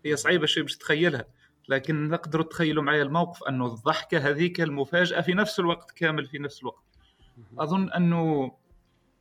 هي 0.06 0.16
صعيبة 0.16 0.46
شوي 0.46 0.64
باش 0.64 0.78
تخيلها 0.78 1.26
لكن 1.70 2.10
نقدروا 2.10 2.46
تخيلوا 2.46 2.84
معي 2.84 3.02
الموقف 3.02 3.44
أنه 3.44 3.66
الضحكة 3.66 4.18
هذيك 4.18 4.62
المفاجأة 4.62 5.22
في 5.22 5.34
نفس 5.34 5.60
الوقت 5.60 5.92
كامل 5.92 6.26
في 6.26 6.40
نفس 6.40 6.62
الوقت. 6.62 6.84
أظن 7.60 7.92
أنه 7.92 8.52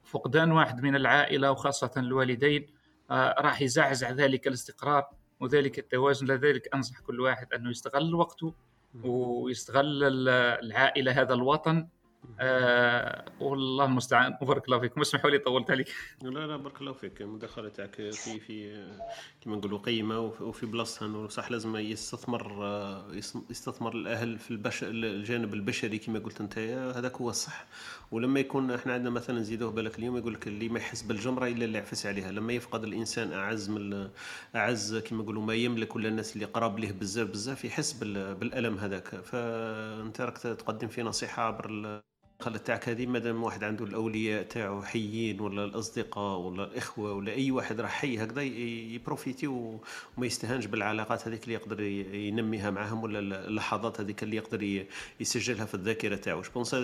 فقدان 0.04 0.52
واحد 0.52 0.82
من 0.82 0.96
العائلة 0.96 1.50
وخاصة 1.50 1.90
الوالدين 1.96 2.77
راح 3.10 3.62
يزعزع 3.62 4.10
ذلك 4.10 4.46
الاستقرار 4.46 5.06
وذلك 5.40 5.78
التوازن 5.78 6.26
لذلك 6.26 6.74
أنصح 6.74 7.00
كل 7.00 7.20
واحد 7.20 7.54
أنه 7.54 7.70
يستغل 7.70 8.14
وقته 8.14 8.54
ويستغل 9.04 10.28
العائلة 10.28 11.12
هذا 11.12 11.34
الوطن 11.34 11.88
آه 12.40 13.24
والله 13.40 13.84
المستعان 13.84 14.36
وبارك 14.42 14.64
الله 14.64 14.78
فيكم. 14.78 15.00
اسمحوا 15.00 15.30
لي 15.30 15.38
طولت 15.38 15.70
عليك. 15.70 15.94
لا 16.22 16.46
لا 16.46 16.56
بارك 16.56 16.80
الله 16.80 16.92
فيك. 16.92 17.22
المداخله 17.22 17.68
تاعك 17.68 17.94
في 17.94 18.40
في 18.40 18.86
كما 19.40 19.56
نقولوا 19.56 19.78
قيمة 19.78 20.20
وفي 20.20 20.66
بلاصتها 20.66 21.06
انه 21.06 21.28
صح 21.28 21.50
لازم 21.50 21.76
يستثمر 21.76 22.42
يستثمر 23.50 23.92
الأهل 23.94 24.38
في 24.38 24.50
البش 24.50 24.84
الجانب 24.84 25.54
البشري 25.54 25.98
كما 25.98 26.18
قلت 26.18 26.40
أنت. 26.40 26.58
هذاك 26.96 27.16
هو 27.16 27.30
الصح. 27.30 27.66
ولما 28.10 28.40
يكون 28.40 28.70
إحنا 28.70 28.92
عندنا 28.92 29.10
مثلا 29.10 29.38
نزيدوه 29.38 29.70
بالك 29.70 29.98
اليوم 29.98 30.16
يقول 30.16 30.34
لك 30.34 30.46
اللي 30.46 30.68
ما 30.68 30.78
يحس 30.78 31.02
بالجمرة 31.02 31.46
إلا 31.46 31.64
اللي 31.64 31.78
يعفس 31.78 32.06
عليها. 32.06 32.32
لما 32.32 32.52
يفقد 32.52 32.84
الإنسان 32.84 33.32
أعز 33.32 33.70
من 33.70 34.08
أعز 34.56 34.96
كما 34.96 35.22
نقولوا 35.22 35.42
ما 35.42 35.54
يملك 35.54 35.96
ولا 35.96 36.08
الناس 36.08 36.34
اللي 36.34 36.46
قراب 36.46 36.78
ليه 36.78 36.92
بزاف 36.92 37.28
بزاف 37.28 37.64
يحس 37.64 37.92
بالألم 37.92 38.78
هذاك. 38.78 39.08
فأنت 39.08 40.20
راك 40.20 40.38
تقدم 40.38 40.88
في 40.88 41.02
نصيحة 41.02 41.42
عبر 41.42 42.00
الخلة 42.40 42.58
تاعك 42.58 42.88
هذه 42.88 43.06
مادام 43.06 43.42
واحد 43.42 43.64
عنده 43.64 43.84
الأولياء 43.84 44.42
تاعو 44.42 44.82
حيين 44.82 45.40
ولا 45.40 45.64
الأصدقاء 45.64 46.38
ولا 46.38 46.64
الإخوة 46.64 47.12
ولا 47.12 47.32
أي 47.32 47.50
واحد 47.50 47.80
راه 47.80 47.86
حي 47.86 48.18
هكذا 48.18 48.42
ي 48.42 48.54
profiter 48.54 49.46
وما 49.46 50.26
يستهانش 50.26 50.66
بالعلاقات 50.66 51.28
هذيك 51.28 51.44
اللي 51.44 51.54
يقدر 51.54 51.80
ينميها 52.14 52.70
معاهم 52.70 53.02
ولا 53.02 53.18
اللحظات 53.18 54.00
هذيك 54.00 54.22
اللي 54.22 54.36
يقدر 54.36 54.84
يسجلها 55.20 55.64
في 55.64 55.74
الذاكرة 55.74 56.16
تاعو. 56.16 56.42
je 56.42 56.51
pense 56.51 56.74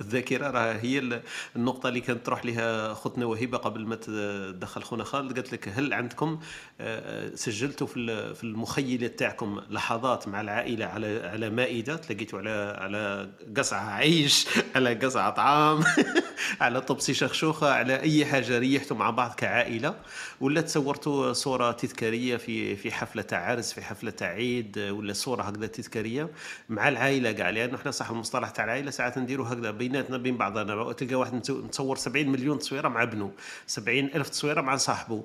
الذاكرة 0.00 0.50
راه 0.50 0.72
هي 0.72 1.20
النقطة 1.56 1.88
اللي 1.88 2.00
كانت 2.00 2.26
تروح 2.26 2.44
لها 2.44 2.94
خوتنا 2.94 3.26
وهبه 3.26 3.58
قبل 3.58 3.86
ما 3.86 3.96
تدخل 3.96 4.82
خونا 4.82 5.04
خالد 5.04 5.32
قالت 5.32 5.52
لك 5.52 5.68
هل 5.68 5.92
عندكم 5.92 6.40
آه، 6.80 7.34
سجلتوا 7.34 7.86
في 7.86 8.44
المخيله 8.44 9.06
تاعكم 9.06 9.60
لحظات 9.70 10.28
مع 10.28 10.40
العائلة 10.40 10.86
على 10.86 11.28
على 11.28 11.50
مائدة؟ 11.50 11.96
تلاقيتوا 11.96 12.38
على 12.38 12.76
على 12.78 13.30
قصعه 13.56 13.90
عيش 13.90 14.46
على 14.78 14.94
قصعة 14.94 15.30
طعام 15.30 15.84
على 16.60 16.80
طبسي 16.80 17.14
شخشوخة 17.14 17.72
على 17.72 18.00
أي 18.00 18.26
حاجة 18.26 18.58
ريحتوا 18.58 18.96
مع 18.96 19.10
بعض 19.10 19.34
كعائلة 19.34 19.94
ولا 20.40 20.60
تصورتوا 20.60 21.32
صورة 21.32 21.72
تذكارية 21.72 22.36
في 22.36 22.76
في 22.76 22.92
حفلة 22.92 23.22
تاع 23.22 23.50
عرس 23.50 23.72
في 23.72 23.82
حفلة 23.82 24.10
تاع 24.10 24.28
عيد 24.28 24.78
ولا 24.78 25.12
صورة 25.12 25.42
هكذا 25.42 25.66
تذكارية 25.66 26.28
مع 26.68 26.88
العائلة 26.88 27.32
كاع 27.32 27.50
لأنه 27.50 27.76
إحنا 27.76 27.90
صح 27.90 28.10
المصطلح 28.10 28.50
تاع 28.50 28.64
العائلة 28.64 28.90
ساعات 28.90 29.18
نديروا 29.18 29.46
هكذا 29.46 29.70
بيناتنا 29.70 30.16
بين 30.16 30.36
بعضنا 30.36 30.92
تلقى 30.92 31.14
واحد 31.14 31.34
متصور 31.34 31.96
70 31.96 32.28
مليون 32.28 32.58
تصويرة 32.58 32.88
مع 32.88 33.02
ابنه 33.02 33.32
70 33.66 33.98
ألف 33.98 34.28
تصويرة 34.28 34.60
مع 34.60 34.76
صاحبه 34.76 35.24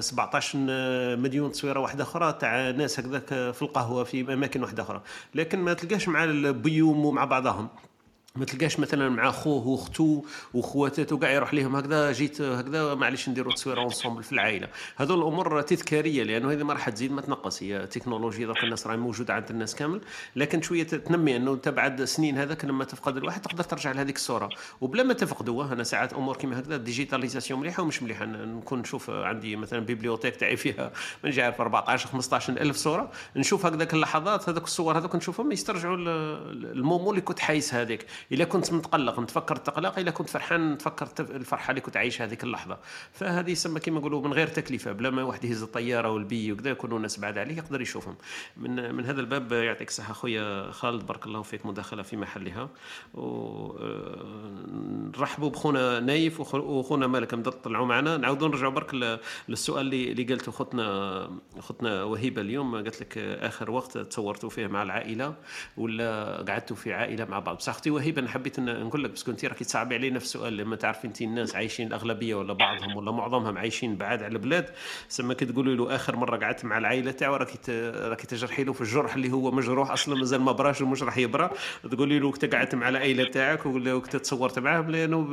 17 0.00 0.58
آه، 0.70 1.16
مليون 1.16 1.52
تصويرة 1.52 1.80
واحدة 1.80 2.04
أخرى 2.04 2.32
تاع 2.32 2.70
ناس 2.70 3.00
هكذاك 3.00 3.28
في 3.28 3.62
القهوة 3.62 4.04
في 4.04 4.32
أماكن 4.32 4.62
واحدة 4.62 4.82
أخرى. 4.82 5.02
لكن 5.34 5.58
ما 5.58 5.72
تلقاش 5.72 6.08
مع 6.08 6.24
البيوم 6.24 7.04
ومع 7.04 7.24
بعضهم. 7.24 7.68
ما 8.36 8.44
تلقاش 8.44 8.80
مثلا 8.80 9.08
مع 9.08 9.30
خوه 9.30 9.66
واختو 9.66 10.22
وخواتاته 10.54 11.18
كاع 11.18 11.30
يروح 11.30 11.54
لهم 11.54 11.76
هكذا 11.76 12.12
جيت 12.12 12.40
هكذا 12.40 12.94
معليش 12.94 13.28
نديروا 13.28 13.52
تصويره 13.52 13.80
اونسومبل 13.80 14.22
في 14.22 14.32
العائلة. 14.32 14.68
هذو 14.96 15.14
الأمور 15.14 15.62
تذكارية 15.62 16.22
لأنه 16.22 16.52
هذه 16.52 16.62
ما 16.62 16.72
راح 16.72 16.88
تزيد 16.88 17.12
ما 17.12 17.20
تنقص 17.20 17.62
هي 17.62 17.86
تكنولوجيا 17.86 18.46
ذاك 18.46 18.64
الناس 18.64 18.86
راهي 18.86 18.96
موجودة 18.96 19.34
عند 19.34 19.50
الناس 19.50 19.74
كامل. 19.74 20.00
لكن 20.36 20.62
شوية 20.62 20.82
تنمي 20.82 21.36
إنه 21.36 21.52
أنت 21.52 21.68
بعد 21.68 22.04
سنين 22.04 22.38
هذاك 22.38 22.64
لما 22.64 22.84
تفقد 22.84 23.16
الواحد 23.16 23.40
تقدر 23.40 23.64
ترجع 23.64 23.92
لهذيك 23.92 24.16
الصورة. 24.16 24.48
وبلا 24.80 25.02
ما 25.02 25.14
تفقدوه 25.14 25.72
أنا 25.72 25.84
ساعات 25.84 26.12
أمور 26.12 26.36
كيما 26.36 26.58
هكذا 26.58 26.76
digitalisation 26.76 27.60
مليحة 27.60 27.82
ومش 27.82 28.02
مليحة. 28.02 28.24
نكون 28.24 28.78
نشوف 28.78 29.10
عندي 29.10 29.56
مثلا 29.56 29.80
bibliothèque 29.80 30.36
تاعي 30.36 30.56
فيها 30.56 30.92
من 31.24 31.40
عارف 31.40 31.60
14 31.60 32.08
15 32.08 32.52
ألف 32.52 32.76
صورة. 32.76 33.10
نشوف 33.36 33.66
هكذاك 33.66 33.94
اللحظات 33.94 34.48
هذوك 34.48 34.64
الصور 34.64 34.98
هذوك 34.98 35.16
نشوفهم 35.16 35.52
يسترجعوا 35.52 35.96
المومو 35.96 37.10
اللي 37.10 37.20
كنت 37.20 37.38
عايش 37.38 37.74
هذيك. 37.74 38.06
الا 38.32 38.44
كنت 38.44 38.72
متقلق 38.72 38.96
تقلق 38.96 39.20
نتفكر 39.20 39.56
التقلق 39.56 39.98
الا 39.98 40.10
كنت 40.10 40.28
فرحان 40.28 40.72
نتفكر 40.72 41.08
الفرحة 41.20 41.70
اللي 41.70 41.80
كنت 41.80 41.96
عايش 41.96 42.22
هذيك 42.22 42.44
اللحظة. 42.44 42.78
فهذه 43.12 43.50
يسمى 43.50 43.80
كما 43.80 43.98
نقولوا 43.98 44.22
من 44.22 44.32
غير 44.32 44.46
تكلفة 44.46 44.92
بلا 44.92 45.10
ما 45.10 45.22
واحد 45.22 45.44
يهز 45.44 45.62
الطيارة 45.62 46.10
والبي 46.10 46.52
وكذا 46.52 46.70
يكونوا 46.70 46.96
الناس 46.96 47.20
بعاد 47.20 47.38
عليه 47.38 47.56
يقدر 47.56 47.80
يشوفهم. 47.80 48.16
من 48.56 48.94
من 48.94 49.04
هذا 49.04 49.20
الباب 49.20 49.52
يعطيك 49.52 49.88
الصحة 49.88 50.12
خويا 50.12 50.70
خالد 50.70 51.06
بارك 51.06 51.26
الله 51.26 51.42
فيك 51.42 51.66
مداخلة 51.66 52.02
في 52.02 52.16
محلها. 52.16 52.68
ونرحبوا 53.14 53.90
بخونا 55.50 56.00
نايف 56.00 56.54
وخونا 56.54 57.06
مالك 57.06 57.34
طلعوا 57.34 57.86
معنا. 57.86 58.16
نعاودوا 58.16 58.48
نرجعوا 58.48 58.72
برك 58.72 59.18
للسؤال 59.48 59.86
اللي 59.86 60.12
اللي 60.12 60.24
قالته 60.24 60.52
خوتنا 60.52 61.30
خوتنا 61.60 62.02
وهيبة 62.02 62.42
اليوم. 62.42 62.74
قالت 62.74 63.00
لك 63.00 63.18
آخر 63.18 63.70
وقت 63.70 63.98
تصورتوا 63.98 64.50
فيه 64.50 64.66
مع 64.66 64.82
العائلة 64.82 65.34
ولا 65.76 66.44
قعدتوا 66.48 66.76
في 66.76 66.92
عائلة 66.92 67.24
مع 67.24 67.38
بعض؟ 67.38 67.56
بصح 67.56 67.76
أختي 67.76 67.90
وهيبة 67.90 68.15
أنا 68.18 68.28
حبيت 68.28 68.60
نقول 68.60 68.84
نقول 68.86 69.04
لك 69.04 69.10
بس 69.10 69.22
كنت 69.22 69.44
راكي 69.44 69.64
تصعبي 69.64 69.94
علينا 69.94 70.18
في 70.18 70.24
السؤال 70.24 70.56
لما 70.56 70.76
تعرفي 70.76 71.06
انت 71.06 71.22
الناس 71.22 71.56
عايشين 71.56 71.86
الأغلبية 71.86 72.34
ولا 72.34 72.52
بعضهم 72.52 72.96
ولا 72.96 73.10
معظمهم 73.12 73.58
عايشين 73.58 73.96
بعاد 73.96 74.22
على 74.22 74.32
البلاد 74.32 74.70
سما 75.08 75.34
كي 75.34 75.44
تقولي 75.46 75.74
له 75.76 75.94
آخر 75.94 76.16
مرة 76.16 76.36
قعدت 76.36 76.64
مع 76.64 76.78
العائلة 76.78 77.10
تاعو 77.10 77.36
راكي 77.36 77.58
راكي 77.94 78.26
تجرحي 78.26 78.64
له 78.64 78.72
في 78.72 78.80
الجرح 78.80 79.14
اللي 79.14 79.32
هو 79.32 79.50
مجروح 79.50 79.90
أصلا 79.90 80.14
مازال 80.16 80.40
ما 80.40 80.52
براش 80.52 80.80
ومش 80.80 81.02
راح 81.02 81.18
يبرى. 81.18 81.50
تقولي 81.90 82.18
له 82.18 82.30
كنت 82.30 82.54
قعدت 82.54 82.74
مع 82.74 82.88
العائلة 82.88 83.24
تاعك 83.30 83.66
وكنت 83.66 84.16
تصورت 84.16 84.58
معاهم 84.58 84.90
لأنه 84.90 85.26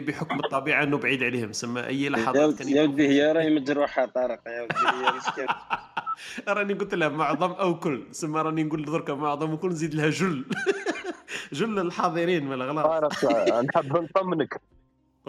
بحكم 0.00 0.40
الطبيعة 0.40 0.82
إنه 0.82 0.98
بعيد 0.98 1.22
عليهم. 1.22 1.52
سما 1.52 1.86
أي 1.86 2.08
لحظات 2.08 2.60
يا 2.60 2.82
ودي 2.82 3.08
هي 3.08 3.32
راهي 3.32 3.50
مجروحة 3.50 4.06
طارق 4.06 4.40
يا 4.46 4.62
ودي 4.62 5.46
راني 6.48 6.74
قلت 6.74 6.94
لها 6.94 7.08
معظم 7.08 7.50
أو 7.50 7.78
كل. 7.78 8.02
سما 8.12 8.42
راني 8.42 8.62
نقول 8.64 8.84
درك 8.84 9.10
معظم 9.10 9.52
وكل 9.52 9.68
نزيد 9.68 9.94
لها 9.94 10.10
جل. 10.10 10.44
جل 11.52 11.78
الحاضرين 11.78 12.46
من 12.46 12.52
الاغلاط 12.52 13.24
نحب 13.64 13.96
نطمنك. 13.96 14.60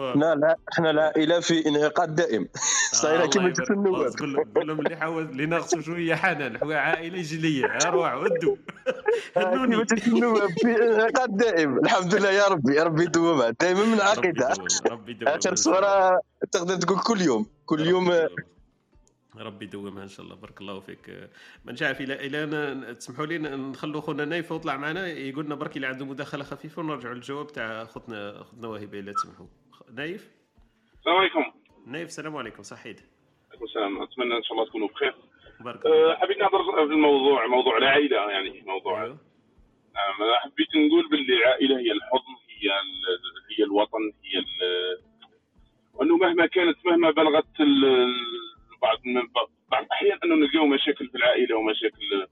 إحنا 0.00 0.34
لا 0.34 0.56
إحنا 0.72 0.90
العائله 0.90 1.40
في 1.40 1.68
انعقاد 1.68 2.14
دائم. 2.14 2.48
صايره 2.92 3.26
كما 3.26 3.44
قلت 3.44 3.70
النواب 3.70 4.12
قول 4.56 4.68
لهم 4.68 4.78
اللي 4.80 4.96
حاول 4.96 5.22
اللي 5.22 5.46
ناقصوا 5.46 5.80
شوية 5.80 6.14
حنان 6.14 6.58
حوا 6.58 6.74
عائلة 6.74 7.22
جليه 7.22 7.64
أروح 7.86 8.14
ودوا 8.14 8.56
كما 9.34 9.76
قلت 9.78 10.08
النواب 10.08 10.50
في 10.50 10.76
انعقاد 10.94 11.36
دائم. 11.36 11.78
الحمد 11.78 12.14
لله 12.14 12.30
يا 12.30 12.48
ربي 12.48 12.74
يا 12.74 12.82
ربي 12.82 13.02
يدومها 13.02 13.50
دائما 13.60 13.84
من 13.84 14.00
عقيده 14.00 14.52
اخر 15.22 15.54
صورة 15.54 16.20
تقدر 16.52 16.76
تقول 16.76 16.98
كل 16.98 17.20
يوم. 17.20 17.46
كل 17.66 17.86
يوم 17.86 18.12
ربي 19.38 19.64
يدومها 19.64 20.02
إن 20.02 20.08
شاء 20.08 20.26
الله. 20.26 20.36
بارك 20.36 20.60
الله 20.60 20.80
فيك. 20.80 21.30
ما 21.64 21.76
نعرف 21.82 22.00
إلى 22.00 22.26
إلى 22.26 22.44
أنا 22.44 22.92
تسمحوا 22.92 23.26
لي 23.26 23.38
نخلوا 23.38 24.00
خونا 24.00 24.24
نايف 24.24 24.50
يطلع 24.50 24.76
معنا. 24.76 25.06
يقول 25.06 25.44
لنا 25.44 25.54
برك 25.54 25.76
اللي 25.76 25.86
عنده 25.86 26.04
مداخلة 26.04 26.44
خفيفة 26.44 26.82
ونرجعوا 26.82 27.14
للجواب 27.14 27.46
تاع 27.46 27.84
خوتنا 27.84 28.42
خوتنا 28.42 28.68
وهبه 28.68 29.00
الا 29.00 29.12
تسمحوا. 29.12 29.46
نايف؟ 29.92 30.30
السلام 30.98 31.16
عليكم. 31.16 31.44
نايف 31.86 32.08
السلام 32.08 32.36
عليكم. 32.36 32.62
صحيت 32.62 33.00
عليكم 33.50 33.64
السلام. 33.64 34.02
أتمنى 34.02 34.36
إن 34.36 34.42
شاء 34.42 34.52
الله 34.52 34.66
تكونوا 34.68 34.88
بخير. 34.88 35.14
بارك 35.60 35.86
الله 35.86 36.12
أه 36.12 36.16
حبيت 36.16 36.38
نهضر 36.38 36.86
في 36.86 36.92
الموضوع 36.92 37.46
موضوع 37.46 37.78
العائلة 37.78 38.30
يعني 38.30 38.62
موضوع. 38.66 39.04
أيوه. 39.04 39.18
أه 39.96 40.36
حبيت 40.38 40.68
نقول 40.76 41.08
باللي 41.10 41.36
العائلة 41.36 41.78
هي 41.78 41.92
الحضن 41.92 42.34
هي 42.48 42.70
هي 43.58 43.64
الوطن 43.64 44.12
هي 44.24 44.44
وأنه 45.94 46.16
مهما 46.16 46.46
كانت 46.46 46.76
مهما 46.86 47.10
بلغت 47.10 47.60
بعض 48.82 48.98
بعض 49.70 49.82
الأحيان 49.84 50.18
أنه 50.24 50.34
نلقاو 50.34 50.66
مشاكل 50.66 51.08
في 51.08 51.14
العائلة 51.14 51.56
ومشاكل 51.56 52.26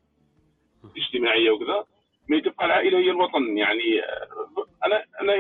اجتماعية 0.96 1.51
وكذا 1.51 1.84
ما 2.28 2.40
تبقى 2.40 2.66
العائلة 2.66 2.99
هي 2.99 3.11
الوطن. 3.11 3.59
يعني 3.59 4.01
أنا 4.86 5.05
أنا 5.20 5.34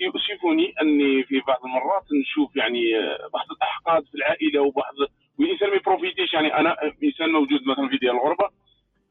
يؤسفني 0.00 0.74
أني 0.82 1.24
في 1.24 1.40
بعض 1.46 1.64
المرات 1.64 2.04
نشوف 2.22 2.56
يعني 2.56 2.92
بعض 3.32 3.46
الأحقاد 3.50 4.04
في 4.06 4.14
العائلة 4.14 4.60
وبعض 4.60 4.94
والانسان 5.38 5.68
ما 5.68 5.74
ي 5.76 5.81
profité 5.81 6.17
ش. 6.17 6.32
يعني 6.34 6.56
أنا 6.56 6.76
إنسان 7.04 7.28
موجود 7.32 7.66
مثلا 7.66 7.88
في 7.88 7.96
ديال 7.96 8.12
الغربة 8.12 8.50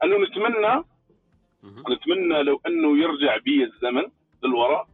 أنه 0.04 0.18
نتمنى 0.18 0.84
نتمنى 1.90 2.44
لو 2.44 2.62
أنه 2.68 2.98
يرجع 2.98 3.38
بي 3.38 3.64
الزمن 3.64 4.04
للوراء. 4.44 4.88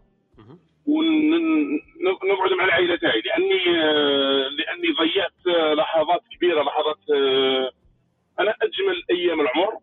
ونقعد 0.90 2.54
مع 2.58 2.66
العائلة 2.66 2.96
تاعي 2.96 3.22
لأني 3.22 3.80
آه، 3.84 4.48
لأني 4.48 4.88
ضيعت 5.00 5.76
لحظات 5.78 6.22
كبيرة 6.36 6.64
لحظات 6.64 6.98
آه، 7.16 7.72
أنا 8.40 8.56
أجمل 8.62 9.04
أيام 9.12 9.42
العمر. 9.42 9.74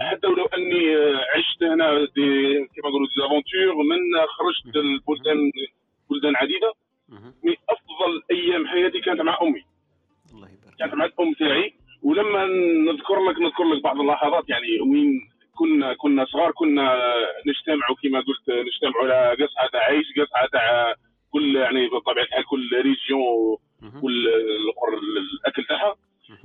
حتى 0.00 0.26
ولو 0.26 0.44
أني 0.44 0.96
آه، 0.96 1.20
عشت 1.36 1.62
هنا 1.62 2.04
des 2.04 2.54
كما 2.74 2.88
نقولوا 2.90 3.06
des 3.16 3.24
aventures 3.26 3.74
من 3.84 3.98
خرجت 4.28 4.76
البلدان 4.76 5.50
بلدان 6.10 6.36
عديدة. 6.36 6.72
من 7.44 7.54
أفضل 7.70 8.22
أيام 8.30 8.66
حياتي 8.66 9.00
كانت 9.00 9.20
مع 9.20 9.38
أمي. 9.42 9.62
الله 10.34 10.48
يبارك 10.48 10.76
كانت 10.78 10.94
مع 10.94 11.04
الأم 11.04 11.32
تاعي. 11.32 11.74
ولما 12.02 12.46
نذكر 12.92 13.24
لك 13.30 13.38
نذكر 13.40 13.64
لك 13.64 13.82
بعض 13.82 14.00
اللحظات 14.00 14.48
يعني 14.48 14.80
وين 14.80 15.28
كنا 15.58 15.94
كنا 15.94 16.24
صغار 16.24 16.50
كنا 16.52 17.14
نجتمعوا 17.46 17.96
كما 18.02 18.18
قلت 18.20 18.50
نجتمعوا 18.50 19.04
على 19.04 19.44
قصعة 19.44 19.68
تاع 19.72 19.80
عيش 19.80 20.06
قصعة 20.18 20.46
تاع 20.52 20.94
كل 21.32 21.56
يعني 21.56 21.88
بطبيعه 21.88 22.24
الحال 22.24 22.44
كل 22.44 22.70
ريجيون 22.82 23.56
كل 24.00 24.28
الأكل 25.18 25.64
تاعها. 25.64 25.96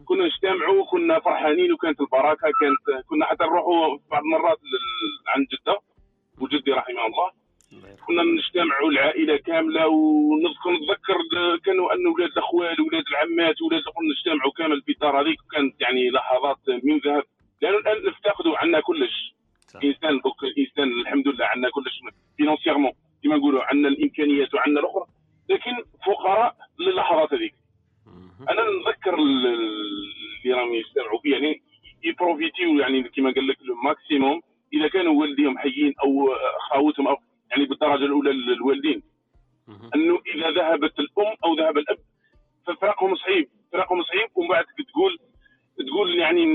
كنا 0.06 0.26
نجتمعوا 0.26 0.86
كنا 0.86 1.20
فرحانين 1.20 1.74
وكانت 1.74 2.02
البركة 2.02 2.52
كانت 2.62 3.06
كنا 3.10 3.26
حتى 3.26 3.44
نروحوا 3.44 3.98
بعض 4.12 4.24
المرات 4.24 4.58
عند 5.28 5.48
جدة 5.48 5.80
وجدي 6.42 6.72
رحمه 6.72 7.06
الله. 7.06 7.32
كنا 8.08 8.24
نجتمعوا 8.24 8.90
العائلة 8.92 9.38
كاملة 9.38 9.88
ونذكر 9.88 10.72
نتذكر 10.72 11.18
كانوا 11.66 11.94
أن 11.94 12.06
أولاد 12.08 12.30
الأخوال 12.32 12.80
أولاد 12.80 13.04
العمات 13.12 13.56
أولاد 13.62 13.84
نجتمعوا 14.12 14.52
كامل 14.58 14.82
في 14.82 14.92
الدار 14.92 15.22
هذيك 15.22 15.38
كانت 15.52 15.82
يعني 15.82 16.10
لحظات 16.10 16.58
من 16.84 16.98
ذهب. 16.98 17.24
لأنه 17.62 17.78
الآن 17.78 18.06
نفتقدوا 18.06 18.58
عندنا 18.58 18.80
كلش. 18.82 19.36
الانسان 19.76 20.20
دوك 20.20 20.44
الانسان 20.44 21.02
الحمد 21.02 21.28
لله 21.28 21.46
عندنا 21.46 21.70
كلش 21.70 22.00
فينونسيرمون 22.38 22.92
كما 23.24 23.36
نقولوا 23.36 23.64
عندنا 23.64 23.88
الإمكانيات 23.88 24.54
وعندنا 24.54 24.80
الأخرى. 24.80 25.06
لكن 25.50 25.72
فقراء 26.06 26.56
للحظات 26.80 27.34
هذيك. 27.34 27.54
أنا 28.50 28.62
نذكر 28.70 29.16
اللي 29.20 30.54
راهم 30.54 30.74
يستمعوا 30.74 31.20
فيه 31.20 31.32
يعني 31.34 31.62
ي 32.04 32.12
profité 32.12 32.71
و 32.71 32.80
يعني 32.80 33.04
كما 33.04 33.32
قال 33.32 33.48
لك 33.48 33.62
ال 33.62 33.72
maximum 33.72 34.42
إذا 34.74 34.88
كانوا 34.88 35.20
والديهم 35.22 35.58
حيين 35.58 35.94
أو 36.04 36.30
خاوتهم 36.70 37.08
أو 37.08 37.18
يعني 37.52 37.66
بالدرجة 37.66 38.06
الأولى 38.06 38.32
للوالدين 38.34 39.04
أنه 39.96 40.20
إذا 40.36 40.52
ذهبت 40.52 41.00
الأم 41.00 41.36
أو 41.44 41.56
ذهب 41.56 41.78
الأب 41.78 41.98
ففراقهم 42.68 43.16
صعيب 43.16 43.50
فراقهم 43.72 44.04
صعيب 44.04 44.30
ومن 44.36 44.48
بعد 44.48 44.66
تقول 44.66 45.18
تقول 45.88 46.20
يعني 46.20 46.46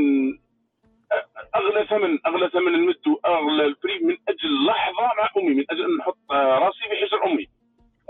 أغلى 1.57 1.87
ثمن 1.87 2.19
أغلى 2.27 2.49
ثمن 2.49 2.75
نمد 2.75 3.07
اغلى 3.07 3.65
ال 3.65 3.71
prix 3.71 3.99
من 3.99 4.17
أجل 4.29 4.67
لحظة 4.67 5.03
مع 5.03 5.29
أمي 5.37 5.55
من 5.55 5.65
أجل 5.71 5.85
أن 5.85 5.97
نحط 5.97 6.33
راسي 6.33 6.79
في 6.79 6.97
حجر 7.07 7.27
أمي. 7.27 7.47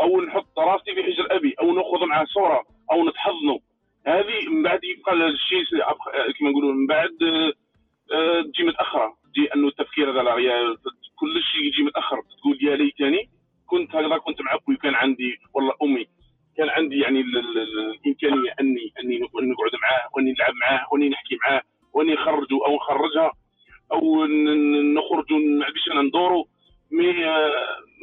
أو 0.00 0.20
نحط 0.20 0.59
راسي 0.59 0.94
في 0.94 1.03
حجر 1.03 1.26
أبي 1.36 1.55
أو 1.61 1.72
نأخذ 1.72 2.07
معه 2.07 2.24
صورة 2.24 2.62
أو 2.92 3.09
نتحضنه. 3.09 3.61
هذه 4.07 4.48
من 4.48 4.62
بعد 4.62 4.80
يبقى 4.84 5.12
الشيء 5.14 5.64
كما 6.38 6.50
نقولوا 6.50 6.72
من 6.72 6.86
بعد 6.86 7.18
آه، 8.12 8.42
تجي 8.42 8.62
متاخره 8.62 9.16
تجي 9.34 9.55
أنه 9.55 9.68
التفكير 9.68 10.11
هذا 10.11 10.76
كل 11.16 11.42
شيء 11.53 11.64
يجي 11.64 11.82
متاخر 11.82 12.16
تقول 12.40 12.59
يا 12.62 12.76
ليتني 12.76 13.30
كنت 13.66 13.94
هكذا 13.94 14.18
كنت 14.18 14.40
مع 14.42 14.55
أبوي 14.55 14.76
كان 14.76 14.94
عندي 14.94 15.36
والله 15.55 15.72
أمي 15.82 16.07
كان 16.57 16.68
عندي 16.68 16.98
يعني 16.98 17.20
الإمكانية 17.20 18.55
اني 18.61 18.92
أني 19.00 19.18
نقعد 19.18 19.74
معاه 19.82 20.09
وأني 20.14 20.32
نلعب 20.32 20.55
معاه 20.55 20.86
وأني 20.92 21.09
نحكي 21.09 21.36
معاه 21.42 21.62
واني 21.93 22.12
نخرجوا 22.12 22.66
أو 22.66 22.76
نخرجها 22.76 23.32
أو 23.93 24.26
نخرجوا 24.97 25.38
ما 25.38 25.64
عنديش 25.64 25.88
أنا 25.93 26.03
ندوروا 26.03 26.45
مي 26.90 27.26
آه، 27.26 27.53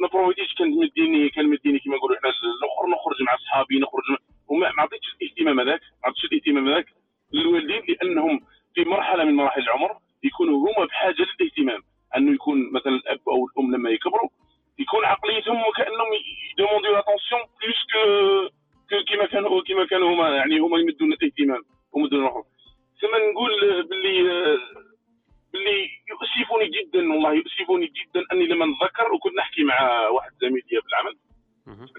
ما 0.00 0.08
profité 0.08 0.44
ش 0.44 0.54
كان 0.54 0.70
مديني 0.70 1.28
كان 1.28 1.46
مديني 1.48 1.78
كما 1.78 1.96
نقولوا 1.96 2.16
إحنا 2.16 2.30
الآخر 2.30 2.86
نخرج 2.88 3.22
مع 3.22 3.36
صحابي 3.36 3.78
نخرج 3.78 4.02
وما 4.48 4.72
ما 4.76 4.82
عطيتش 4.82 5.16
الاهتمام 5.22 5.60
هذاك 5.60 5.80
ما 5.80 6.08
عطيتش 6.08 6.24
الاهتمام 6.24 6.68
هذاك 6.68 6.86
للوالدين 7.32 7.82
لأنهم 7.88 8.40
في 8.74 8.84
مرحلة 8.84 9.24
من 9.24 9.36
مراحل 9.36 9.62
العمر 9.62 9.90
يكونوا 10.22 10.58
هما 10.58 10.86
بحاجة 10.86 11.26
للاهتمام. 11.40 11.82
أنه 12.16 12.32
يكون 12.32 12.72
مثلا 12.72 12.92
الأب 12.92 13.20
أو 13.28 13.46
الأم 13.46 13.74
لما 13.74 13.90
يكبروا 13.90 14.28
يكون 14.78 15.04
عقليتهم 15.04 15.60
وكانهم 15.68 16.08
ي 16.52 16.57
demandé 16.57 16.92
و 16.92 16.96
l'attention 16.96 17.40
plus 17.62 17.86
que 17.92 19.04
كما 19.08 19.26
كانوا 19.26 19.62
كما 19.62 19.86
كانوا 19.86 20.14
هما 20.14 20.28
يعني 20.28 20.58
هما 20.58 20.78
يمدون 20.78 21.12
الاهتمام 21.12 21.62
ومدون 21.92 22.20
الآخر 22.22 22.42
ثم 23.00 23.30
نقول 23.30 23.82
باللي 23.82 24.22
باللي 25.52 25.88
يؤسفني 26.10 26.66
جدا 26.68 27.12
والله 27.12 27.32
يؤسفني 27.32 27.86
جدا 27.86 28.24
أني 28.32 28.46
لما 28.46 28.66
نتذكر 28.66 29.12
وكنت 29.12 29.34
نحكي 29.34 29.64
مع 29.64 30.08
واحد 30.08 30.30
زميلي 30.40 30.62
في 30.62 30.88
العمل 30.88 31.16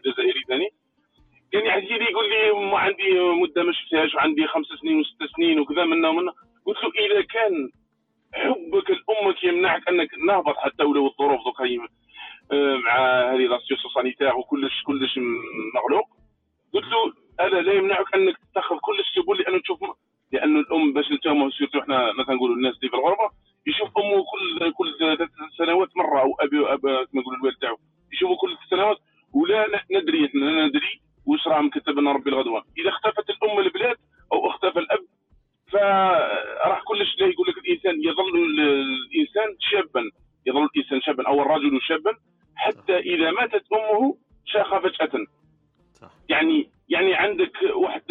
جزائري 0.06 0.42
ثاني 0.48 0.70
كان 1.52 1.66
يحكي 1.66 1.98
لي 1.98 2.06
يقول 2.12 2.30
لي 2.30 2.52
ما 2.72 2.78
عندي 2.80 3.20
مدة 3.20 3.64
ما 3.64 3.74
شفتهاش 3.74 4.16
وعندي 4.16 4.48
خمس 4.48 4.66
سنين 4.82 5.00
وست 5.00 5.24
سنين 5.36 5.60
وكذا 5.60 5.86
منا 5.86 6.10
ومنا. 6.10 6.34
قلت 6.66 6.78
له 6.84 6.92
إذا 7.06 7.22
كان 7.22 7.70
حبك 8.34 8.90
لأمك 8.90 9.44
يمنعك 9.44 9.88
أنك 9.90 10.10
تهبط 10.28 10.58
حتى 10.58 10.84
ولو 10.84 11.08
الظروف 11.08 11.46
دوكا 11.46 11.66
آه، 12.52 12.76
مع 12.76 13.22
هذه 13.34 13.48
la 13.48 13.55
situation 13.55 13.90
sanitaire 13.90 14.36
وكلش 14.36 14.84
كلش 14.84 15.20
مغلوق 15.76 16.06
قلت 16.74 16.86
له 16.86 17.14
هذا 17.40 17.62
لا 17.62 17.74
يمنعك 17.74 18.16
أنك 18.16 18.36
تاخذ 18.56 18.76
كل 18.82 19.00
السبل 19.00 19.38
لأنه 19.38 19.60
تشوف 19.60 19.80
لأنه 20.32 20.60
الأم 20.60 20.94
باش 20.94 21.12
نتهموا 21.12 21.50
surtout 21.50 21.80
إحنا 21.80 22.12
مثلا 22.20 22.36
نقولوا 22.36 22.56
الناس 22.56 22.76
اللي 22.78 22.90
في 22.90 22.96
الغربة 22.96 23.30
يشوف 23.68 23.90
أمه 23.98 24.24
كل 24.32 24.72
كل 24.72 24.96
ثلاث 25.00 25.30
سنوات 25.58 25.90
مرة 25.98 26.20
أو 26.22 26.36
أبي 26.40 26.74
اب 26.74 26.80
كما 26.82 27.22
نقولوا 27.22 27.40
الوالد 27.40 27.56
تاعو. 27.62 27.78
يشوفوا 28.14 28.38
كل 28.42 28.58
سنوات 28.70 28.98
ولا 29.34 29.68
ندري 29.92 30.32
لا 30.34 30.66
ندري 30.68 31.02
واش 31.26 31.48
راه 31.48 31.62
مكتب 31.62 32.00
لنا 32.00 32.12
ربي 32.12 32.30
الغدوه 32.30 32.64
إذا 32.78 32.90
اختفت 32.90 33.30
الأم 33.30 33.60
البلاد 33.60 33.96
أو 34.34 34.50
اختفى 34.50 34.80
الأب 34.80 35.00
فراح 35.72 36.82
كلش 36.84 37.20
لا 37.20 37.28
يقول 37.28 37.48
لك 37.48 37.58
الإنسان 37.58 37.96
يظل 38.04 38.36
الإنسان 38.60 39.56
شابا. 39.60 40.02
يظل 40.46 40.70
الإنسان 40.76 41.02
شابا 41.02 41.28
أو 41.28 41.42
الرجل 41.42 41.82
شابا 41.82 42.12
حتى 42.56 42.98
إذا 42.98 43.32
ماتت 43.32 43.64
أمه 43.74 44.18
شاخ 44.46 44.78
فجأة. 44.80 45.26
يعني 46.30 46.70
يعني 46.90 47.14
عندك 47.14 47.52
واحد 47.76 48.02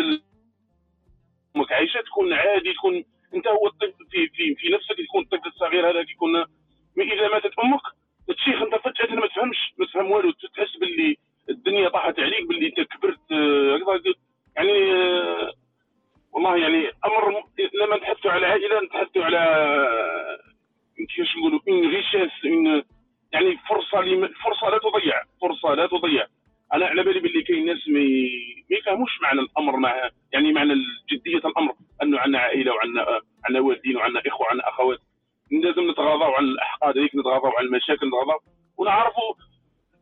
أمك 1.57 1.73
عايشه 1.73 2.01
تكون 2.01 2.33
عادي 2.33 2.73
تكون 2.73 3.05
أنت 3.35 3.49
هو 3.49 3.67
الطفل 3.67 4.07
في 4.11 4.29
في 4.29 4.55
في 4.55 4.69
نفسك 4.69 4.99
يكون 4.99 5.23
الطفل 5.23 5.49
الصغير 5.49 5.91
هذاك 5.91 6.11
يكون 6.11 6.45
مي 6.97 7.13
إذا 7.13 7.29
ماتت 7.29 7.59
أمك 7.65 7.81
تشيخ 8.37 8.63
أنت 8.63 8.75
فجأة 8.75 9.15
ما 9.15 9.27
تفهمش 9.27 9.75
ما 9.79 9.87
تفهم 9.87 10.11
والو 10.11 10.33
تحس 10.33 10.77
باللي 10.81 11.17
الدنيا 11.51 11.89
طاحت 11.89 12.21
عليك 12.21 12.47
باللي 12.49 12.67
أنت 12.67 12.81
كبرت 12.81 13.33
آه، 13.33 14.03
يعني 14.57 14.93
آه، 14.93 15.53
والله 16.33 16.57
يعني 16.57 16.91
أمر 17.07 17.45
لما 17.75 17.97
نتحدثوا 17.97 18.31
على 18.31 18.47
عائلة 18.47 18.81
نتحدثوا 18.81 19.25
على 19.25 19.39
آه، 19.39 20.39
كيفاش 21.09 21.37
نقولوا 21.37 21.61
une 21.68 21.91
richesse 21.91 22.45
يعني 23.33 23.59
فرصة 23.69 24.29
فرصة 24.45 24.69
لا 24.71 24.79
تضيع 24.79 25.23
فرصة 25.41 25.75
لا 25.75 25.87
تضيع. 25.87 26.27
أنا 26.75 26.87
على 26.87 27.03
بالي 27.03 27.21
باللي 27.21 27.43
كاين 27.43 27.66
ناس 27.66 27.89
ما 27.89 28.01
يفهموش 28.71 29.21
معنى 29.23 29.41
الأمر 29.41 29.77
مع 29.77 30.11
يعني 30.33 30.53
معنى 30.53 30.75
جدية 31.12 31.39
الأمر 31.39 31.73
أنه 32.03 32.18
عندنا 32.18 32.39
عائلة 32.39 32.73
وعندنا 32.73 33.21
عندنا 33.45 33.61
والدين 33.62 33.97
وعندنا 33.97 34.23
إخوة 34.27 34.47
وعندنا 34.47 34.68
أخوات. 34.68 34.99
لازم 35.51 35.91
نتغاضوا 35.91 36.37
عن 36.37 36.45
الأحقاد 36.45 36.99
هذيك 36.99 37.14
نتغاضوا 37.14 37.59
عن 37.59 37.64
المشاكل 37.64 38.09
نتغاضوا 38.09 38.41
ونعرفوا 38.79 39.34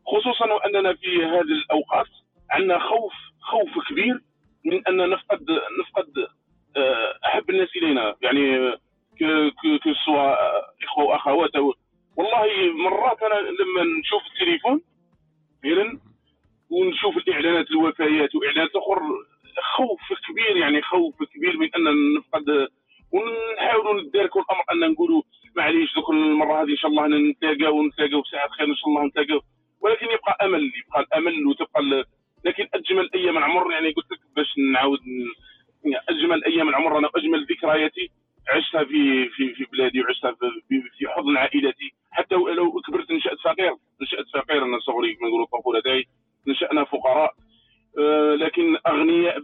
خصوصا 0.07 0.53
واننا 0.53 0.95
في 0.95 1.25
هذه 1.25 1.41
الأوقات 1.41 2.07
عندنا 2.51 2.79
خوف 2.79 3.13
خوف 3.41 3.89
كبير 3.89 4.21
من 4.65 4.89
أن 4.89 5.11
نفقد 5.11 5.47
نفقد 5.81 6.27
آه، 6.77 7.19
أحب 7.27 7.51
الناس 7.51 7.69
إلينا. 7.77 8.15
يعني 8.23 8.73
كو 9.83 9.93
سوا 10.07 10.35
إخوة 10.85 11.05
وأخوات. 11.05 11.51
والله 12.17 12.73
مرات 12.75 13.23
أنا 13.23 13.35
لما 13.35 13.99
نشوف 14.01 14.23
التليفون 14.33 14.83
ونشوف 16.71 17.17
الإعلانات 17.17 17.71
الوفيات 17.71 18.35
وإعلانات 18.35 18.71
أخرى 18.77 19.01
خوف 19.77 20.01
كبير 20.29 20.57
يعني 20.57 20.83
خوف 20.83 21.15
كبير 21.35 21.57
من 21.57 21.69
أن 21.77 22.15
نفقد 22.19 22.69
ونحاولوا 23.13 24.03
نداركوا 24.03 24.43
الأمر 24.43 24.65
أن 24.73 24.93
نقولوا 24.93 25.23
معليش 25.57 25.95
دوك 25.95 26.11
المرة 26.11 26.63
هذه 26.63 26.71
إن 26.71 26.77
شاء 26.77 26.91
الله 26.91 27.07
نتلاقاو 27.07 27.79
ونتلاقاو 27.79 28.23
في 28.23 28.31
ساعه 28.31 28.49
خير 28.49 28.67
إن 28.67 28.75
شاء 28.75 28.89
الله 28.89 29.05
نتلاقاو 29.07 29.41
ولكن 29.81 30.07
يبقى 30.07 30.39
أمل 30.43 30.73
يبقى 30.79 31.01
الأمل 31.01 31.47
وتبقى 31.47 32.05
لكن 32.45 32.69
أجمل 32.75 33.11
أيام 33.15 33.39
العمر 33.39 33.73
يعني 33.73 33.91
قلت 33.91 34.13
لك 34.13 34.19
باش 34.37 34.59
نعاود 34.73 34.99
يعني 35.85 36.05
أجمل 36.09 36.45
أيام 36.45 36.69
العمر 36.69 36.99
أنا 36.99 37.09
وأجمل 37.15 37.47
ذكرياتي 37.51 38.11
عشتها 38.49 38.85
في 38.85 39.29
في 39.29 39.55
في 39.55 39.65
بلادي 39.73 40.01
وعشتها 40.03 40.33
في, 40.33 40.83
في 40.99 41.09
حضن 41.09 41.37
عائلتي. 41.37 41.93
حتى 42.11 42.35
لو 42.35 42.81
كبرت 42.87 43.11
نشأت 43.13 43.39
فقير 43.45 43.73
نشأت 44.03 44.25
فقير 44.35 44.65
أنا 44.65 44.79
صغري 44.79 45.15
كما 45.15 45.29
نقولوا 45.29 45.45
الطفولة 45.47 45.81
تاعي. 45.81 46.05
نشأنا 46.47 46.85
فقراء. 46.85 47.35
آه، 47.99 48.35
لكن 48.35 48.77
أغنياء 48.87 49.39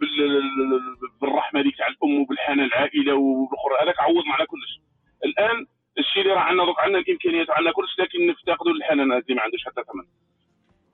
بالرحمة 1.21 1.63
ديك 1.63 1.77
تاع 1.77 1.89
الأم 1.89 2.21
وبالحنان 2.21 2.61
العائلة 2.61 3.15
وبالأخرى 3.15 3.75
هذاك 3.83 4.01
عوضنا 4.01 4.33
على 4.35 4.47
كلش. 4.47 4.81
الآن 5.25 5.67
الشيء 5.99 6.23
اللي 6.23 6.35
راه 6.35 6.41
عندنا 6.41 6.65
دوك 6.65 6.81
عندنا 6.81 6.99
الإمكانيات 6.99 7.51
عندنا 7.51 7.73
كلش 7.73 7.99
لكن 7.99 8.27
نفتقدوا 8.27 8.73
الحنان 8.73 9.13
هذه 9.13 9.35
ما 9.35 9.43
عندوش 9.43 9.65
حتى 9.65 9.83
ثمن. 9.93 10.05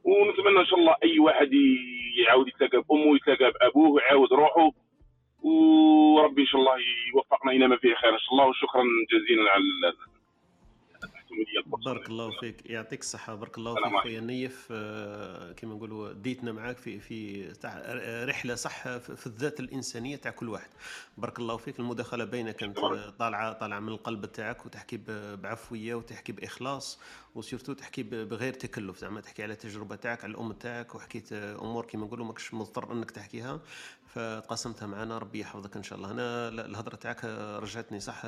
ونتمنى 0.05 0.60
إن 0.60 0.66
شاء 0.66 0.78
الله 0.78 0.97
أي 1.05 1.18
واحد 1.18 1.51
يعاود 2.18 2.48
يتلاقى 2.48 2.82
بأمه 2.89 3.16
يتلاقى 3.16 3.52
بأبوه 3.52 3.90
ويعاود 3.90 4.32
روحه. 4.32 4.70
وربي 5.43 6.43
إن 6.43 6.47
شاء 6.47 6.60
الله 6.60 6.77
يوفقنا 7.14 7.52
إلى 7.52 7.68
ما 7.68 7.77
فيه 7.77 7.94
خير. 7.94 8.14
إن 8.14 8.18
شاء 8.18 8.32
الله 8.32 8.47
وشكرا 8.47 8.82
جزيلا 9.12 9.51
على 9.51 9.62
بارك 11.85 12.09
الله 12.09 12.31
فيك. 12.40 12.70
يعطيك 12.70 13.01
الصحة. 13.01 13.35
بارك 13.35 13.59
الله 13.59 13.74
فيك 13.74 14.01
خويا 14.02 14.20
نيف. 14.20 14.69
آه، 14.70 15.52
كما 15.52 15.74
نقولوا 15.74 16.12
ديتنا 16.12 16.52
معاك 16.52 16.78
في 16.78 17.01
في 17.01 17.48
رحلة 18.28 18.55
صح 18.55 18.82
في 18.98 19.27
الذات 19.27 19.61
الإنسانية 19.61 20.16
تاع 20.16 20.31
كل 20.31 20.48
واحد. 20.48 20.69
بارك 21.19 21.39
الله 21.39 21.57
فيك. 21.57 21.81
المداخلة 21.81 22.24
بينك 22.24 22.57
كانت 22.57 22.78
طالعة 23.19 23.52
طالعة 23.52 23.81
من 23.81 23.89
القلب 23.89 24.27
تاعك 24.27 24.66
وتحكي 24.66 25.01
بعفوية 25.43 25.94
وتحكي 25.94 26.32
بإخلاص 26.32 27.01
وسيرتو 27.35 27.73
تحكي 27.73 28.02
بغير 28.02 28.52
تكلف. 28.52 28.98
زعما 28.98 29.20
تحكي 29.20 29.43
على 29.43 29.52
التجربة 29.52 29.97
تاعك 29.97 30.24
على 30.24 30.31
الأم 30.31 30.52
تاعك 30.52 30.94
وحكيت 30.94 31.32
أمور 31.32 31.86
كما 31.86 32.07
نقولوا 32.07 32.27
ماكش 32.27 32.55
مضطر 32.55 32.93
أنك 32.93 33.11
تحكيها. 33.11 33.61
فتقاسمتها 34.15 34.87
معنا 34.87 35.19
ربي 35.19 35.41
يحفظك 35.41 35.77
إن 35.77 35.82
شاء 35.82 35.99
الله. 35.99 36.11
أنا 36.11 36.49
الهضرة 36.49 36.97
تاعك 36.97 37.24
رجعتني 37.62 38.01
صح 38.01 38.23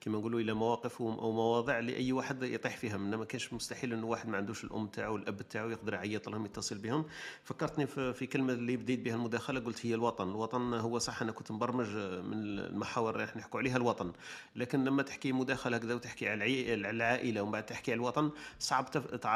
كما 0.00 0.18
نقولوا 0.18 0.40
إلى 0.40 0.52
مواقف 0.52 1.00
ومواضيع 1.00 1.78
اللي 1.78 1.96
أي 1.96 2.12
واحد 2.12 2.42
يطيح 2.42 2.76
فيها. 2.76 2.96
ما 2.96 3.24
كانش 3.24 3.52
مستحيل 3.52 3.92
إنه 3.92 4.06
واحد 4.06 4.28
ما 4.28 4.36
عندوش 4.36 4.64
الأم 4.64 4.86
تاعو 4.86 5.14
والاب 5.14 5.48
تاعو 5.48 5.70
يقدر 5.70 5.94
يعيط 5.94 6.28
لهم 6.28 6.44
يتصل 6.44 6.78
بهم. 6.78 7.04
فكرتني 7.44 7.86
في 7.86 8.26
كلمة 8.26 8.52
اللي 8.52 8.76
بديت 8.76 9.00
بها 9.00 9.14
المداخلة 9.14 9.60
قلت 9.60 9.86
هي 9.86 9.94
الوطن. 9.94 10.30
الوطن 10.30 10.74
هو 10.74 10.98
صح 10.98 11.22
أنا 11.22 11.32
كنت 11.32 11.52
مبرمج 11.52 11.88
من 11.96 12.38
المحاور 12.58 13.14
اللي 13.14 13.28
نحكوا 13.36 13.60
عليها 13.60 13.76
الوطن. 13.76 14.12
لكن 14.56 14.84
لما 14.84 15.02
تحكي 15.02 15.32
مداخلة 15.32 15.76
هكذا 15.76 15.94
وتحكي 15.94 16.28
على 16.28 16.74
العائلة 16.74 17.42
ومن 17.42 17.52
بعد 17.52 17.66
تحكي 17.66 17.92
على 17.92 17.98
الوطن 17.98 18.30
صعب 18.58 18.90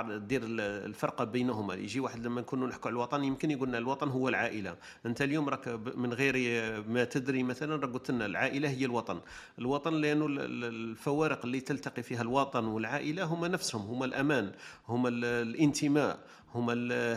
تدير 0.09 0.43
الفرق 0.45 1.23
بينهما. 1.23 1.75
يجي 1.75 2.01
واحد 2.01 2.27
لما 2.27 2.41
نكونوا 2.41 2.69
نحكوا 2.69 2.91
على 2.91 2.97
الوطن 2.97 3.25
يمكن 3.25 3.51
يقولنا 3.51 3.79
الوطن 3.79 4.09
هو 4.09 4.29
العائلة. 4.29 4.77
أنت 5.07 5.23
اليوم 5.23 5.49
راك 5.49 5.66
من 5.97 6.13
غير 6.13 6.35
ما 6.89 7.05
تدري 7.05 7.43
مثلا 7.43 7.87
قلت 7.87 8.11
لنا 8.11 8.27
العائلة 8.27 8.69
هي 8.69 8.85
الوطن. 8.85 9.21
الوطن 9.59 9.95
لأنه 9.95 10.27
الفوارق 10.29 11.45
اللي 11.45 11.61
تلتقي 11.61 12.03
فيها 12.03 12.23
الوطن 12.23 12.65
والعائلة 12.65 13.25
هما 13.25 13.49
نفسهم 13.49 13.83
هما 13.83 14.05
الأمان 14.05 14.53
هما 14.89 15.09
الانتماء. 15.09 16.19
هما 16.55 16.73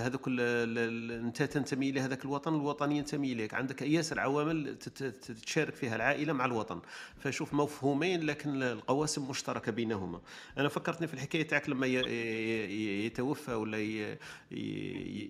هذوك 0.06 0.27
انت 0.27 1.43
تنتمي 1.43 1.91
لهذاك 1.91 2.26
الوطن 2.26 2.56
الوطن 2.56 2.91
ينتمي 2.91 3.34
إليك. 3.34 3.53
عندك 3.53 3.81
ياسر 3.81 4.19
عوامل 4.19 4.77
تشارك 5.45 5.76
فيها 5.76 5.95
العائلة 5.95 6.34
مع 6.34 6.45
الوطن. 6.45 6.80
فشوف 7.19 7.53
مفهومين 7.53 8.23
لكن 8.23 8.64
القواسم 8.64 9.30
مشتركة 9.30 9.72
بينهما. 9.72 10.22
أنا 10.57 10.69
فكرتني 10.69 11.07
في 11.07 11.14
الحكاية 11.14 11.47
تاعك 11.47 11.69
لما 11.69 11.88
يتوفى 13.06 13.53
ولا 13.53 13.77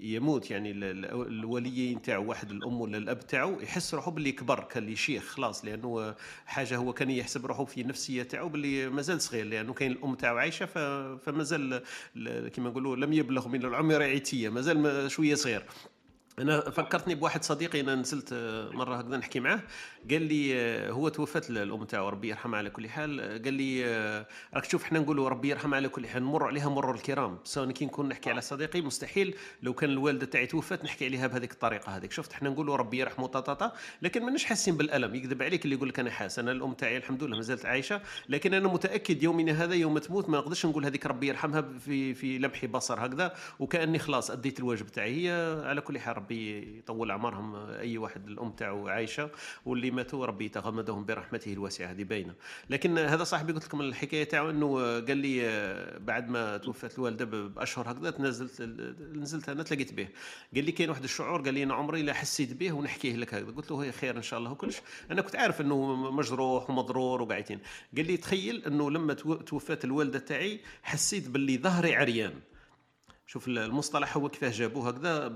يموت 0.01 0.51
يعني 0.51 0.71
الوليين 0.71 2.01
تاعو 2.01 2.25
واحد 2.29 2.51
الأم 2.51 2.81
ولا 2.81 2.97
الأب 2.97 3.27
تاعو 3.27 3.59
يحس 3.59 3.93
روحه 3.93 4.11
باللي 4.11 4.31
كبر 4.31 4.63
كان 4.63 4.83
لي 4.85 4.95
شيخ 4.95 5.23
خلاص 5.23 5.65
لأنه 5.65 6.15
حاجة 6.45 6.77
هو 6.77 6.93
كان 6.93 7.09
يحسب 7.09 7.45
روحه 7.45 7.65
في 7.65 7.81
النفسيه 7.81 8.23
تاعو 8.23 8.49
باللي 8.49 8.89
مازال 8.89 9.21
صغير 9.21 9.45
لأنه 9.45 9.73
كاين 9.73 9.91
الأم 9.91 10.15
تاعو 10.15 10.37
عايشة 10.37 10.65
فمازال 11.15 11.83
كما 12.53 12.69
نقولوا 12.69 12.95
لم 12.95 13.13
يبلغ 13.13 13.47
من 13.47 13.65
العمر 13.65 13.88
رعيتية 13.97 14.49
مازال 14.49 15.11
شوية 15.11 15.35
صغير. 15.35 15.65
أنا 16.39 16.69
فكرتني 16.69 17.15
بواحد 17.15 17.43
صديقي 17.43 17.81
أنا 17.81 17.95
نزلت 17.95 18.29
آه، 18.33 18.69
مرة 18.69 18.95
هكذا 18.95 19.17
نحكي 19.17 19.39
معاه. 19.39 19.61
قال 20.11 20.21
لي 20.21 20.59
آه، 20.59 20.91
هو 20.91 21.09
توفت 21.09 21.49
الأم 21.49 21.83
تاعو 21.83 22.09
ربي 22.09 22.29
يرحمها 22.29 22.57
على 22.59 22.69
كل 22.69 22.89
حال. 22.89 23.41
قال 23.43 23.53
لي 23.53 23.85
آه، 23.85 24.25
راك 24.53 24.65
تشوف 24.65 24.83
حنا 24.83 24.99
نقولوا 24.99 25.29
ربي 25.29 25.49
يرحمها 25.49 25.75
على 25.75 25.89
كل 25.89 26.07
حال 26.07 26.23
نمر 26.23 26.47
عليها 26.47 26.69
مرور 26.69 26.95
الكرام. 26.95 27.37
أنا 27.57 27.71
كي 27.71 27.85
نكون 27.85 28.09
نحكي 28.09 28.29
على 28.29 28.41
صديقي 28.41 28.81
مستحيل. 28.81 29.35
لو 29.63 29.73
كان 29.73 29.89
الوالده 29.89 30.25
تاعي 30.25 30.45
توفت 30.47 30.83
نحكي 30.83 31.05
عليها 31.05 31.27
بهذيك 31.27 31.51
الطريقة 31.51 31.97
هذيك. 31.97 32.11
شفت 32.11 32.33
حنا 32.33 32.49
نقولوا 32.49 32.75
ربي 32.75 32.97
يرحمه 32.97 33.27
طاطا 33.27 33.71
لكن 34.01 34.23
ماناش 34.23 34.45
حاسين 34.45 34.77
بالألم. 34.77 35.15
يكذب 35.15 35.43
عليك 35.43 35.65
اللي 35.65 35.75
يقول 35.75 35.89
لك 35.89 35.99
أنا 35.99 36.11
حاس. 36.11 36.39
أنا 36.39 36.51
الأم 36.51 36.73
تاعي 36.73 36.97
الحمد 36.97 37.23
لله 37.23 37.35
مازالت 37.35 37.65
عايشة 37.65 38.01
لكن 38.29 38.53
أنا 38.53 38.67
متأكد 38.67 39.23
يومنا 39.23 39.63
هذا 39.63 39.73
يوم 39.73 39.97
تموت 39.97 40.29
ما 40.29 40.37
نقدرش 40.37 40.65
نقول 40.65 40.85
هذيك 40.85 41.05
ربي 41.05 41.27
يرحمها 41.27 41.61
في 41.61 42.13
في 42.13 42.37
لمح 42.37 42.65
بصر 42.65 43.05
هكذا. 43.05 43.35
وكأني 43.59 43.99
خلاص 43.99 44.31
أديت 44.31 44.59
الواجب 44.59 44.87
تاعي. 44.87 45.29
هي 45.29 45.61
على 45.65 45.81
كل 45.81 45.99
حال 45.99 46.17
ربي 46.17 46.59
يطول 46.77 46.97
طول 46.99 47.11
عمرهم 47.11 47.55
أي 47.55 47.97
واحد 47.97 48.27
الأم 48.27 48.51
تاعو 48.51 48.87
عايشة. 48.87 49.29
واللي 49.65 49.88
ماتوا 49.91 50.25
ربي 50.25 50.45
يتغمدهم 50.45 51.05
برحمته 51.05 51.53
الواسعة 51.53 51.91
هذه 51.91 52.03
باينة. 52.03 52.33
لكن 52.69 52.97
هذا 52.97 53.23
صاحبي 53.23 53.53
قلت 53.53 53.65
لكم 53.65 53.81
الحكاية 53.81 54.23
تاعو 54.23 54.49
إنه 54.49 54.99
قال 54.99 55.17
لي 55.17 55.39
بعد 55.99 56.29
ما 56.29 56.57
توفت 56.57 56.97
الوالدة 56.97 57.25
بأشهر 57.25 57.91
هكذا 57.91 58.13
نزلت 58.19 58.61
نزلت 59.15 59.49
أنا 59.49 59.63
تلاقيت 59.63 59.93
به. 59.93 60.07
قال 60.55 60.65
لي 60.65 60.71
كاين 60.71 60.89
واحد 60.89 61.03
الشعور 61.03 61.41
قال 61.41 61.53
لي 61.53 61.63
أنا 61.63 61.73
عمري 61.73 62.01
لا 62.01 62.13
حسيت 62.13 62.53
به 62.53 62.71
ونحكيه 62.71 63.15
لك 63.15 63.33
هكذا. 63.33 63.51
قلت 63.51 63.71
له 63.71 63.83
هي 63.83 63.91
خير 63.91 64.17
إن 64.17 64.21
شاء 64.21 64.39
الله 64.39 64.51
وكلش. 64.51 64.81
أنا 65.11 65.21
كنت 65.21 65.35
عارف 65.35 65.61
إنه 65.61 65.95
مجروح 66.11 66.69
ومضرور 66.69 67.21
وقاعدين. 67.21 67.59
قال 67.97 68.07
لي 68.07 68.17
تخيل 68.17 68.65
إنه 68.65 68.91
لما 68.91 69.13
توفت 69.13 69.85
الوالدة 69.85 70.19
تاعي 70.19 70.59
حسيت 70.83 71.29
باللي 71.29 71.57
ظهري 71.57 71.95
عريان. 71.95 72.33
شوف 73.31 73.47
المصطلح 73.47 74.17
هو 74.17 74.29
كيفاه 74.29 74.49
جابوه 74.49 74.89
هكذا 74.89 75.27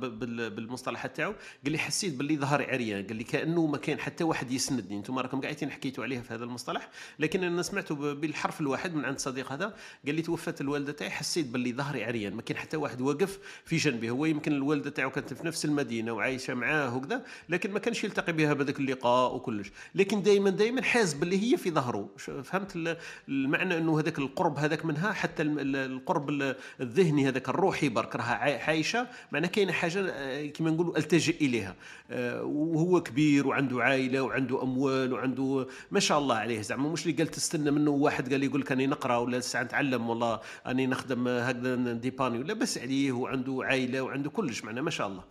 بالمصطلحات 0.49 1.17
تاعو. 1.17 1.33
قال 1.63 1.71
لي 1.71 1.77
حسيت 1.77 2.13
باللي 2.13 2.37
ظهري 2.37 2.65
عريان. 2.65 3.07
قال 3.07 3.15
لي 3.15 3.23
كأنه 3.23 3.65
ما 3.65 3.77
كان 3.77 3.99
حتى 3.99 4.23
واحد 4.23 4.51
يسندني. 4.51 4.97
أنتم 4.97 5.19
راكم 5.19 5.41
قاعدين 5.41 5.71
حكيتوا 5.71 6.03
عليها 6.03 6.21
في 6.21 6.33
هذا 6.33 6.43
المصطلح. 6.43 6.89
لكن 7.19 7.43
أنا 7.43 7.61
سمعته 7.61 8.13
بالحرف 8.13 8.61
الواحد 8.61 8.95
من 8.95 9.05
عند 9.05 9.19
صديق 9.19 9.51
هذا. 9.51 9.75
قال 10.05 10.15
لي 10.15 10.21
توفت 10.21 10.61
الوالدة 10.61 10.91
تاعي. 10.91 11.09
حسيت 11.09 11.45
باللي 11.45 11.73
ظهري 11.73 12.03
عريان. 12.03 12.33
ما 12.33 12.41
كان 12.41 12.57
حتى 12.57 12.77
واحد 12.77 13.01
واقف 13.01 13.39
في 13.65 13.77
جنبي. 13.77 14.09
هو 14.09 14.25
يمكن 14.25 14.53
الوالدة 14.53 14.89
تاعو 14.89 15.11
كانت 15.11 15.33
في 15.33 15.47
نفس 15.47 15.65
المدينة 15.65 16.11
وعايشة 16.11 16.53
معاه 16.53 16.97
وكذا 16.97 17.25
لكن 17.49 17.71
ما 17.71 17.79
كانش 17.79 18.03
يلتقي 18.03 18.33
بها 18.33 18.53
بهذاك 18.53 18.79
اللقاء 18.79 19.35
وكلش. 19.35 19.71
لكن 19.95 20.21
دائما 20.21 20.49
دائما 20.49 20.81
حاس 20.81 21.13
باللي 21.13 21.51
هي 21.51 21.57
في 21.57 21.71
ظهره. 21.71 22.09
فهمت 22.43 22.97
المعنى 23.29 23.77
أنه 23.77 23.99
هذاك 23.99 24.19
القرب 24.19 24.57
هذاك 24.57 24.85
منها 24.85 25.11
حتى 25.11 25.43
القرب 25.43 26.55
الذهني 26.81 27.27
هذاك 27.27 27.49
الروحي 27.49 27.82
برك 27.89 28.15
راها 28.15 28.63
عايشة 28.63 29.07
معناها 29.31 29.49
كاينة 29.49 29.71
حاجة 29.71 30.09
آه، 30.09 30.45
كما 30.45 30.71
نقولوا 30.71 30.97
التجئ 30.97 31.45
إليها. 31.45 31.75
آه، 32.11 32.43
وهو 32.43 33.03
كبير 33.03 33.47
وعنده 33.47 33.83
عائلة 33.83 34.21
وعنده 34.21 34.63
أموال 34.63 35.13
وعنده 35.13 35.67
ما 35.91 35.99
شاء 35.99 36.19
الله 36.19 36.35
عليه. 36.35 36.61
زعما 36.61 36.89
مش 36.89 37.05
اللي 37.05 37.17
قال 37.17 37.27
تستنى 37.27 37.71
منه 37.71 37.91
واحد 37.91 38.31
قال 38.31 38.43
يقول 38.43 38.61
لك 38.61 38.71
راني 38.71 38.87
نقرأ 38.87 39.17
ولا 39.17 39.39
ساعه 39.39 39.63
نتعلم 39.63 40.09
والله 40.09 40.39
راني 40.67 40.87
نخدم 40.87 41.27
هكذا 41.27 41.75
ديباني. 41.93 42.39
ولا 42.39 42.53
بس 42.53 42.77
عليه 42.77 43.11
وعنده 43.11 43.59
عائلة 43.63 44.01
وعنده 44.01 44.29
كلش 44.29 44.63
معناها 44.63 44.83
ما 44.83 44.91
شاء 44.91 45.07
الله. 45.07 45.23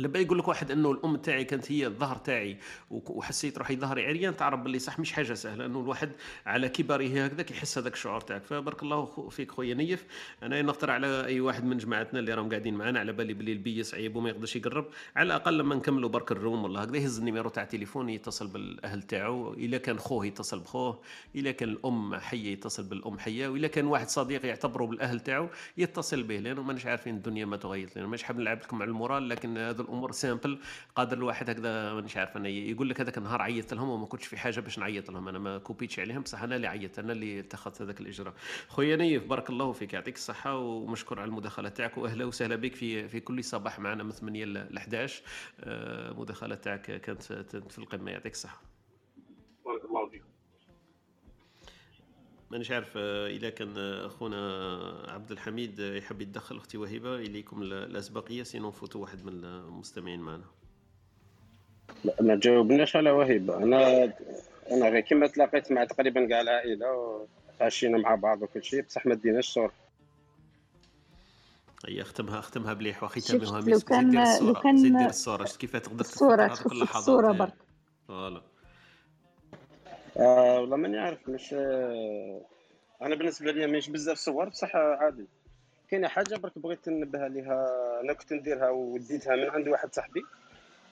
لما 0.00 0.18
يقول 0.18 0.38
لك 0.38 0.48
واحد 0.48 0.70
إنه 0.70 0.90
الأم 0.90 1.16
تاعي 1.16 1.44
كانت 1.44 1.72
هي 1.72 1.86
الظهر 1.86 2.16
تاعي 2.16 2.56
وحسيت 2.90 3.58
روحي 3.58 3.76
ظهري 3.76 4.06
عريان 4.06 4.36
تعرف 4.36 4.60
باللي 4.60 4.78
صح 4.78 4.98
مش 4.98 5.12
حاجة 5.12 5.34
سهلة 5.34 5.66
إنه 5.66 5.80
الواحد 5.80 6.12
على 6.46 6.68
كبره 6.68 7.24
هكذاك 7.24 7.50
يحس 7.50 7.78
هذاك 7.78 7.92
الشعور 7.92 8.20
تاعك. 8.20 8.42
فبارك 8.44 8.82
الله 8.82 9.28
فيك 9.30 9.50
خويا 9.50 9.74
نيف. 9.74 10.04
أنا 10.42 10.62
نقترح 10.62 10.94
على 10.94 11.24
أي 11.24 11.40
واحد 11.40 11.64
من 11.64 11.78
جماعتنا 11.78 12.20
اللي 12.20 12.34
راهم 12.34 12.48
قاعدين 12.48 12.74
معنا 12.74 13.00
على 13.00 13.12
بالي 13.12 13.34
باللي 13.34 13.52
لا 13.52 13.62
بي 13.62 13.82
صعيب 13.82 14.16
وما 14.16 14.28
يقدرش 14.28 14.56
يقرب. 14.56 14.86
على 15.16 15.26
الأقل 15.26 15.58
لما 15.58 15.74
نكملوا 15.74 16.08
برك 16.08 16.32
الروم 16.32 16.64
والله 16.64 16.82
هكذا 16.82 16.96
يهز 16.96 17.18
النيميرو 17.18 17.50
تاع 17.50 17.62
التليفون 17.62 18.08
يتصل 18.08 18.46
بالأهل 18.48 19.02
تاعو 19.02 19.54
اذا 19.54 19.78
كان 19.78 19.98
خوه 19.98 20.26
يتصل 20.26 20.60
بخوه 20.60 21.00
اذا 21.34 21.50
كان 21.50 21.68
الأم 21.68 22.14
حية 22.14 22.52
يتصل 22.52 22.82
بالأم 22.82 23.18
حية 23.18 23.48
واذا 23.48 23.66
كان 23.66 23.86
واحد 23.86 24.08
صديق 24.08 24.46
يعتبره 24.46 24.84
بالأهل 24.86 25.20
تاعو 25.20 25.48
يتصل 25.76 26.22
به 26.22 26.38
لأنه 26.38 26.62
ماناش 26.62 26.86
عارفين 26.86 27.16
الدنيا 27.16 27.44
ما 27.44 27.56
تغير 27.56 27.88
لأنه 27.96 28.06
مانيش 28.06 28.22
حاب 28.22 28.38
نلعب 28.38 28.58
لكم 28.58 28.82
على 28.82 28.88
المورال 28.88 29.28
لكن 29.28 29.58
هذه 29.58 29.80
الأمور. 29.90 30.12
simple 30.12 30.58
قادر 30.94 31.16
الواحد 31.16 31.50
هكذا 31.50 31.94
مانيش 31.94 32.16
عارف 32.16 32.36
أنا 32.36 32.48
يقول 32.48 32.88
لك 32.88 33.00
هذاك 33.00 33.18
النهار 33.18 33.42
عيطت 33.42 33.74
لهم 33.74 33.88
وما 33.88 34.06
كنتش 34.06 34.26
في 34.26 34.36
حاجة 34.36 34.60
باش 34.60 34.78
نعيط 34.78 35.10
لهم. 35.10 35.28
أنا 35.28 35.38
ما 35.38 35.58
كوبيتش 35.58 36.00
عليهم 36.00 36.22
بصح 36.22 36.42
أنا 36.42 36.56
اللي 36.56 36.66
عيطت 36.66 36.98
أنا 36.98 37.12
اللي 37.12 37.40
اتخذت 37.40 37.82
هذاك 37.82 38.00
الإجراء. 38.00 38.34
خويا 38.68 38.96
نيف 38.96 39.26
بارك 39.26 39.50
الله 39.50 39.72
فيك 39.72 39.92
يعطيك 39.92 40.16
الصحة 40.16 40.56
ومشكور 40.56 41.20
على 41.20 41.28
المداخلة 41.28 41.68
تاعك 41.68 41.98
وأهلا 41.98 42.24
وسهلا 42.24 42.56
بك 42.56 42.74
في 42.74 43.08
في 43.08 43.20
كل 43.20 43.44
صباح 43.44 43.78
معنا 43.78 44.02
من 44.02 44.10
8 44.10 44.44
ل 44.44 44.76
11 44.78 45.22
المداخلة 45.60 46.54
تاعك 46.54 47.00
كانت 47.00 47.22
في 47.22 47.78
القمة 47.78 48.10
يعطيك 48.10 48.32
الصحة 48.32 48.62
بارك 49.64 49.84
الله 49.84 50.08
فيك 50.08 50.22
مانيش 52.50 52.70
عارف 52.70 52.96
إذا 52.96 53.50
كان 53.50 53.78
أخونا 53.78 55.06
عبد 55.08 55.30
الحميد 55.30 55.78
يحب 55.78 56.20
يتدخل 56.20 56.56
أختي 56.56 56.78
وهبه 56.78 57.16
إليكم 57.16 57.62
الأسبقية. 57.62 58.42
سينو 58.42 58.68
نفوتوا 58.68 59.00
واحد 59.00 59.24
من 59.24 59.44
المستمعين 59.44 60.20
معنا. 60.20 60.44
لا 62.04 62.14
ما 62.20 62.36
جاوبناش 62.36 62.96
على 62.96 63.10
وهبه 63.10 63.56
أنا 63.56 64.04
أنا 64.70 64.88
غير 64.88 65.00
كيما 65.00 65.26
تلاقيت 65.26 65.72
مع 65.72 65.84
تقريبا 65.84 66.26
كاع 66.26 66.40
العائلة 66.40 66.86
وتعشينا 66.92 67.98
مع 67.98 68.14
بعض 68.14 68.42
وكل 68.42 68.64
شيء 68.64 68.82
بصح 68.82 69.06
ما 69.06 69.14
ديناش 69.14 69.48
صور 69.48 69.72
هي 71.86 72.02
أختمها 72.02 72.38
أختمها 72.38 72.72
بليح 72.72 73.02
وختامها 73.02 73.60
مسك 73.60 73.94
زيد 73.94 74.10
دير 74.10 74.22
الصورة 74.22 74.62
زيد 74.76 74.96
دير 74.96 75.08
الصورة. 75.08 75.44
شفت 75.44 75.60
كيف 75.60 75.76
تقدر 75.76 76.00
الصورة 76.00 76.46
كل 76.46 76.80
لحظات 76.80 76.96
الصورة 76.96 77.32
برك. 77.32 77.54
voilà. 78.08 78.42
آه 80.16 80.60
والله 80.60 80.76
ماني 80.76 80.98
عارف 80.98 81.28
مش 81.28 81.54
آه 81.54 82.40
أنا 83.02 83.14
بالنسبة 83.14 83.52
لي 83.52 83.66
مش 83.66 83.90
بزاف 83.90 84.18
صور 84.18 84.48
بصح 84.48 84.76
عادي. 84.76 85.26
كاينة 85.90 86.08
حاجة 86.08 86.36
برك 86.36 86.58
بغيت 86.58 86.88
ننبه 86.88 87.18
عليها 87.24 87.66
أنا 88.00 88.12
كنت 88.12 88.32
نديرها 88.32 88.70
وديتها 88.70 89.36
من 89.36 89.50
عند 89.50 89.68
واحد 89.68 89.94
صاحبي. 89.94 90.22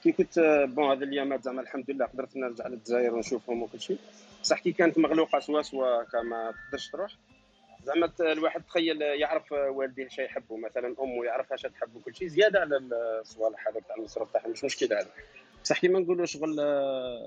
كي 0.03 0.11
كنت 0.11 0.39
بون 0.69 0.91
هذا 0.91 1.03
الايامات 1.03 1.43
زعما 1.43 1.61
الحمد 1.61 1.91
لله 1.91 2.05
قدرت 2.05 2.37
نرجع 2.37 2.67
للجزائر 2.67 3.15
ونشوفهم 3.15 3.63
وكل 3.63 3.79
شيء. 3.81 3.97
بصح 4.41 4.59
كي 4.59 4.71
كانت 4.71 4.97
مغلوقة 4.97 5.39
سوا 5.39 5.61
سوا 5.61 6.03
كما 6.03 6.51
تقدرش 6.51 6.89
تروح. 6.89 7.11
زعما 7.83 8.11
الواحد 8.19 8.63
تخيل 8.63 9.01
يعرف 9.01 9.51
والديه 9.51 10.07
شي 10.07 10.23
يحبوا 10.23 10.57
مثلا 10.57 10.95
أمه 11.01 11.25
يعرفها 11.25 11.57
شي 11.57 11.69
تحب 11.69 11.95
وكل 11.95 12.15
شيء 12.15 12.27
زيادة 12.27 12.59
على 12.59 12.77
الصوالح 13.21 13.67
هذاك 13.67 13.83
تاع 13.87 13.95
المصروف 13.95 14.31
تاعهم 14.33 14.51
مش 14.51 14.63
مشكل 14.63 14.85
هذا 14.93 15.07
بصح 15.63 15.79
كيما 15.79 15.99
نقولوا 15.99 16.25
شغل 16.25 16.59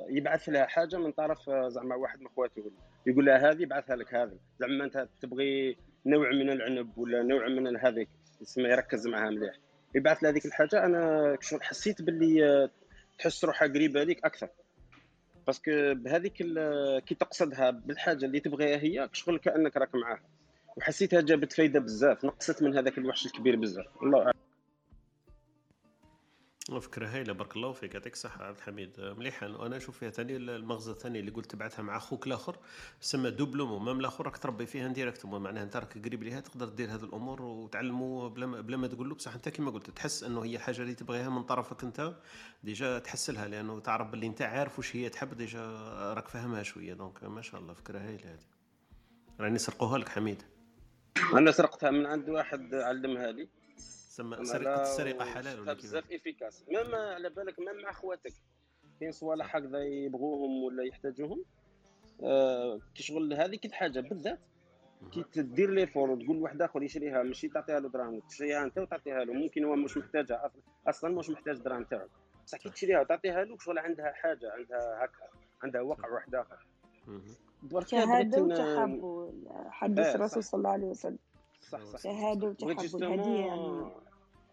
يبعث 0.09 0.49
لها 0.49 0.67
حاجة 0.67 0.97
من 0.97 1.13
طرف 1.13 1.51
زعما 1.51 1.95
واحد 1.95 2.21
من 2.21 2.29
خواتو 2.37 2.61
يقول 3.07 3.27
لها 3.27 3.51
هذه 3.51 3.65
بعثها 3.67 3.97
لك 3.97 4.15
هذه 4.15 4.39
زعما 4.61 4.85
انت 4.85 5.09
تبغي 5.23 5.77
نوع 6.07 6.31
من 6.31 6.51
العنب 6.51 6.99
ولا 6.99 7.23
نوع 7.23 7.49
من 7.49 7.77
هذيك 7.77 8.09
تسمى 8.41 8.65
يركز 8.65 9.07
معها 9.07 9.31
مليح. 9.31 9.55
يبعث 9.95 10.23
لها 10.23 10.31
هذيك 10.31 10.47
الحاجة 10.47 10.85
أنا 10.85 11.37
شغل 11.41 11.63
حسيت 11.63 12.03
باللي 12.03 12.71
تحس 13.19 13.45
روحها 13.45 13.69
قريبة 13.69 14.05
ليك 14.05 14.25
أكثر. 14.25 14.49
parce 15.47 15.77
que 15.77 15.95
بهذيك 15.95 16.33
كي 17.07 17.15
تقصدها 17.15 17.71
بالحاجة 17.71 18.25
اللي 18.25 18.41
تبغيها 18.41 18.77
هي 18.77 19.09
شغل 19.13 19.39
كأنك 19.39 19.77
راك 19.77 19.95
معاها. 19.95 20.23
وحسيتها 20.77 21.21
جابت 21.21 21.53
فايدة 21.53 21.81
بزاف 21.81 22.25
نقصت 22.25 22.63
من 22.63 22.77
هذاك 22.77 22.99
الوحش 22.99 23.27
الكبير 23.27 23.57
بزاف. 23.57 23.87
الله 24.03 24.19
أعلم. 24.19 24.33
فكرة 26.71 27.07
هايلة 27.07 27.33
بارك 27.33 27.57
الله 27.57 27.73
فيك 27.73 27.95
يعطيك 27.95 28.13
الصحة 28.13 28.45
عبد 28.45 28.57
الحميد. 28.57 29.01
مليحة 29.01 29.47
وأنا 29.47 29.77
نشوف 29.77 29.99
فيها 29.99 30.11
ثاني 30.11 30.37
المغزى 30.37 30.91
الثاني 30.91 31.21
اللي 31.21 31.31
قلت 31.31 31.51
تبعثها 31.51 31.83
مع 31.83 31.97
أخوك 31.97 32.27
الآخر 32.27 32.57
سما 33.01 33.29
d'une 33.29 33.53
part 33.53 33.73
و 33.73 33.78
même 33.78 34.01
الآخر 34.01 34.27
راك 34.27 34.37
تربي 34.37 34.67
فيها 34.67 34.89
directement 34.89 35.43
معناها 35.43 35.63
أنت 35.63 35.77
راك 35.77 35.99
قريب 35.99 36.23
ليها 36.23 36.41
تقدر 36.41 36.69
دير 36.69 36.95
هذه 36.95 37.05
الأمور 37.05 37.43
وتعلموا 37.43 38.29
بلا 38.29 38.47
ما, 38.47 38.61
بلا 38.61 38.77
ما 38.77 38.87
تقول 38.87 39.09
له 39.09 39.15
بصح 39.15 39.35
أنت 39.35 39.49
كما 39.49 39.71
قلت 39.71 39.91
تحس 39.91 40.23
إنه 40.23 40.45
هي 40.45 40.59
حاجة 40.59 40.83
اللي 40.83 40.95
تبغيها 40.95 41.29
من 41.29 41.43
طرفك 41.43 41.85
أنت 41.85 42.15
déjà 42.65 42.99
تحسلها 42.99 43.49
لأنه 43.49 43.81
تعرف 43.81 44.11
باللي 44.11 44.27
أنت 44.27 44.43
عارف 44.43 44.79
وش 44.79 44.97
هي 44.97 45.09
تحب 45.09 45.35
déjà 45.37 45.61
راك 46.15 46.29
فاهمها 46.29 46.63
شوية. 46.63 46.95
donc 46.95 47.25
ما 47.25 47.43
شاء 47.43 47.61
الله 47.61 47.75
فكرة 47.75 47.99
هايلة 47.99 48.33
هذه. 48.33 48.47
راني 49.41 49.59
سرقوها 49.59 49.99
لك 49.99 50.09
حميد. 50.09 50.43
أنا 51.35 51.51
سرقتها 51.51 51.91
من 51.91 52.07
عند 52.07 52.29
واحد 52.29 52.75
علمها 52.75 53.33
لي. 53.33 53.49
سما 54.13 54.45
سرقة 54.45 54.83
السرقة 54.83 55.25
حلال 55.25 55.61
ولا 55.61 55.73
بزاف 55.73 56.13
efficace 56.13 56.65
même 56.69 56.95
على 56.95 57.31
بالك 57.31 57.59
même 57.59 57.83
مع 57.83 57.93
خواتك 57.93 58.33
كاين 59.01 59.13
صوالح 59.13 59.57
هكذا 59.57 59.83
يبغوهم 59.85 60.65
ولا 60.65 60.85
يحتاجوهم. 60.85 61.45
آه 62.23 62.81
كي 62.95 63.03
شغل 63.03 63.35
هذيك 63.35 63.65
الحاجة 63.65 64.01
بالذات. 64.01 64.39
كي 65.13 65.23
تدير 65.33 65.71
لي 65.71 65.87
fort 65.87 66.11
وتقول 66.11 66.37
لواحد 66.37 66.63
آخر 66.63 66.83
يشريها 66.83 67.23
ماشي 67.23 67.49
تعطيها 67.49 67.81
له 67.81 67.89
دراهم. 67.89 68.21
تشريها 68.21 68.65
أنت 68.65 68.79
وتعطيها 68.79 69.25
له. 69.25 69.33
ممكن 69.33 69.65
هو 69.65 69.77
مش 69.77 69.97
محتاجها. 69.97 70.51
أصلا 70.87 71.15
مش 71.15 71.31
محتاج 71.31 71.57
دراهم 71.57 71.85
تاعك. 71.85 72.11
بصح 72.47 72.59
كي 72.59 72.71
تشريها 72.71 73.01
وتعطيها 73.01 73.45
له 73.45 73.59
شغل 73.59 73.79
عندها 73.79 74.13
حاجة 74.13 74.53
عندها 74.53 75.05
هكا 75.05 75.29
عندها 75.63 75.81
وقع 75.81 76.09
واحد 76.09 76.35
آخر. 76.35 76.67
شهادة 77.87 78.43
وتحب 78.43 79.29
حديث 79.71 80.07
آه، 80.07 80.15
الرسول. 80.15 80.45
صلى 80.45 80.59
الله 80.59 80.71
عليه 80.71 80.87
وسلم. 80.87 81.19
صح 81.73 81.85
صح. 81.85 82.01
وتحب 82.63 82.97
الهدية 83.03 83.47
يعني. 83.47 83.91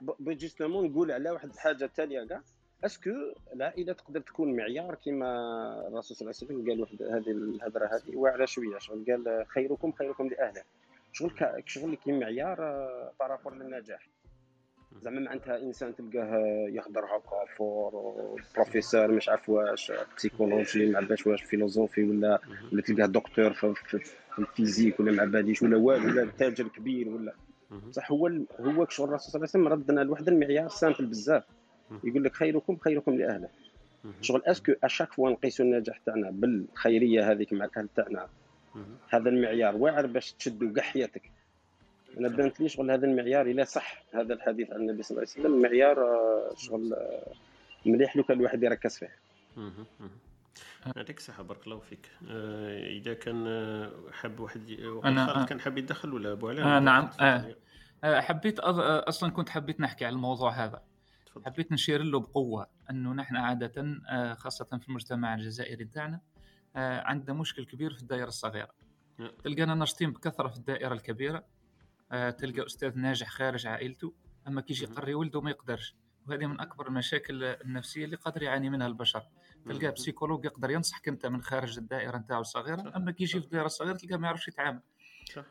بغيت 0.02 0.38
justement 0.38 0.86
نقول 0.92 1.12
على 1.12 1.30
واحد 1.32 1.50
الحاجة 1.50 1.86
التاليه 1.86 2.28
كاع. 2.28 2.42
est-ce 2.86 3.02
que 3.02 3.10
العائلة 3.54 3.94
تقدر 3.94 4.20
تكون 4.20 4.56
معيار 4.58 4.96
كما 4.96 5.28
الرسول 5.88 6.18
صلى 6.18 6.26
الله 6.26 6.40
عليه 6.42 6.52
وسلم 6.54 6.70
قال 6.70 6.82
واحد 6.82 7.02
هذه 7.04 7.32
الهضرة 7.32 7.86
هذه 7.86 8.16
واعره 8.16 8.46
شوية 8.46 8.78
شغل 8.78 9.06
قال 9.08 9.46
خيركم 9.48 9.92
خيركم 9.92 10.28
لأهله. 10.28 10.64
شغل 11.12 11.64
شغل 11.66 11.96
كي 11.96 12.12
معيار 12.12 12.64
آه، 12.64 13.12
par 13.20 13.31
rapport 13.31 13.56
للنجاح. 13.56 14.08
زعما 15.02 15.20
معناتها 15.20 15.58
انسان 15.62 15.96
تلقاه 15.96 16.38
يهضر 16.70 17.06
هكا 17.06 17.46
fort 17.58 17.92
professeur 18.56 19.12
مش 19.12 19.30
عارف 19.30 19.50
واش 19.50 19.92
psychologie 20.18 20.86
ما 20.86 20.98
عرفش 20.98 21.28
واش 21.28 21.44
philosophie 21.44 22.04
ولا 22.04 22.40
ولا 22.74 22.82
تلقاه 22.82 23.06
دكتور 23.06 23.54
في, 23.54 23.74
في, 23.74 24.00
في 24.00 24.40
ال 24.40 24.47
physique 24.47 25.00
ولا 25.00 25.12
ما 25.12 25.26
باليش 25.26 25.62
ولا 25.62 25.78
والو 25.78 26.06
ولا 26.08 26.32
تاجر 26.38 26.68
كبير 26.68 27.10
ولا. 27.10 27.34
صح 27.92 28.12
هو 28.12 28.28
هو 28.60 28.88
شغل 28.90 29.10
الرسول 29.10 29.32
صلى 29.32 29.40
الله 29.40 29.40
عليه 29.40 29.44
وسلم 29.44 29.68
ردنا 29.68 30.02
لواحد 30.02 30.28
المعيار 30.28 30.68
simple 30.70 31.06
بزاف. 31.06 31.44
يقول 32.04 32.24
لك 32.24 32.34
خيركم 32.34 32.78
خيركم 32.78 33.16
لأهله. 33.16 33.50
شغل 34.22 34.42
est-ce 34.46 34.64
que 34.64 34.74
à 34.84 34.88
chaque 34.88 35.14
fois 35.14 35.30
نقيسوا 35.30 35.66
النجاح 35.66 35.98
تاعنا 35.98 36.30
بالخيرية 36.32 37.32
هذيك 37.32 37.54
مع 37.54 37.66
الأهل 37.66 37.88
تاعنا؟ 37.96 38.28
هذا 39.10 39.30
المعيار 39.30 39.76
واعر 39.76 40.06
باش 40.06 40.34
تشدوا 40.34 40.74
كاع 40.74 40.84
حياتك 40.84 41.32
أنا 42.18 42.28
بانت 42.28 42.60
لي 42.60 42.70
شغل 42.70 42.92
هذا 42.92 43.06
المعيار 43.06 43.46
إلا 43.46 43.64
صح 43.64 44.04
هذا 44.14 44.34
الحديث 44.34 44.72
عن 44.72 44.82
النبي 44.82 45.04
صلى 45.04 45.18
الله 45.18 45.30
عليه 45.32 45.46
وسلم 45.46 45.62
معيار 45.62 46.04
آه، 46.04 46.56
شغل 46.56 46.94
آه، 46.94 47.34
مليح 47.86 48.18
لو 48.18 48.24
كان 48.24 48.38
الواحد 48.38 48.64
يركز 48.64 48.98
فيه. 48.98 49.16
يعطيك 50.96 51.18
الصحة 51.18 51.44
بارك 51.44 51.68
الله 51.68 51.80
فيك 51.80 52.12
آه، 52.30 52.88
إذا 52.88 53.14
كان 53.14 53.46
حاب 54.12 54.40
واحد 54.40 54.70
آه. 55.06 55.46
كان 55.46 55.60
حاب 55.60 55.78
يتدخل 55.78 56.14
ولا 56.14 56.32
أبو 56.32 56.50
علاء 56.50 56.66
آه 56.66 56.80
نعم 56.80 57.10
آه. 57.20 57.56
حبيت 58.04 58.60
أض... 58.60 58.80
أصلا 58.80 59.32
كنت 59.32 59.50
حبيت 59.50 59.80
نحكي 59.80 60.06
على 60.06 60.14
الموضوع 60.14 60.52
هذا 60.52 60.84
حبيت 61.46 61.72
نشير 61.72 62.04
له 62.04 62.20
بقوة 62.20 62.68
أنه 62.90 63.14
نحن 63.14 63.36
عادة 63.36 64.02
خاصة 64.34 64.66
في 64.66 64.90
المجتمع 64.90 65.36
الجزائري 65.36 65.86
تاعنا 65.86 66.22
عندنا 66.76 67.38
مشكل 67.38 67.66
كبير 67.66 67.94
في 67.94 68.02
الدائرة 68.02 68.28
الصغيرة 68.28 68.70
نعم. 69.18 69.32
تلقانا 69.44 69.76
ناشطين 69.76 70.12
بكثرة 70.12 70.48
في 70.48 70.58
الدائرة 70.58 70.94
الكبيرة 70.94 71.44
تلقى 72.12 72.66
أستاذ 72.66 72.98
ناجح 72.98 73.30
خارج 73.30 73.68
عائلته. 73.68 74.14
أما 74.48 74.62
كيجي 74.62 74.84
يقري 74.84 75.14
ولده 75.14 75.42
ما 75.42 75.50
يقدرش. 75.50 75.96
وهذه 76.28 76.46
من 76.46 76.60
أكبر 76.60 76.88
المشاكل 76.88 77.44
النفسية 77.44 78.06
اللي 78.06 78.16
قادر 78.16 78.44
يعاني 78.44 78.70
منها 78.70 78.88
البشر. 78.88 79.24
تلقى 79.66 79.88
مم. 79.88 79.94
بسيكولوج 79.94 80.46
يقدر 80.46 80.70
ينصحك 80.70 81.08
أنت 81.08 81.26
من 81.26 81.42
خارج 81.42 81.78
الدائرة 81.78 82.18
نتاعو 82.18 82.42
الصغيره 82.42 82.96
أما 82.96 83.12
كي 83.12 83.24
يجي 83.24 83.40
في 83.40 83.46
الدائرة 83.46 83.66
الصغيرة 83.66 83.94
تلقاه 83.94 84.18
ما 84.18 84.28
يعرفش 84.28 84.48
يتعامل. 84.48 84.82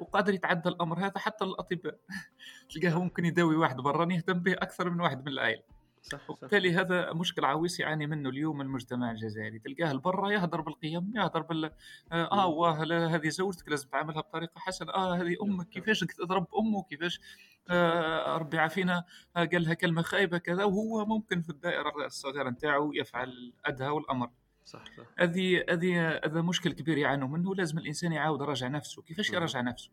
وقادر 0.00 0.34
يتعدى 0.34 0.68
الأمر 0.68 0.98
هذا 0.98 1.18
حتى 1.18 1.44
للاطباء 1.44 1.98
تلقاه 2.74 3.02
ممكن 3.02 3.24
يداوي 3.24 3.56
واحد 3.56 3.76
براني 3.76 4.14
يهتم 4.14 4.38
به 4.38 4.52
أكثر 4.52 4.90
من 4.90 5.00
واحد 5.00 5.20
من 5.26 5.32
العائلة. 5.32 5.62
صح 6.02 6.30
وبالتالي 6.30 6.72
هذا 6.72 7.12
مشكل 7.12 7.44
عويص 7.44 7.80
يعاني 7.80 8.06
منه 8.06 8.28
اليوم 8.28 8.60
المجتمع 8.60 9.10
الجزائري. 9.10 9.58
تلقاه 9.58 9.90
البرة 9.90 10.32
يهدر 10.32 10.60
بالقيم 10.60 11.12
يهدر 11.16 11.42
بال 11.42 11.64
آه, 11.64 11.72
آه 12.12 12.46
واه 12.46 12.84
هذه 13.14 13.28
زوجتك 13.28 13.68
لازم 13.68 13.88
تعاملها 13.88 14.20
بطريقة 14.20 14.58
حسنة. 14.60 14.92
آه 14.92 15.14
هذه 15.14 15.36
أمك 15.42 15.68
كيفاش 15.68 16.00
تضرب 16.00 16.46
أمه؟ 16.58 16.82
كيفاش؟ 16.82 17.20
آه 17.68 18.36
ربي 18.36 18.56
يعافينا. 18.56 19.04
آه 19.36 19.44
قال 19.44 19.64
لها 19.64 19.74
كلمة 19.74 20.02
خايبة 20.02 20.38
كذا 20.38 20.64
وهو 20.64 21.06
ممكن 21.06 21.42
في 21.42 21.50
الدائرة 21.50 22.06
الصغيرة 22.06 22.50
نتاعو 22.50 22.92
يفعل 22.92 23.52
ادهى 23.64 23.88
والأمر. 23.88 24.30
صح 24.64 24.84
صح. 24.84 25.06
هذه 25.18 25.64
هذه 25.70 26.08
هذا 26.24 26.42
مشكل 26.42 26.72
كبير 26.72 26.98
يعانوا 26.98 27.28
منه. 27.28 27.54
لازم 27.54 27.78
الإنسان 27.78 28.12
يعاود 28.12 28.40
يراجع 28.40 28.68
نفسه. 28.68 29.02
كيفاش. 29.02 29.30
يراجع 29.30 29.60
نفسه؟ 29.60 29.90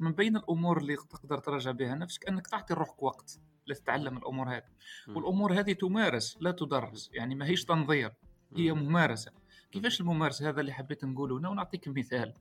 من 0.00 0.12
بين 0.12 0.36
الأمور 0.36 0.78
اللي 0.78 0.96
تقدر 0.96 1.38
تراجع 1.38 1.70
بها 1.70 1.94
نفسك 1.94 2.28
أنك 2.28 2.46
تعطي 2.46 2.74
روحك 2.74 3.02
وقت. 3.02 3.40
لتتعلم 3.66 4.16
الأمور 4.16 4.48
هذه. 4.48 4.62
والأمور 5.08 5.52
هذه 5.52 5.72
تمارس 5.72 6.36
لا 6.40 6.50
تدرس 6.50 7.10
يعني 7.12 7.34
ما 7.34 7.46
هيش 7.46 7.64
تنظير 7.64 8.12
هي 8.56 8.72
ممارسة. 8.72 9.32
كيفاش 9.72 10.00
الممارسة 10.00 10.48
هذا 10.48 10.60
اللي 10.60 10.72
حبيت 10.72 11.04
نقوله؟ 11.04 11.38
هنا 11.38 11.48
ونعطيك 11.48 11.88
مثال. 11.88 12.34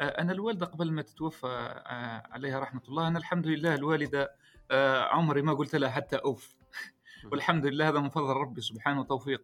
آه، 0.00 0.04
أنا 0.08 0.32
الوالدة 0.32 0.66
قبل 0.66 0.92
ما 0.92 1.02
تتوفى 1.02 1.46
آه، 1.46 2.22
عليها 2.32 2.60
رحمة 2.60 2.82
الله 2.88 3.08
أنا 3.08 3.18
الحمد 3.18 3.46
لله 3.46 3.74
الوالدة 3.74 4.30
آه، 4.70 5.02
عمري 5.02 5.42
ما 5.42 5.52
قلت 5.54 5.76
لها 5.76 5.90
حتى 5.90 6.16
أوف. 6.16 6.56
والحمد 7.32 7.66
لله 7.66 7.88
هذا 7.88 8.00
من 8.00 8.08
فضل 8.08 8.28
ربي 8.36 8.60
سبحانه 8.60 9.00
وتوفيق. 9.00 9.42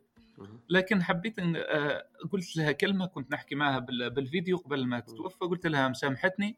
لكن 0.68 1.02
حبيت 1.02 1.38
ان 1.38 1.56
قلت 2.32 2.56
لها 2.56 2.72
كلمة 2.72 3.06
كنت 3.06 3.32
نحكي 3.32 3.54
معها 3.54 3.78
بال- 3.78 4.10
بالفيديو 4.10 4.56
قبل 4.56 4.86
ما 4.86 5.00
تتوفى 5.00 5.38
قلت 5.38 5.66
لها 5.66 5.88
مسامحتني. 5.88 6.56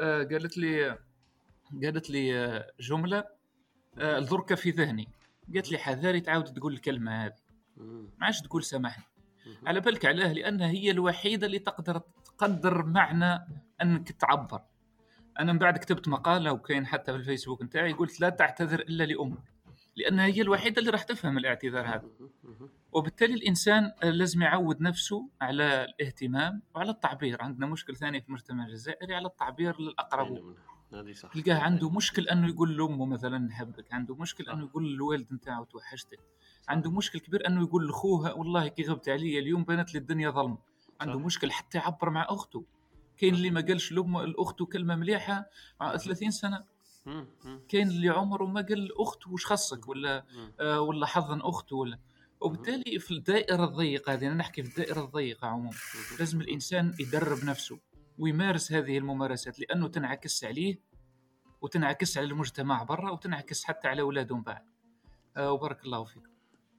قالت 0.00 0.58
لي 0.58 0.98
قالت 1.82 2.10
لي 2.10 2.38
آه، 2.44 2.70
جملة 2.80 3.24
آه، 3.98 4.18
درك 4.18 4.54
في 4.54 4.70
ذهني. 4.70 5.08
قالت 5.54 5.72
لي 5.72 5.78
حذاري 5.78 6.20
تعاود 6.20 6.44
تقول 6.44 6.72
الكلمة 6.72 7.24
هذه. 7.24 7.34
ما 8.18 8.26
عادش 8.26 8.40
تقول 8.40 8.64
سامحني. 8.64 9.04
على 9.66 9.80
بالك 9.80 10.04
علاه 10.06 10.32
لأنها 10.32 10.68
هي 10.68 10.90
الوحيدة 10.90 11.46
اللي 11.46 11.58
تقدر 11.58 11.98
تقدر 12.24 12.82
معنى 12.84 13.46
أنك 13.82 14.12
تعبر. 14.12 14.60
أنا 15.40 15.52
من 15.52 15.58
بعد 15.58 15.78
كتبت 15.78 16.08
مقالة 16.08 16.52
وكاين 16.52 16.86
حتى 16.86 17.12
في 17.12 17.18
الفيسبوك 17.18 17.62
نتاعي 17.62 17.92
قلت 17.92 18.20
لا 18.20 18.28
تعتذر 18.28 18.80
إلا 18.80 19.04
لأمك. 19.04 19.38
لأنها 19.96 20.26
هي 20.26 20.40
الوحيدة 20.40 20.80
اللي 20.80 20.90
راح 20.90 21.02
تفهم 21.02 21.38
الاعتذار 21.38 21.86
هذا. 21.86 22.02
وبالتالي 22.92 23.34
الإنسان 23.34 23.92
آه، 24.02 24.10
لازم 24.10 24.42
يعود 24.42 24.80
نفسه 24.80 25.28
على 25.40 25.84
الاهتمام 25.84 26.62
وعلى 26.74 26.90
التعبير. 26.90 27.42
عندنا 27.42 27.66
مشكل 27.66 27.96
ثاني 27.96 28.20
في 28.20 28.28
المجتمع 28.28 28.66
الجزائري 28.66 29.14
على 29.14 29.26
التعبير 29.26 29.80
للاقرب 29.80 30.26
أين 30.26 30.44
من- 30.44 30.54
هذه 30.92 31.12
صح. 31.12 31.32
تلقاه 31.32 31.58
عنده 31.58 31.90
مشكل 31.90 32.28
أنه 32.28 32.48
يقول 32.48 32.76
لأمه 32.76 33.06
مثلا 33.06 33.38
نحبك 33.38 33.92
عنده 33.92 34.14
مشكل 34.14 34.48
أنه 34.48 34.64
يقول 34.64 34.92
للوالد 34.92 35.32
نتاعو 35.32 35.64
توحشتك 35.64 36.20
عنده 36.68 36.90
مشكل 36.90 37.18
كبير 37.18 37.46
أنه 37.46 37.62
يقول 37.62 37.86
لاخوه 37.86 38.34
والله 38.34 38.68
كي 38.68 38.82
غبت 38.82 39.08
علي 39.08 39.38
اليوم 39.38 39.64
بانت 39.64 39.94
لي 39.94 40.00
الدنيا 40.00 40.30
ظلمه 40.30 40.58
عنده 41.00 41.18
صح. 41.18 41.24
مشكل 41.24 41.52
حتى 41.52 41.78
يعبر 41.78 42.10
مع 42.10 42.26
أخته. 42.28 42.64
كاين 43.16 43.34
اللي 43.34 43.50
ما 43.50 43.60
قالش 43.60 43.92
لام 43.92 44.16
الأخت 44.16 44.62
كلمة 44.62 44.96
مليحة 44.96 45.50
مع 45.80 45.96
30 45.96 46.30
سنة. 46.30 46.64
كاين 47.68 47.88
اللي 47.88 48.08
عمره 48.08 48.44
ما 48.44 48.60
قال 48.60 48.78
الاخت 48.78 49.26
وش 49.26 49.46
خصك 49.46 49.88
ولا 49.88 50.24
آه 50.60 50.80
ولا 50.80 51.06
حضن 51.06 51.40
اخته 51.40 51.76
ولا. 51.76 51.98
وبالتالي 52.40 52.98
في 52.98 53.10
الدائرة 53.10 53.64
الضيقة 53.64 54.12
هذه 54.12 54.26
أنا 54.26 54.34
نحكي 54.34 54.62
في 54.62 54.68
الدائرة 54.68 55.04
الضيقة 55.04 55.48
عموما 55.48 55.70
لازم 56.18 56.40
الإنسان 56.40 56.94
يدرب 57.00 57.44
نفسه. 57.44 57.78
ويمارس 58.18 58.72
هذه 58.72 58.98
الممارسات 58.98 59.60
لأنه 59.60 59.88
تنعكس 59.88 60.44
عليه 60.44 60.78
وتنعكس 61.60 62.18
على 62.18 62.26
المجتمع 62.26 62.82
برا 62.82 63.10
وتنعكس 63.10 63.64
حتى 63.64 63.88
على 63.88 64.02
اولاده 64.02 64.36
من 64.36 64.42
بعد. 64.42 64.62
آه 65.36 65.52
وبارك 65.52 65.84
الله 65.84 66.04
فيكم. 66.04 66.33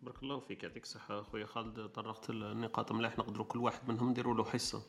بارك 0.05 0.23
الله 0.23 0.39
فيك 0.39 0.63
يعطيك 0.63 0.83
الصحة 0.83 1.21
خويا 1.21 1.45
خالد. 1.45 1.89
طرقت 1.89 2.29
النقاط 2.29 2.91
ملاح 2.91 3.19
نقدروا 3.19 3.45
كل 3.45 3.59
واحد 3.59 3.79
منهم 3.87 4.09
نديروا 4.09 4.33
له 4.33 4.43
حصة. 4.43 4.81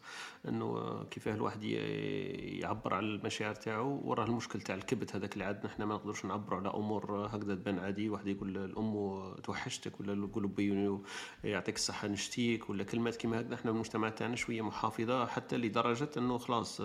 إنه 0.49 1.03
كيفاه 1.05 1.35
الواحد 1.35 1.63
يعبر 1.63 2.95
على 2.95 3.07
المشاعر 3.07 3.55
تاعو 3.55 4.01
وراه 4.05 4.25
المشكل 4.25 4.61
تاع 4.61 4.75
الكبت 4.75 5.17
هذاك 5.17 5.33
اللي 5.33 5.45
عندنا 5.45 5.67
إحنا 5.67 5.87
ما 5.87 5.95
نقدروش 5.95 6.25
نعبروا 6.25 6.59
على 6.59 6.69
أمور 6.69 7.27
هكذا 7.27 7.55
تبان 7.55 7.79
عادي. 7.79 8.11
واحد 8.11 8.27
يقول 8.27 8.57
الأم 8.57 9.35
توحشتك 9.43 10.01
ولا 10.01 10.27
يقول 10.27 10.47
بي 10.47 10.99
يعطيك 11.45 11.75
الصحة 11.77 12.09
نشتيك 12.09 12.71
ولا 12.71 12.85
كلمات 12.85 13.17
كيما 13.17 13.41
هكذا. 13.41 13.55
إحنا 13.55 13.71
المجتمع 13.71 14.09
تاعنا 14.09 14.37
شوية 14.37 14.63
محافظة 14.63 15.27
حتى 15.27 15.57
لدرجة 15.57 16.11
إنه 16.17 16.39
خلاص 16.39 16.81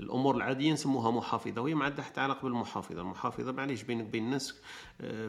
الأمور 0.00 0.36
العادية 0.36 0.72
نسموها 0.72 1.10
محافظة. 1.10 1.62
وهي 1.62 1.74
ما 1.74 1.84
عندها 1.84 2.04
حتى 2.04 2.20
علاقة 2.20 2.42
بالمحافظة. 2.42 3.00
المحافظة 3.00 3.52
معليش 3.52 3.82
بينك 3.82 4.04
بين 4.04 4.24
الناس 4.24 4.60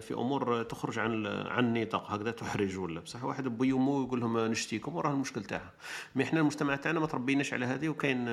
في 0.02 0.14
أمور 0.14 0.64
تخرج 0.64 1.00
عن 1.00 1.26
عن 1.28 1.78
النطاق. 1.78 2.12
هكذا 2.12 2.35
تحرج 2.36 2.78
ولا 2.78 3.00
بصح 3.00 3.24
واحد 3.24 3.48
بو 3.48 3.64
يمو 3.64 4.04
يقول 4.04 4.20
لهم 4.20 4.38
نشتيكم 4.38 4.96
وراه 4.96 5.12
المشكل 5.12 5.44
تاعها 5.44 5.74
مي 6.16 6.24
إحنا 6.24 6.40
المجتمع 6.40 6.76
تاعنا 6.76 7.00
ما 7.00 7.08
تربيناش 7.08 7.54
على 7.54 7.66
هذه 7.66 7.90
وكاين 7.90 8.26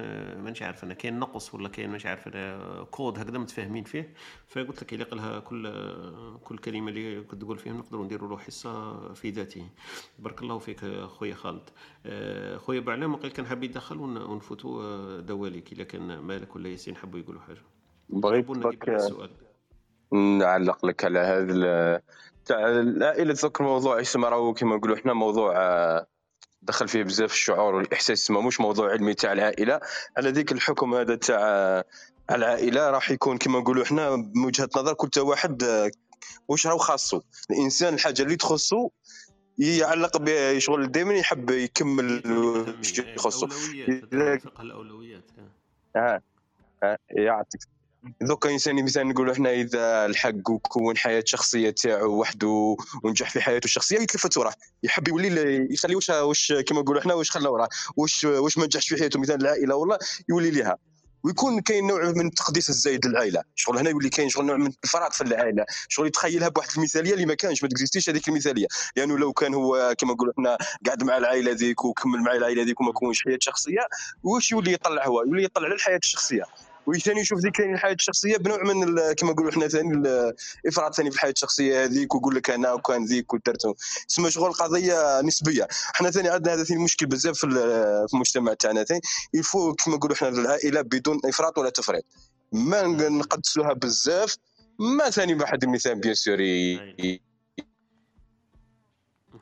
مانيش 0.42 0.62
عارف 0.62 0.84
أنا 0.84 0.94
كاين 0.94 1.18
نقص 1.18 1.54
ولا 1.54 1.68
كاين 1.68 1.88
مانيش 1.88 2.06
عارف 2.06 2.28
أنا 2.28 2.82
كود 2.90 3.18
هكذا 3.18 3.38
متفاهمين 3.38 3.84
فيه. 3.84 4.14
فقلت 4.48 4.82
لك 4.82 4.92
يليق 4.92 5.14
لها 5.14 5.38
كل 5.38 5.72
كل 6.44 6.58
كلمة 6.58 6.88
اللي 6.88 7.20
كنت 7.20 7.42
تقول 7.42 7.58
فيهم 7.58 7.78
نقدروا 7.78 8.04
نديروا 8.04 8.28
له 8.28 8.38
حصة 8.38 9.14
في 9.14 9.30
ذاته 9.30 9.66
بارك 10.18 10.42
الله 10.42 10.58
فيك 10.58 10.84
خويا 11.04 11.34
خالد. 11.34 11.70
خويا 12.58 12.80
بعلام 12.80 13.16
قال 13.16 13.32
كان 13.32 13.46
حاب 13.46 13.64
يدخل 13.64 13.98
ونفوتوا 13.98 15.20
دواليك 15.20 15.72
إلا 15.72 15.84
كان 15.84 16.18
مالك 16.18 16.56
ولا 16.56 16.68
ياسين 16.68 16.96
حبوا 16.96 17.18
يقولوا 17.18 17.40
حاجة. 17.40 17.62
بغيت 18.08 18.50
نعلق 20.12 20.86
لك 20.86 21.04
على 21.04 21.18
هذا 21.18 22.02
تاع 22.46 22.68
العائله 22.68 23.34
ذكر 23.38 23.64
موضوع 23.64 24.00
يسمى 24.00 24.28
راهو 24.28 24.54
كما 24.54 24.76
نقولوا 24.76 24.96
إحنا 24.96 25.12
موضوع 25.12 25.56
آه، 25.56 26.06
دخل 26.62 26.88
فيه 26.88 27.02
بزاف 27.02 27.32
الشعور 27.32 27.74
والإحساس 27.74 28.30
ما 28.30 28.40
مش 28.40 28.60
موضوع 28.60 28.90
علمي 28.90 29.14
تاع 29.14 29.32
العائلة. 29.32 29.80
على 30.16 30.30
ذيك 30.30 30.52
الحكم 30.52 30.94
هذا 30.94 31.14
تاع 31.14 31.38
آه، 31.40 31.84
العائلة 32.30 32.90
راح 32.90 33.10
يكون 33.10 33.38
كما 33.38 33.58
نقولوا 33.58 33.84
إحنا 33.84 34.16
من 34.16 34.44
وجهة 34.44 34.68
نظر 34.76 34.94
كل 34.94 35.20
واحد 35.20 35.62
آه، 35.62 35.90
واش 36.48 36.66
راهو 36.66 36.78
خاصو. 36.78 37.20
الإنسان 37.50 37.94
الحاجة 37.94 38.22
اللي 38.22 38.36
تخصو 38.36 38.90
يعلق 39.58 40.16
بها 40.16 40.58
شغل 40.58 40.92
دائما 40.92 41.14
يحب 41.14 41.50
يكمل 41.50 42.22
يخصو. 43.16 43.48
الأولويات 44.60 45.24
آه 45.96 46.20
يعطيك. 47.10 47.60
دوكا 48.20 48.50
انسان 48.50 48.84
مثلا 48.84 49.02
نقولوا 49.02 49.32
إحنا 49.32 49.50
إذا 49.50 50.06
الحق 50.06 50.50
وكون 50.50 50.96
حياة 50.96 51.22
شخصيه 51.26 51.70
تاعو 51.70 52.20
وحده 52.20 52.76
ونجح 53.02 53.30
في 53.30 53.40
حياته 53.40 53.64
الشخصية 53.64 53.98
يتلفت 53.98 54.36
وراه 54.36 54.54
يحب 54.82 55.08
يولي 55.08 55.68
يخلي 55.70 55.94
واش 55.94 56.10
واش 56.10 56.52
كما 56.52 56.80
نقولوا 56.80 57.00
إحنا 57.00 57.14
واش 57.14 57.30
خلى 57.30 57.48
وراه 57.48 57.68
واش 57.96 58.24
واش 58.24 58.58
ما 58.58 58.64
نجحش 58.64 58.88
في 58.88 58.96
حياته 58.96 59.20
مثلا 59.20 59.36
العائله 59.36 59.74
والله 59.74 59.98
يولي 60.28 60.50
لها 60.50 60.78
ويكون 61.24 61.60
كاين 61.60 61.86
نوع 61.86 62.10
من 62.10 62.26
التقديس 62.26 62.70
الزايد 62.70 63.06
للعائلة. 63.06 63.42
شغل 63.54 63.78
هنا 63.78 63.90
يولي 63.90 64.08
كاين 64.08 64.28
شغل 64.28 64.46
نوع 64.46 64.56
من 64.56 64.72
الفراغ 64.84 65.10
في 65.10 65.20
العائلة. 65.20 65.64
شغل 65.88 66.06
يتخيلها 66.06 66.48
بواحد 66.48 66.68
المثالية 66.76 67.14
اللي 67.14 67.26
ما 67.26 67.34
كانش 67.34 67.62
ما 67.62 67.68
تكزيستيش 67.68 68.10
هذيك 68.10 68.28
المثالية. 68.28 68.66
لأنه 68.96 69.18
لو 69.18 69.32
كان 69.32 69.54
هو 69.54 69.94
كما 69.98 70.12
نقولوا 70.12 70.32
إحنا 70.32 70.58
قاعد 70.86 71.04
مع 71.04 71.16
العائلة 71.16 71.52
ذيك 71.52 71.84
وكمل 71.84 72.20
مع 72.20 72.32
العائلة 72.32 72.62
ذيك 72.62 72.80
وما 72.80 72.92
كونش 72.92 73.24
حياة 73.24 73.38
شخصية 73.40 73.80
واش 74.22 74.52
يولي 74.52 74.72
يطلع 74.72 75.06
هو؟ 75.06 75.22
يولي 75.22 75.44
يطلع 75.44 75.64
على 75.66 75.74
الحياة 75.74 76.00
الشخصية. 76.02 76.44
وثاني 76.86 77.20
يشوف 77.20 77.38
ذيك 77.38 77.52
كاين 77.52 77.74
الحياة 77.74 77.92
الشخصية 77.92 78.36
بنوع 78.36 78.62
من 78.62 79.12
كما 79.12 79.32
نقولوا 79.32 79.50
إحنا 79.50 79.68
ثاني 79.68 79.94
الإفراط 80.64 80.94
ثاني 80.94 81.10
في 81.10 81.16
الحياة 81.16 81.30
الشخصية 81.30 81.84
هذيك 81.84 82.14
ويقول 82.14 82.34
لك 82.34 82.50
أنا 82.50 82.72
وكان 82.72 83.04
ذيك 83.04 83.34
ودرت 83.34 83.60
تسمى 84.08 84.30
شغل 84.30 84.52
قضيه 84.52 85.20
نسبية. 85.20 85.68
إحنا 85.94 86.10
ثاني 86.10 86.28
عندنا 86.28 86.54
هذا 86.54 86.64
ثاني 86.64 86.84
مشكل 86.84 87.06
بزاف 87.06 87.38
في 87.38 87.46
المجتمع 88.14 88.54
تاعنا 88.54 88.84
ثاني. 88.84 89.00
يفو 89.34 89.74
كما 89.74 89.96
نقولوا 89.96 90.16
إحنا 90.16 90.28
العائلة 90.28 90.80
بدون 90.80 91.20
إفراط 91.24 91.58
ولا 91.58 91.70
تفريط. 91.70 92.04
ما 92.52 92.82
نقدسوها 93.08 93.72
بزاف. 93.72 94.36
ما 94.78 95.10
ثاني 95.10 95.34
واحد 95.34 95.64
المثال 95.64 95.94
بيان 95.94 96.14
سور 96.14 96.38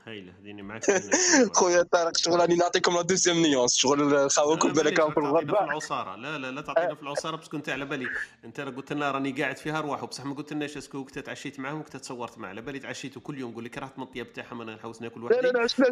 هايله 0.07 0.33
هذيني 0.43 0.63
معك 0.63 0.83
خويا 1.57 1.83
طارق 1.83 2.17
شغل 2.17 2.41
راني 2.41 2.55
نعطيكم 2.57 2.95
la 2.95 3.03
deuxième 3.03 3.37
nuance 3.37 3.77
شغل 3.77 4.31
خاوكم 4.31 4.73
بالك 4.73 5.13
في 5.13 5.19
الغربه 5.19 5.59
في 5.59 5.65
العصارة. 5.65 6.17
لا 6.17 6.39
لا 6.39 6.51
لا 6.51 6.61
تعطينا 6.61 6.95
في 6.95 7.03
العصارة 7.03 7.37
parce 7.37 7.49
que 7.49 7.57
انت 7.57 7.69
على 7.69 7.85
بالي. 7.85 8.07
انت 8.45 8.61
قلت 8.61 8.93
لنا 8.93 9.11
راني 9.11 9.33
قاعد 9.43 9.57
فيها 9.57 9.79
ارواح 9.79 10.05
بصح 10.05 10.25
ما 10.25 10.35
قلت 10.35 10.53
لناش 10.53 10.77
est-ce 10.77 10.95
que 10.95 11.05
كنت 11.05 11.19
تعشيت 11.19 11.61
معاهم 11.61 11.81
وكنت 11.81 11.97
تصورت 11.97 12.39
معاه 12.39 12.51
على 12.51 12.61
بالي 12.63 12.79
تعشيتوا 12.79 13.23
كل 13.23 13.39
يوم 13.39 13.55
قول 13.55 13.63
لي 13.63 13.69
كرهت 13.69 13.99
من 13.99 14.05
الطياب 14.05 14.33
تاعهم 14.33 14.61
أنا 14.61 14.75
نحوس 14.75 15.03
ناكل 15.03 15.25
وحدي. 15.25 15.37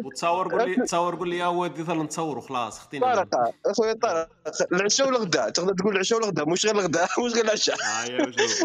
وتصور 0.03 0.51
قول 0.59 0.69
لي 0.69 0.75
تصور 0.85 1.15
قول 1.15 1.29
لي 1.29 1.37
يا 1.37 1.47
ودي 1.47 1.83
ظل 1.83 1.97
نتصوروا 2.03 2.41
خلاص 2.41 2.79
خطينا 2.79 3.15
طارق 3.15 3.51
اخويا 3.65 3.93
طارق 3.93 4.29
العشاء 4.71 5.07
والغداء 5.07 5.49
تقدر 5.49 5.73
تقول 5.73 5.93
العشاء 5.93 6.19
والغداء 6.19 6.49
مش 6.49 6.65
غير 6.65 6.75
الغداء 6.75 7.07
مش 7.25 7.33
غير 7.33 7.45
العشاء. 7.45 7.75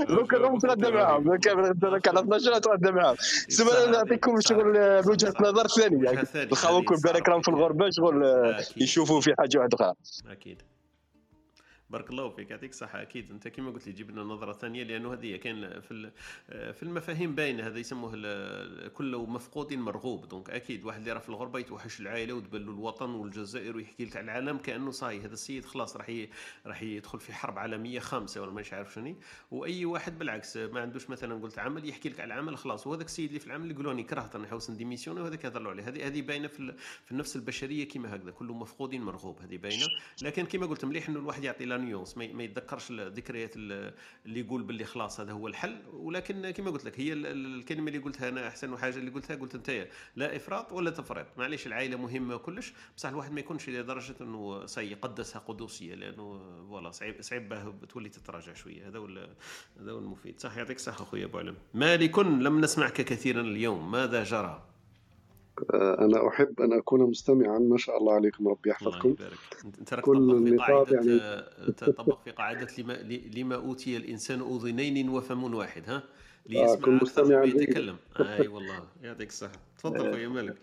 دوك 0.09 0.35
نروح 0.35 0.53
نتغدى 0.53 0.91
معاهم. 0.91 1.23
دوك 1.37 1.49
على 2.09 2.21
12 2.21 2.57
نتغدى 2.57 2.91
معاهم 2.93 3.17
سما 3.49 3.87
نعطيكم 3.87 4.41
شغل 4.41 5.03
بوجهه 5.03 5.34
نظر 5.43 5.67
ثانية. 5.67 6.11
الخوك 6.53 6.93
بالك 7.05 7.29
راهم 7.29 7.41
في 7.43 7.49
الغربة 7.49 7.87
شغل 7.91 8.23
يشوفوا 8.77 9.21
في 9.21 9.31
حاجة 9.39 9.59
واحدة 9.59 9.77
أخرى. 9.81 9.93
أكيد. 10.33 10.63
بارك 11.95 12.11
الله 12.11 12.29
فيك 12.29 12.51
يعطيك 12.51 12.71
الصحة. 12.71 13.03
أكيد 13.03 13.31
أنت 13.31 13.49
كما 13.49 13.71
قلت 13.71 13.87
لي 13.87 13.93
جيب 13.93 14.11
لنا 14.11 14.23
نظرة 14.23 14.53
ثانية 14.53 14.83
لأنه 14.83 15.13
هذه 15.13 15.37
كاين 15.37 15.81
في 15.81 16.11
في 16.49 16.83
المفاهيم 16.83 17.35
باينة. 17.35 17.67
هذا 17.67 17.79
يسموه 17.79 18.13
كل 18.89 19.17
مفقود 19.29 19.75
مرغوب. 19.75 20.29
donc 20.29 20.51
أكيد 20.51 20.85
واحد 20.85 20.99
اللي 20.99 21.13
راه 21.13 21.19
في 21.19 21.29
الغربة 21.29 21.59
يتوحش 21.59 22.01
العائلة 22.01 22.35
وتبلو 22.35 22.73
الوطن 22.73 23.11
والجزائر 23.11 23.77
ويحكي 23.77 24.05
لك 24.05 24.17
على 24.17 24.25
العالم 24.25 24.59
كأنه 24.59 24.91
صاي. 24.91 25.21
هذا 25.21 25.33
السيد 25.33 25.65
خلاص 25.65 25.97
راح 25.97 26.13
راح 26.67 26.83
يدخل 26.83 27.21
في 27.21 27.33
حرب 27.33 27.59
عالمية 27.59 27.99
خامسة 28.01 28.43
ولا 28.43 28.51
مش 28.51 28.73
عارف 28.73 28.95
شنو. 28.95 29.17
وأي 29.51 29.85
واحد 29.85 30.19
بالعكس 30.19 30.57
ما 30.57 30.81
عندوش 30.81 31.11
مثلا 31.11 31.35
قلت 31.35 31.59
عمل 31.59 31.89
يحكي 31.89 32.09
لك 32.09 32.21
على 32.21 32.35
العمل 32.35 32.57
خلاص. 32.57 32.87
وهذاك 32.87 33.07
السيد 33.07 33.29
اللي 33.29 33.41
في 33.41 33.47
العمل 33.47 33.71
يقولوا 33.71 33.91
راني 33.91 34.03
كرهت 34.03 34.37
راني 34.37 34.47
حوس 34.47 34.71
ن 34.71 34.74
démissionner 34.74 35.21
وهذاك 35.21 35.45
يهضروا 35.45 35.71
عليه. 35.71 35.89
هذه 35.89 36.07
هذه 36.07 36.23
باينة 36.23 36.49
في, 36.49 36.75
في 37.05 37.13
النفس 37.13 37.37
البشرية 37.37 37.89
كما 37.89 38.17
هكذا. 38.17 38.31
كل 38.31 38.47
مفقود 38.47 38.95
مرغوب. 38.95 39.41
هذه 39.41 39.57
باينة. 39.57 39.87
لكن 40.23 40.47
كما 40.47 40.67
قلت 40.67 40.85
مليح 40.85 41.09
إنه 41.09 41.19
الواحد 41.19 41.45
يعطي 41.45 41.65
la 41.65 41.77
nuance 41.85 42.17
ما 42.17 42.43
يتذكرش 42.45 42.91
الذكريات 42.91 43.57
اللي 43.57 43.93
يقول 44.27 44.63
باللي 44.63 44.85
خلاص 44.85 45.21
هذا 45.21 45.33
هو 45.33 45.49
الحل. 45.49 45.77
ولكن 45.93 46.51
كما 46.51 46.71
قلت 46.71 46.85
لك 46.85 47.01
هي 47.01 47.13
الكلمة 47.13 47.89
اللي 47.89 47.99
قلتها 47.99 48.29
أنا 48.29 48.49
أحسن 48.49 48.79
حاجة 48.79 48.97
اللي 48.97 49.11
قلتها 49.11 49.37
قلت 49.37 49.55
أنت 49.55 49.89
لا 50.17 50.37
إفراط 50.37 50.73
ولا 50.73 50.91
تفريط. 50.91 51.27
معليش 51.37 51.67
العائلة 51.67 51.97
مهمة 51.97 52.37
كلش. 52.37 52.73
بصح 52.97 53.09
الواحد 53.09 53.33
ما 53.33 53.41
يكونش 53.41 53.69
لدرجة 53.69 54.15
إنه 54.21 54.67
سيقدسها 54.67 55.39
قدوسية 55.39 55.95
لأنه 55.95 56.39
فوالا 56.69 56.91
صعيب 56.91 57.23
صعيب 57.23 57.75
تولي 57.89 58.09
تتراجع 58.09 58.55
شوية. 58.55 58.89
هذا 58.89 58.99
هو 58.99 59.07
هذا 59.81 59.93
هو 59.93 59.99
المفيد. 59.99 60.41
صح 60.41 60.57
يعطيك 60.57 60.77
الصحة 60.77 61.03
اخويا 61.03 61.25
أبو 61.25 61.39
علم. 61.39 61.57
مالك 61.75 62.19
لم 62.19 62.61
نسمعك 62.61 62.93
كثيرا 62.93 63.41
اليوم. 63.41 63.91
ماذا 63.91 64.25
جرى؟ 64.25 64.74
أنا 65.75 66.29
أحب 66.29 66.61
أن 66.61 66.73
أكون 66.73 67.01
مستمعا. 67.03 67.59
ما 67.59 67.77
شاء 67.77 67.99
الله 67.99 68.13
عليكم 68.13 68.49
ربي 68.49 68.71
يحفظكم. 68.71 69.09
الله 69.09 69.21
يبارك. 69.21 69.39
أنت 69.79 69.95
كل 69.95 70.31
النقاط 70.31 70.93
يعني. 70.93 71.21
تطبق 71.77 72.23
في 72.25 72.31
قاعدة 72.31 72.69
لما, 72.79 72.93
لما 73.37 73.55
أوتي 73.55 73.97
الإنسان 73.97 74.41
أذنين 74.41 75.09
وفم 75.09 75.55
واحد 75.55 75.83
ها؟ 75.87 76.03
ليسمع 76.47 76.97
أكثر 76.97 77.25
ما 77.25 77.45
يتكلم. 77.45 77.97
أي 78.21 78.47
آه 78.47 78.49
والله 78.49 78.85
يعطيك 79.03 79.29
الصحة. 79.29 79.53
تفضل 79.79 80.13
خويا 80.13 80.29
مالك. 80.29 80.57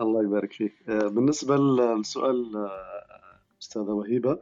الله 0.00 0.22
يبارك 0.22 0.52
فيك. 0.52 0.74
بالنسبة 0.88 1.56
للسؤال 1.56 2.68
أستاذة 3.62 3.90
وهيبة 3.90 4.38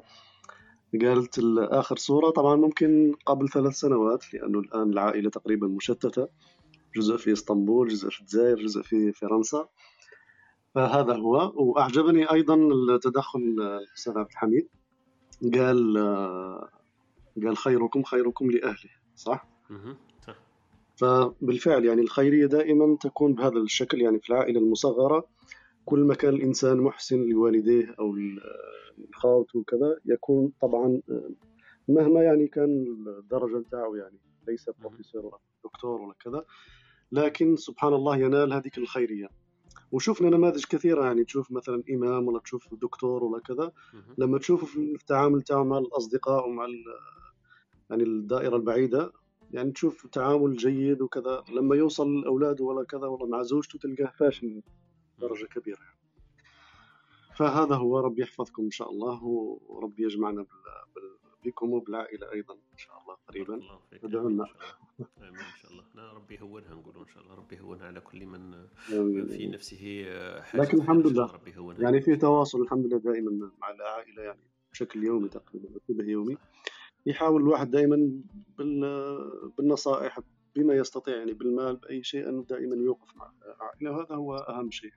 قالت 1.02 1.40
آخر 1.59 1.96
صورة 1.96 2.30
طبعا 2.30 2.56
ممكن 2.56 3.14
قبل 3.26 3.48
ثلاث 3.48 3.74
سنوات 3.74 4.34
لأنه 4.34 4.59
الآن 4.59 4.90
العائلة 4.90 5.30
تقريبا 5.30 5.66
مشتتة. 5.66 6.28
جزء 6.97 7.16
في 7.16 7.32
إسطنبول 7.32 7.89
جزء 7.89 8.10
في 8.10 8.20
الجزائر 8.20 8.56
جزء 8.56 8.82
في 8.82 9.12
فرنسا. 9.12 9.69
فهذا 10.74 11.14
هو. 11.16 11.52
وأعجبني 11.55 12.32
أيضا 12.32 12.55
التدخل 12.55 13.40
الأستاذ 13.40 14.19
عبد 14.19 14.31
الحميد. 14.31 14.69
قال 15.55 15.98
قال 17.44 17.56
خيركم 17.56 18.02
خيركم 18.02 18.51
لأهله 18.51 18.90
صح؟ 19.16 19.48
فبالفعل 20.97 21.85
يعني 21.85 22.02
الخيرية 22.02 22.47
دائما 22.47 22.97
تكون 23.01 23.35
بهذا 23.35 23.59
الشكل 23.59 24.01
يعني 24.01 24.20
في 24.20 24.31
العائلة 24.31 24.60
المصغرة. 24.60 25.27
كل 25.85 26.01
ما 26.01 26.14
كان 26.14 26.35
الإنسان 26.35 26.77
محسن 26.77 27.28
لوالديه 27.28 27.94
أو 27.98 28.16
لخاوته 29.10 29.59
وكذا 29.59 29.97
يكون 30.05 30.52
طبعا 30.60 31.01
مهما 31.89 32.23
يعني 32.23 32.47
كان 32.48 32.86
الدرجة 33.06 33.59
نتاعو 33.59 33.94
يعني 33.94 34.19
ليس 34.48 34.70
بروفيسور 34.81 35.27
ولا 35.27 35.39
دكتور 35.64 36.01
ولا 36.01 36.14
كذا 36.24 36.44
لكن 37.12 37.56
سبحان 37.56 37.94
الله 37.94 38.16
ينال 38.16 38.52
هذيك 38.52 38.78
الخيرية. 38.78 39.28
وشفنا 39.93 40.30
نماذج 40.30 40.64
كثيرة 40.64 41.05
يعني 41.05 41.24
تشوف 41.24 41.52
مثلا 41.52 41.82
إمام 41.90 42.28
ولا 42.28 42.40
تشوف 42.40 42.74
دكتور 42.74 43.24
ولا 43.24 43.40
كذا. 43.40 43.72
لما 44.18 44.39
تشوفه 44.39 44.66
في 44.66 44.78
التعامل 44.78 45.43
تاعه 45.43 45.64
مع 45.64 45.78
الأصدقاء 45.78 46.48
ومع 46.48 46.66
يعني 47.90 48.02
الدائرة 48.02 48.56
البعيدة 48.56 49.12
يعني 49.51 49.72
تشوف 49.72 50.06
تعامل 50.06 50.56
جيد 50.56 51.02
وكذا. 51.02 51.44
لما 51.52 51.76
يوصل 51.76 52.20
لأولاده 52.20 52.64
ولا 52.64 52.84
كذا 52.84 53.06
ولا 53.06 53.26
مع 53.26 53.43
زوجته 53.43 53.78
تلقاه 53.78 54.12
فاشل 54.18 54.62
درجة 55.18 55.47
كبيرة. 55.47 55.78
يعني. 55.78 55.98
فهذا 57.36 57.74
هو 57.74 57.98
ربي 57.98 58.22
يحفظكم 58.22 58.62
إن 58.62 58.70
شاء 58.70 58.90
الله 58.90 59.24
وربي 59.68 60.05
يجمعنا 60.05 60.47
بكم 61.44 61.73
وبالعائلة 61.73 62.32
أيضا 62.32 62.55
إن 62.55 62.78
شاء 62.78 62.98
الله 63.02 63.16
قريبا. 63.28 63.60
ادعوا 64.05 64.31
لنا. 64.31 64.44
آمين 65.19 65.39
إن 65.39 65.56
شاء 65.62 65.73
الله. 65.73 65.85
لا 65.94 66.12
ربي 66.12 66.35
يهونها 66.35 66.74
نقولوا 66.74 67.02
إن 67.02 67.09
شاء 67.09 67.23
الله. 67.23 67.35
ربي 67.35 67.56
يهونها 67.56 67.86
على 67.86 68.01
كل 68.01 68.27
من 68.27 68.66
في 69.27 69.47
نفسه 69.47 70.05
حاجة 70.43 70.62
لكن 70.62 70.78
الحمد 70.78 71.06
لله. 71.06 71.32
ربي 71.32 71.51
يهونها. 71.51 71.82
يعني 71.82 72.01
في 72.01 72.16
تواصل 72.16 72.62
الحمد 72.62 72.86
لله 72.86 72.98
دائما 72.98 73.51
مع 73.60 73.70
العائله 73.70 74.23
يعني 74.23 74.40
بشكل 74.73 75.05
يومي 75.05 75.28
تقريبا 75.28 75.69
شبه 75.89 76.05
يومي. 76.05 76.36
يحاول 77.06 77.43
الواحد 77.43 77.70
دائما 77.70 78.23
بالنصائح 79.59 80.20
بما 80.56 80.74
يستطيع 80.74 81.16
يعني 81.16 81.32
بالمال 81.32 81.77
بأي 81.77 82.02
شيء 82.02 82.28
انه 82.28 82.44
دائما 82.44 82.77
يوقف 82.77 83.16
مع 83.16 83.32
العائله 83.44 83.90
وهذا 83.90 84.14
هو 84.14 84.36
أهم 84.36 84.70
شيء. 84.70 84.93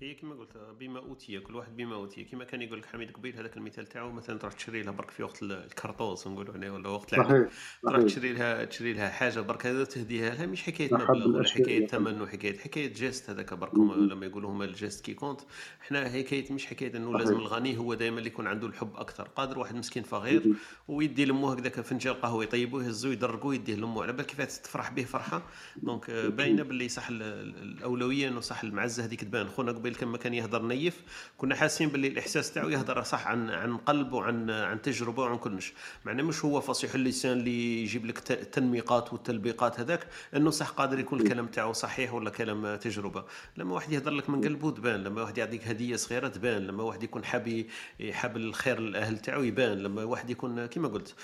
هي 0.00 0.14
كما 0.14 0.34
قلت 0.34 0.56
بما 0.80 0.98
أوتي 0.98 1.40
كل 1.40 1.56
واحد 1.56 1.76
بما 1.76 1.94
أوتي. 1.94 2.24
كما 2.24 2.44
كان 2.44 2.62
يقول 2.62 2.78
لك 2.78 2.86
حميد 2.86 3.10
قبيل 3.10 3.36
هذاك 3.36 3.56
المثال 3.56 3.86
تاعو 3.86 4.12
مثلا 4.12 4.38
تروح 4.38 4.52
تشري 4.52 4.82
لها 4.82 4.92
برك 4.92 5.10
في 5.10 5.22
وقت 5.22 5.42
الكرطوس 5.42 6.26
نقولوا 6.26 6.54
عليه 6.54 6.70
ولا 6.70 6.88
وقت 6.88 7.14
العيد 7.14 7.48
تروح 7.82 8.02
تشري 8.02 8.32
لها 8.32 8.64
تشري 8.64 8.92
لها 8.92 9.08
حاجة 9.08 9.40
برك 9.40 9.66
هذا 9.66 9.84
تهديها 9.84 10.34
لها 10.34 10.46
مش 10.46 10.62
حكاية 10.62 10.94
مبلغ 10.94 11.28
ولا 11.28 11.48
حكاية 11.48 11.86
ثمن 11.86 12.22
وحكايه 12.22 12.58
حكاية 12.58 12.92
geste 12.92 13.30
هذاك 13.30 13.54
برك 13.54 13.74
لما 13.74 14.26
يقولوا 14.26 14.50
هما 14.50 14.64
le 14.64 14.75
geste 14.75 15.04
qui 15.04 15.14
compte. 15.14 15.40
إحنا 15.82 16.08
حكايه 16.08 16.52
مش 16.52 16.66
حكاية 16.66 16.96
إنه 16.96 17.18
لازم 17.18 17.36
الغني 17.36 17.78
هو 17.78 17.94
دائما 17.94 18.18
اللي 18.18 18.28
يكون 18.28 18.46
عنده 18.46 18.66
الحب 18.66 18.96
أكثر. 18.96 19.28
قادر 19.28 19.58
واحد 19.58 19.74
مسكين 19.74 20.02
فقير 20.02 20.42
ويدي 20.88 21.24
لامه 21.24 21.52
هكذاك 21.52 21.80
فنجان 21.80 22.14
قهوة 22.14 22.44
يطيبوه 22.44 22.84
يهزوه 22.84 23.12
يدرقوه 23.12 23.54
يديه 23.54 23.74
لامه 23.74 24.02
على 24.02 24.12
بالك 24.12 24.26
كيفاش 24.26 24.58
تفرح 24.58 24.90
به 24.90 25.04
فرحة. 25.04 25.42
donc 25.76 26.10
باينة 26.10 26.62
باللي 26.62 26.88
صح 26.88 27.08
الأولوية 27.10 28.28
إنه 28.28 28.40
صح 28.40 28.62
المعزة 28.62 29.04
هذيك 29.04 29.24
تبان. 29.24 29.48
خونا 29.48 29.72
قبيل 29.72 29.87
كما 29.94 30.18
كان 30.18 30.34
يهضر 30.34 30.62
نيف 30.62 31.02
كنا 31.38 31.54
حاسين 31.54 31.88
باللي 31.88 32.08
الإحساس 32.08 32.52
تاعو 32.52 32.68
يهضر 32.68 33.02
صح 33.02 33.26
عن 33.26 33.50
عن 33.50 33.76
قلب 33.76 34.12
وعن 34.12 34.50
عن 34.50 34.82
تجربة 34.82 35.22
وعن 35.22 35.38
كلش. 35.38 35.72
معناه 36.04 36.22
مش 36.22 36.44
هو 36.44 36.60
فصيح 36.60 36.94
اللسان 36.94 37.32
اللي 37.32 37.82
يجيب 37.82 38.06
لك 38.06 38.30
التنميقات 38.30 39.12
والتلبيقات 39.12 39.80
هذاك 39.80 40.06
إنه 40.36 40.50
صح 40.50 40.68
قادر 40.68 40.98
يكون 40.98 41.20
الكلام 41.20 41.46
تاعو 41.46 41.72
صحيح 41.72 42.14
ولا 42.14 42.30
كلام 42.30 42.76
تجربة. 42.76 43.24
لما 43.56 43.74
واحد 43.74 43.92
يهضر 43.92 44.10
لك 44.10 44.30
من 44.30 44.44
قلبه 44.44 44.70
تبان 44.70 45.04
لما 45.04 45.22
واحد 45.22 45.38
يعطيك 45.38 45.68
هدية 45.68 45.96
صغيرة 45.96 46.28
تبان 46.28 46.66
لما 46.66 46.82
واحد 46.82 47.02
يكون 47.02 47.24
حاب 47.24 47.66
حاب 48.10 48.36
الخير 48.36 48.80
للاهل 48.80 49.18
تاعو 49.18 49.42
يبان 49.42 49.78
لما 49.78 50.04
واحد 50.04 50.30
يكون 50.30 50.66
كما 50.66 50.88
قلت 50.88 51.14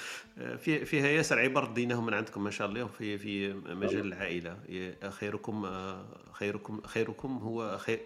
في 0.59 0.85
فيها 0.85 1.07
ياسر 1.07 1.39
عبر 1.39 1.65
ديناهم 1.65 2.07
من 2.07 2.15
عندكم 2.15 2.45
ما 2.45 2.51
شاء 2.51 2.69
الله 2.69 2.87
في 2.87 3.19
في 3.19 3.53
مجال 3.53 4.07
العائلة. 4.07 4.57
خيركم 5.11 5.67
خيركم 6.33 6.81
خيركم 6.87 7.39
هو 7.39 7.79
خير 7.79 8.01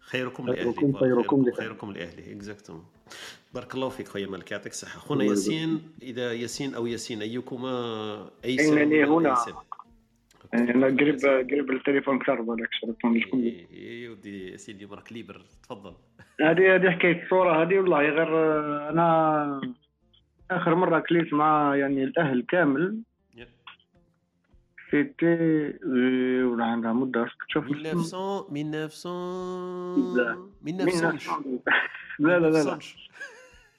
خيركم 0.00 0.46
لاهله 0.46 0.92
خيركم 0.92 1.52
خيركم 1.52 1.92
لاهله 1.92 2.32
اكزاكتومون 2.32 2.84
بارك 3.54 3.74
الله 3.74 3.88
فيك 3.88 4.08
خويا 4.08 4.26
مالك 4.26 4.52
يعطيك 4.52 4.72
الصحه 4.72 4.98
خونا 4.98 5.24
ياسين 5.24 5.82
إذا 6.02 6.32
ياسين 6.32 6.74
أو 6.74 6.86
ياسين 6.86 7.22
أيكما 7.22 8.30
ايسر 8.44 8.78
يعني 8.78 9.04
هنا. 9.04 9.36
يعني 10.52 10.74
أنا 10.74 10.86
قريب 10.86 11.18
قريب 11.50 11.70
التليفون 11.70 12.16
أكثر 12.16 12.40
بالك 12.40 12.68
شرطون 12.72 13.18
لكم 13.18 13.38
اي 13.72 14.08
ودي 14.08 14.58
سيدي 14.58 14.86
برك 14.86 15.12
libre 15.12 15.42
تفضل. 15.62 15.92
هذه 16.40 16.74
هذه 16.74 16.90
حكاية 16.90 17.24
الصورة 17.24 17.62
هذه 17.62 17.78
والله 17.78 18.00
غير 18.00 18.28
أنا 18.90 19.60
آخر 20.50 20.74
مرة 20.74 20.98
كليت 20.98 21.32
مع 21.32 21.76
يعني 21.76 22.04
الأهل 22.04 22.44
كامل. 22.48 22.98
سيتي 24.94 25.78
ولا 26.44 26.64
عندها 26.64 26.92
مده 26.92 27.28
تشوف 27.48 27.64
1900 27.64 28.84
1900 28.84 30.48
1900 30.66 31.60
لا 32.18 32.38
لا 32.38 32.50
لا 32.50 32.62
لا 32.64 32.78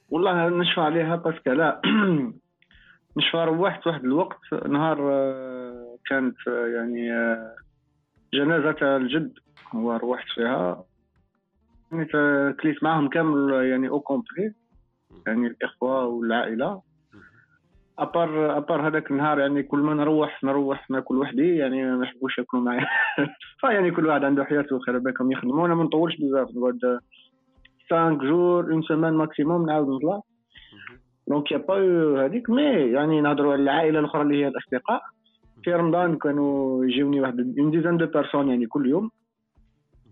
والله 0.09 0.49
نشفى 0.49 0.81
عليها 0.81 1.15
parce 1.15 1.38
que 1.38 1.51
لا 1.51 1.81
نشفى 3.17 3.37
روحت 3.37 3.87
واحد 3.87 4.03
الوقت 4.03 4.53
نهار 4.67 4.97
كانت 6.05 6.37
يعني 6.47 7.09
جنازة 8.33 8.95
الجد 8.97 9.33
وروحت 9.73 10.27
فيها 10.35 10.85
يعني 11.91 12.05
كليت 12.53 12.83
معهم 12.83 13.09
كامل 13.09 13.53
يعني 13.53 13.89
au 13.89 13.99
complet 13.99 14.53
يعني 15.27 15.47
الاخوه 15.47 16.05
والعائله 16.05 16.81
à 17.99 18.11
part 18.11 18.57
à 18.57 18.63
part 18.63 18.87
هذاك 18.87 19.11
النهار 19.11 19.39
يعني 19.39 19.63
كل 19.63 19.79
ما 19.79 19.93
نروح 19.93 20.43
نروح 20.43 20.89
ناكل 20.89 21.17
وحدي 21.17 21.55
يعني 21.55 21.95
ما 21.95 22.05
يحبوش 22.05 22.37
ياكلوا 22.37 22.63
معايا. 22.63 22.87
فيعني 23.61 23.91
كل 23.91 24.07
واحد 24.07 24.23
عنده 24.23 24.43
حياته 24.43 24.79
خير 24.79 24.97
بالكم 24.97 25.31
يخدموا 25.31 25.65
أنا 25.65 25.75
ما 25.75 25.83
نطولش 25.83 26.15
بزاف 26.15 26.49
نقعد 26.55 26.99
5 27.89 28.09
jours 28.09 28.73
une 28.73 28.81
semaine 28.81 29.13
maximum 29.13 29.65
نعاود 29.65 29.87
نطلع. 29.87 30.21
donc 31.27 31.51
يا 31.51 31.57
با 31.57 32.25
هذيك 32.25 32.49
mais 32.49 32.63
يعني 32.63 33.21
نهضروا 33.21 33.53
على 33.53 33.61
العائلة 33.61 33.99
الأخرى 33.99 34.21
اللي 34.21 34.43
هي 34.43 34.47
الأصدقاء. 34.47 35.01
في 35.63 35.73
رمضان 35.73 36.17
كانوا 36.17 36.85
يجيوني 36.85 37.21
واحد 37.21 37.55
une 37.59 37.71
dizaine 37.71 37.97
de 37.97 38.05
personnes 38.05 38.49
يعني 38.49 38.65
كل 38.65 38.89
يوم. 38.89 39.11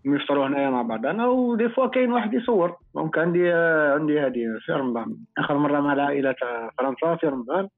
نفطروا 0.06 0.48
هنايا 0.48 0.70
مع 0.70 0.82
بعضنا 0.82 1.28
و 1.28 1.38
des 1.38 1.70
fois 1.70 1.88
كاين 1.88 2.12
واحد 2.12 2.34
يصور. 2.34 2.78
donc 2.96 3.18
عندي 3.18 3.52
عندي 3.52 4.20
هذه 4.20 4.60
في 4.66 4.72
رمضان. 4.72 5.18
آخر 5.38 5.58
مرة 5.58 5.80
مع 5.80 5.94
العائلة 5.94 6.32
تاع 6.32 6.72
فرنسا 6.78 7.16
في 7.16 7.28
رمضان. 7.28 7.70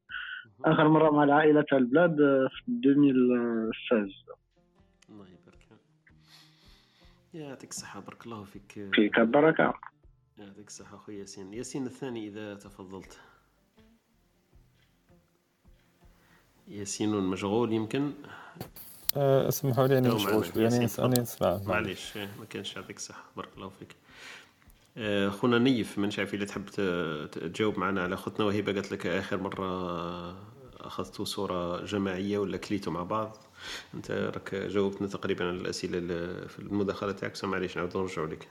آخر 0.65 0.87
مرة 0.87 1.11
مع 1.11 1.23
العائلة 1.23 1.61
تاع 1.61 1.77
البلاد 1.77 2.15
في 2.49 2.71
2016 2.85 4.35
الله 5.09 5.25
يبارك 5.25 5.79
يعطيك 7.33 7.69
الصحة. 7.69 7.99
بارك 7.99 8.25
الله 8.25 8.43
فيك. 8.43 8.89
فيك 8.93 9.19
البركة. 9.19 9.73
يعطيك 10.37 10.67
الصحة 10.67 10.95
أخوي 10.95 11.19
ياسين. 11.19 11.53
ياسين 11.53 11.85
الثاني 11.85 12.27
إذا 12.27 12.55
تفضلت. 12.55 13.19
ياسين 16.67 17.09
مشغول 17.09 17.73
يمكن. 17.73 18.11
اسمحوا 19.17 19.87
لي 19.87 19.97
اني 19.97 20.09
مشغول 20.09 20.45
يعني 20.55 20.87
أنا 20.99 21.21
نسمع 21.21 21.59
معليش 21.65 22.17
ما 22.17 22.45
كانش 22.49 22.75
يعطيك 22.75 22.97
الصحة 22.97 23.23
بارك 23.37 23.49
الله 23.57 23.69
فيك. 23.69 23.95
أه 24.97 25.29
خونا 25.29 25.57
نيف 25.57 25.97
ما 25.97 26.09
عارف 26.17 26.33
اذا 26.33 26.45
تحب 26.45 26.65
تجاوب 27.31 27.79
معنا 27.79 28.03
على 28.03 28.17
خوتنا 28.17 28.45
وهبه 28.45 28.73
قالت 28.73 28.91
لك 28.91 29.07
آخر 29.07 29.37
مرة 29.37 30.55
أخذتوا 30.87 31.25
صورة 31.25 31.85
جماعية 31.85 32.37
ولا 32.37 32.57
كليتوا 32.57 32.93
مع 32.93 33.03
بعض؟ 33.03 33.37
أنت 33.93 34.11
راك 34.11 34.55
جاوبتنا 34.55 35.07
تقريبا 35.07 35.47
على 35.47 35.57
الأسئلة 35.57 35.99
في 36.47 36.59
المداخلة 36.59 37.11
تاعك 37.11 37.43
معليش 37.43 37.77
نعاود 37.77 37.97
نرجعوا 37.97 38.27
لك. 38.27 38.49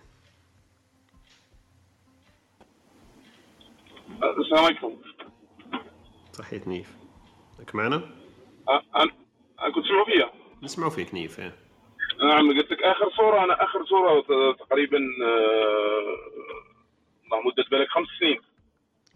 السلام 4.39 4.65
عليكم. 4.65 4.97
تحية 6.33 6.63
نيف. 6.67 6.97
راك 7.59 7.75
معنا؟ 7.75 7.97
أنا 8.67 9.73
كنت 9.75 9.85
تسمعوا 9.85 10.05
فيا؟ 10.05 10.44
نسمعوا 10.63 10.91
فيك 10.91 11.15
نيف 11.15 11.41
نعم 12.21 12.49
قلت 12.49 12.73
لك 12.73 12.83
آخر 12.83 13.11
صورة 13.11 13.45
أنا 13.45 13.65
آخر 13.65 13.85
صورة 13.85 14.21
تقريبا 14.53 14.99
مدة 17.45 17.65
بالك 17.71 17.89
خمس 17.89 18.09
سنين. 18.21 18.41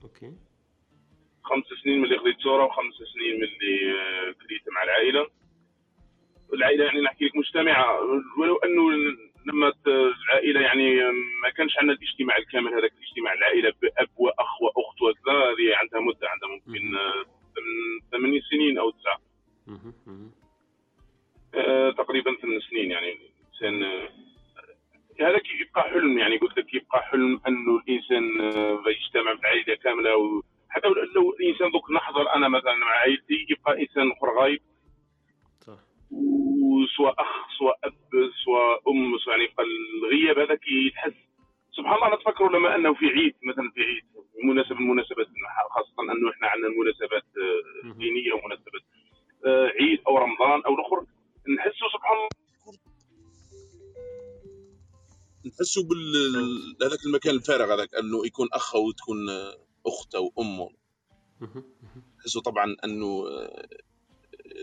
OK. 0.02 0.32
خمس 1.42 1.64
سنين 1.84 1.98
من 1.98 2.04
اللي 2.04 2.18
خذيت 2.18 2.40
صورة 2.40 2.64
وخمس 2.64 2.94
سنين 2.94 3.36
من 3.36 3.42
اللي 3.42 3.94
كليت 4.34 4.62
مع 4.74 4.82
العائلة. 4.82 5.26
العائلة 6.54 6.84
يعني 6.84 7.00
نحكي 7.00 7.24
لك 7.24 7.36
مجتمعة. 7.36 8.00
ولو 8.38 8.56
أنه 8.56 8.90
لما 9.46 9.72
العائلة 9.86 10.60
يعني 10.60 11.00
ما 11.42 11.50
كانش 11.56 11.78
عندنا 11.78 11.96
الاجتماع 11.96 12.36
الكامل 12.36 12.74
هذاك 12.74 12.92
الاجتماع 12.92 13.32
العائلة 13.32 13.72
بأب 13.82 14.08
وأخ 14.16 14.62
وأخت 14.62 15.02
وكذا 15.02 15.32
هذه 15.32 15.76
عندها 15.76 16.00
مدة 16.00 16.28
عندها 16.28 16.48
ممكن 16.48 16.98
ثمان 18.10 18.40
سنين 18.50 18.78
أو 18.78 18.90
تسعة. 18.90 19.20
آه 19.68 20.37
تقريبا 21.90 22.36
ثمان 22.42 22.60
سنين 22.60 22.90
يعني. 22.90 23.18
الانسان 23.60 23.82
آه 23.82 24.08
هذا 25.20 25.40
يبقى 25.60 25.82
حلم 25.82 26.18
يعني. 26.18 26.36
قلت 26.36 26.58
لك 26.58 26.74
يبقى 26.74 27.02
حلم 27.02 27.40
انه 27.48 27.76
الإنسان 27.76 28.40
آه 28.40 28.82
يجتمع 28.86 29.32
بعائله 29.42 29.74
كاملة 29.74 30.42
حتى 30.70 30.88
لو 31.14 31.34
الانسان 31.40 31.70
دوك 31.70 31.90
نحضر 31.90 32.34
أنا 32.34 32.48
مثلا 32.48 32.74
مع 32.74 32.86
عائلتي 32.86 33.46
يبقى 33.50 33.82
إنسان 33.82 34.10
آخر 34.12 34.40
غايب. 34.40 34.60
وسواء 36.10 37.14
أخ 37.18 37.28
سواء 37.58 37.78
أب 37.84 37.94
سواء 38.44 38.90
أم 38.90 39.18
سواء 39.18 39.38
يعني 39.38 39.52
الغياب 40.04 40.38
هذاك 40.38 40.60
يتحس. 40.68 41.12
سبحان 41.72 41.94
الله 41.94 42.06
أنا 42.06 42.16
تفكروا 42.16 42.48
لما 42.58 42.74
أنه 42.74 42.94
في 42.94 43.06
عيد 43.06 43.34
مثلا 43.42 43.70
في 43.70 43.80
عيد 43.80 44.04
مناسبة 44.44 44.76
المناسبات 44.78 45.26
خاصة 45.70 46.12
أنه 46.12 46.30
إحنا 46.30 46.48
عندنا 46.48 46.68
مناسبات 46.68 47.24
آه، 47.38 47.92
دينية 47.98 48.32
ومناسبات 48.32 48.82
آه، 49.46 49.72
عيد 49.80 50.00
أو 50.08 50.18
رمضان 50.18 50.62
أو 50.62 50.74
الأخر. 50.74 51.04
نحسوا 51.46 51.88
سبحان 51.92 52.16
الله. 52.16 52.28
نحسوا 55.46 55.82
بال 55.82 56.76
هذاك 56.82 57.06
المكان 57.06 57.34
الفارغ 57.34 57.74
هذاك 57.74 57.94
أنه 57.94 58.26
يكون 58.26 58.48
أخ 58.52 58.74
أو 58.74 58.90
تكون 58.90 59.16
أخت 59.86 60.14
أو 60.14 60.32
أم. 60.38 60.68
نحسوا 62.18 62.42
طبعا 62.42 62.76
أنه 62.84 63.24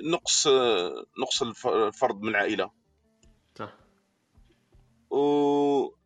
نقص 0.03 0.47
نقص 1.19 1.43
الفرد 1.65 2.22
من 2.22 2.30
العائله 2.30 2.72
صح. 3.56 3.77
و 5.10 5.18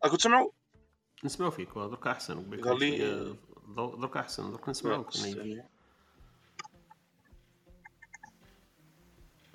أكو 0.02 0.16
تسمعوا؟ 0.16 0.50
نسمعوا 1.24 1.50
فيك 1.50 1.74
درك 1.74 2.06
أحسن. 2.06 2.60
قال 2.60 2.78
لي 2.78 2.98
درك 3.76 4.16
أحسن 4.16 4.50
درك 4.52 4.68
نسمعوك 4.68 5.10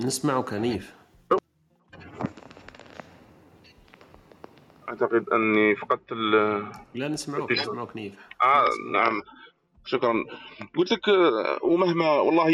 نسمعك 0.01 0.53
نيف 0.53 0.95
أعتقد 4.89 5.29
أني 5.29 5.75
فقدت 5.75 6.11
ال 6.11 6.31
لا 6.93 7.07
نسمعوك 7.07 7.51
نسمعوك 7.51 7.95
نيف. 7.95 8.13
آه 8.43 8.69
نعم. 8.91 9.21
شكرا. 9.85 10.23
قلت 10.77 10.91
لك 10.91 11.07
ومهما 11.63 12.11
والله 12.11 12.51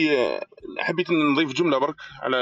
حبيت 0.77 1.11
نضيف 1.11 1.53
جملة 1.53 1.77
برك 1.77 1.95
على 2.21 2.37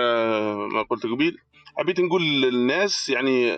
ما 0.73 0.81
قلت 0.81 1.05
قبيل. 1.05 1.37
حبيت 1.77 1.99
نقول 1.99 2.21
للناس 2.21 3.09
يعني 3.09 3.51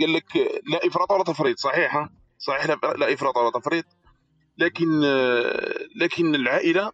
قال 0.00 0.12
لك 0.12 0.36
لا 0.70 0.86
إفراط 0.86 1.12
ولا 1.12 1.24
تفريط. 1.24 1.58
صحيح 1.58 2.08
صحيح 2.38 2.66
لا 2.66 3.12
إفراط 3.12 3.36
ولا 3.36 3.50
تفريط. 3.50 3.84
لكن 4.58 5.00
لكن 5.96 6.34
العائلة 6.34 6.92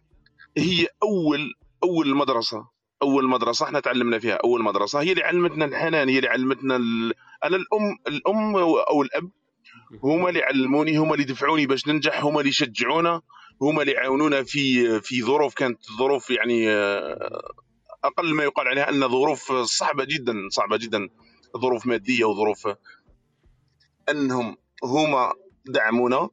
هي 0.57 0.87
أول 1.03 1.53
أول 1.83 2.15
مدرسة. 2.15 2.73
أول 3.01 3.27
مدرسة 3.27 3.65
إحنا 3.65 3.79
تعلمنا 3.79 4.19
فيها 4.19 4.39
أول 4.43 4.63
مدرسة. 4.63 5.01
هي 5.01 5.11
اللي 5.11 5.23
علمتنا 5.23 5.65
الحنان 5.65 6.09
هي 6.09 6.17
اللي 6.17 6.29
علمتنا 6.29 6.75
ال... 6.75 7.13
أنا 7.43 7.57
الأم 7.57 7.97
الأم 8.07 8.55
أو 8.55 9.01
الأب 9.01 9.31
هما 10.03 10.29
اللي 10.29 10.43
علموني 10.43 10.97
هما 10.97 11.13
اللي 11.13 11.25
دفعوني 11.25 11.65
باش 11.65 11.87
ننجح 11.87 12.23
هما 12.23 12.39
اللي 12.39 12.51
شجعونا 12.51 13.21
هما 13.61 13.81
اللي 13.81 13.97
عاونونا 13.97 14.43
في 14.43 14.99
في 15.01 15.23
ظروف 15.23 15.53
كانت 15.53 15.79
ظروف 15.97 16.29
يعني 16.29 16.69
آه، 16.69 17.41
أقل 18.03 18.33
ما 18.33 18.43
يقال 18.43 18.67
عليها 18.67 18.89
أن 18.89 19.07
ظروف 19.09 19.51
صعبة 19.51 20.03
جدا 20.03 20.33
صعبة 20.49 20.77
جدا 20.77 21.09
ظروف 21.57 21.85
مادية 21.85 22.25
وظروف 22.25 22.67
أنهم 24.09 24.57
هما 24.83 25.33
دعمونا 25.65 26.29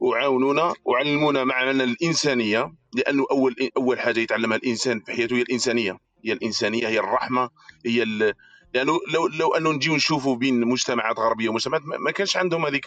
وعاونونا 0.00 0.74
وعلمونا 0.84 1.44
معنى 1.44 1.84
الإنسانية 1.84 2.74
لأنه 2.94 3.26
أول 3.30 3.56
أول 3.76 4.00
حاجة 4.00 4.20
يتعلمها 4.20 4.56
الإنسان 4.56 5.00
في 5.00 5.12
حياته 5.12 5.36
هي 5.36 5.42
الإنسانية 5.42 5.98
هي 6.24 6.32
الإنسانية 6.32 6.88
هي 6.88 6.98
الرحمة 6.98 7.50
هي. 7.86 8.32
لأنه 8.74 9.00
لو 9.12 9.26
لو 9.26 9.54
أنه 9.54 9.72
نجيو 9.72 9.96
نشوفوا 9.96 10.36
بين 10.36 10.60
مجتمعات 10.60 11.18
غربية 11.18 11.48
ومجتمعات 11.48 11.82
ما 11.84 12.10
كانش 12.10 12.36
عندهم 12.36 12.66
هذيك. 12.66 12.86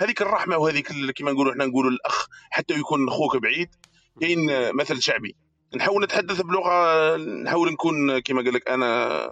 هذيك 0.00 0.22
الرحمة 0.22 0.56
وهذيك 0.56 0.88
كما 1.16 1.32
نقولوا 1.32 1.52
إحنا 1.52 1.66
نقولوا 1.66 1.90
الأخ 1.90 2.26
حتى 2.50 2.74
يكون 2.74 3.08
أخوك 3.08 3.36
بعيد 3.36 3.68
كاين 4.20 4.72
مثل 4.74 5.02
شعبي. 5.02 5.36
نحاول 5.76 6.04
نتحدث 6.04 6.40
بلغة 6.40 7.16
نحاول 7.16 7.72
نكون 7.72 8.18
كما 8.18 8.42
قال 8.42 8.54
لك 8.54 8.68
أنا 8.68 9.30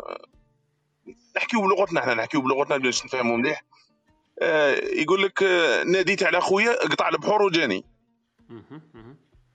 نحكيو 1.36 1.62
بلغتنا 1.62 2.00
إحنا 2.00 2.14
نحكيو 2.14 2.40
بلغتنا 2.40 2.76
باش 2.76 3.04
نفهموا 3.04 3.36
مليح. 3.36 3.64
آه 4.38 4.74
يقول 4.74 5.22
لك 5.22 5.42
آه، 5.42 5.84
ناديت 5.84 6.22
على 6.22 6.40
خويا 6.40 6.72
قطع 6.86 7.08
البحور 7.08 7.42
وجاني. 7.42 7.84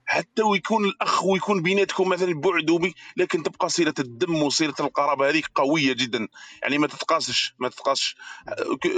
حتى 0.08 0.42
ويكون 0.42 0.84
الأخ 0.84 1.24
ويكون 1.24 1.62
بيناتكم 1.62 2.08
مثلا 2.08 2.40
بعد 2.40 2.92
لكن 3.16 3.42
تبقى 3.42 3.68
صلة 3.68 3.94
الدم 3.98 4.42
وصلة 4.42 4.74
القرابة. 4.80 5.28
هذيك 5.28 5.46
قوية 5.54 5.92
جدا. 5.92 6.28
يعني 6.62 6.78
ما 6.78 6.86
تتقاسش 6.86 7.54
ما 7.58 7.68
تتقاسش 7.68 8.16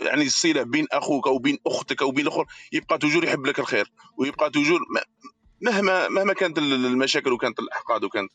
يعني 0.02 0.22
الصلة 0.22 0.62
بين 0.62 0.86
أخوك 0.92 1.26
أو 1.26 1.38
بين 1.38 1.58
أختك 1.66 2.02
أو 2.02 2.10
بين 2.10 2.26
الأخر 2.26 2.44
يبقى 2.72 2.98
توجور 2.98 3.24
يحب 3.24 3.46
لك 3.46 3.58
الخير 3.58 3.92
ويبقى 4.16 4.50
توجور 4.50 4.80
مهما 5.60 6.08
مهما 6.08 6.32
كانت 6.32 6.58
المشاكل 6.58 7.32
وكانت 7.32 7.58
الأحقاد 7.58 8.04
وكانت. 8.04 8.32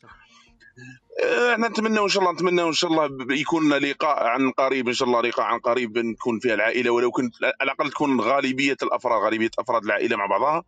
آه، 1.24 1.52
إحنا 1.52 1.68
نتمنى 1.68 2.00
إن 2.00 2.08
شاء 2.08 2.22
الله 2.22 2.32
نتمنى 2.32 2.62
إن 2.62 2.72
شاء 2.72 2.90
الله 2.90 3.34
يكون 3.34 3.72
لقاء 3.72 4.24
عن 4.26 4.50
قريب 4.50 4.88
إن 4.88 4.94
شاء 4.94 5.08
الله 5.08 5.20
لقاء 5.20 5.46
عن 5.46 5.58
قريب 5.58 5.98
نكون 5.98 6.38
فيها 6.38 6.54
العائلة 6.54 6.90
ولو 6.90 7.10
كنت 7.10 7.34
على 7.44 7.54
الأقل 7.62 7.90
تكون 7.90 8.20
غالبية 8.20 8.76
الأفراد 8.82 9.22
غالبية 9.22 9.50
أفراد 9.58 9.84
العائلة 9.84 10.16
مع 10.16 10.26
بعضها. 10.26 10.64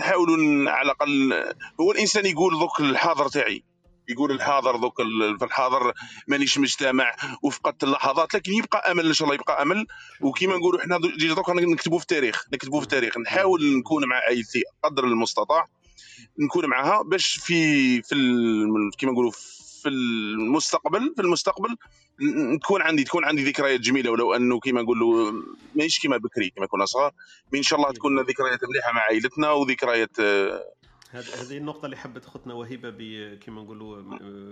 نحاولوا 0.00 0.70
على 0.70 0.86
الأقل 0.86 1.32
هو 1.80 1.92
الإنسان 1.92 2.26
يقول 2.26 2.54
ذوك 2.54 2.80
الحاضر 2.80 3.28
تاعي 3.28 3.62
يقول 4.08 4.30
الحاضر 4.30 4.76
ذوك 4.76 4.96
في 5.38 5.44
الحاضر 5.44 5.92
مانيش 6.28 6.58
مجتمع 6.58 7.16
وفقدت 7.42 7.84
اللحظات 7.84 8.34
لكن 8.34 8.52
يبقى 8.52 8.92
أمل 8.92 9.06
إن 9.06 9.12
شاء 9.12 9.24
الله 9.28 9.34
يبقى 9.34 9.62
أمل. 9.62 9.86
وكما 10.20 10.56
نقولوا 10.56 10.80
إحنا 10.80 10.98
دوك 11.34 11.50
نكتبوا 11.50 11.98
في 11.98 12.02
التاريخ 12.02 12.44
نكتبوا 12.52 12.80
في 12.80 12.84
التاريخ 12.84 13.18
نحاول 13.18 13.78
نكون 13.78 14.08
مع 14.08 14.16
عائلتي 14.16 14.62
قدر 14.84 15.04
المستطاع 15.04 15.68
نكون 16.38 16.66
معها 16.66 17.02
باش 17.02 17.26
في 17.26 18.02
في 18.02 18.14
كما 18.98 19.12
نقولوا 19.12 19.32
في 19.84 19.90
المستقبل 19.90 21.12
في 21.16 21.22
المستقبل 21.22 21.76
تكون 22.62 22.82
عندي 22.82 23.04
تكون 23.04 23.24
عندي 23.24 23.44
ذكريات 23.44 23.80
جميلة 23.80 24.10
ولو 24.10 24.34
أنه 24.34 24.60
كما 24.60 24.82
نقولوا 24.82 25.32
ماهيش 25.74 26.00
كما 26.00 26.16
بكري 26.16 26.50
كما 26.50 26.66
كنا 26.66 26.84
صغار 26.84 27.12
إن 27.54 27.62
شاء 27.62 27.78
الله 27.78 27.92
تكون 27.92 28.20
ذكريات 28.20 28.60
مليحة 28.64 28.92
مع 28.92 29.00
عائلتنا 29.00 29.50
وذكريات 29.50 30.20
آه، 30.20 30.64
هذه 31.14 31.56
النقطة 31.56 31.84
اللي 31.86 31.96
حبت 31.96 32.26
أختنا 32.26 32.54
وهبة 32.54 33.34
كما 33.34 33.62
نقولوا 33.62 34.02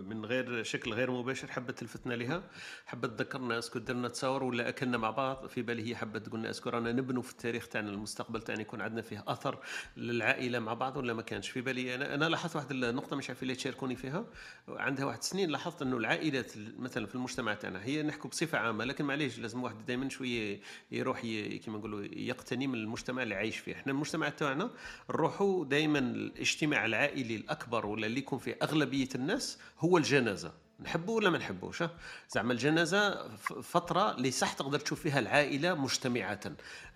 من 0.03 0.25
غير 0.25 0.63
شكل 0.63 0.93
غير 0.93 1.11
مباشر 1.11 1.49
حبت 1.49 1.79
تلفتنا 1.79 2.15
لها. 2.15 2.43
حبت 2.87 3.11
تذكرنا 3.11 3.59
est-ce 3.59 3.72
que 3.72 3.79
درنا 3.79 4.09
تصاور 4.09 4.45
ولا 4.45 4.69
أكلنا 4.69 4.99
مع 4.99 5.11
بعض. 5.11 5.47
في 5.47 5.63
بالي 5.63 5.91
هي 5.91 5.97
حبت 5.97 6.27
تقولنا 6.27 6.51
est-ce 6.51 6.64
que 6.64 6.71
رانا 6.71 6.93
نبنوا 6.93 7.23
في 7.23 7.33
التاريخ 7.33 7.69
تاعنا 7.69 7.91
المستقبل 7.91 8.43
تاعنا 8.43 8.61
يكون 8.61 8.81
عندنا 8.81 9.03
فيه 9.03 9.25
أثر 9.29 9.59
للعائلة 9.97 10.59
مع 10.59 10.75
بعض 10.75 10.97
ولا 10.97 11.13
ما 11.15 11.23
كانش. 11.23 11.51
في 11.51 11.61
بالي 11.61 11.95
أنا 11.95 12.15
أنا 12.15 12.29
لاحظت 12.29 12.57
واحد 12.57 12.71
النقطة 12.71 13.17
مش 13.17 13.29
عارف 13.29 13.43
اللي 13.43 13.55
تشاركوني 13.55 13.97
فيها. 13.97 14.25
عندها 14.69 15.05
واحد 15.05 15.23
سنين 15.23 15.51
لاحظت 15.51 15.83
أنه 15.83 15.97
العائلات 15.97 16.53
مثلا 16.79 17.07
في 17.07 17.15
المجتمع 17.15 17.55
تاعنا 17.55 17.85
هي 17.85 18.03
نحكوا 18.03 18.31
بصفة 18.31 18.59
عامة 18.59 18.85
لكن 18.85 19.05
معليش 19.05 19.39
لازم 19.39 19.63
واحد 19.63 19.87
دائما 19.87 20.09
شوية 20.09 20.61
يروح 20.91 21.21
كما 21.67 21.79
نقولوا 21.79 22.05
يقتني 22.13 22.67
من 22.67 22.75
المجتمع 22.75 23.23
اللي 23.23 23.35
عايش 23.35 23.59
فيه. 23.59 23.73
إحنا 23.73 23.93
المجتمع 23.93 24.29
تاعنا 24.29 24.71
نروحوا 25.11 25.65
دائما 25.65 26.31
الاجتماع 26.53 26.85
العائلي 26.85 27.37
الأكبر 27.37 27.87
ولا 27.87 28.07
اللي 28.07 28.19
يكون 28.19 28.39
فيه 28.39 28.59
أغلبية 28.63 29.09
الناس 29.15 29.59
هو 29.79 29.99
الجنازة. 29.99 30.53
نحبه 30.81 31.13
ولا 31.13 31.31
ما 31.31 31.39
نحبوش؟ 31.39 31.83
زعما 32.29 32.53
الجنازة 32.53 33.29
فترة 33.63 34.15
اللي 34.15 34.31
صح 34.31 34.53
تقدر 34.53 34.79
تشوف 34.79 35.01
فيها 35.01 35.19
العائلة 35.19 35.75
مجتمعة. 35.75 36.41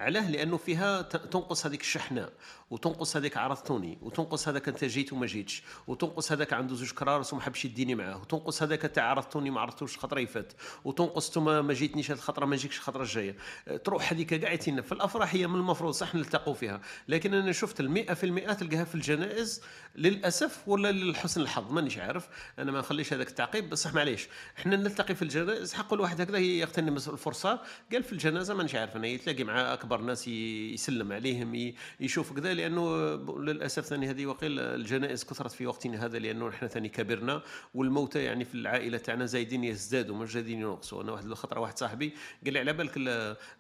علاه 0.01 0.31
لأنه 0.31 0.57
فيها 0.57 1.03
تنقص 1.03 1.67
هذيك 1.67 1.81
الشحنه 1.81 2.29
وتنقص 2.71 3.17
هذاك 3.17 3.37
عرضتوني 3.37 3.99
وتنقص 4.03 4.49
هذاك 4.49 4.69
أنت 4.69 4.85
جيت 4.85 5.13
وما 5.13 5.27
جيتش 5.27 5.63
وتنقص 5.87 6.33
هذاك 6.33 6.53
عنده 6.53 6.75
زوج 6.75 6.91
كرارس 6.91 7.33
وما 7.33 7.43
حبش 7.43 7.65
يديني 7.65 7.95
معاه 7.95 8.21
وتنقص 8.21 8.63
هذاك 8.63 8.85
أنت 8.85 8.99
عرضتوني 8.99 9.51
ما 9.51 9.61
عرفتوش 9.61 9.95
الخطره 9.95 10.21
يفات 10.21 10.53
وتنقص 10.85 11.29
أنتم 11.29 11.67
ما 11.67 11.75
جيتنيش 11.75 12.11
هذه 12.11 12.19
الخطرة 12.19 12.47
ما 12.47 12.57
جيكش 12.57 12.77
الخطره 12.79 13.03
الجاية. 13.03 13.37
تروح 13.85 14.13
هذيك 14.13 14.35
كاع 14.35 14.57
في 14.57 14.93
الأفراح 14.93 15.35
هي 15.35 15.47
من 15.47 15.55
المفروض 15.55 15.95
صح 15.95 16.15
نلتقوا 16.15 16.55
فيها 16.55 16.81
لكن 17.09 17.35
أنا 17.35 17.53
شفت 17.53 17.81
المئة 17.81 18.15
في 18.15 18.25
المئة 18.25 18.53
تلقاها 18.53 18.85
في 18.85 18.95
الجنائز 18.95 19.63
للأسف 19.97 20.69
ولا 20.69 20.93
للحسن 20.93 21.41
الحظ 21.41 21.73
مانيش 21.73 21.99
عارف 21.99 22.29
أنا 22.59 22.73
ما 22.73 22.79
نخليش 22.79 23.13
هذاك 23.13 23.29
التعقيب 23.29 23.71
بصح 23.71 23.95
معليش 23.95 24.29
إحنا 24.59 24.77
نلتقي 24.77 25.15
في 25.15 25.23
الجنائز 25.23 25.75
حق 25.75 25.93
الواحد 25.93 26.21
هكذا 26.21 26.39
يغتنم 26.39 26.97
الفرصه 26.97 27.61
قال 27.93 28.03
في 28.03 28.13
الجنازة 28.13 28.55
مانيش 28.55 28.75
عارف 28.75 28.97
أنا 28.97 29.07
يتلاقي 29.07 29.45
مع 29.45 29.73
أكبر 29.73 30.01
ناس 30.01 30.29
يسلم 30.29 31.13
عليهم 31.13 31.75
يشوف 32.01 32.33
كذا 32.33 32.55
لأنه 32.57 32.97
للأسف 33.39 33.85
ثاني 33.85 34.11
هذه 34.11 34.27
وقيل 34.27 34.61
الجنائز 34.61 35.25
كثرت 35.25 35.53
في 35.53 35.67
وقتنا 35.67 36.05
هذا 36.05 36.19
لأنه 36.19 36.49
نحن 36.49 36.67
ثاني 36.67 36.89
كبرنا 36.89 37.43
والموتى 37.75 38.25
يعني 38.25 38.45
في 38.45 38.55
العائلة 38.55 38.99
تاعنا 38.99 39.27
زايدين 39.27 39.65
يزدادوا 39.65 40.17
مش 40.17 40.33
زايدين 40.33 40.61
ينقصوا. 40.61 41.03
أنا 41.03 41.13
واحد 41.13 41.25
الخطرة 41.25 41.61
واحد 41.61 41.79
صاحبي 41.79 42.13
قال 42.45 42.53
لي 42.53 42.59
على 42.59 42.73
بالك 42.73 42.93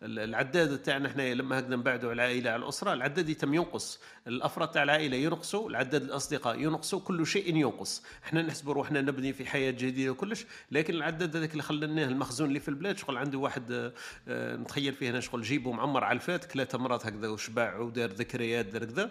العداد 0.02 0.78
تاعنا 0.78 1.08
إحنا 1.08 1.34
لما 1.34 1.58
هكذا 1.58 1.76
نبعدوا 1.76 2.10
على 2.10 2.24
العائلة 2.24 2.50
على 2.50 2.62
الأسرة 2.62 2.92
العداد 2.92 3.28
يتم 3.28 3.54
ينقص. 3.54 4.00
الأفراد 4.26 4.70
تاع 4.70 4.82
العائلة 4.82 5.16
ينقصوا 5.16 5.70
العداد 5.70 6.02
الأصدقاء 6.02 6.60
ينقصوا 6.60 7.00
كل 7.00 7.26
شيء 7.26 7.56
ينقص. 7.56 8.02
إحنا 8.24 8.42
نحسبوا 8.42 8.74
روحنا 8.74 9.00
نبني 9.00 9.32
في 9.32 9.46
حياة 9.46 9.70
جديدة 9.70 10.10
وكلش 10.10 10.46
لكن 10.70 10.94
العداد 10.94 11.36
هذاك 11.36 11.52
اللي 11.52 11.62
خلناه 11.62 12.04
المخزون 12.04 12.48
اللي 12.48 12.60
في 12.60 12.68
البلاد 12.68 12.98
شغل 12.98 13.16
عنده 13.16 13.38
واحد 13.38 13.92
آه، 14.28 14.56
نتخيل 14.56 14.94
فيه 14.94 15.10
أنا 15.10 15.20
شغل 15.20 15.42
جيبه 15.42 15.72
معمر 15.72 16.04
على 16.04 16.16
الفات 16.16 16.44
ثلاثة 16.44 16.78
مرات 16.78 17.06
هكذا 17.06 17.28
وشبع 17.28 17.78
ودار 17.78 18.10
ذكريات 18.10 18.66
دار 18.66 18.82
كذا 18.86 19.10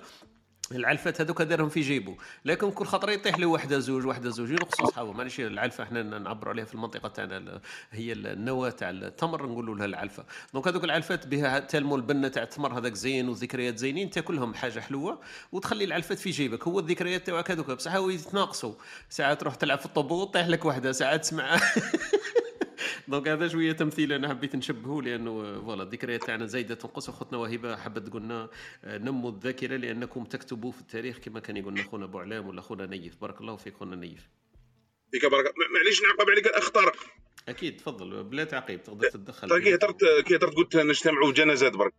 العلفات 0.72 1.22
هذوك 1.22 1.42
دارهم 1.42 1.70
في 1.70 1.82
جيبه 1.82 2.16
لكن 2.46 2.72
كل 2.72 2.86
خطره 2.86 3.12
يطيح 3.12 3.40
له 3.40 3.48
وحده 3.48 3.80
زوج 3.80 4.06
وحده 4.06 4.30
زوج 4.30 4.50
ينقصوا 4.50 4.86
صحابه 4.88 5.12
معليش 5.12 5.40
العلفة 5.40 5.84
إحنا 5.84 6.04
نعبروا 6.04 6.54
عليها 6.54 6.66
في 6.66 6.74
المنطقة 6.74 7.10
تاعنا 7.10 7.62
هي 7.92 8.14
النواة 8.14 8.70
تاع 8.70 8.90
التمر 8.90 9.46
نقولوا 9.46 9.76
لها 9.76 9.86
العلفة. 9.86 10.26
دونك 10.54 10.68
هذوك 10.68 10.84
العلفات 10.84 11.28
بها 11.28 11.60
تلمو 11.60 11.96
البنه 11.96 12.28
تاع 12.28 12.44
التمر 12.44 12.78
هذاك 12.78 12.94
زين 12.94 13.30
وذكريات 13.30 13.78
زينين 13.78 14.10
تاكلهم 14.10 14.54
حاجة 14.54 14.80
حلوة 14.80 15.20
وتخلي 15.52 15.84
العلفات 15.84 16.20
في 16.20 16.30
جيبك. 16.30 16.68
هو 16.68 16.80
الذكريات 16.80 17.28
تاعك 17.28 17.52
هذوك. 17.52 17.72
بصح 17.72 17.96
يتناقصوا. 17.96 18.74
ساعات 19.10 19.42
تروح 19.42 19.56
تلعب 19.56 19.80
في 19.80 19.86
الطابور 19.86 20.26
طيح 20.26 20.48
لك 20.48 20.66
وحدة. 20.66 20.92
ساعات 20.92 21.22
تسمع. 21.22 21.58
donc 23.08 23.28
هذا 23.28 23.48
شوية 23.48 23.72
تمثيل 23.72 24.14
أنا 24.14 24.30
حبيت 24.30 24.56
نشبهه 24.56 25.02
لأنه 25.02 25.62
voilà 25.62 25.84
الذكريات 25.84 26.24
تاعنا 26.24 26.46
زايدة 26.46 26.76
تنقص 26.76 27.10
اختنا 27.10 27.38
وهبة 27.38 27.76
حبت 27.76 28.08
تقول 28.08 28.22
لنا 28.22 28.50
آه، 28.84 28.98
نموا 28.98 29.32
الذاكرة 29.32 29.76
لأنكم 29.76 30.24
تكتبوا 30.24 30.72
في 30.72 30.82
التاريخ 30.82 31.18
كما 31.18 31.40
كان 31.40 31.58
يقول 31.58 31.74
لنا 31.74 31.84
خونا 31.84 32.06
بوعلام 32.06 32.48
ولا 32.48 32.62
خونا 32.62 32.86
نيف. 32.86 33.22
بارك 33.22 33.42
الله 33.42 33.56
فيك 33.56 33.74
خونا 33.74 33.96
نيف. 33.96 34.30
فيك 35.12 35.26
بارك 35.26 35.54
معليش 35.76 36.02
نعقب 36.02 36.30
عليك 36.30 36.46
الاخ 36.48 36.70
طارق 36.70 36.96
أكيد 37.50 37.78
تفضل 37.78 38.24
بلا 38.24 38.44
تعقيب 38.44 38.84
تقدر 38.84 39.10
تتدخل. 39.10 39.50
طيب 39.50 39.64
كي 39.64 39.76
هضرت 39.76 40.00
كي 40.26 40.36
هضرت 40.36 40.56
قلت 40.56 40.76
نجتمعوا 40.78 41.32
جنازات 41.32 41.74
برك 41.74 41.94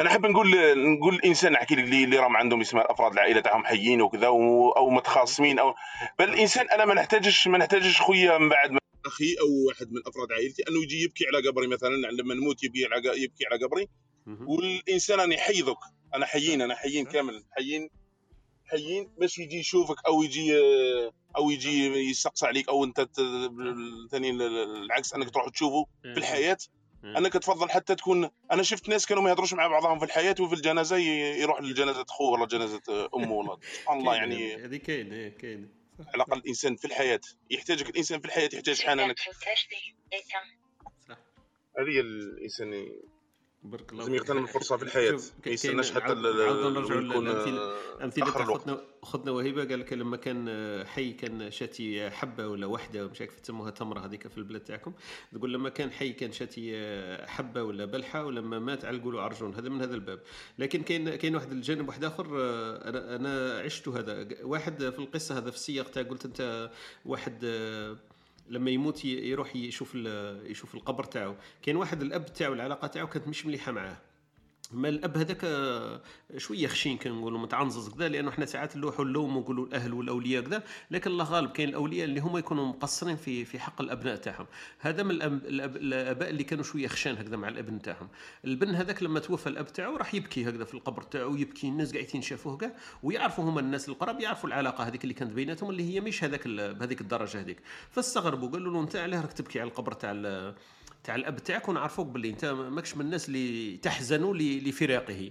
أنا 0.00 0.10
حاب 0.10 0.26
نقول 0.26 0.48
نقول 0.76 1.14
الإنسان 1.14 1.52
نحكي 1.52 1.74
لك 1.74 1.84
اللي 1.84 2.18
راه 2.18 2.28
عندهم 2.36 2.60
اسماء 2.60 2.92
افراد 2.92 3.12
العائلة 3.12 3.40
تاعهم 3.40 3.64
حيين 3.64 4.02
وكذا 4.02 4.26
أو 4.26 4.90
متخاصمين 4.90 5.58
أو 5.58 5.74
بل 6.18 6.28
الإنسان 6.28 6.68
أنا 6.68 6.84
ما 6.84 6.94
نحتاجش 6.94 7.48
ما 7.48 7.58
نحتاجش 7.58 8.00
خويا 8.00 8.38
من 8.38 8.48
بعد 8.48 8.81
أخي 9.06 9.34
أو 9.40 9.66
واحد 9.68 9.92
من 9.92 10.00
أفراد 10.06 10.32
عائلتي 10.32 10.62
أنه 10.68 10.82
يجي 10.82 11.02
يبكي 11.02 11.24
على 11.26 11.48
قبري 11.48 11.66
مثلا 11.66 11.96
لما 11.96 12.34
نموت 12.34 12.64
يبكي 12.64 12.86
على 12.86 13.22
يبكي 13.22 13.46
على 13.46 13.64
قبري. 13.64 13.88
والإنسان 14.26 15.20
أنا 15.20 15.34
يحيضك. 15.34 15.78
أنا 16.14 16.26
حيين 16.26 16.62
أنا 16.62 16.74
حيين 16.74 17.04
كامل. 17.04 17.44
حيين 17.50 17.90
حيين 18.66 19.10
باش 19.18 19.38
يجي 19.38 19.58
يشوفك 19.58 19.96
أو 20.06 20.22
يجي 20.22 20.58
أو 21.36 21.50
يجي 21.50 21.86
يستقصى 21.86 22.46
عليك 22.46 22.68
أو 22.68 22.84
أنت 22.84 23.08
ثاني 24.10 24.30
العكس 24.30 25.14
أنك 25.14 25.30
تروح 25.30 25.48
تشوفه 25.48 25.86
في 26.02 26.18
الحياة. 26.18 26.58
أنا 27.04 27.28
كتفضل 27.28 27.70
حتى 27.70 27.94
تكون 27.94 28.30
أنا 28.52 28.62
شفت 28.62 28.88
ناس 28.88 29.06
كانوا 29.06 29.22
ما 29.22 29.30
يهضروش 29.30 29.52
مع 29.52 29.66
بعضهم 29.66 29.98
في 29.98 30.04
الحياة 30.04 30.34
وفي 30.40 30.54
الجنازة 30.54 30.96
يروح 30.96 31.62
لجنازة 31.62 32.04
خوه 32.08 32.30
ولا 32.30 32.46
جنازة 32.46 32.80
أمه 33.14 33.32
ولا 33.32 33.58
سبحان 33.80 33.98
الله 33.98 34.14
يعني. 34.14 34.54
هذه 34.54 34.76
كاين 34.76 35.30
كاين. 35.30 35.81
على 36.08 36.14
الأقل 36.14 36.38
الإنسان 36.38 36.76
في 36.76 36.84
الحياة 36.84 37.20
يحتاجك 37.50 37.90
الإنسان 37.90 38.20
في 38.20 38.26
الحياة 38.26 38.50
يحتاج 38.52 38.82
حنانك 38.82 39.16
هذه 41.78 42.00
الانسان 42.00 42.88
بارك 43.64 43.92
الله 43.92 44.02
لازم 44.02 44.14
يغتنم 44.14 44.42
الفرصة 44.44 44.76
في 44.76 44.82
الحياة 44.82 45.12
ما 45.12 45.52
يستناش 45.52 45.92
حتى 45.92 46.12
عاودنا 46.12 46.68
نرجعوا 46.68 47.00
للامثله 47.00 47.72
الامثله 47.96 48.32
تاع 48.32 48.44
خوتنا 48.44 48.80
خوتنا 49.02 49.30
وهبه 49.30 49.64
قال 49.64 49.80
لك 49.80 49.92
لما 49.92 50.16
كان 50.16 50.48
حي 50.86 51.12
كان 51.12 51.50
شاتي 51.50 52.10
حبة 52.10 52.48
ولا 52.48 52.66
وحدة 52.66 53.06
مش 53.06 53.20
عارف 53.20 53.40
تسموها 53.40 53.70
تمرة 53.70 54.00
هذيك 54.00 54.28
في 54.28 54.38
البلاد 54.38 54.60
تاعكم 54.60 54.92
تقول 55.32 55.52
لما 55.52 55.68
كان 55.68 55.90
حي 55.90 56.12
كان 56.12 56.32
شاتي 56.32 56.72
حبة 57.26 57.62
ولا 57.62 57.84
بلحة 57.84 58.24
ولما 58.24 58.58
مات 58.58 58.84
علقوا 58.84 59.12
له 59.12 59.20
عرجون 59.22 59.54
هذا 59.54 59.68
من 59.68 59.80
هذا 59.80 59.94
الباب. 59.94 60.20
لكن 60.58 60.82
كاين 60.82 61.16
كاين 61.16 61.34
واحد 61.34 61.52
الجانب 61.52 61.88
واحد 61.88 62.04
آخر 62.04 62.26
أنا 62.88 63.16
أنا 63.16 63.58
عشت 63.58 63.88
هذا. 63.88 64.28
واحد 64.42 64.78
في 64.78 64.98
القصة 64.98 65.38
هذا 65.38 65.50
في 65.50 65.56
السياق 65.56 65.90
تاع 65.90 66.02
قلت 66.02 66.24
أنت 66.24 66.70
واحد 67.04 67.44
لما 68.48 68.70
يموت 68.70 69.04
يروح 69.04 69.56
يشوف 69.56 69.94
يشوف 70.44 70.74
القبر 70.74 71.04
تاعو. 71.04 71.34
كاين 71.62 71.76
واحد 71.76 72.02
الأب 72.02 72.32
تاعو 72.32 72.52
العلاقة 72.52 72.86
تاعو 72.86 73.06
كانت 73.06 73.28
مش 73.28 73.46
مليحة 73.46 73.72
معاه. 73.72 73.96
ما 74.72 74.88
الأب 74.88 75.16
هذاك 75.16 75.40
شوية 76.36 76.66
خشين 76.66 76.98
كنقولوا 76.98 77.38
متعنزز 77.38 77.88
كذا 77.88 78.08
لأنه 78.08 78.28
إحنا 78.28 78.46
ساعات 78.46 78.76
نلوحوا 78.76 79.04
اللوم 79.04 79.36
ونقولوا 79.36 79.66
الأهل 79.66 79.94
والأولياء 79.94 80.42
كذا 80.42 80.62
لكن 80.90 81.10
الله 81.10 81.24
غالب 81.24 81.50
كاين 81.50 81.68
الأولياء 81.68 82.04
اللي 82.04 82.20
هما 82.20 82.38
يكونوا 82.38 82.66
مقصرين 82.66 83.16
في 83.16 83.44
في 83.44 83.58
حق 83.58 83.80
الأبناء 83.80 84.16
تاعهم. 84.16 84.46
هذا 84.78 85.02
من 85.02 85.10
الآباء 85.22 86.30
اللي 86.30 86.44
كانوا 86.44 86.64
شوية 86.64 86.88
خشان 86.88 87.16
هكذا 87.16 87.36
مع 87.36 87.48
الأبن 87.48 87.82
تاعهم. 87.82 88.08
البن 88.44 88.74
هذاك 88.74 89.02
لما 89.02 89.20
توفى 89.20 89.48
الأب 89.48 89.72
تاعو 89.72 89.96
راح 89.96 90.14
يبكي 90.14 90.48
هكذا 90.48 90.64
في 90.64 90.74
القبر 90.74 91.02
تاعو 91.02 91.36
يبكي 91.36 91.68
الناس 91.68 91.92
قاعدين 91.92 92.22
شافوه 92.22 92.56
كاع 92.56 92.76
ويعرفوا 93.02 93.44
هما 93.44 93.60
الناس 93.60 93.88
القراب 93.88 94.20
يعرفوا 94.20 94.48
العلاقة 94.48 94.84
هذيك 94.84 95.02
اللي 95.02 95.14
كانت 95.14 95.32
بيناتهم 95.32 95.70
اللي 95.70 95.94
هي 95.94 96.00
مش 96.00 96.24
هذاك 96.24 96.48
بهذيك 96.48 97.00
الدرجة 97.00 97.40
هذيك. 97.40 97.60
فاستغربوا 97.90 98.48
قالوا 98.48 98.72
له 98.72 98.80
أنت 98.80 98.96
علاه 98.96 99.20
راك 99.20 99.32
تبكي 99.32 99.60
على 99.60 99.68
القبر 99.68 99.92
تاع 99.92 100.12
تاع 101.04 101.14
الأب 101.14 101.38
تاعك 101.38 101.68
ونعرفوك 101.68 102.06
باللي 102.06 102.30
أنت 102.30 102.44
ماكش 102.44 102.96
من 102.96 103.04
الناس 103.04 103.28
اللي 103.28 103.76
تحزنوا 103.76 104.34
لفراقه. 104.36 105.30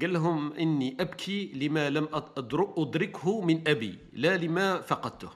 قال 0.00 0.12
لهم 0.12 0.52
إني 0.52 0.96
أبكي 1.00 1.52
لما 1.54 1.90
لم 1.90 2.08
أدركه 2.78 3.40
من 3.40 3.68
أبي 3.68 3.98
لا 4.12 4.36
لما 4.36 4.80
فقدته. 4.80 5.30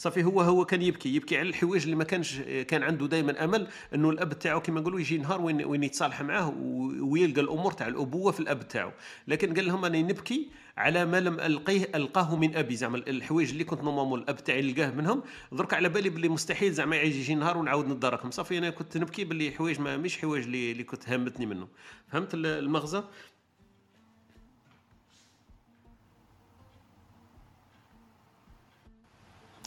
صافي 0.00 0.24
هو 0.24 0.40
هو 0.40 0.64
كان 0.64 0.82
يبكي 0.82 1.14
يبكي 1.14 1.38
على 1.38 1.48
الحوايج 1.48 1.82
اللي 1.82 1.96
ما 1.96 2.04
كانش 2.04 2.38
كان 2.40 2.82
عنده 2.82 3.06
دائما 3.06 3.44
أمل 3.44 3.66
إنه 3.94 4.10
الأب 4.10 4.38
تاعو 4.38 4.60
كما 4.60 4.80
نقولوا 4.80 5.00
يجي 5.00 5.18
نهار 5.18 5.40
وين 5.40 5.64
وين 5.64 5.84
يتصالح 5.84 6.22
معاه 6.22 6.54
ويلقى 7.00 7.40
الأمور 7.40 7.72
تاع 7.72 7.88
الأبوة 7.88 8.32
في 8.32 8.40
الأب 8.40 8.68
تاعو. 8.68 8.92
لكن 9.28 9.54
قال 9.54 9.66
لهم 9.66 9.84
أنا 9.84 10.02
نبكي 10.02 10.50
على 10.76 11.04
ما 11.04 11.20
لم 11.20 11.40
القيه 11.40 11.88
ألقاه 11.94 12.36
من 12.36 12.56
أبي. 12.56 12.76
زعما 12.76 12.96
الحوايج 12.96 13.50
اللي 13.50 13.64
كنت 13.64 13.82
نورمالمون 13.82 14.20
الأب 14.20 14.36
تاعي 14.44 14.62
لقاه 14.62 14.90
منهم 14.90 15.22
درك 15.52 15.74
على 15.74 15.88
بالي 15.88 16.10
باللي 16.10 16.28
مستحيل 16.28 16.72
زعما 16.72 16.96
يجي 16.96 17.34
نهار 17.34 17.58
ونعاود 17.58 17.88
نداركهم 17.88 18.30
صافي 18.30 18.58
أنا 18.58 18.70
كنت 18.70 18.96
نبكي 18.96 19.24
باللي 19.24 19.50
حوايج 19.50 19.80
ما 19.80 19.96
مش 19.96 20.18
حوايج 20.18 20.44
اللي, 20.44 20.84
كنت 20.84 21.08
هامتني 21.08 21.46
منه 21.46 21.68
فهمت 22.08 22.34
المغزى؟ 22.34 23.02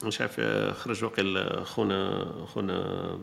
مش 0.06 0.22
عارف 0.22 0.42
خرج 0.78 1.04
وقيل 1.04 1.66
خونا 1.66 2.26
خونا 2.46 3.20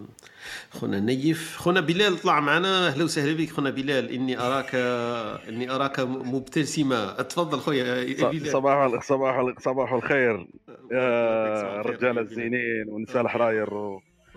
خونا 0.71 1.01
نيف 1.01 1.57
خونا 1.57 1.81
بلال 1.81 2.19
طلع 2.19 2.41
معنا. 2.41 2.87
أهلا 2.87 3.05
وسهلا 3.05 3.37
بك 3.37 3.51
خونا 3.51 3.71
بلال. 3.71 4.11
إني 4.11 4.39
أراك 4.39 4.75
إني 5.49 5.71
أراك 5.71 6.01
مبتسمة. 6.01 7.13
تفضل 7.23 7.59
خويا 7.59 8.05
بلال. 8.05 8.47
صباح 8.47 9.03
صباح 9.03 9.55
صباح 9.59 9.93
الخير. 9.93 10.47
يا 10.93 11.81
الرجال 11.81 12.19
الزينين 12.19 12.89
ونساء 12.89 13.23
الحراير 13.23 13.69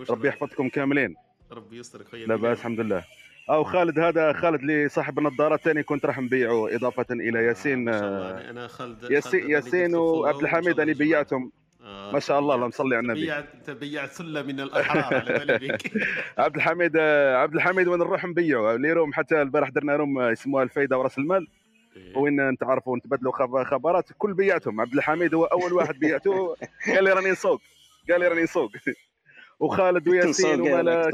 ربي 0.10 0.28
يحفظكم 0.28 0.70
كاملين. 0.70 1.16
ربي 1.52 1.78
يسترك 1.78 2.08
خويا 2.08 2.28
لا 2.28 2.36
بأس 2.36 2.58
الحمد 2.58 2.80
لله. 2.80 3.04
أو 3.50 3.64
خالد 3.64 4.00
هذا 4.00 4.34
خالد 4.34 4.60
اللي 4.60 4.90
صاحب 4.90 5.20
النظارات 5.20 5.60
الثاني 5.60 5.84
كنت 5.84 6.06
راح 6.06 6.20
نبيعه 6.20 6.76
إضافة 6.76 7.06
إلى 7.12 7.40
ياسين 7.40 7.90
آه 7.90 8.50
أنا 8.50 8.68
خالد 8.68 9.12
ياسين, 9.12 9.50
ياسين 9.50 9.96
وعبد 9.96 10.42
الحميد 10.42 10.80
اللي 10.80 10.94
بيعتهم. 10.94 11.52
ما 11.84 12.20
شاء 12.20 12.40
الله 12.40 12.56
اللهم 12.56 12.72
صل 12.72 12.94
على 12.94 13.00
النبي. 13.00 13.22
بيع 13.22 13.42
تبيع 13.66 14.06
سلة 14.06 14.42
من 14.42 14.60
الأحرار 14.60 15.14
على 15.14 15.40
بالي 15.40 15.68
بك 15.68 15.92
عبد 16.38 16.56
الحميد 16.56 16.98
عبد 16.98 17.56
الحميد 17.56 17.88
وين 17.88 18.00
نروح 18.00 18.26
نبيعوا 18.26 18.76
اللي 18.76 18.94
روم 18.94 19.14
حتى 19.14 19.42
البارح 19.42 19.70
درنا 19.70 19.96
روم 19.96 20.22
يسموها 20.22 20.64
الفايدة 20.64 20.98
ورأس 20.98 21.18
المال. 21.18 21.48
إيه. 21.96 22.18
وين 22.18 22.40
انت 22.40 22.64
عارفوا 22.64 22.98
نتبادلوا 22.98 23.64
خبرات 23.64 24.10
كل 24.18 24.34
بيعتهم. 24.34 24.82
عبد 24.82 24.94
الحميد 24.94 25.34
هو 25.34 25.44
أول 25.44 25.74
واحد 25.74 26.00
بيعته 26.00 26.56
قال 26.96 27.04
لي 27.04 27.14
راني 27.14 27.32
نسوق. 27.32 27.62
قال 28.10 28.20
لي 28.20 28.28
راني 28.28 28.44
نسوق. 28.44 28.72
وخالد 29.60 30.08
وياسين 30.08 30.62
وملاك 30.62 31.14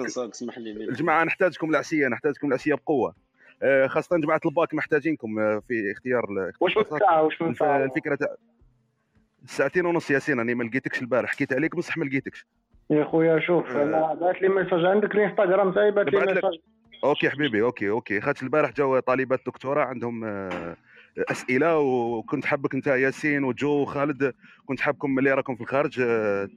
الجماعه 0.67 1.23
نحتاجكم 1.23 1.69
العشيه 1.69 2.07
نحتاجكم 2.07 2.47
العشيه 2.47 2.73
بقوة. 2.73 3.15
آه، 3.63 3.87
خاصة 3.87 4.17
جماعة 4.17 4.41
الباك 4.45 4.73
محتاجينكم 4.73 5.39
آه، 5.39 5.61
في 5.67 5.91
اختيار 5.91 6.51
واش 6.59 6.77
من 6.77 6.99
ساعه 6.99 7.23
واش 7.23 7.41
من 7.41 7.53
ساعه 7.53 7.83
الفكرة 7.83 8.37
ساعتين 9.45 9.85
ونص 9.85 10.11
ياسين 10.11 10.39
أنا 10.39 10.53
ما 10.53 10.63
لقيتكش 10.63 11.01
البارح. 11.01 11.31
حكيت 11.31 11.53
عليك 11.53 11.75
بصح 11.75 11.97
ما 11.97 12.03
لقيتكش. 12.05 12.45
يا 12.89 13.03
خويا 13.03 13.39
شوف 13.39 13.67
آه. 13.67 13.83
أنا 13.83 14.13
بعت 14.13 14.41
لي 14.41 14.49
message. 14.49 14.85
عندك 14.85 15.11
الانستغرام 15.15 15.71
تاعي 15.73 15.91
بات 15.91 16.07
لي 16.07 16.19
ميساج. 16.19 16.59
أوكي 17.03 17.29
حبيبي 17.29 17.61
أوكي 17.61 17.89
أوكي. 17.89 18.21
خاطر 18.21 18.43
البارح 18.43 18.71
جاو 18.71 18.99
طالبات 18.99 19.41
دكتوراه 19.45 19.85
عندهم 19.85 20.23
آه، 20.25 20.75
أسئلة 21.17 21.79
وكنت 21.79 22.45
حابك 22.45 22.73
أنت 22.73 22.87
ياسين 22.87 23.43
وجو 23.43 23.69
وخالد 23.69 24.33
كنت 24.65 24.79
حابكم 24.81 25.19
اللي 25.19 25.33
راكم 25.33 25.55
في 25.55 25.61
الخارج 25.61 26.01
آه، 26.01 26.49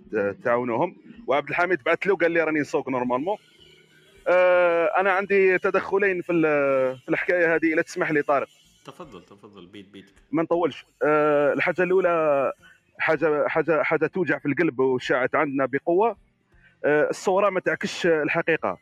تعاونوهم. 0.44 0.96
وعبد 1.26 1.48
الحميد 1.48 1.82
بعث 1.86 2.06
له 2.06 2.16
قال 2.16 2.30
لي 2.30 2.44
راني 2.44 2.60
نسوق 2.60 2.88
normalement. 2.88 3.36
أنا 4.98 5.12
عندي 5.12 5.59
تدخلين 5.59 6.22
في 6.22 6.32
في 7.04 7.09
الحكاية 7.09 7.54
هذه 7.54 7.72
اذا 7.72 7.82
تسمح 7.82 8.10
لي 8.10 8.22
طارق. 8.22 8.48
تفضل 8.84 9.22
تفضل. 9.22 9.66
بيت 9.66 9.88
بيتك. 9.92 10.12
ما 10.32 10.42
نطولش. 10.42 10.86
الحاجة 11.52 11.82
الأولى 11.82 12.52
حاجة 13.02 13.48
حاجة 13.48 13.82
حاجة 13.82 14.06
توجع 14.06 14.38
في 14.38 14.46
القلب 14.46 14.80
وشاعت 14.80 15.34
عندنا 15.34 15.66
بقوة. 15.66 16.16
آه، 16.84 17.10
الصورة 17.10 17.50
ما 17.50 17.60
تعكسش 17.60 18.06
الحقيقة. 18.06 18.78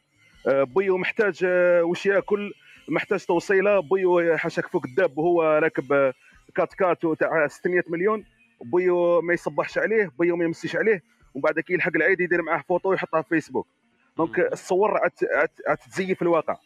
آه، 0.49 0.63
بيو 0.63 0.99
محتاج 0.99 1.41
آه، 1.45 1.83
وش 1.83 2.07
ياكل؟ 2.07 2.53
محتاج 2.89 3.25
توصيلة. 3.25 3.81
بيو 3.81 4.37
حاشاك 4.37 4.67
فوق 4.67 4.87
الداب 4.87 5.19
وهو 5.19 5.43
راكب 5.43 6.13
quatre 6.55 6.75
quatre 6.75 7.07
تاع 7.21 7.47
600 7.47 7.83
مليون. 7.89 8.25
بيو 8.65 9.21
ما 9.21 9.35
يصبحش 9.35 9.79
عليه 9.79 10.11
بيو 10.19 10.37
ما 10.37 10.45
يمسيش 10.45 10.77
عليه. 10.77 11.03
ومن 11.35 11.43
بعد 11.43 11.61
كي 11.61 11.73
يلحق 11.73 11.93
العيد 11.97 12.21
يدير 12.21 12.43
معاه 12.43 12.65
فوطو 12.69 12.91
ويحطها 12.91 13.23
في 13.23 13.29
فيسبوك. 13.29 13.67
donc 14.17 14.39
الصور 14.39 15.01
تزيف 15.87 16.23
الواقع. 16.23 16.57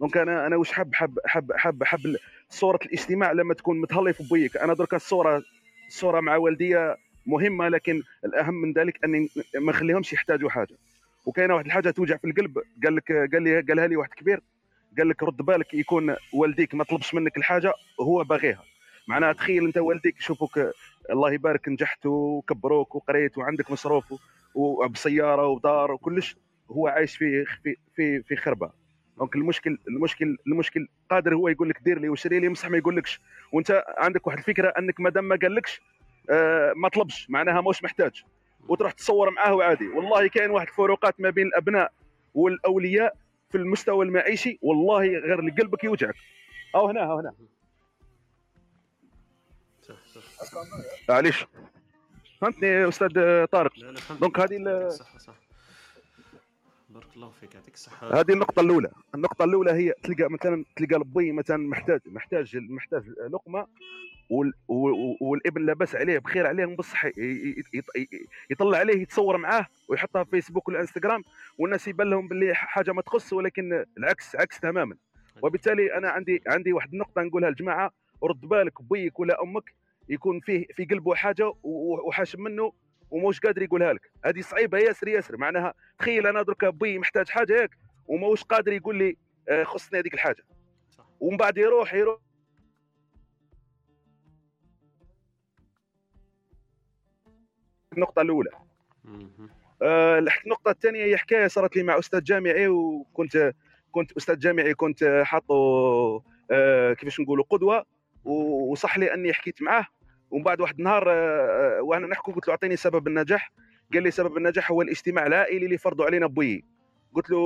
donc 0.00 0.16
أنا 0.16 0.46
أنا 0.46 0.56
واش 0.56 0.72
حاب 0.72 0.94
حاب 0.94 1.18
حاب 1.26 1.52
حاب 1.52 1.84
حاب 1.84 2.00
صورة 2.48 2.78
الاجتماع 2.86 3.32
لما 3.32 3.54
تكون 3.54 3.80
متهلي 3.80 4.12
في 4.12 4.22
بويك 4.28 4.56
أنا 4.56 4.74
درك 4.74 4.94
الصورة 4.94 5.42
الصورة 5.90 6.20
مع 6.20 6.36
والديا 6.36 6.96
مهمة 7.26 7.68
لكن 7.68 8.02
الأهم 8.24 8.54
من 8.54 8.72
ذلك 8.72 9.04
أني 9.04 9.28
ما 9.54 9.72
نخليهمش 9.72 10.12
يحتاجوا 10.12 10.50
حاجة. 10.50 10.76
وكاينة 11.26 11.54
واحد 11.54 11.66
الحاجة 11.66 11.90
توجع 11.90 12.16
في 12.16 12.26
القلب 12.26 12.58
قال 12.84 12.96
لك 12.96 13.12
قال 13.12 13.42
لي 13.42 13.60
قالها 13.60 13.86
لي 13.86 13.96
واحد 13.96 14.10
كبير 14.10 14.40
قال 14.98 15.08
لك 15.08 15.22
رد 15.22 15.36
بالك 15.36 15.74
يكون 15.74 16.16
والديك 16.32 16.74
ما 16.74 16.84
طلبش 16.84 17.14
منك 17.14 17.36
الحاجة 17.36 17.72
وهو 17.98 18.24
باغيها. 18.24 18.62
معناها 19.08 19.32
تخيل 19.32 19.64
أنت 19.64 19.78
والديك 19.78 20.18
يشوفك 20.18 20.72
الله 21.10 21.32
يبارك 21.32 21.68
نجحت 21.68 22.06
وكبروك 22.06 22.94
وقريت 22.94 23.38
وعندك 23.38 23.70
مصروف 23.70 24.04
وبسيارة 24.54 25.46
ودار 25.46 25.92
وكلش 25.92 26.36
هو 26.70 26.88
عايش 26.88 27.16
في 27.16 27.44
في 27.44 27.76
في 27.96 28.22
في 28.22 28.36
خربة. 28.36 28.79
donc 29.20 29.36
المشكل 29.36 29.78
المشكل 29.88 30.36
المشكل 30.46 30.88
قادر 31.10 31.34
هو 31.34 31.48
يقول 31.48 31.68
لك 31.68 31.78
دير 31.82 31.98
لي 31.98 32.08
وشري 32.08 32.40
لي 32.40 32.48
مصح 32.48 32.68
ما 32.68 32.78
يقولكش. 32.78 33.20
وانت 33.52 33.84
عندك 33.98 34.26
واحد 34.26 34.38
الفكرة 34.38 34.68
انك 34.78 35.00
مادام 35.00 35.24
ما 35.24 35.36
قالكش 35.42 35.80
آه 36.30 36.72
ما 36.76 36.88
طلبش 36.88 37.30
معناها 37.30 37.60
مش 37.60 37.84
محتاج. 37.84 38.22
وتروح 38.68 38.92
تصور 38.92 39.30
معاه 39.30 39.54
وعادي. 39.54 39.88
والله 39.88 40.28
كاين 40.28 40.50
واحد 40.50 40.66
الفروقات 40.66 41.20
ما 41.20 41.30
بين 41.30 41.46
الأبناء 41.46 41.92
والأولياء 42.34 43.16
في 43.50 43.58
المستوى 43.58 44.04
المعيشي 44.04 44.58
والله 44.62 44.98
غير 44.98 45.40
قلبك 45.40 45.84
يوجعك. 45.84 46.14
أو 46.74 46.88
هنا 46.88 47.00
أو 47.00 47.18
هنا. 47.18 47.34
معليش. 51.08 51.46
فهمتني 52.40 52.88
أستاذ 52.88 53.44
طارق؟ 53.46 53.72
donc 54.20 54.40
هذه 54.40 54.88
صح 54.88 55.18
صح. 55.18 55.34
بارك 56.90 57.16
الله 57.16 57.30
فيك 57.30 57.54
يعطيك 57.54 57.74
الصحة. 57.74 58.20
هذه 58.20 58.32
النقطة 58.32 58.60
الأولى. 58.60 58.90
النقطة 59.14 59.44
الأولى 59.44 59.72
هي 59.72 59.92
تلقى 60.02 60.30
مثلا 60.30 60.64
تلقى 60.76 60.96
البي 60.96 61.32
مثلا 61.32 61.56
محتاج 61.68 62.00
محتاج 62.06 62.56
محتاج 62.56 63.08
لقمة 63.08 63.66
والابن 65.20 65.66
لاباس 65.66 65.94
عليه 65.96 66.18
بخير 66.18 66.46
عليه 66.46 66.64
بصح 66.64 67.04
يطلع 68.50 68.78
عليه 68.78 69.02
يتصور 69.02 69.36
معاه 69.36 69.66
ويحطها 69.88 70.24
في 70.24 70.30
فيسبوك 70.30 70.68
والانستغرام 70.68 71.22
والناس 71.58 71.88
يبان 71.88 72.10
لهم 72.10 72.28
باللي 72.28 72.54
حاجة 72.54 72.92
ما 72.92 73.02
تخص 73.02 73.32
ولكن 73.32 73.84
العكس 73.98 74.36
عكس 74.36 74.60
تماما. 74.60 74.96
وبالتالي 75.42 75.96
أنا 75.96 76.08
عندي 76.08 76.42
عندي 76.46 76.72
واحد 76.72 76.92
النقطة 76.92 77.22
نقولها 77.22 77.50
للجماعة 77.50 77.90
رد 78.22 78.40
بالك 78.40 78.82
بيك 78.82 79.20
ولا 79.20 79.42
أمك 79.42 79.74
يكون 80.08 80.40
فيه 80.40 80.66
في 80.76 80.84
قلبه 80.84 81.14
حاجة 81.14 81.52
وحاشم 81.62 82.42
منه 82.42 82.72
وموش 83.10 83.40
قادر 83.40 83.62
يقولها 83.62 83.92
لك. 83.92 84.10
هذه 84.24 84.40
صعيبة 84.40 84.78
ياسر 84.78 85.08
ياسر. 85.08 85.36
معناها 85.36 85.74
تخيل 85.98 86.26
أنا 86.26 86.42
درك 86.42 86.64
بي 86.64 86.98
محتاج 86.98 87.28
حاجة 87.28 87.52
ياك 87.52 87.70
وماهوش 88.06 88.42
قادر 88.44 88.72
يقول 88.72 88.96
لي 88.96 89.16
آه، 89.48 89.64
خصني 89.64 90.00
هذيك 90.00 90.14
الحاجة. 90.14 90.44
ومن 91.20 91.36
بعد 91.36 91.58
يروح 91.58 91.94
يروح. 91.94 92.18
النقطة 97.92 98.22
الأولى. 98.22 98.50
آه 99.82 100.18
النقطة 100.18 100.70
الثانية 100.70 101.04
هي 101.04 101.16
حكاية 101.16 101.46
صارت 101.46 101.76
لي 101.76 101.82
مع 101.82 101.98
أستاذ 101.98 102.22
جامعي 102.22 102.68
وكنت 102.68 103.52
كنت 103.92 104.12
أستاذ 104.12 104.38
جامعي 104.38 104.74
كنت 104.74 105.22
حاطه 105.24 105.54
آه 106.50 106.92
كيفاش 106.92 107.20
نقولوا 107.20 107.44
قدوة. 107.50 107.86
وصح 108.24 108.98
لي 108.98 109.14
أني 109.14 109.32
حكيت 109.32 109.62
معاه. 109.62 109.86
ومن 110.30 110.42
بعد 110.42 110.60
واحد 110.60 110.78
النهار 110.78 111.10
آه، 111.10 111.78
آه، 111.78 111.82
وأنا 111.82 112.06
نحكوا 112.06 112.34
قلت 112.34 112.48
له 112.48 112.52
أعطيني 112.52 112.76
سبب 112.76 113.08
النجاح. 113.08 113.52
قال 113.94 114.02
لي 114.02 114.10
سبب 114.10 114.36
النجاح 114.36 114.70
هو 114.70 114.82
الاجتماع 114.82 115.26
العائلي 115.26 115.64
اللي 115.64 115.78
فرضوا 115.78 116.04
علينا 116.04 116.26
بوي. 116.26 116.64
قلت 117.14 117.30
له 117.30 117.38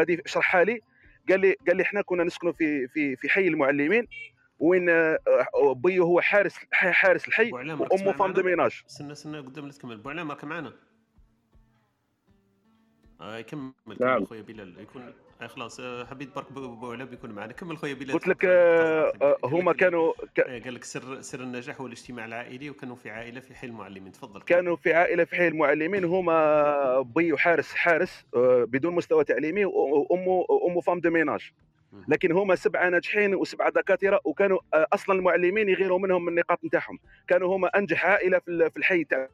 هذه 0.00 0.18
اشرحها 0.26 0.64
لي. 0.64 0.80
قال 1.28 1.40
لي 1.40 1.56
قال 1.68 1.76
لي 1.76 1.82
إحنا 1.82 2.02
كنا 2.02 2.24
نسكنوا 2.24 2.52
في 2.52 2.88
في 2.88 3.16
في 3.16 3.28
حي 3.28 3.48
المعلمين 3.48 4.06
وين 4.58 4.88
آه، 4.88 5.18
بي 5.76 5.98
هو 5.98 6.20
حارس 6.20 6.56
حارس 6.72 7.28
الحي 7.28 7.52
وأمه 7.52 8.12
femme 8.12 8.32
de 8.32 8.42
ménage 8.42 8.82
استنى 8.90 9.12
استنى 9.12 9.38
قدام 9.38 9.66
لا 9.66 9.72
تكمل 9.72 9.96
بوعلام 9.96 10.30
راك 10.30 10.44
معنا 10.44 10.72
آه 13.20 13.40
كمل 13.40 13.72
نعم. 14.00 14.24
خويا 14.24 14.42
بلال 14.42 14.80
يكون 14.80 15.12
خلاص 15.46 15.80
آه 15.80 16.04
حبيت 16.04 16.34
برك 16.34 16.52
بوعلام 16.52 17.12
يكون 17.12 17.30
معنا. 17.30 17.52
كمل 17.52 17.76
خويا 17.78 17.94
بلال 17.94 18.12
قلت 18.12 18.28
لك 18.28 18.44
آه, 18.44 19.12
آه، 19.22 19.36
هما 19.44 19.72
كانوا 19.72 20.12
ك... 20.36 20.40
قال 20.40 20.74
لك 20.74 20.84
سر 20.84 21.20
سر 21.20 21.40
النجاح 21.40 21.80
هو 21.80 21.86
الاجتماع 21.86 22.24
العائلي 22.24 22.70
وكانوا 22.70 22.96
في 22.96 23.10
عائلة 23.10 23.40
في 23.40 23.54
حي 23.54 23.66
المعلمين. 23.66 24.12
تفضل. 24.12 24.42
كانوا 24.42 24.76
في 24.76 24.94
عائلة 24.94 25.24
في 25.24 25.36
حي 25.36 25.48
المعلمين 25.48 26.04
هما 26.04 27.00
بي 27.00 27.32
وحارس 27.32 27.74
حارس 27.74 28.26
آه، 28.36 28.64
بدون 28.64 28.94
مستوى 28.94 29.24
تعليمي 29.24 29.64
وامه 29.64 30.46
أمه 30.68 30.80
femme 30.80 31.00
de 31.00 31.10
ménage 31.10 31.50
لكن 32.08 32.32
هما 32.32 32.54
سبعة 32.54 32.88
ناجحين 32.88 33.34
وسبعة 33.34 33.70
دكاترة 33.70 34.20
وكانوا 34.24 34.58
آه، 34.74 34.86
أصلا 34.92 35.16
المعلمين 35.18 35.68
يغيروا 35.68 35.98
منهم 35.98 36.22
من 36.22 36.28
النقاط 36.28 36.64
نتاعهم. 36.64 36.98
كانوا 37.28 37.56
هما 37.56 37.68
أنجح 37.68 38.06
عائلة 38.06 38.38
في 38.46 38.76
الحي 38.76 39.04
تاع 39.04 39.28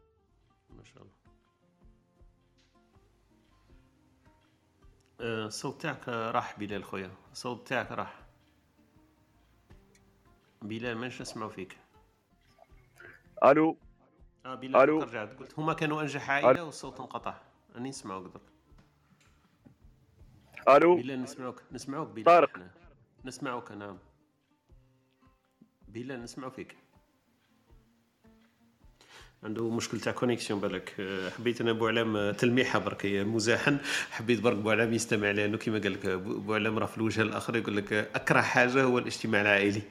الصوت 5.21 5.83
تاعك 5.83 6.09
راح 6.09 6.59
بلال 6.59 6.85
خويا. 6.85 7.11
الصوت 7.33 7.69
تاعك 7.69 7.93
راح. 7.93 8.23
بلال 10.63 10.99
مانيش 10.99 11.21
نسمعوا 11.21 11.51
فيك. 11.51 11.79
ألو؟ 13.45 13.77
آه 14.47 14.55
بلال 14.55 14.77
ألو؟ 14.77 15.03
رجعت 15.03 15.35
قلت 15.35 15.59
هما 15.59 15.73
كانوا 15.73 16.03
أنجح 16.03 16.31
عائلة 16.31 16.65
والصوت 16.65 17.01
انقطع. 17.01 17.35
أني 17.77 17.89
نسمعوك 17.89 18.33
درك 18.33 18.43
ألو؟ 20.69 20.97
بلال 20.97 21.23
نسمعوك. 21.23 21.63
نسمعوك 21.73 22.09
بلال. 22.09 22.25
طارق. 22.25 22.71
نسمعوك 23.25 23.73
نعم. 23.73 23.99
بلال 25.89 26.23
نسمعوا 26.23 26.51
فيك. 26.51 26.77
عنده 29.45 29.71
مشكل 29.71 30.01
تاع 30.01 30.13
connexion 30.13 30.61
بالك 30.61 30.95
حبيت 31.39 31.61
أنا 31.61 31.73
بوعلام 31.73 32.31
تلميحة 32.31 32.79
برك 32.79 33.07
مزاحا. 33.07 33.79
حبيت 34.11 34.41
برك 34.41 34.57
بوعلام 34.57 34.95
يستمع 34.95 35.31
لأنه 35.31 35.59
كما 35.59 35.79
قال 35.79 35.93
لك 35.93 36.07
بوعلام 36.17 36.79
راه 36.79 36.87
في 36.87 36.97
الوجه 36.99 37.23
الآخر 37.23 37.57
يقول 37.57 37.77
لك 37.77 37.93
أكره 37.93 38.41
حاجة 38.41 38.83
هو 38.83 38.99
الاجتماع 38.99 39.41
العائلي. 39.41 39.83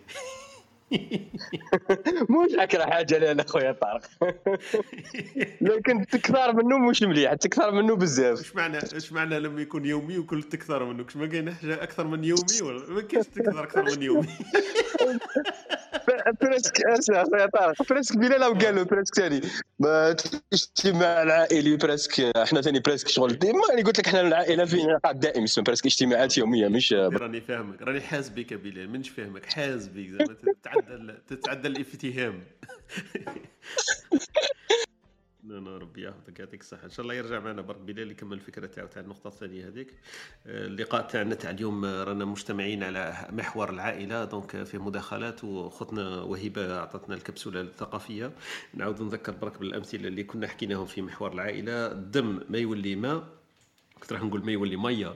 مش 2.30 2.54
أكره 2.58 2.86
حاجة 2.86 3.18
لأن 3.18 3.44
خويا 3.44 3.72
طارق. 3.72 4.04
لكن 5.62 6.06
تكثر 6.06 6.54
منه 6.56 6.78
مش 6.78 7.04
مليح 7.04 7.34
تكثر 7.34 7.72
منه 7.72 7.96
بزاف. 7.96 8.40
إيش 8.40 8.56
معنى 8.56 8.78
إيش 8.94 9.14
معنى 9.14 9.40
لما 9.40 9.62
يكون 9.62 9.86
يومي 9.86 10.18
وكل 10.18 10.44
تكثر 10.44 10.86
منه؟ 10.86 11.06
ما 11.16 11.28
كاين 11.28 11.54
حاجة 11.54 11.84
أكثر 11.84 12.08
من 12.08 12.24
يومي؟ 12.24 12.62
ولا 12.62 12.94
ما 12.94 13.02
كاينش 13.02 13.28
تكثر 13.28 13.64
أكثر 13.64 13.84
من 13.84 14.04
يومي. 14.04 14.28
بريسك 16.42 16.86
اسمع 16.86 17.24
طارق 17.54 17.90
parce 17.90 18.07
que 18.07 18.18
بلال 18.18 18.44
أو 18.44 18.54
قالوا 18.54 18.84
parce 18.84 19.04
que 19.04 19.16
ثاني 19.16 19.42
الاجتماع 19.82 21.24
العائلي 21.24 21.76
parce 21.78 22.04
que 22.04 22.20
إحنا 22.38 22.62
ثاني 22.62 22.80
parce 22.80 22.97
que 22.97 23.08
شغل 23.08 23.40
ديما 23.40 23.62
أنا 23.74 23.84
قلت 23.84 24.00
لك 24.00 24.08
إحنا 24.08 24.22
العائله 24.22 24.66
في 24.66 24.84
نقاط 24.84 25.16
دائم 25.16 25.44
اسمه 25.44 25.64
parce 25.64 25.78
que 25.78 25.86
اجتماعات 25.86 26.38
يوميه 26.38 26.68
مش 26.68 26.94
راني 26.94 27.42
فاهمك 27.42 27.82
راني 27.82 28.02
حاس 28.02 28.30
بك 28.30 28.54
بلال 28.54 28.90
منش 28.90 29.10
فاهمك 29.10 29.46
حاس 29.46 29.88
بك 29.88 30.10
زعما 30.10 30.34
تتعدى 30.34 31.14
تتعدى 31.28 31.68
الافتهام 31.68 32.44
ربي 35.52 36.04
يحفظك 36.04 36.40
يعطيك 36.40 36.62
الصحة. 36.62 36.86
إن 36.86 36.90
شاء 36.90 37.04
الله 37.04 37.14
يرجع 37.14 37.40
معنا 37.40 37.62
برك 37.62 37.80
بلال 37.80 38.12
يكمل 38.12 38.34
الفكرة 38.34 38.66
تاعو 38.66 38.88
تاع 38.88 39.02
النقطة 39.02 39.28
الثانية 39.28 39.68
هذيك. 39.68 39.94
اللقاء 40.46 41.08
تاعنا 41.08 41.36
تاع 41.36 41.50
اليوم 41.50 41.86
رانا 41.86 42.26
مجتمعين 42.26 42.84
على 42.84 43.28
محور 43.32 43.70
العائلة 43.70 44.26
donc 44.26 44.64
في 44.64 44.78
مداخلات 44.78 45.44
وخطنا 45.44 46.22
وهبة 46.22 46.78
أعطتنا 46.78 47.16
الكبسولة 47.16 47.62
الثقافية. 47.62 48.32
نعاود 48.74 49.02
نذكر 49.02 49.32
برك 49.32 49.60
بالأمثلة 49.60 50.08
اللي 50.08 50.24
كنا 50.24 50.48
حكيناهم 50.48 50.86
في 50.86 51.02
محور 51.02 51.34
العائلة. 51.34 51.92
الدم 51.92 52.40
ما 52.50 52.58
يولي 52.58 52.96
ماء 52.96 53.24
كنت 54.00 54.14
راح 54.14 54.24
نقول 54.24 54.46
ما 54.46 54.52
يولي 54.52 54.76
مية. 54.76 55.16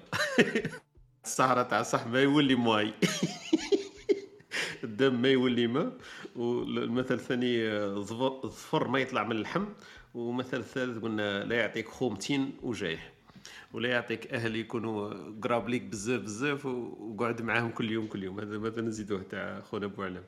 السهرة 1.25 1.63
تاع 1.63 1.83
صح 1.83 2.07
ما 2.07 2.21
يولي 2.21 2.55
ماي. 2.55 2.93
الدم 4.83 5.21
ما 5.21 5.29
يولي 5.29 5.67
ماء 5.67 5.93
والمثل 6.35 7.13
الثاني 7.13 7.79
ظفر 7.99 8.87
ما 8.87 8.99
يطلع 8.99 9.23
من 9.23 9.31
اللحم. 9.31 9.65
ومثل 10.13 10.57
الثالث 10.57 10.97
قلنا 11.03 11.43
لا 11.43 11.55
يعطيك 11.55 11.87
خومتين 11.87 12.53
وجايح 12.63 13.11
ولا 13.73 13.89
يعطيك 13.89 14.33
أهل 14.33 14.55
يكونوا 14.55 15.13
قراب 15.41 15.69
ليك 15.69 15.81
بزاف 15.81 16.21
بزاف 16.21 16.65
وقعد 16.65 17.41
معاهم 17.41 17.71
كل 17.71 17.91
يوم 17.91 18.07
كل 18.07 18.23
يوم. 18.23 18.39
هذا 18.39 18.57
مثلا 18.57 18.81
نزيدوه 18.81 19.23
تاع 19.29 19.61
خونا 19.61 19.85
أبو 19.85 20.03
علم. 20.03 20.23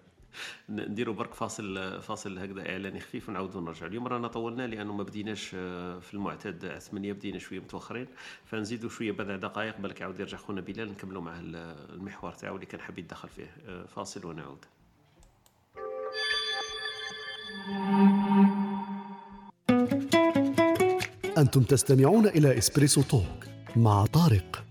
نديروا 0.69 1.15
برك 1.15 1.34
فاصل 1.34 2.01
فاصل 2.01 2.38
هكذا 2.38 2.69
إعلاني 2.69 2.99
خفيف 2.99 3.30
ونعاودوا 3.30 3.61
نرجع. 3.61 3.85
اليوم 3.85 4.07
رانا 4.07 4.27
طولنا 4.27 4.68
لأنه 4.68 4.93
ما 4.93 5.03
بديناش 5.03 5.47
في 5.49 6.14
المعتاد 6.14 6.77
8 6.77 7.14
بدينا 7.14 7.39
شوية 7.39 7.60
متوخرين. 7.60 8.07
فنزيدوا 8.45 8.89
شوية 8.89 9.11
بضع 9.11 9.35
دقائق 9.35 9.77
بالك 9.77 10.01
يعاود 10.01 10.19
يرجع 10.19 10.38
خونا 10.38 10.61
بلال 10.61 10.91
نكملوا 10.91 11.22
معه 11.22 11.39
المحور 11.39 12.31
تاعو 12.31 12.55
اللي 12.55 12.65
كان 12.65 12.81
حاب 12.81 12.99
يتدخل 12.99 13.30
فيه. 13.30 13.85
فاصل 13.85 14.26
ونعود. 14.26 14.65
أنتم 21.38 21.64
تستمعون 21.64 22.27
إلى 22.27 22.57
إسبريسو 22.57 23.01
توك 23.01 23.45
مع 23.76 24.05
طارق. 24.05 24.65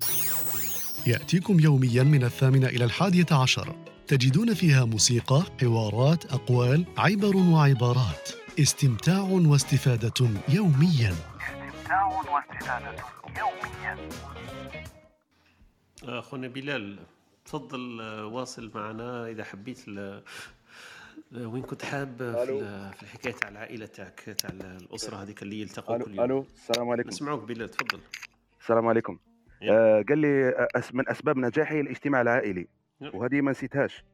يأتيكم 1.07 1.61
يوميا 1.61 2.03
من 2.03 2.25
الثامنة 2.25 2.67
إلى 2.67 2.85
الحادية 2.85 3.27
عشر. 3.33 3.77
تجدون 4.07 4.55
فيها 4.55 4.85
موسيقى، 4.85 5.43
حوارات، 5.61 6.33
أقوال، 6.33 6.85
عبر 6.99 7.37
وعبارات. 7.37 8.29
استمتاع 8.59 9.21
واستفادة 9.21 10.29
يوميا. 10.49 11.15
استمتاع 11.41 12.07
واستفادة 12.07 13.05
يوميا 13.39 14.09
أخونا 16.03 16.49
بلال 16.49 16.99
تفضل 17.45 18.01
واصل 18.25 18.71
معنا 18.75 19.29
إذا 19.29 19.45
حبيت. 19.45 19.79
وين 21.35 21.63
كنت 21.63 21.85
حاب 21.85 22.17
في, 22.19 22.93
في 22.97 23.03
الحكاية 23.03 23.33
تاع 23.33 23.49
العائلة 23.49 23.87
تاعك 23.87 24.21
تاع 24.21 24.51
الأسرة 24.51 25.17
هذيك 25.17 25.43
اللي 25.43 25.61
يلتقوا 25.61 25.99
كل 25.99 26.15
يوم. 26.15 26.25
ألو 26.25 26.41
السلام 26.41 26.91
عليكم. 26.91 27.09
نسمعوك 27.09 27.45
بلال 27.45 27.69
تفضل. 27.69 28.01
السلام 28.61 28.87
عليكم. 28.87 29.19
آه 29.63 30.05
قال 30.09 30.19
لي 30.19 30.49
آه، 30.49 30.83
من 30.93 31.09
أسباب 31.09 31.39
نجاحي 31.39 31.81
الاجتماع 31.81 32.21
العائلي. 32.21 32.69
وهذه 33.01 33.41
ما 33.41 33.51
نسيتهاش. 33.51 34.05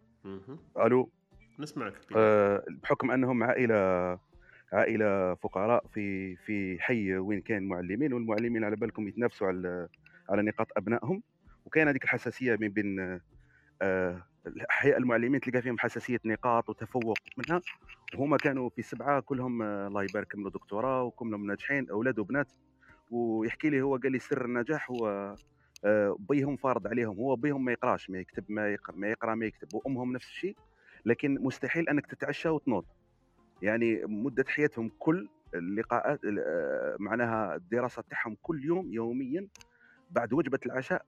ألو. 0.77 1.11
نسمعك 1.59 1.95
آه 2.17 2.65
بحكم 2.69 3.11
أنهم 3.11 3.43
عائلة 3.43 4.19
عائلة 4.73 5.35
فقراء 5.35 5.85
في 5.95 6.37
في 6.37 6.81
حي 6.81 7.17
وين 7.17 7.41
كان 7.41 7.69
معلمين 7.69 8.13
والمعلمين 8.13 8.65
على 8.65 8.77
بالكم 8.77 9.09
يتنافسوا 9.09 9.47
على 9.47 9.89
على 10.29 10.43
نقاط 10.43 10.69
أبنائهم. 10.77 11.23
وكاين 11.67 11.89
هذيك 11.89 12.05
الحساسية 12.05 12.57
من 12.61 12.69
بين 12.69 13.21
آه 13.83 14.23
احياء 14.71 14.99
المعلمين 14.99 15.41
تلقى 15.41 15.63
فيهم 15.63 15.79
حساسية 15.79 16.21
نقاط 16.25 16.69
وتفوق 16.69 17.19
منها. 17.37 17.61
وهما 18.15 18.37
كانوا 18.37 18.69
في 18.69 18.83
سبعة 18.83 19.21
كلهم 19.21 19.63
آه 19.63 19.87
الله 19.87 20.03
يبارك 20.03 20.27
كملوا 20.27 20.51
دكتوراه 20.51 21.03
وكلهم 21.03 21.47
ناجحين 21.47 21.91
أولاد 21.91 22.19
وبنات. 22.19 22.53
ويحكي 23.11 23.71
لي 23.71 23.83
هو 23.83 23.97
قال 23.97 24.13
لي 24.13 24.19
سر 24.19 24.45
النجاح 24.45 24.91
هو 24.91 25.35
آه 25.85 26.17
بيهم 26.19 26.57
فارض 26.57 26.87
عليهم. 26.87 27.17
هو 27.17 27.37
بيهم 27.37 27.65
ما 27.65 27.73
يقراش 27.73 28.11
ما 28.11 28.19
يكتب 28.19 28.45
ما 28.49 28.73
يقرأ 28.73 28.97
ما 28.97 29.09
يقرأ 29.09 29.35
ما 29.35 29.47
يكتب. 29.47 29.75
وأمهم 29.75 30.13
نفس 30.13 30.27
الشيء 30.27 30.57
لكن 31.07 31.35
مستحيل 31.41 31.89
أنك 31.89 32.07
تتعشى 32.07 32.49
وتنوض. 32.49 32.85
يعني 33.63 34.05
مدة 34.05 34.45
حياتهم 34.49 34.91
كل 34.99 35.29
اللقاءات 35.55 36.21
آه، 36.25 36.97
معناها 36.99 37.55
الدراسة 37.57 38.03
تاعهم 38.11 38.37
كل 38.43 38.65
يوم 38.65 38.93
يوميا 38.93 39.49
بعد 40.11 40.33
وجبة 40.33 40.59
العشاء 40.67 41.05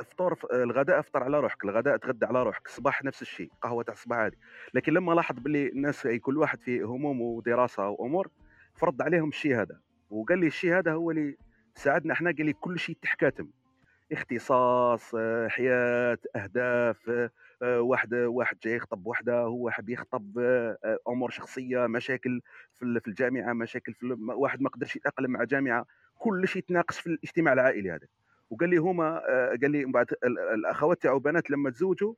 افطر 0.00 0.38
الغداء 0.52 0.98
افطر 0.98 1.22
على 1.22 1.40
روحك 1.40 1.64
الغداء 1.64 1.96
تغدى 1.96 2.26
على 2.26 2.42
روحك 2.42 2.66
الصباح 2.66 3.04
نفس 3.04 3.22
الشيء 3.22 3.50
قهوة 3.62 3.82
تاع 3.82 3.94
الصباح 3.94 4.18
عادي. 4.18 4.38
لكن 4.74 4.92
لما 4.92 5.12
لاحظ 5.12 5.38
باللي 5.38 5.68
الناس 5.68 6.06
كل 6.06 6.38
واحد 6.38 6.60
في 6.60 6.82
هموم 6.82 7.20
ودراسة 7.20 7.88
وأمور 7.88 8.28
فرض 8.74 9.02
عليهم 9.02 9.28
الشيء 9.28 9.60
هذا. 9.60 9.80
وقال 10.10 10.38
لي 10.38 10.46
الشيء 10.46 10.78
هذا 10.78 10.92
هو 10.92 11.10
اللي 11.10 11.36
ساعدنا 11.74 12.12
إحنا 12.12 12.30
قال 12.30 12.46
لي 12.46 12.52
كل 12.52 12.78
شيء 12.78 12.96
تحكاتم 13.02 13.48
اختصاص 14.12 15.16
حياة 15.48 16.18
أهداف 16.36 17.30
واحد 17.62 18.14
واحد 18.14 18.56
جاي 18.62 18.76
يخطب 18.76 19.06
وحدة 19.06 19.40
هو 19.40 19.70
حاب 19.70 19.88
يخطب 19.88 20.38
أمور 21.08 21.30
شخصية 21.30 21.86
مشاكل 21.86 22.40
في 22.78 23.08
الجامعة 23.08 23.52
مشاكل 23.52 23.94
في 23.94 24.16
واحد 24.28 24.62
ما 24.62 24.68
قدرش 24.68 24.96
يتأقلم 24.96 25.30
مع 25.30 25.44
جامعة. 25.44 25.86
كل 26.18 26.48
شيء 26.48 26.62
يتناقش 26.62 27.00
في 27.00 27.06
الاجتماع 27.06 27.52
العائلي 27.52 27.90
هذا. 27.90 28.06
وقال 28.52 28.70
لي 28.70 28.76
هما 28.76 29.20
قال 29.62 29.70
لي 29.70 29.84
بعد 29.84 30.06
الاخوات 30.24 31.02
تاعو 31.02 31.18
بنات 31.18 31.50
لما 31.50 31.70
تزوجوا 31.70 32.14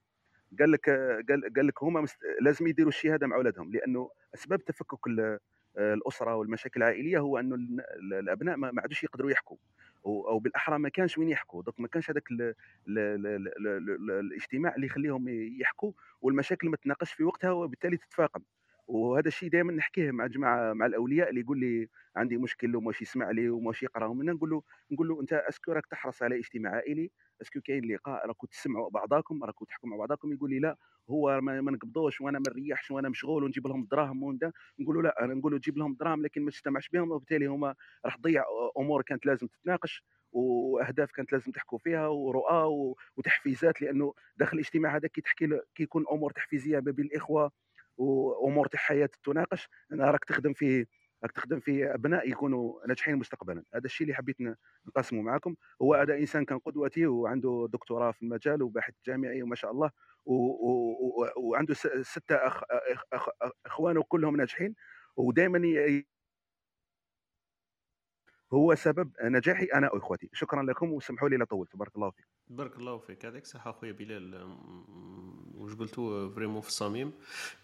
قال 0.58 0.70
لك 0.70 0.90
قال, 1.30 1.54
قال 1.56 1.66
لك 1.66 1.82
هما 1.82 2.06
لازم 2.40 2.66
يديروا 2.66 2.92
هذا 3.04 3.26
مع 3.26 3.36
أولادهم 3.36 3.72
لأنه 3.72 4.10
أسباب 4.34 4.64
تفكك 4.64 4.98
الأسرة 5.78 6.34
والمشاكل 6.34 6.82
العائلية 6.82 7.18
هو 7.18 7.38
أنه 7.38 7.56
الأبناء 8.12 8.56
ما 8.56 8.80
عادوش 8.82 9.04
يقدروا 9.04 9.30
يحكوا 9.30 9.56
أو 10.06 10.38
بالأحرى 10.38 10.78
ما 10.78 10.88
كانش 10.88 11.18
وين 11.18 11.28
يحكوا 11.28 11.62
دوك 11.62 11.80
ما 11.80 11.88
كانش 11.88 12.10
هذاك 12.10 12.28
الاجتماع 12.88 14.74
اللي 14.74 14.86
يخليهم 14.86 15.28
يحكوا 15.60 15.92
والمشاكل 16.20 16.68
ما 16.68 16.76
تناقش 16.76 17.12
في 17.12 17.24
وقتها 17.24 17.50
وبالتالي 17.50 17.96
تتفاقم. 17.96 18.42
وهذا 18.86 19.28
الشيء 19.28 19.50
دائما 19.50 19.72
نحكيه 19.72 20.10
مع 20.10 20.26
جماعة 20.26 20.72
مع 20.72 20.86
الأولياء 20.86 21.30
اللي 21.30 21.40
يقول 21.40 21.60
لي 21.60 21.88
عندي 22.16 22.36
مشكل 22.36 22.76
وماش 22.76 23.02
يسمع 23.02 23.30
لي 23.30 23.50
وماش 23.50 23.82
يقرأ. 23.82 24.08
منا 24.08 24.32
نقول 24.32 24.50
له 24.50 24.62
نقول 24.92 25.08
له 25.08 25.20
أنت 25.20 25.32
أسكو 25.32 25.72
راك 25.72 25.86
تحرص 25.86 26.22
على 26.22 26.38
اجتماع 26.38 26.72
عائلي 26.72 27.10
est-ce 27.42 27.54
que 27.54 27.60
كاين 27.60 27.84
لقاء 27.94 28.26
راكم 28.26 28.46
تسمعوا 28.46 28.90
بعضاكم 28.90 29.44
راكم 29.44 29.64
تحكوا 29.64 29.88
مع 29.88 29.96
بعضاكم 29.96 30.32
يقول 30.32 30.50
لي 30.50 30.58
لا 30.58 30.76
هو 31.10 31.40
ما, 31.40 31.60
ما 31.60 31.72
نقبضوش 31.72 32.20
وأنا 32.20 32.38
ما 32.38 32.44
نريحش 32.50 32.90
وأنا 32.90 33.08
مشغول 33.08 33.44
ونجيب 33.44 33.66
لهم 33.66 33.86
دراهم 33.90 34.22
وندا 34.22 34.52
نقول 34.80 34.96
له 34.96 35.02
لا 35.02 35.24
أنا 35.24 35.34
نقول 35.34 35.52
له 35.52 35.58
جيب 35.58 35.78
لهم 35.78 35.94
دراهم 36.00 36.22
لكن 36.22 36.42
ما 36.42 36.50
تجتمعش 36.50 36.88
بهم 36.88 37.10
وبالتالي 37.10 37.46
هما 37.46 37.74
راح 38.04 38.16
تضيع 38.16 38.44
أمور 38.78 39.02
كانت 39.02 39.26
لازم 39.26 39.46
تتناقش 39.46 40.04
وأهداف 40.32 41.10
كانت 41.12 41.32
لازم 41.32 41.52
تحكوا 41.52 41.78
فيها 41.78 42.06
ورؤى 42.06 42.94
وتحفيزات 43.16 43.82
لأنه 43.82 44.14
داخل 44.36 44.54
الاجتماع 44.58 44.96
هذا 44.96 45.08
كي 45.08 45.20
تحكي 45.20 45.46
كي 45.74 45.82
يكون 45.82 46.04
أمور 46.12 46.30
تحفيزية 46.32 46.80
ما 46.80 46.90
بين 46.92 47.04
الإخوة 47.04 47.52
وأمور 47.96 48.66
تاع 48.66 48.80
حياة 48.80 49.10
تناقش 49.24 49.68
أنا 49.92 50.10
راك 50.10 50.24
تخدم 50.24 50.52
في 50.52 50.86
راك 51.22 51.32
تخدم 51.32 51.60
في 51.60 51.94
أبناء 51.94 52.30
يكونوا 52.30 52.86
ناجحين 52.86 53.16
مستقبلا. 53.16 53.64
هذا 53.74 53.84
الشيء 53.84 54.04
اللي 54.04 54.16
حبيت 54.16 54.36
نقاسمه 54.86 55.22
معكم 55.22 55.54
هو 55.82 55.94
هذا 55.94 56.16
إنسان 56.18 56.44
كان 56.44 56.58
قدوتي 56.58 57.06
وعنده 57.06 57.68
دكتوراه 57.72 58.12
في 58.12 58.22
المجال 58.22 58.62
وباحث 58.62 58.94
جامعي 59.06 59.42
وما 59.42 59.54
شاء 59.54 59.70
الله 59.70 59.90
وعنده 61.36 61.74
ستة 62.02 62.36
أخ... 62.36 62.62
أخ... 63.12 63.28
اخوانه 63.66 64.02
كلهم 64.02 64.36
ناجحين 64.36 64.74
ودائما 65.16 65.58
هو 68.52 68.74
سبب 68.74 69.12
نجاحي 69.22 69.64
أنا 69.64 69.92
وإخوتي. 69.92 70.30
شكرا 70.32 70.62
لكم 70.62 70.92
وسمحوا 70.92 71.28
لي 71.28 71.36
لا 71.36 71.44
طولت. 71.44 71.76
بارك 71.76 71.96
الله 71.96 72.10
فيك. 72.10 72.26
بارك 72.50 72.76
الله 72.76 72.98
فيك 72.98 73.24
يعطيك 73.24 73.42
الصحة 73.42 73.70
أخويا 73.70 73.92
بلال 73.92 74.56
واش 75.54 75.74
قلتوا 75.74 76.30
vraiment 76.30 76.60
في 76.60 76.68
الصميم. 76.68 77.12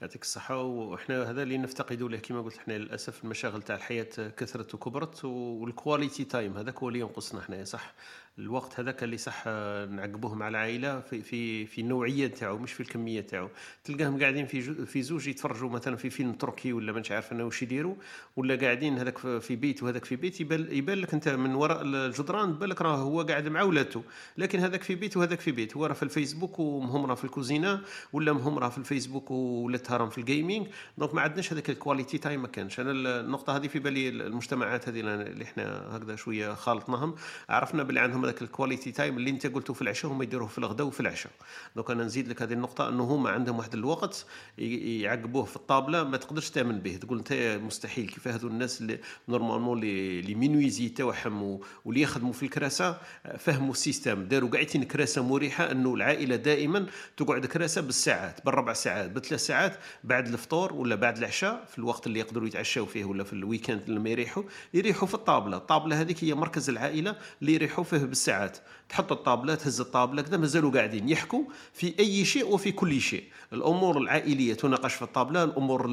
يعطيك 0.03 0.23
الصحة. 0.23 0.63
وحنا 0.63 1.31
هذا 1.31 1.43
اللي 1.43 1.59
نفتقدوا 1.59 2.09
له 2.09 2.17
كما 2.17 2.41
قلت 2.43 2.59
حنا 2.59 2.73
للأسف 2.73 3.25
المشاغل 3.25 3.63
تاع 3.63 3.77
الحياة 3.77 4.29
كثرت 4.37 4.75
وكبرت 4.75 5.25
وال 5.25 5.47
quality 5.47 6.25
time 6.25 6.57
هذاك 6.57 6.79
هو 6.79 6.89
اللي 6.89 7.01
ينقصنا 7.01 7.41
حنايا 7.41 7.65
صح؟ 7.65 7.95
الوقت 8.39 8.81
هذاك 8.81 9.03
اللي 9.03 9.17
صح 9.17 9.47
نعقبوه 9.91 10.35
مع 10.35 10.49
العائلة 10.49 11.01
في 11.01 11.23
في 11.23 11.67
في 11.67 11.81
النوعية 11.81 12.27
تاعو 12.27 12.59
مش 12.59 12.73
في 12.73 12.81
الكمية 12.81 13.21
تاعو. 13.21 13.49
تلقاهم 13.85 14.21
قاعدين 14.21 14.47
في 14.47 14.87
في 14.87 15.03
زوج 15.03 15.29
يتفرجوا 15.29 15.69
مثلا 15.69 15.97
في 15.97 16.11
فيلم 16.11 16.33
تركي 16.33 16.73
ولا 16.73 16.93
مانيش 16.93 17.13
عارف 17.13 17.33
أنا 17.33 17.45
واش 17.45 17.63
يديروا 17.63 17.95
ولا 18.37 18.57
قاعدين 18.57 18.99
هذاك 18.99 19.19
في 19.19 19.57
بيت 19.57 19.83
وهذاك 19.83 20.05
في 20.05 20.17
بيت 20.17 20.41
يبان 20.41 20.99
لك 20.99 21.15
أنت 21.15 21.29
من 21.29 21.55
وراء 21.55 21.83
الجدران 21.83 22.53
بالك 22.53 22.83
راه 22.83 22.97
هو 22.97 23.23
قاعد 23.23 23.49
مع 23.49 23.63
ولاده. 23.63 24.03
لكن 24.39 24.59
هذاك 24.71 24.83
في 24.83 24.95
بيت 24.95 25.17
وهذاك 25.17 25.41
في 25.41 25.53
بيت. 25.53 25.77
هو 25.77 25.87
راه 25.87 25.95
في 25.95 26.03
الفيسبوك 26.03 26.59
ومرته 26.59 27.15
في 27.15 27.25
الكوزينة 27.25 27.81
ولا 28.13 28.33
مرته 28.33 28.69
في 28.69 28.79
الفيسبوك 28.79 29.31
ولا 29.31 29.79
تهرم 29.79 30.11
في 30.11 30.19
ال 30.19 30.26
gaming 30.26 30.67
donc 30.99 31.15
ما 31.15 31.21
عندناش 31.21 31.53
هذاك 31.53 31.71
ال 31.71 31.77
quality 31.77 32.19
time 32.19 32.43
ما 32.43 32.49
كانش. 32.49 32.81
أنا 32.81 32.91
النقطة 33.21 33.57
هذه 33.57 33.67
في 33.67 33.79
بالي 33.79 34.09
المجتمعات 34.09 34.89
هذه 34.89 35.01
اللي 35.01 35.45
إحنا 35.45 35.97
هكذا 35.97 36.17
شوية 36.17 36.55
خالطناهم. 36.55 37.15
عرفنا 37.49 37.83
باللي 37.83 38.01
عندهم 38.01 38.25
هذاك 38.25 38.43
ال 38.43 38.49
quality 38.49 38.93
time 38.93 39.17
اللي 39.17 39.31
أنت 39.31 39.47
قلته 39.47 39.75
في 39.75 39.83
العشاء 39.83 40.11
هما 40.11 40.25
يديروه 40.25 40.49
في 40.49 40.59
الغداء 40.59 40.87
وفي 40.87 41.01
العشاء. 41.01 41.33
donc 41.77 41.91
أنا 41.91 42.05
نزيد 42.05 42.29
لك 42.29 42.43
هذه 42.43 42.53
النقطة 42.53 42.89
أنه 42.89 43.05
هما 43.05 43.31
عندهم 43.31 43.59
واحد 43.59 43.75
الوقت 43.75 44.27
يعقبوه 44.59 45.45
في 45.45 45.57
الطابلة 45.57 46.05
ما 46.05 46.17
تقدرش 46.17 46.51
تأمن 46.51 46.79
به. 46.79 46.97
تقول 46.97 47.19
أنت 47.19 47.61
مستحيل 47.63 48.07
كيف 48.07 48.29
هذو 48.29 48.49
الناس 48.49 48.81
اللي 48.81 48.99
normalement 49.29 49.83
les 49.83 50.35
menuisiers 50.35 50.89
تاعهم 50.89 51.61
واللي 51.85 52.01
يخدموا 52.03 52.33
في 52.33 52.43
الكراسة 52.43 52.99
فهموا 53.39 53.73
ال 53.73 53.79
système. 53.79 54.25
داروا 54.25 54.51
قاعدين 54.61 54.85
كراسة 54.85 55.23
مريحة 55.23 55.71
أنه 55.71 55.95
العائلة 55.95 56.37
دائما 56.37 56.87
تقعد 57.17 57.47
كراسة 57.47 57.81
بالساعات 57.81 58.45
بالربع 58.45 58.73
ساعات 58.73 59.11
بثلاث 59.11 59.47
ساعات 59.47 59.77
بعد 60.05 60.29
الفطور 60.29 60.73
ولا 60.73 60.95
بعد 60.95 61.19
العشاء 61.19 61.65
في 61.71 61.79
الوقت 61.79 62.07
اللي 62.07 62.19
يقدروا 62.21 62.49
يتعشوا 62.49 62.87
فيه 62.87 63.05
ولا 63.05 63.25
في 63.25 63.33
ال 63.33 63.39
week-end 63.39 63.83
لما 63.89 64.11
يريحوا 64.11 64.43
يريحوا 64.75 65.09
في 65.09 65.15
الطابلة. 65.15 65.57
الطابلة 65.57 66.01
هذيك 66.01 66.25
هي 66.25 66.35
مركز 66.35 66.71
العائلة 66.71 67.17
اللي 67.41 67.55
يريحوا 67.55 67.85
فيه 67.85 67.97
بالساعات. 67.97 68.59
تحط 68.91 69.13
الطابلة 69.13 69.55
تهز 69.55 69.81
الطابلة 69.81 70.23
كذا 70.23 70.37
مازالوا 70.37 70.71
قاعدين 70.71 71.09
يحكوا 71.09 71.45
في 71.73 71.95
أي 71.99 72.25
شيء 72.25 72.47
وفي 72.47 72.73
كل 72.73 73.01
شيء. 73.01 73.25
الأمور 73.53 73.99
العائلية 73.99 74.55
تناقش 74.55 74.95
في 74.95 75.03
الطابلة 75.03 75.45
الأمور 75.45 75.91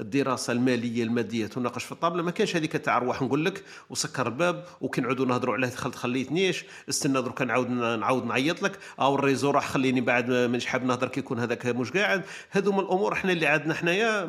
الدراسة 0.00 0.52
المالية 0.52 1.02
المادية 1.02 1.46
تناقش 1.46 1.84
في 1.84 1.92
الطابلة. 1.92 2.22
ما 2.22 2.30
كانش 2.30 2.56
هذيك 2.56 2.72
تاع 2.72 2.98
روح 2.98 3.22
نقول 3.22 3.44
لك 3.44 3.64
وسكر 3.90 4.26
الباب 4.26 4.64
وكي 4.80 5.00
نعودوا 5.00 5.26
نهضروا 5.26 5.54
عليه 5.54 5.68
دخلت 5.68 5.94
خليتنيش 5.94 6.64
استنى 6.88 7.22
درك 7.22 7.42
نعاود 7.42 7.70
نعاود 7.70 8.24
نعيط 8.24 8.62
لك. 8.62 8.78
أو 9.00 9.14
ال 9.14 9.19
réseau 9.19 9.50
راح 9.50 9.68
خليني 9.68 10.00
بعد 10.00 10.30
مانيش 10.30 10.66
حاب 10.66 10.84
نهضر 10.84 11.08
كي 11.08 11.20
يكون 11.20 11.38
هذاك 11.38 11.66
مش 11.66 11.90
قاعد. 11.90 12.22
هذوما 12.50 12.80
الأمور 12.80 13.12
إحنا 13.12 13.32
اللي 13.32 13.46
عندنا 13.46 13.74
حنايا 13.74 14.24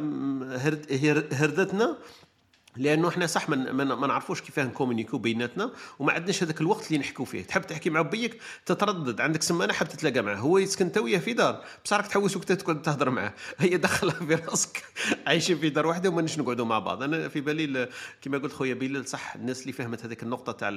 هردتنا. 1.32 1.98
لأنه 2.78 3.10
إحنا 3.10 3.28
صح 3.28 3.50
ما 3.50 4.08
نعرفوش 4.08 4.42
كيفاه 4.42 4.64
نcommuniquو 4.64 5.18
بيناتنا 5.18 5.72
وما 6.00 6.14
عندناش 6.14 6.44
هذاك 6.44 6.62
الوقت 6.62 6.88
اللي 6.88 7.00
نحكوا 7.00 7.26
فيه. 7.26 7.44
تحب 7.44 7.62
تحكي 7.62 7.90
مع 7.90 8.02
بيك 8.02 8.42
تتردد. 8.66 9.22
عندك 9.22 9.44
سمانة 9.44 9.74
حاب 9.74 9.88
تتلاقى 9.88 10.22
معاه 10.22 10.36
هو 10.36 10.58
يسكن 10.58 10.86
انت 10.86 10.98
وياه 10.98 11.20
في 11.20 11.34
دار 11.34 11.64
بصح 11.86 11.98
راك 11.98 12.08
تحوس 12.08 12.38
وقت 12.38 12.52
تهضر 12.52 13.10
معاه 13.10 13.34
هي 13.60 13.78
دخلها 13.78 14.14
في 14.14 14.36
راسك. 14.36 14.84
عايشين 15.28 15.58
في 15.58 15.70
دار 15.70 15.88
واحدة 15.88 16.10
وماناش 16.10 16.40
نقعدوا 16.40 16.66
مع 16.66 16.80
بعض. 16.80 17.04
أنا 17.04 17.28
في 17.28 17.42
بالي 17.42 17.90
كما 18.22 18.38
قلت 18.38 18.54
خويا 18.54 18.74
بلال 18.74 19.08
صح 19.08 19.36
الناس 19.36 19.62
اللي 19.62 19.74
فهمت 19.74 20.06
هذيك 20.06 20.24
النقطة 20.24 20.52
تاع 20.52 20.70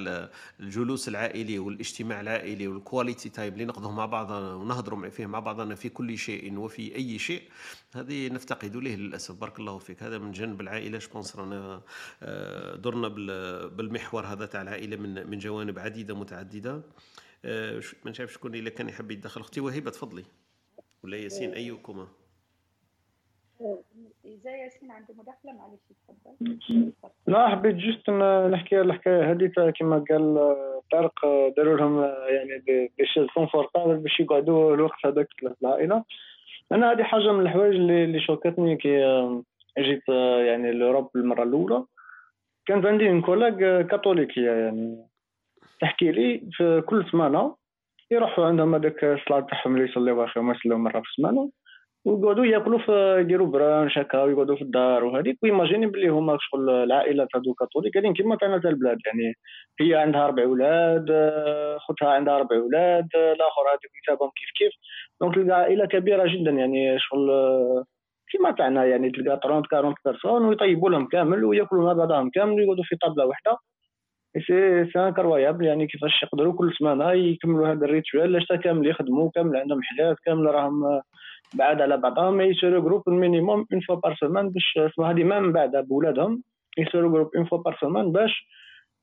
الجلوس 0.59 1.07
العائلي 1.07 1.59
والاجتماع 1.59 2.21
العائلي 2.21 2.67
وال 2.67 2.81
quality 2.81 3.29
time 3.29 3.53
اللي 3.53 3.65
نعقبوه 3.65 3.91
مع 3.91 4.05
بعض 4.05 4.31
ونهضروا 4.31 5.09
فيه 5.09 5.25
مع 5.25 5.39
بعضنا 5.39 5.75
في 5.75 5.89
كل 5.89 6.17
شيء 6.17 6.57
وفي 6.57 6.95
أي 6.95 7.19
شيء 7.19 7.41
هذه 7.95 8.27
نفتقد 8.27 8.75
له 8.75 8.95
للأسف. 8.95 9.35
بارك 9.35 9.59
الله 9.59 9.77
فيك. 9.77 10.03
هذا 10.03 10.17
من 10.17 10.31
جانب 10.31 10.61
العائلة 10.61 10.97
je 10.97 11.08
pense 11.08 11.35
رانا 11.35 11.81
درنا 12.75 13.07
بالمحور 13.67 14.23
هذا 14.25 14.45
تاع 14.45 14.61
العائلة 14.61 14.97
من 14.97 15.29
من 15.29 15.37
جوانب 15.37 15.79
عديدة 15.79 16.15
متعددة. 16.15 16.81
آه، 17.45 17.81
ما 18.05 18.13
نعرف 18.19 18.33
شكون 18.33 18.55
إلا 18.55 18.69
كان 18.69 18.89
يحب 18.89 19.11
يدخل 19.11 19.41
أختي 19.41 19.61
وهبه 19.61 19.91
تفضلي. 19.91 20.23
ولا 21.03 21.17
ياسين 21.17 21.53
أيكما؟ 21.53 22.07
إذا 24.25 24.55
ياسين 24.55 24.91
عنده 24.91 25.13
مداخلة 25.13 25.51
معلش 25.51 25.81
تفضل. 26.07 26.91
لا 27.27 27.49
حبيت 27.49 27.75
juste 27.75 28.09
نحكي 28.49 28.81
الحكاية 28.81 29.31
هذه 29.31 29.71
كما 29.79 30.05
قال 30.09 30.55
طارق 30.91 31.25
داروا 31.57 31.77
لهم 31.77 32.01
يعني 32.01 32.59
des 32.59 33.05
chaises 33.05 33.27
confortables 33.33 33.97
باش 33.97 34.19
يقعدوا 34.19 34.75
الوقت 34.75 35.05
هذاك 35.05 35.27
العائلة. 35.61 36.03
أنا 36.71 36.91
هذه 36.91 37.03
حاجة 37.03 37.31
من 37.31 37.41
الحوايج 37.41 37.75
اللي, 37.75 38.03
اللي 38.03 38.21
شوكتني 38.21 38.77
كي 38.77 39.01
جيت 39.79 40.09
يعني 40.47 40.71
لوروب 40.71 41.09
المرة 41.15 41.43
الأولى. 41.43 41.83
كانت 42.65 42.85
عندي 42.85 43.09
من 43.09 43.21
كولاج 43.21 43.85
كاثوليكيه 43.85 44.51
يعني. 44.51 45.07
تحكي 45.81 46.11
لي 46.11 46.49
في 46.51 46.81
كل 46.81 47.05
سمانة 47.11 47.55
يروحوا 48.11 48.45
عندهم 48.45 48.75
هذاك 48.75 49.03
الصلاة 49.03 49.39
تاعهم 49.39 49.75
اللي 49.75 49.89
يصليوها 49.89 50.27
خير 50.27 50.51
يصليو 50.51 50.77
مرة 50.77 50.99
في 50.99 51.09
السمانة 51.09 51.51
ويقعدوا 52.05 52.45
ياكلوا 52.45 52.79
في 52.79 53.17
يديروا 53.19 53.47
برانش 53.47 53.97
هكا 53.97 54.23
ويقعدوا 54.23 54.55
في 54.55 54.61
الدار 54.61 55.03
وهذيك. 55.03 55.37
ويماجيني 55.43 55.85
بلي 55.85 56.07
هما 56.07 56.37
شغل 56.39 56.69
العائلة 56.69 57.27
تاع 57.33 57.41
كاثوليك. 57.59 57.93
قاعدين 57.93 58.13
كيما 58.13 58.35
تاعنا 58.35 58.57
تاع 58.57 58.69
البلاد 58.69 58.97
يعني 59.05 59.33
هي 59.81 59.95
عندها 59.95 60.25
أربع 60.25 60.43
أولاد 60.43 61.05
خوتها 61.79 62.09
عندها 62.09 62.35
أربع 62.35 62.55
أولاد 62.55 63.07
الآخر 63.15 63.61
هذوك 64.09 64.31
كيف 64.35 64.49
كيف. 64.57 64.73
دونك 65.21 65.35
تلقى 65.35 65.59
عائله 65.59 65.85
كبيرة 65.85 66.27
جدا 66.27 66.51
يعني 66.51 66.99
شغل 66.99 67.29
كيما 68.31 68.51
تاعنا 68.51 68.85
يعني 68.85 69.09
تلقى 69.09 69.39
30 69.43 69.63
40 69.73 69.95
personnes 70.05 70.45
ويطيبوا 70.45 70.89
لهم 70.89 71.07
كامل 71.07 71.45
وياكلوا 71.45 71.85
مع 71.85 71.93
بعضهم 71.93 72.29
كامل 72.29 72.53
ويقعدوا 72.53 72.83
في 72.83 72.95
طابلة 72.95 73.25
واحدة 73.25 73.57
c'est 74.47 74.91
c'est 74.91 74.99
incroyable 74.99 75.65
يعني 75.65 75.87
كيفاش 75.87 76.23
يقدروا 76.23 76.53
كل 76.53 76.73
سمانة 76.79 77.11
يكملوا 77.11 77.67
هذا 77.67 77.85
ال 77.85 77.92
rituel 77.92 78.31
لاش 78.31 78.47
كامل 78.63 78.87
يخدموا 78.87 79.29
كامل 79.35 79.57
عندهم 79.57 79.81
حياه 79.83 80.15
كامل 80.25 80.45
راهم 80.45 81.01
بعاد 81.53 81.81
على 81.81 81.97
بعضهم 81.97 82.41
يse 82.41 82.81
regroupو 82.81 83.09
minimum 83.09 83.65
une 83.73 83.81
fois 83.81 83.95
par 83.95 84.15
semaine 84.15 84.49
باش 84.49 84.77
اسمها 84.77 85.11
هذه 85.11 85.23
من 85.23 85.51
بعد 85.51 85.71
بولادهم. 85.75 86.43
يse 86.77 87.11
regroupو 87.11 87.35
une 87.35 87.45
fois 87.45 87.57
par 87.57 87.77
semaine 87.81 88.11
باش 88.11 88.47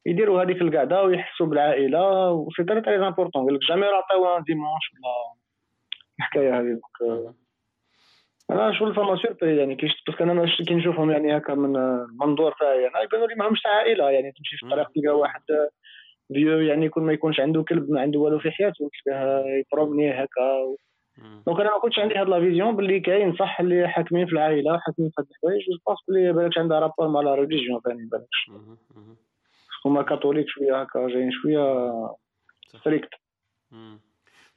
يديروا 0.07 0.43
هذيك 0.43 0.63
القعدة 0.63 1.03
ويحسوا 1.03 1.47
بالعائلة. 1.47 2.31
و 2.31 2.36
c'est 2.36 2.65
très 2.65 2.81
très 2.81 3.07
important 3.07 3.45
قال 3.45 3.55
لك 3.55 3.61
jamais 3.69 3.87
راه 3.87 4.41
dimanche 4.47 4.91
ولا 4.95 5.35
الحكاية 6.19 6.61
هذه. 6.61 6.81
أنا 8.51 8.73
شغل 8.73 8.95
فما 8.95 9.19
يعني 9.43 9.77
كي 9.77 9.89
parce 10.07 10.18
que 10.18 10.25
أنا 10.25 10.47
كي 10.67 10.75
نشوفهم 10.75 11.11
يعني 11.11 11.37
هكا 11.37 11.55
من 11.55 11.77
المنظور 11.77 12.55
تاعي 12.61 12.89
أنا 12.89 13.03
يبانوا 13.03 13.27
لي 13.27 13.35
ماهمش 13.35 13.67
عائلة 13.67 14.11
يعني 14.11 14.33
تمشي 14.33 14.57
في 14.57 14.63
الطريق 14.67 14.91
تلقى 14.91 15.19
واحد 15.19 15.41
vieux 16.33 16.61
يعني 16.61 16.87
يكون 16.87 17.03
ما 17.03 17.13
يكونش 17.13 17.41
عنده 17.41 17.63
كلب 17.63 17.91
ما 17.91 18.01
عنده 18.01 18.19
والو 18.19 18.39
في 18.39 18.51
حياته 18.51 18.91
تلقاه 19.05 19.45
يـ 19.47 19.54
promener 19.54 20.11
هكا. 20.11 20.77
donc 21.47 21.61
أنا 21.61 21.71
ما 21.71 21.79
كنتش 21.79 21.99
عندي 21.99 22.15
هاد 22.15 22.29
la 22.29 22.41
vision 22.41 22.77
باللي 22.77 23.01
كاين 23.01 23.37
صح 23.37 23.61
اللي 23.61 23.89
حاكمين 23.89 24.27
في 24.27 24.33
العائلة 24.33 24.75
وحاكمين 24.75 25.11
في 25.11 25.15
هاد 25.19 25.27
الحوايج 25.31 25.61
je 25.61 25.79
pense 25.87 25.99
بلي 26.09 26.33
بالكش 26.33 26.59
عندها 26.59 26.79
rapport 26.79 27.09
مع 27.09 27.21
la 27.21 27.35
religion 27.35 27.81
ثاني 27.81 28.09
بالكش 28.13 28.51
هما 29.87 30.03
catholiques 30.03 30.49
شوية 30.49 30.81
هكا 30.81 31.09
جايين 31.09 31.31
شوية 31.31 31.93
strictes 32.81 33.09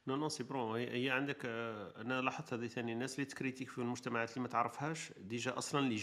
non 0.07 0.15
non 0.15 0.29
c'est 0.29 0.43
bon 0.43 0.79
هي 0.79 1.09
عندك 1.09 1.41
أنا 1.45 2.21
لاحظت 2.21 2.53
هذه 2.53 2.67
ثاني 2.67 2.93
الناس 2.93 3.15
اللي 3.15 3.25
تـ 3.25 3.30
critique 3.30 3.69
في 3.69 3.77
المجتمعات 3.77 4.29
اللي 4.29 4.41
ما 4.41 4.47
تعرفهاش 4.47 5.13
déjà 5.17 5.57
أصلا 5.57 5.81
اللي 5.81 5.95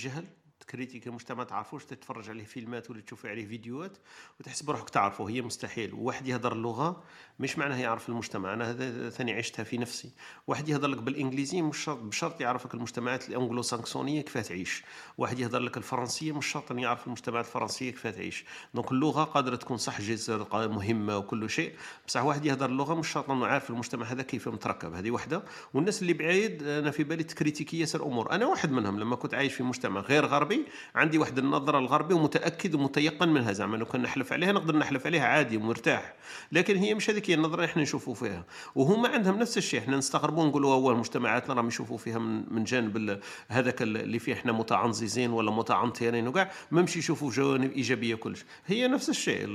تـ 0.60 0.65
critique 0.65 1.06
المجتمع 1.06 1.44
تعرفوش 1.44 1.84
تتفرج 1.84 2.30
عليه 2.30 2.44
فيلمات 2.44 2.90
ولا 2.90 3.00
تشوف 3.00 3.26
عليه 3.26 3.46
فيديوهات 3.46 3.98
وتحسب 4.40 4.70
روحك 4.70 4.90
تعرفه. 4.90 5.28
هي 5.28 5.42
مستحيل. 5.42 5.94
وواحد 5.94 6.28
يهضر 6.28 6.52
اللغة 6.52 7.02
مش 7.38 7.58
معناه 7.58 7.76
يعرف 7.76 8.08
المجتمع. 8.08 8.52
أنا 8.52 8.70
هذا 8.70 9.10
ثاني 9.10 9.32
عشتها 9.32 9.64
في 9.64 9.78
نفسي. 9.78 10.10
واحد 10.46 10.68
يهضر 10.68 10.88
لك 10.88 10.98
بالانجليزيه 10.98 11.62
مش 11.62 11.78
شرط 11.78 11.98
بشرط 11.98 12.40
يعرفك 12.40 12.74
المجتمعات 12.74 13.28
الانجلو 13.28 13.62
ساكسونيه 13.62 14.20
كيف 14.20 14.38
تعيش. 14.38 14.84
واحد 15.18 15.38
يهضر 15.38 15.58
لك 15.58 15.76
الفرنسية 15.76 16.32
مش 16.32 16.46
شرط 16.46 16.72
ان 16.72 16.78
يعرف 16.78 17.06
المجتمعات 17.06 17.46
الفرنسية 17.46 17.90
كيف 17.90 18.06
تعيش. 18.06 18.44
donc 18.74 18.92
اللغة 18.92 19.24
قادرة 19.24 19.56
تكون 19.56 19.76
صح 19.76 20.00
جزء 20.00 20.68
مهمة 20.68 21.18
وكل 21.18 21.50
شيء. 21.50 21.74
بصح 22.06 22.22
واحد 22.22 22.44
يهضر 22.44 22.66
اللغة 22.66 22.94
مش 22.94 23.08
شرط 23.08 23.30
إنه 23.30 23.46
عارف 23.46 23.70
المجتمع 23.70 24.06
هذا 24.06 24.22
كيف 24.22 24.48
متركب. 24.48 24.94
هذه 24.94 25.10
وحدة. 25.10 25.42
والناس 25.74 26.02
اللي 26.02 26.12
بعيد 26.12 26.62
أنا 26.62 26.90
في 26.90 27.04
بالي 27.04 27.24
تـ 27.24 27.30
critiquer 27.30 27.80
ياسر 27.80 28.02
أمور. 28.02 28.30
أنا 28.30 28.46
واحد 28.46 28.72
منهم 28.72 29.00
لما 29.00 29.16
كنت 29.16 29.34
عايش 29.34 29.54
في 29.54 29.62
مجتمع 29.62 30.00
غير 30.00 30.26
غربي 30.26 30.47
عندي 30.94 31.18
واحد 31.18 31.38
النظرة 31.38 31.78
الغربي 31.78 32.14
ومتأكد 32.14 32.74
ومتيقن 32.74 33.28
منها 33.28 33.52
زعما 33.52 33.76
لو 33.76 33.84
كان 33.84 34.02
نحلف 34.02 34.32
عليها 34.32 34.52
نقدر 34.52 34.76
نحلف 34.76 35.06
عليها 35.06 35.24
عادي 35.24 35.56
ومرتاح. 35.56 36.14
لكن 36.52 36.76
هي 36.76 36.94
مش 36.94 37.10
هذيك 37.10 37.30
هي 37.30 37.34
النظرة 37.34 37.54
اللي 37.54 37.64
إحنا 37.64 37.82
نشوفوا 37.82 38.14
فيها. 38.14 38.44
وهما 38.74 39.08
عندهم 39.08 39.38
نفس 39.38 39.58
الشيء 39.58 39.80
إحنا 39.80 39.96
نستغربوا 39.96 40.46
نقولوا 40.46 40.74
هو 40.74 40.94
مجتمعاتنا 40.94 41.54
راهم 41.54 41.68
يشوفوا 41.68 41.98
فيها 41.98 42.18
من, 42.18 42.54
من 42.54 42.64
جانب 42.64 43.20
هذاك 43.48 43.82
اللي 43.82 44.18
فيه 44.18 44.32
إحنا 44.32 44.52
متعنززين 44.52 45.30
ولا 45.30 45.50
متعنطرين 45.50 46.28
وكاع 46.28 46.50
ما 46.70 46.82
مش 46.82 46.96
يشوفوا 46.96 47.30
جوانب 47.30 47.72
إيجابية 47.72 48.14
كلش. 48.14 48.44
هي 48.66 48.88
نفس 48.88 49.08
الشيء 49.08 49.46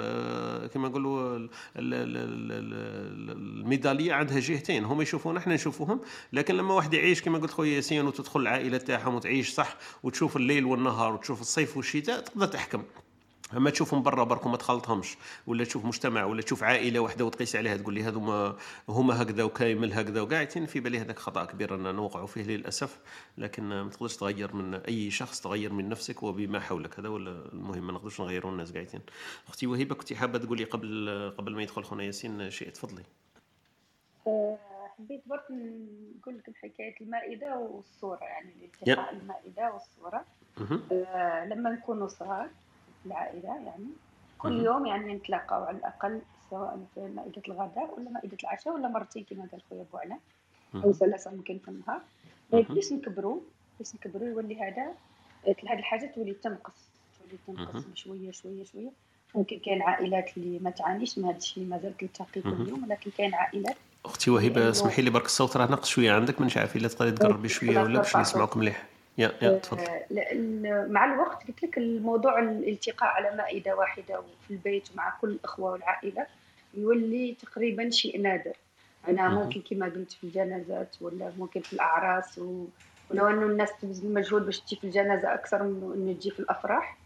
كما 0.67 0.87
نقولوا 0.87 1.47
الميدالية 3.13 4.13
عندها 4.13 4.39
جهتين 4.39 4.85
هم 4.85 5.01
يشوفون 5.01 5.37
إحنا 5.37 5.53
نشوفوهم 5.53 6.01
لكن 6.33 6.57
لما 6.57 6.73
واحد 6.73 6.93
يعيش 6.93 7.21
كما 7.21 7.37
قلت 7.37 7.51
خويا 7.51 7.75
ياسين 7.75 8.07
وتدخل 8.07 8.39
العائلة 8.39 8.77
تاعهم 8.77 9.15
وتعيش 9.15 9.49
صح 9.49 9.77
وتشوف 10.03 10.37
الليل 10.37 10.65
والنهار 10.65 10.82
وتشوف 10.89 11.41
الصيف 11.41 11.77
والشتاء 11.77 12.19
تقدر 12.19 12.45
تحكم. 12.45 12.83
أما 13.57 13.69
تشوفهم 13.69 14.03
برا 14.03 14.23
برك 14.23 14.45
وما 14.45 14.57
تخلطهمش 14.57 15.17
ولا 15.47 15.63
تشوف 15.63 15.85
مجتمع 15.85 16.25
ولا 16.25 16.41
تشوف 16.41 16.63
عائلة 16.63 16.99
واحدة 16.99 17.25
وتقيس 17.25 17.55
عليها 17.55 17.77
تقول 17.77 17.93
لي 17.93 18.03
هذوما 18.03 18.57
هما 18.89 19.21
هكذا 19.21 19.43
وكامل 19.43 19.93
هكذا 19.93 20.21
وكاع 20.21 20.45
في 20.45 20.79
بالي 20.79 20.99
هذاك 20.99 21.19
خطأ 21.19 21.45
كبير 21.45 21.75
أن 21.75 21.95
نوقعوا 21.95 22.27
فيه 22.27 22.43
للأسف. 22.43 22.99
لكن 23.37 23.63
ما 23.63 23.89
تقدرش 23.89 24.17
تغير 24.17 24.55
من 24.55 24.75
أي 24.75 25.11
شخص 25.11 25.41
تغير 25.41 25.73
من 25.73 25.89
نفسك 25.89 26.23
وبما 26.23 26.59
حولك. 26.59 26.99
هذا 26.99 27.09
هو 27.09 27.17
المهم 27.17 27.87
ما 27.87 27.93
نقدرش 27.93 28.21
نغيروا 28.21 28.51
الناس 28.51 28.73
قاعدين. 28.73 29.01
أختي 29.47 29.67
وهبه 29.67 29.95
كنت 29.95 30.13
حابة 30.13 30.39
تقولي 30.39 30.63
قبل 30.63 31.33
قبل 31.37 31.55
ما 31.55 31.63
يدخل 31.63 31.83
خونا 31.83 32.03
ياسين 32.03 32.49
شيء؟ 32.49 32.69
تفضلي. 32.69 33.03
أه، 34.27 34.57
حبيت 34.97 35.21
برك 35.25 35.45
نقول 35.51 36.37
لك 36.37 36.55
حكايه 36.55 36.95
المائدة 37.01 37.57
والصورة 37.57 38.23
يعني 38.23 38.53
التقاء 38.65 39.13
المائدة 39.13 39.73
والصورة. 39.73 40.25
أه 40.91 41.45
لما 41.45 41.69
نكونوا 41.69 42.07
صغار 42.07 42.47
العائلة 43.05 43.55
يعني 43.65 43.87
كل 44.37 44.59
يوم 44.59 44.85
يعني 44.85 45.13
نتلاقاو 45.13 45.63
على 45.63 45.77
الأقل 45.77 46.21
سواء 46.49 46.79
في 46.95 47.01
مائدة 47.15 47.41
الغداء 47.47 47.93
ولا 47.97 48.09
مائدة 48.09 48.37
العشاء 48.43 48.73
ولا 48.73 48.87
مرتين 48.87 49.25
كما 49.29 49.47
قال 49.51 49.61
خويا 49.69 49.85
بوعلى 49.91 50.15
أو 50.75 50.93
ثلاثة 50.93 51.31
ممكن 51.31 51.59
في 51.59 51.67
النهار. 51.67 52.01
باش 52.51 52.91
نكبروا 52.91 53.39
باش 53.79 53.95
نكبروا 53.95 54.27
يولي 54.27 54.61
هذا 54.61 54.93
هذه 55.47 55.79
الحاجة 55.79 56.11
تولي 56.15 56.33
تنقص 56.33 56.73
تولي 57.19 57.37
تنقص 57.47 57.83
شوية 57.95 58.31
شوية 58.31 58.63
شوية. 58.63 58.89
ممكن 59.35 59.59
كاين 59.59 59.81
عائلات 59.81 60.37
اللي 60.37 60.59
ما 60.59 60.69
تعانيش 60.69 61.17
من 61.17 61.25
هذا 61.25 61.37
الشيء 61.37 61.65
مازال 61.65 61.97
تلتقي 61.97 62.41
كل 62.41 62.69
يوم 62.69 62.83
ولكن 62.83 63.11
كاين 63.17 63.33
عائلات. 63.33 63.75
أختي 64.05 64.31
وهبه 64.31 64.69
اسمحي 64.69 65.01
لي 65.01 65.09
برك 65.09 65.25
الصوت 65.25 65.57
راه 65.57 65.67
ناقص 65.67 65.87
شوية 65.87 66.11
عندك 66.11 66.39
مانيش 66.39 66.57
عارف 66.57 66.75
إلا 66.75 66.87
تقدري 66.87 67.11
تقربي 67.11 67.49
شوية 67.57 67.79
ولا 67.79 67.99
باش 67.99 68.17
نسمعوك 68.17 68.57
مليح. 68.57 68.92
يا 69.17 69.31
يا 69.41 69.57
تفضل. 69.57 69.83
آه، 69.83 70.87
مع 70.89 71.13
الوقت 71.13 71.47
قلت 71.47 71.63
لك 71.63 71.77
الموضوع 71.77 72.39
الالتقاء 72.39 73.09
على 73.09 73.35
مائدة 73.37 73.75
واحدة 73.75 74.19
وفي 74.19 74.51
البيت 74.51 74.87
مع 74.95 75.13
كل 75.21 75.29
الأخوة 75.29 75.71
والعائلة 75.71 76.27
يولي 76.73 77.37
تقريبا 77.41 77.89
شيء 77.89 78.21
نادر. 78.21 78.53
أنا 79.07 79.29
ممكن 79.29 79.61
كما 79.61 79.85
قلت 79.85 80.11
في 80.11 80.23
الجنازات 80.23 80.95
ولا 81.01 81.31
ممكن 81.37 81.61
في 81.61 81.73
الأعراس 81.73 82.39
و... 82.39 82.65
ولو 83.11 83.27
أنه 83.27 83.45
الناس 83.45 83.69
تبذل 83.81 84.13
مجهود 84.13 84.45
باش 84.45 84.59
تجي 84.59 84.75
في 84.75 84.83
الجنازة 84.83 85.33
أكثر 85.33 85.63
من 85.63 85.93
إنه 85.95 86.13
تجي 86.13 86.31
في 86.31 86.39
الأفراح 86.39 86.97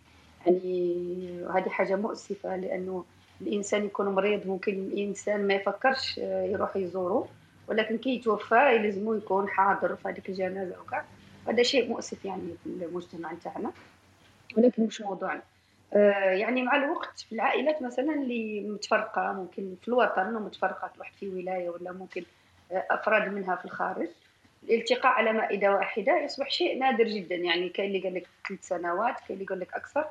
يعني 0.45 1.45
هذه 1.53 1.69
حاجة 1.69 1.95
مؤسفة 1.95 2.55
لأنه 2.55 3.05
الإنسان 3.41 3.85
يكون 3.85 4.05
مريض 4.05 4.47
ممكن 4.47 4.73
الإنسان 4.73 5.47
ما 5.47 5.53
يفكرش 5.53 6.17
يروح 6.17 6.75
يزوره 6.75 7.27
ولكن 7.67 7.97
كي 7.97 8.15
يتوفى 8.15 8.75
يلزمو 8.75 9.13
يكون 9.13 9.49
حاضر 9.49 9.95
في 9.95 10.09
هذيك 10.09 10.29
الجنازة 10.29 10.75
وكاع 10.81 11.05
هذا 11.47 11.63
شيء 11.63 11.89
مؤسف 11.89 12.25
يعني 12.25 12.55
في 12.63 12.69
المجتمع 12.69 13.33
تاعنا 13.43 13.71
ولكن 14.57 14.83
مش 14.83 15.01
موضوعنا. 15.01 15.41
آه، 15.93 16.31
يعني 16.31 16.61
مع 16.61 16.75
الوقت 16.75 17.19
في 17.19 17.31
العائلات 17.31 17.81
مثلا 17.81 18.13
اللي 18.13 18.61
متفرقة 18.61 19.33
ممكن 19.33 19.75
في 19.81 19.87
الوطن 19.87 20.35
ومتفرقة 20.35 20.91
واحد 20.99 21.13
في 21.19 21.29
ولاية 21.29 21.69
ولا 21.69 21.91
ممكن 21.91 22.23
آه، 22.71 22.85
أفراد 22.91 23.33
منها 23.33 23.55
في 23.55 23.65
الخارج. 23.65 24.07
الالتقاء 24.63 25.11
على 25.11 25.33
مائدة 25.33 25.71
واحدة 25.71 26.17
يصبح 26.17 26.49
شيء 26.49 26.79
نادر 26.79 27.03
جدا. 27.03 27.35
يعني 27.35 27.69
كاين 27.69 27.87
اللي 27.87 27.99
قال 28.03 28.13
لك 28.13 28.27
ثلاث 28.47 28.67
سنوات 28.67 29.15
كاين 29.19 29.31
اللي 29.31 29.43
يقول 29.43 29.59
لك 29.59 29.73
أكثر. 29.73 30.05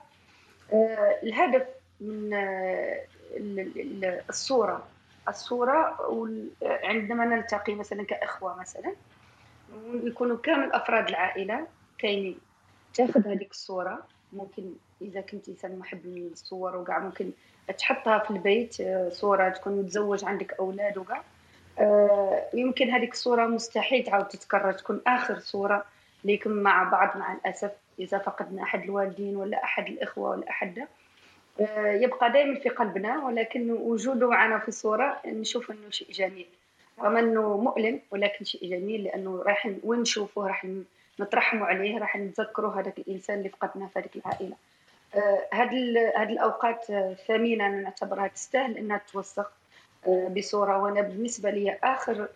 آه، 0.72 1.18
الهدف 1.22 1.66
من 2.00 2.34
الصورة 4.28 4.86
الصورة 5.28 5.98
عندما 6.62 7.24
نلتقي 7.24 7.74
مثلا 7.74 8.04
كإخوة 8.04 8.60
مثلا 8.60 8.94
ويكونوا 9.74 10.36
كامل 10.36 10.72
أفراد 10.72 11.08
العائلة 11.08 11.66
كاينين 11.98 12.38
تاخذ 12.94 13.28
هذيك 13.28 13.50
الصورة. 13.50 14.02
ممكن 14.32 14.72
إذا 15.02 15.20
كنت 15.20 15.48
إنسان 15.48 15.78
محب 15.78 16.06
للصور 16.06 16.76
وكاع 16.76 16.98
ممكن 16.98 17.30
تحطها 17.78 18.18
في 18.18 18.30
البيت 18.30 18.80
آه، 18.80 19.08
صورة 19.08 19.48
تكون 19.48 19.72
متزوج 19.72 20.24
عندك 20.24 20.52
أولاد 20.52 20.98
وكاع 20.98 21.22
آه، 21.78 22.42
يمكن 22.54 22.90
هذيك 22.90 23.12
الصورة 23.12 23.46
مستحيل 23.46 24.04
تعاود 24.04 24.28
تتكرر 24.28 24.72
تكون 24.72 25.00
آخر 25.06 25.38
صورة 25.38 25.84
ليكم 26.24 26.50
مع 26.50 26.82
بعض 26.82 27.16
مع 27.16 27.32
الأسف 27.32 27.70
إذا 27.98 28.18
فقدنا 28.18 28.62
أحد 28.62 28.82
الوالدين 28.82 29.36
ولا 29.36 29.64
أحد 29.64 29.88
الإخوة 29.88 30.30
ولا 30.30 30.50
أحد. 30.50 30.86
آه، 31.60 31.92
يبقى 31.92 32.32
دائما 32.32 32.60
في 32.60 32.68
قلبنا 32.68 33.24
ولكن 33.24 33.70
وجوده 33.70 34.28
معنا 34.28 34.58
في 34.58 34.68
الصورة 34.68 35.20
نشوف 35.26 35.70
إنه 35.70 35.90
شيء 35.90 36.10
جميل. 36.12 36.46
رغم 37.00 37.16
أنه 37.16 37.56
مؤلم 37.56 38.00
ولكن 38.10 38.44
شيء 38.44 38.70
جميل 38.70 39.04
لأنه 39.04 39.42
راح 39.42 39.70
وين 39.84 40.00
نشوفه 40.00 40.46
راح 40.46 40.66
نترحموا 41.20 41.66
عليه 41.66 41.98
راح 41.98 42.16
نتذكروا 42.16 42.72
هذاك 42.72 42.98
الإنسان 42.98 43.38
اللي 43.38 43.48
فقدناه 43.48 43.86
في 43.86 43.98
هذيك 43.98 44.16
العائلة. 44.16 44.56
آه 45.14 45.48
هذه 45.52 46.32
الأوقات 46.32 46.84
ثمينة 47.26 47.68
نعتبرها 47.68 48.26
تستاهل 48.26 48.78
إنها 48.78 49.00
توثق 49.12 49.52
آه 50.06 50.28
بصورة. 50.28 50.82
وأنا 50.82 51.00
بالنسبة 51.00 51.50
لي 51.50 51.78
آخر 51.84 52.28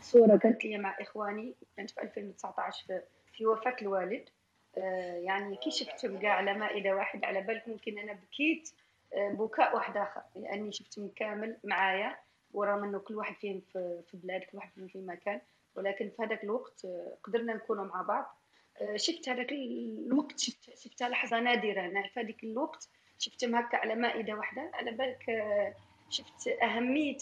صورة 0.00 0.36
كانت 0.36 0.64
لي 0.64 0.78
مع 0.78 0.96
إخواني 1.00 1.52
كانت 1.76 1.90
في 1.90 2.02
2019 2.02 3.00
في, 3.32 3.46
وفاة 3.46 3.76
الوالد. 3.82 4.24
آه 4.78 5.16
يعني 5.16 5.56
كي 5.56 5.70
شفتهم 5.70 6.18
كاع 6.18 6.32
على 6.32 6.54
مائدة 6.54 6.96
واحدة 6.96 7.26
على 7.26 7.40
بالك 7.40 7.68
ممكن 7.68 7.98
أنا 7.98 8.12
بكيت 8.12 8.70
آه، 9.14 9.28
بكاء 9.28 9.74
واحد 9.76 9.96
آخر 9.96 10.20
لأني 10.36 10.72
شفتهم 10.72 11.10
كامل 11.16 11.56
معايا. 11.64 12.16
ورغم 12.52 12.84
إنه 12.84 12.98
كل 12.98 13.14
واحد 13.14 13.34
فيهم 13.34 13.60
في 14.10 14.16
بلاد 14.16 14.40
كل 14.40 14.56
واحد 14.56 14.70
فيهم 14.74 14.88
في 14.88 14.98
مكان 14.98 15.40
ولكن 15.74 16.10
في 16.16 16.22
هذاك 16.22 16.44
الوقت 16.44 16.84
آه، 16.84 17.16
قدرنا 17.24 17.54
نكونوا 17.54 17.84
مع 17.84 18.02
بعض. 18.02 18.36
آه، 18.80 18.96
شفت 18.96 19.28
هذاك 19.28 19.52
الوقت 19.52 20.38
شفت 20.38 20.78
شفتها 20.78 21.08
لحظة 21.08 21.40
نادرة 21.40 21.80
أنا 21.80 22.08
في 22.08 22.20
هذاك 22.20 22.44
الوقت 22.44 22.88
شفتهم 23.18 23.54
هكا 23.54 23.76
على 23.76 23.94
مائدة 23.94 24.34
واحدة. 24.34 24.70
على 24.74 24.90
بالك 24.90 25.30
آه، 25.30 25.74
شفت 26.10 26.48
أهمية 26.48 27.16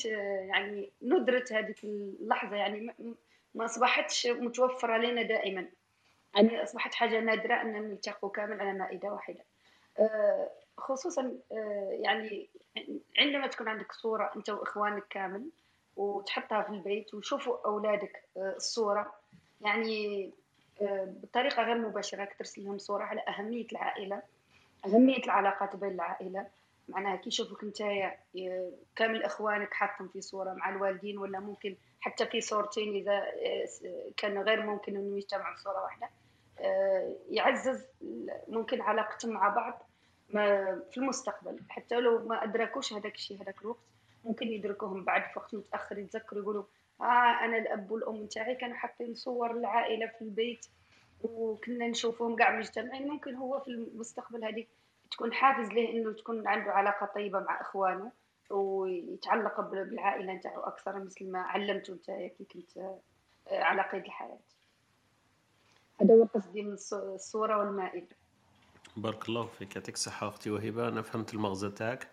يعني 0.49 0.91
ندرة 1.03 1.45
هذيك 1.51 1.85
اللحظة 1.85 2.57
يعني 2.57 2.95
ما 3.55 3.65
أصبحتش 3.65 4.27
متوفرة 4.27 4.97
لنا 4.99 5.23
دائما. 5.23 5.67
يعني 6.35 6.63
أصبحت 6.63 6.95
حاجة 6.95 7.21
نادرة 7.21 7.55
أن 7.63 7.73
نلتقوا 7.73 8.31
كامل 8.31 8.61
على 8.61 8.73
مائدة 8.73 9.13
واحدة. 9.13 9.45
خصوصا 10.81 11.33
يعني 11.91 12.49
عندما 13.19 13.47
تكون 13.47 13.69
عندك 13.69 13.93
صورة 13.93 14.31
أنت 14.37 14.51
وإخوانك 14.51 15.05
كامل 15.11 15.51
وتحطها 15.97 16.63
في 16.63 16.71
البيت 16.71 17.15
ويشوفوا 17.15 17.67
أولادك 17.67 18.23
آه، 18.37 18.55
الصورة 18.57 19.15
يعني 19.61 20.31
آه، 20.83 21.15
بطريقة 21.23 21.63
غير 21.63 21.79
مباشرة 21.79 22.29
ترسل 22.39 22.65
لهم 22.65 22.79
صورة 22.79 23.05
على 23.05 23.21
أهمية 23.29 23.67
العائلة 23.73 24.23
أهمية 24.87 25.25
العلاقات 25.25 25.77
بين 25.77 25.91
العائلة. 25.91 26.47
معناها 26.89 27.17
كي 27.17 27.29
يشوفوك 27.29 27.63
أنت 27.63 27.79
كامل 28.97 29.23
إخوانك 29.23 29.75
حاطهم 29.75 30.09
في 30.09 30.21
صورة 30.21 30.53
مع 30.53 30.71
الوالدين 30.71 31.19
ولا 31.19 31.41
ممكن 31.41 31.77
حتى 32.01 32.27
في 32.27 32.41
صورتين 32.41 32.95
إذا 32.95 33.19
آه، 33.19 34.11
كان 34.17 34.39
غير 34.39 34.63
ممكن 34.67 34.97
إنه 34.97 35.19
يجتمعوا 35.19 35.57
في 35.57 35.63
صورة 35.63 35.83
واحدة. 35.83 36.09
يعزز 37.31 37.87
ممكن 38.49 38.81
علاقتهم 38.81 39.33
مع 39.33 39.49
بعض 39.49 39.90
في 40.91 40.97
المستقبل 40.97 41.61
حتى 41.69 42.01
لو 42.01 42.19
ما 42.27 42.45
أدركوش 42.45 42.93
هذاك 42.93 43.15
الشيء 43.15 43.43
هذاك 43.43 43.63
الوقت 43.63 43.85
ممكن 44.25 44.49
يدركوهم 44.49 45.05
بعد 45.05 45.23
في 45.23 45.39
وقت 45.39 45.55
متأخر 45.55 45.99
يتذكروا 45.99 46.43
يقولوا 46.43 46.65
آه 47.01 47.45
أنا 47.45 47.59
الأب 47.59 47.91
والأم 47.91 48.27
تاعي 48.27 48.55
كانوا 48.55 48.77
حاطين 48.77 49.15
صور 49.15 49.51
العائله 49.51 50.07
في 50.07 50.23
البيت 50.23 50.67
وكنا 51.23 51.89
نشوفهم 51.89 52.37
كاع 52.37 52.59
مجتمعين. 52.59 53.09
ممكن 53.09 53.35
هو 53.35 53.61
في 53.61 53.69
المستقبل 53.69 54.45
هذيك 54.45 54.69
تكون 55.11 55.33
حافز 55.33 55.69
له 55.69 55.91
إنه 55.91 56.13
تكون 56.13 56.49
عنده 56.49 56.71
علاقة 56.71 57.07
طيبة 57.07 57.41
مع 57.41 57.61
إخوانه 57.61 58.13
ويتعلق 58.51 59.61
بالعائلة 59.61 60.33
نتاعو 60.33 60.61
أكثر 60.61 61.05
مثل 61.05 61.31
ما 61.31 61.41
علمته 61.41 61.93
أنت 61.93 62.05
كي 62.11 62.45
كنت 62.53 62.77
آه، 62.79 63.01
على 63.51 63.83
قيد 63.83 64.05
الحياة. 64.05 64.39
هذا 66.01 66.15
هو 66.15 66.25
قصدي 66.25 66.63
من 66.63 66.73
الصورة 66.93 67.59
والمائدة. 67.59 68.17
بارك 68.97 69.29
الله 69.29 69.47
فيك 69.59 69.77
يعطيك 69.77 69.95
الصحة 69.95 70.29
أختي 70.29 70.51
وهبة. 70.51 70.89
أنا 70.89 71.03
فهمت 71.03 71.35
المغزى 71.35 71.71
تاعك 71.71 72.09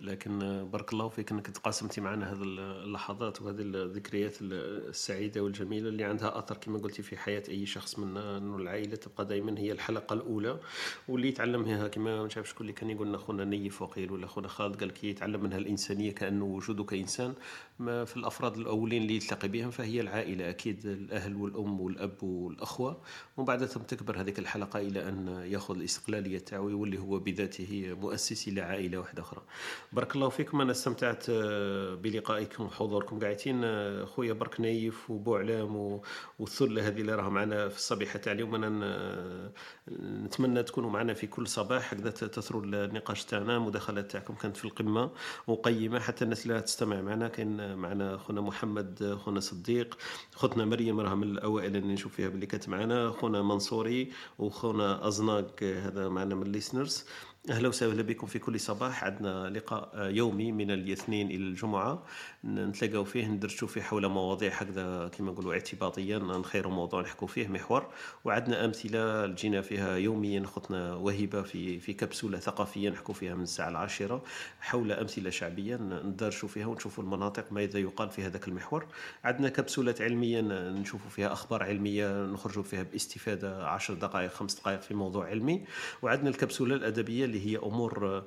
لكن 0.00 0.64
بارك 0.72 0.92
الله 0.92 1.08
فيك 1.08 1.32
أنك 1.32 1.46
تقاسمتي 1.46 2.00
معنا 2.00 2.32
هذه 2.32 2.42
اللحظات 2.42 3.42
وهذه 3.42 3.60
الذكريات 3.60 4.36
السعيدة 4.42 5.40
والجميلة 5.40 5.88
اللي 5.88 6.04
عندها 6.04 6.38
أثر 6.38 6.56
كما 6.56 6.78
قلتي 6.78 7.02
في 7.02 7.16
حياة 7.16 7.42
أي 7.48 7.66
شخص 7.66 7.98
منا 7.98 8.38
أنه 8.38 8.56
العائلة. 8.56 8.96
تبقى 8.96 9.24
دائما 9.26 9.58
هي 9.58 9.72
الحلقة 9.72 10.14
الأولى 10.14 10.58
واللي 11.08 11.28
يتعلم 11.28 11.60
منها 11.62 11.88
كما 11.88 12.22
مش 12.22 12.36
عارف 12.36 12.48
شكون 12.48 12.60
اللي 12.60 12.72
كان 12.72 12.90
يقول 12.90 13.08
لنا 13.08 13.18
خونا 13.18 13.44
نيف 13.44 13.82
وقيل 13.82 14.12
ولا 14.12 14.26
خونا 14.26 14.48
خالد 14.48 14.80
قال 14.80 14.90
كي 14.90 15.10
يتعلم 15.10 15.42
منها 15.42 15.58
الإنسانية 15.58 16.12
كأنه 16.12 16.44
وجوده 16.44 16.84
كإنسان 16.84 17.34
ما 17.78 18.04
في 18.04 18.16
الأفراد 18.16 18.56
الأولين 18.56 19.02
اللي 19.02 19.14
يلتقي 19.14 19.48
بهم 19.48 19.70
فهي 19.70 20.00
العائلة 20.00 20.50
أكيد 20.50 20.86
الأهل 20.86 21.36
والأم 21.36 21.80
والأب 21.80 22.22
والأخوة. 22.22 23.00
ومن 23.36 23.46
بعد 23.46 23.64
ثم 23.64 23.80
تكبر 23.80 24.20
هذيك 24.20 24.38
الحلقة 24.38 24.80
إلى 24.80 25.08
أن 25.08 25.44
يأخذ 25.46 25.80
الاستقلالية 26.14 26.38
تاعو 26.38 26.68
يولي 26.68 26.98
هو 26.98 27.18
بذاته 27.18 27.96
مؤسس 28.00 28.48
لعائلة 28.48 28.98
واحدة 28.98 29.22
أخرى. 29.22 29.42
بارك 29.92 30.16
الله 30.16 30.28
فيكم. 30.28 30.60
أنا 30.60 30.70
استمتعت 30.70 31.24
آه، 31.30 31.94
بلقائكم 31.94 32.64
وحضوركم. 32.64 33.18
قاعدين 33.18 33.60
آه، 33.64 34.04
خويا 34.04 34.32
برك 34.32 34.60
نايف 34.60 35.10
وبو 35.10 35.36
علام 35.36 36.00
والثله 36.38 36.88
هذه 36.88 37.00
اللي 37.00 37.14
راها 37.14 37.28
معنا 37.28 37.68
في 37.68 37.76
الصبيحة 37.76 38.18
تاع 38.18 38.32
اليوم. 38.32 38.54
أنا 38.54 39.52
نتمنى 40.00 40.62
تكونوا 40.62 40.90
معنا 40.90 41.14
في 41.14 41.26
كل 41.26 41.46
صباح. 41.46 41.94
هكذا 41.94 42.10
تثروا 42.10 42.62
النقاش 42.64 43.24
تاعنا. 43.24 43.56
المداخلات 43.56 44.10
تاعكم 44.10 44.34
كانت 44.34 44.56
في 44.56 44.64
القمة 44.64 45.10
وقيمة. 45.46 46.00
حتى 46.00 46.24
الناس 46.24 46.46
اللي 46.46 46.60
تستمع 46.60 47.00
معنا 47.00 47.28
كاين 47.28 47.74
معنا 47.76 48.16
خونا 48.16 48.40
محمد 48.40 49.18
خونا 49.24 49.40
صديق 49.40 49.98
خوتنا 50.34 50.64
مريم 50.64 51.00
راها 51.00 51.14
من 51.14 51.22
الأوائل 51.22 51.76
اللي 51.76 51.92
نشوف 51.92 52.14
فيها 52.14 52.28
باللي 52.28 52.46
كانت 52.46 52.68
معنا 52.68 53.10
خونا 53.10 53.42
منصوري 53.42 54.12
وخونا 54.38 55.08
أزناق 55.08 55.62
هذا 55.62 56.03
معنا 56.08 56.34
من 56.34 56.42
الليسنرز 56.42 57.04
أهلا 57.50 57.68
وسهلا 57.68 58.02
بكم 58.02 58.26
في 58.26 58.38
كل 58.38 58.60
صباح. 58.60 59.04
عندنا 59.04 59.50
لقاء 59.50 60.10
يومي 60.10 60.52
من 60.52 60.70
الاثنين 60.70 61.26
إلى 61.26 61.36
الجمعة. 61.36 62.02
نتلاقاو 62.44 63.04
فيه 63.04 63.26
ندرسوا 63.26 63.68
فيه 63.68 63.80
حول 63.80 64.06
مواضيع 64.06 64.52
هكذا 64.52 65.08
كما 65.08 65.32
نقولوا 65.32 65.52
اعتباطيا 65.52 66.18
نخيروا 66.18 66.72
موضوع 66.72 67.02
نحكوا 67.02 67.28
فيه 67.28 67.48
محور. 67.48 67.86
وعندنا 68.24 68.64
أمثلة 68.64 69.26
جينا 69.26 69.60
فيها 69.62 69.96
يوميا 69.96 70.46
خطنا 70.46 70.94
وهبه 70.94 71.42
في 71.42 71.80
في 71.80 71.92
كبسولة 71.92 72.38
ثقافية 72.38 72.90
نحكوا 72.90 73.14
فيها 73.14 73.34
من 73.34 73.42
الساعة 73.42 73.68
العاشرة 73.68 74.22
حول 74.60 74.92
أمثلة 74.92 75.30
شعبية 75.30 75.76
ندرسوا 75.76 76.48
فيها 76.48 76.66
ونشوفوا 76.66 77.04
المناطق 77.04 77.52
ماذا 77.52 77.78
يقال 77.78 78.10
في 78.10 78.22
هذاك 78.22 78.48
المحور. 78.48 78.86
عندنا 79.24 79.48
كبسولات 79.48 80.02
علمية 80.02 80.40
نشوفوا 80.70 81.10
فيها 81.10 81.32
أخبار 81.32 81.62
علمية 81.62 82.24
نخرجوا 82.24 82.62
فيها 82.62 82.82
باستفادة 82.82 83.66
10 83.66 83.94
دقائق 83.94 84.30
خمس 84.30 84.54
دقائق 84.54 84.80
في 84.80 84.94
موضوع 84.94 85.26
علمي. 85.26 85.64
وعندنا 86.02 86.28
الكبسولة 86.28 86.74
الأدبية 86.74 87.24
اللي 87.24 87.46
هي 87.46 87.56
أمور 87.56 88.24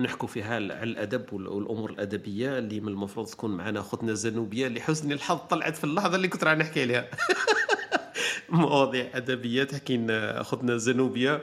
نحكوا 0.00 0.28
فيها 0.28 0.54
على 0.54 0.82
الأدب 0.82 1.32
والأمور 1.32 1.90
الأدبية 1.90 2.58
اللي 2.58 2.80
من 2.80 2.88
المفروض 2.88 3.26
تكون 3.26 3.56
معنا 3.56 3.80
أختنا 3.80 4.14
زنوبيه 4.14 4.68
لحسن 4.68 5.12
الحظ 5.12 5.38
طلعت 5.38 5.76
في 5.76 5.84
اللحظة 5.84 6.16
اللي 6.16 6.28
كنت 6.28 6.44
راح 6.44 6.56
نحكي 6.56 6.82
عليها. 6.82 7.08
مواضيع 8.48 9.10
أدبية 9.14 9.64
تحكي 9.64 10.06
أختنا 10.10 10.76
زنوبيه 10.76 11.42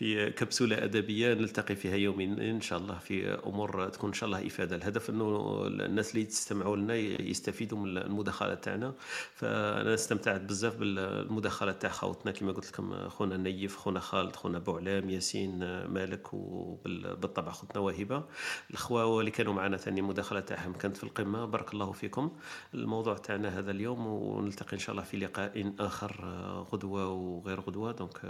في 0.00 0.30
كبسولة 0.30 0.84
أدبية 0.84 1.34
نلتقي 1.34 1.76
فيها 1.76 1.96
يومين 1.96 2.40
إن 2.40 2.60
شاء 2.60 2.78
الله 2.78 2.98
في 2.98 3.34
أمور 3.34 3.88
تكون 3.88 4.10
إن 4.10 4.14
شاء 4.14 4.26
الله 4.26 4.46
إفادة. 4.46 4.76
الهدف 4.76 5.10
أنه 5.10 5.62
الناس 5.66 6.14
اللي 6.14 6.24
تستمعوا 6.24 6.76
لنا 6.76 6.94
يستفيدوا 6.94 7.78
من 7.78 7.98
المداخلات 7.98 8.64
تاعنا. 8.64 8.94
فأنا 9.34 9.94
استمتعت 9.94 10.40
بزاف 10.40 10.76
بالمداخلات 10.76 11.82
تاع 11.82 11.90
خوتنا. 11.90 12.32
كما 12.32 12.52
قلت 12.52 12.68
لكم 12.68 13.08
خونا 13.08 13.36
نيف 13.36 13.76
خونا 13.76 14.00
خالد 14.00 14.36
خونا 14.36 14.58
بوعلام 14.58 15.10
ياسين 15.10 15.58
مالك 15.86 16.34
وبالطبع 16.34 17.52
خوتنا 17.52 17.80
وهبة. 17.80 18.24
الأخوة 18.70 19.20
اللي 19.20 19.30
كانوا 19.30 19.52
معنا 19.52 19.76
ثاني 19.76 20.00
المداخلات 20.00 20.48
تاعهم 20.48 20.72
كانت 20.72 20.96
في 20.96 21.04
القمة. 21.04 21.44
بارك 21.44 21.72
الله 21.72 21.92
فيكم. 21.92 22.30
الموضوع 22.74 23.14
تاعنا 23.14 23.58
هذا 23.58 23.70
اليوم 23.70 24.06
ونلتقي 24.06 24.72
إن 24.72 24.78
شاء 24.78 24.90
الله 24.90 25.02
في 25.02 25.16
لقاء 25.16 25.72
آخر 25.78 26.24
غدوة 26.72 27.08
وغير 27.08 27.60
غدوة. 27.60 27.92
دونك 27.92 28.20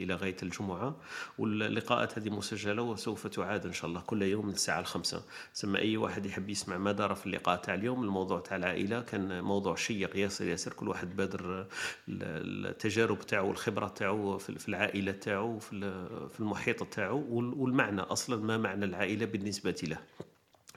إلى 0.00 0.14
غاية 0.14 0.36
الجمعة. 0.42 1.01
واللقاءات 1.38 2.18
هذه 2.18 2.30
مسجلة 2.30 2.82
وسوف 2.82 3.26
تعاد 3.26 3.66
إن 3.66 3.72
شاء 3.72 3.90
الله 3.90 4.00
كل 4.00 4.22
يوم 4.22 4.46
من 4.46 4.52
الساعة 4.52 4.80
الخامسة 4.80 5.24
ثم 5.54 5.76
أي 5.76 5.96
واحد 5.96 6.26
يحب 6.26 6.50
يسمع 6.50 6.78
ما 6.78 6.92
دار 6.92 7.14
في 7.14 7.26
اللقاء 7.26 7.56
تاع 7.56 7.74
اليوم 7.74 8.02
الموضوع 8.02 8.40
تاع 8.40 8.56
العائلة. 8.56 9.00
كان 9.00 9.44
موضوع 9.44 9.74
شيق 9.74 10.16
ياسر 10.16 10.46
ياسر 10.46 10.72
كل 10.72 10.88
واحد 10.88 11.16
بادر 11.16 11.66
التجارب 12.08 13.18
تاعو 13.18 13.48
والخبره 13.48 13.88
تاعو 13.88 14.38
في 14.38 14.68
العائلة 14.68 15.12
تاعو 15.12 15.58
في 15.58 16.40
المحيط 16.40 16.84
تاعو 16.84 17.24
والمعنى 17.30 18.00
أصلا 18.00 18.44
ما 18.44 18.58
معنى 18.58 18.84
العائلة 18.84 19.26
بالنسبة 19.26 19.82
له. 19.82 19.98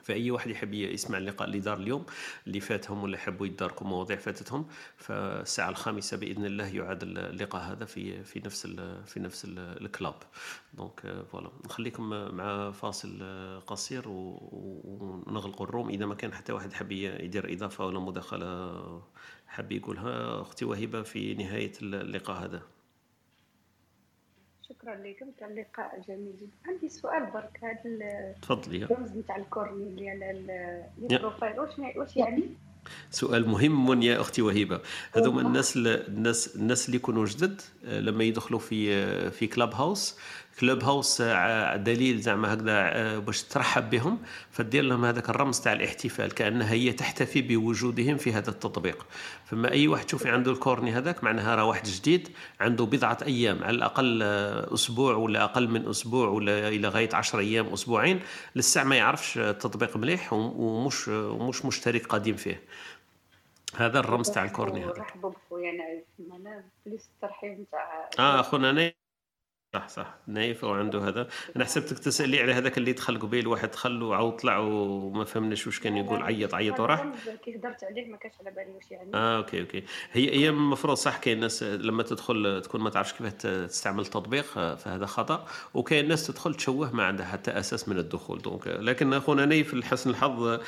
فأي 0.06 0.30
واحد 0.30 0.50
يحب 0.50 0.74
يسمع 0.74 1.18
اللقاء 1.18 1.48
اللي 1.48 1.60
دار 1.60 1.76
اليوم 1.78 2.06
اللي 2.46 2.60
فاتهم 2.60 3.02
ولا 3.02 3.14
يحبوا 3.14 3.46
يتداركوا 3.46 3.88
مواضيع 3.88 4.16
فاتتهم 4.16 4.66
فالساعة 4.96 5.68
الخامسة 5.68 6.16
بإذن 6.16 6.46
الله 6.46 6.76
يعاد 6.76 7.02
اللقاء 7.02 7.62
هذا 7.62 7.84
في 7.84 8.24
في 8.24 8.40
نفس 8.40 8.66
في 9.06 9.20
نفس 9.20 9.44
ال 9.48 9.59
club. 9.59 10.14
donc 10.74 11.24
voilà. 11.32 11.50
نخليكم 11.64 12.08
مع 12.36 12.70
فاصل 12.70 13.22
قصير 13.66 14.02
ونغلقوا 14.08 15.66
ال 15.66 15.70
room. 15.70 15.88
إذا 15.88 16.06
ما 16.06 16.14
كان 16.14 16.32
حتى 16.34 16.52
واحد 16.52 16.72
حاب 16.72 16.92
يدير 16.92 17.52
إضافة 17.52 17.86
ولا 17.86 18.00
مداخلة 18.00 19.02
حاب 19.46 19.72
يقولها 19.72 20.40
أختي 20.40 20.64
وهبه 20.64 21.02
في 21.02 21.34
نهاية 21.34 21.72
اللقاء 21.82 22.44
هذا. 22.44 22.75
شكرا 24.86 24.96
لكم 24.96 25.26
كان 25.40 25.54
لقاء 25.54 26.00
جميل 26.08 26.36
جدا. 26.36 26.50
عندي 26.72 26.88
سؤال 26.88 27.26
برك 27.34 27.58
هذا 27.62 28.34
تفضلي. 28.42 28.84
الرمز 28.84 29.16
نتاع 29.16 29.36
ال 29.36 29.47
cornet 29.47 30.10
على 30.10 30.30
ال 30.98 31.06
profile 31.06 31.60
واش 31.60 31.70
واش 31.96 32.16
يعني؟ 32.16 32.42
سؤال 33.10 33.48
مهم 33.48 34.02
يا 34.02 34.20
أختي 34.20 34.42
وهبه 34.42 34.80
هذوما 35.12 35.40
الناس 35.42 35.76
الناس 35.76 36.56
الناس 36.56 36.86
اللي 36.86 36.96
يكونوا 36.96 37.26
جدد 37.26 37.60
آه، 37.84 38.00
لما 38.00 38.24
يدخلوا 38.24 38.60
في 38.60 38.94
آه، 38.94 39.28
في 39.28 39.46
Clubhouse 39.46 40.18
Clubhouse 40.60 41.20
آه، 41.20 41.76
دليل 41.76 42.20
زعما 42.20 42.54
هكذا 42.54 42.72
آه، 42.72 43.18
باش 43.18 43.42
ترحب 43.42 43.90
بهم 43.90 44.18
فدير 44.50 44.84
لهم 44.84 45.04
هذاك 45.04 45.30
الرمز 45.30 45.60
تاع 45.60 45.72
الاحتفال 45.72 46.34
كأنها 46.34 46.72
هي 46.72 46.92
تحتفي 46.92 47.42
بوجودهم 47.42 48.16
في 48.16 48.32
هذا 48.32 48.50
التطبيق. 48.50 49.06
فما 49.44 49.70
أي 49.70 49.88
واحد 49.88 50.06
تشوفي 50.06 50.30
عنده 50.30 50.52
ال 50.52 50.58
cornet 50.58 50.92
هذاك 50.92 51.24
معناها 51.24 51.54
راه 51.54 51.64
واحد 51.64 51.84
جديد 51.84 52.28
عنده 52.60 52.84
بضعة 52.84 53.18
أيام 53.22 53.64
على 53.64 53.76
الأقل 53.76 54.20
آه، 54.22 54.74
أسبوع 54.74 55.14
ولا 55.14 55.44
أقل 55.44 55.68
من 55.68 55.88
أسبوع 55.88 56.28
ولا 56.28 56.68
إلى 56.68 56.88
غاية 56.88 57.10
10 57.12 57.38
أيام 57.38 57.66
أسبوعين 57.66 58.20
لسه 58.56 58.84
ما 58.84 58.96
يعرفش 58.96 59.38
التطبيق 59.38 59.96
مليح 59.96 60.32
ومش 60.32 61.08
ومش 61.08 61.64
مشترك 61.64 62.06
قديم 62.06 62.36
فيه. 62.36 62.62
هذا 63.76 63.98
الرمز 63.98 64.30
تاع 64.30 64.44
ال 64.44 64.50
cornet 64.50 64.84
هذا 64.84 64.92
مرحبا 64.98 65.28
بخويا 65.28 65.70
أنا 65.70 66.64
بليس 66.86 67.08
الترحيب 67.14 67.60
نتاع 67.60 68.10
آه 68.18 68.40
أخونا 68.40 68.92
صح 69.76 69.88
صح. 69.88 70.14
نايف 70.26 70.64
وعنده 70.64 71.08
هذا. 71.08 71.28
أنا 71.56 71.64
حسبتك 71.64 71.98
تسالي 71.98 72.40
على 72.40 72.52
هذاك 72.52 72.78
اللي 72.78 72.92
دخل 72.92 73.18
قبيل 73.18 73.46
واحد 73.46 73.70
دخل 73.70 74.02
وعاود 74.02 74.36
طلع 74.36 74.58
وما 74.58 75.24
فهمناش 75.24 75.66
واش 75.66 75.80
كان 75.80 75.96
يقول 75.96 76.22
عيط 76.22 76.54
عيط 76.54 76.80
وراح. 76.80 77.06
كي 77.44 77.56
هضرت 77.56 77.84
عليه 77.84 78.10
ما 78.10 78.16
كانش 78.16 78.34
على 78.40 78.50
بالي 78.50 78.70
واش 78.70 78.90
يعني. 78.90 79.10
آه 79.14 79.36
okay 79.36 79.60
okay. 79.60 79.82
هي 80.12 80.30
هي 80.40 80.48
المفروض 80.48 80.96
صح 80.96 81.16
كاين 81.16 81.40
ناس 81.40 81.62
لما 81.62 82.02
تدخل 82.02 82.62
تكون 82.64 82.80
ما 82.80 82.90
تعرفش 82.90 83.12
كيف 83.12 83.32
تستعمل 83.32 84.00
التطبيق 84.00 84.44
فهذا 84.74 85.06
خطأ. 85.06 85.46
وكاين 85.74 86.08
ناس 86.08 86.26
تدخل 86.26 86.54
تشوه 86.54 86.94
ما 86.94 87.04
عندها 87.04 87.26
حتى 87.26 87.50
أساس 87.50 87.88
من 87.88 87.98
الدخول. 87.98 88.42
donc 88.42 88.66
لكن 88.66 89.12
أخونا 89.12 89.44
نايف 89.44 89.74
لحسن 89.74 90.10
الحظ 90.10 90.58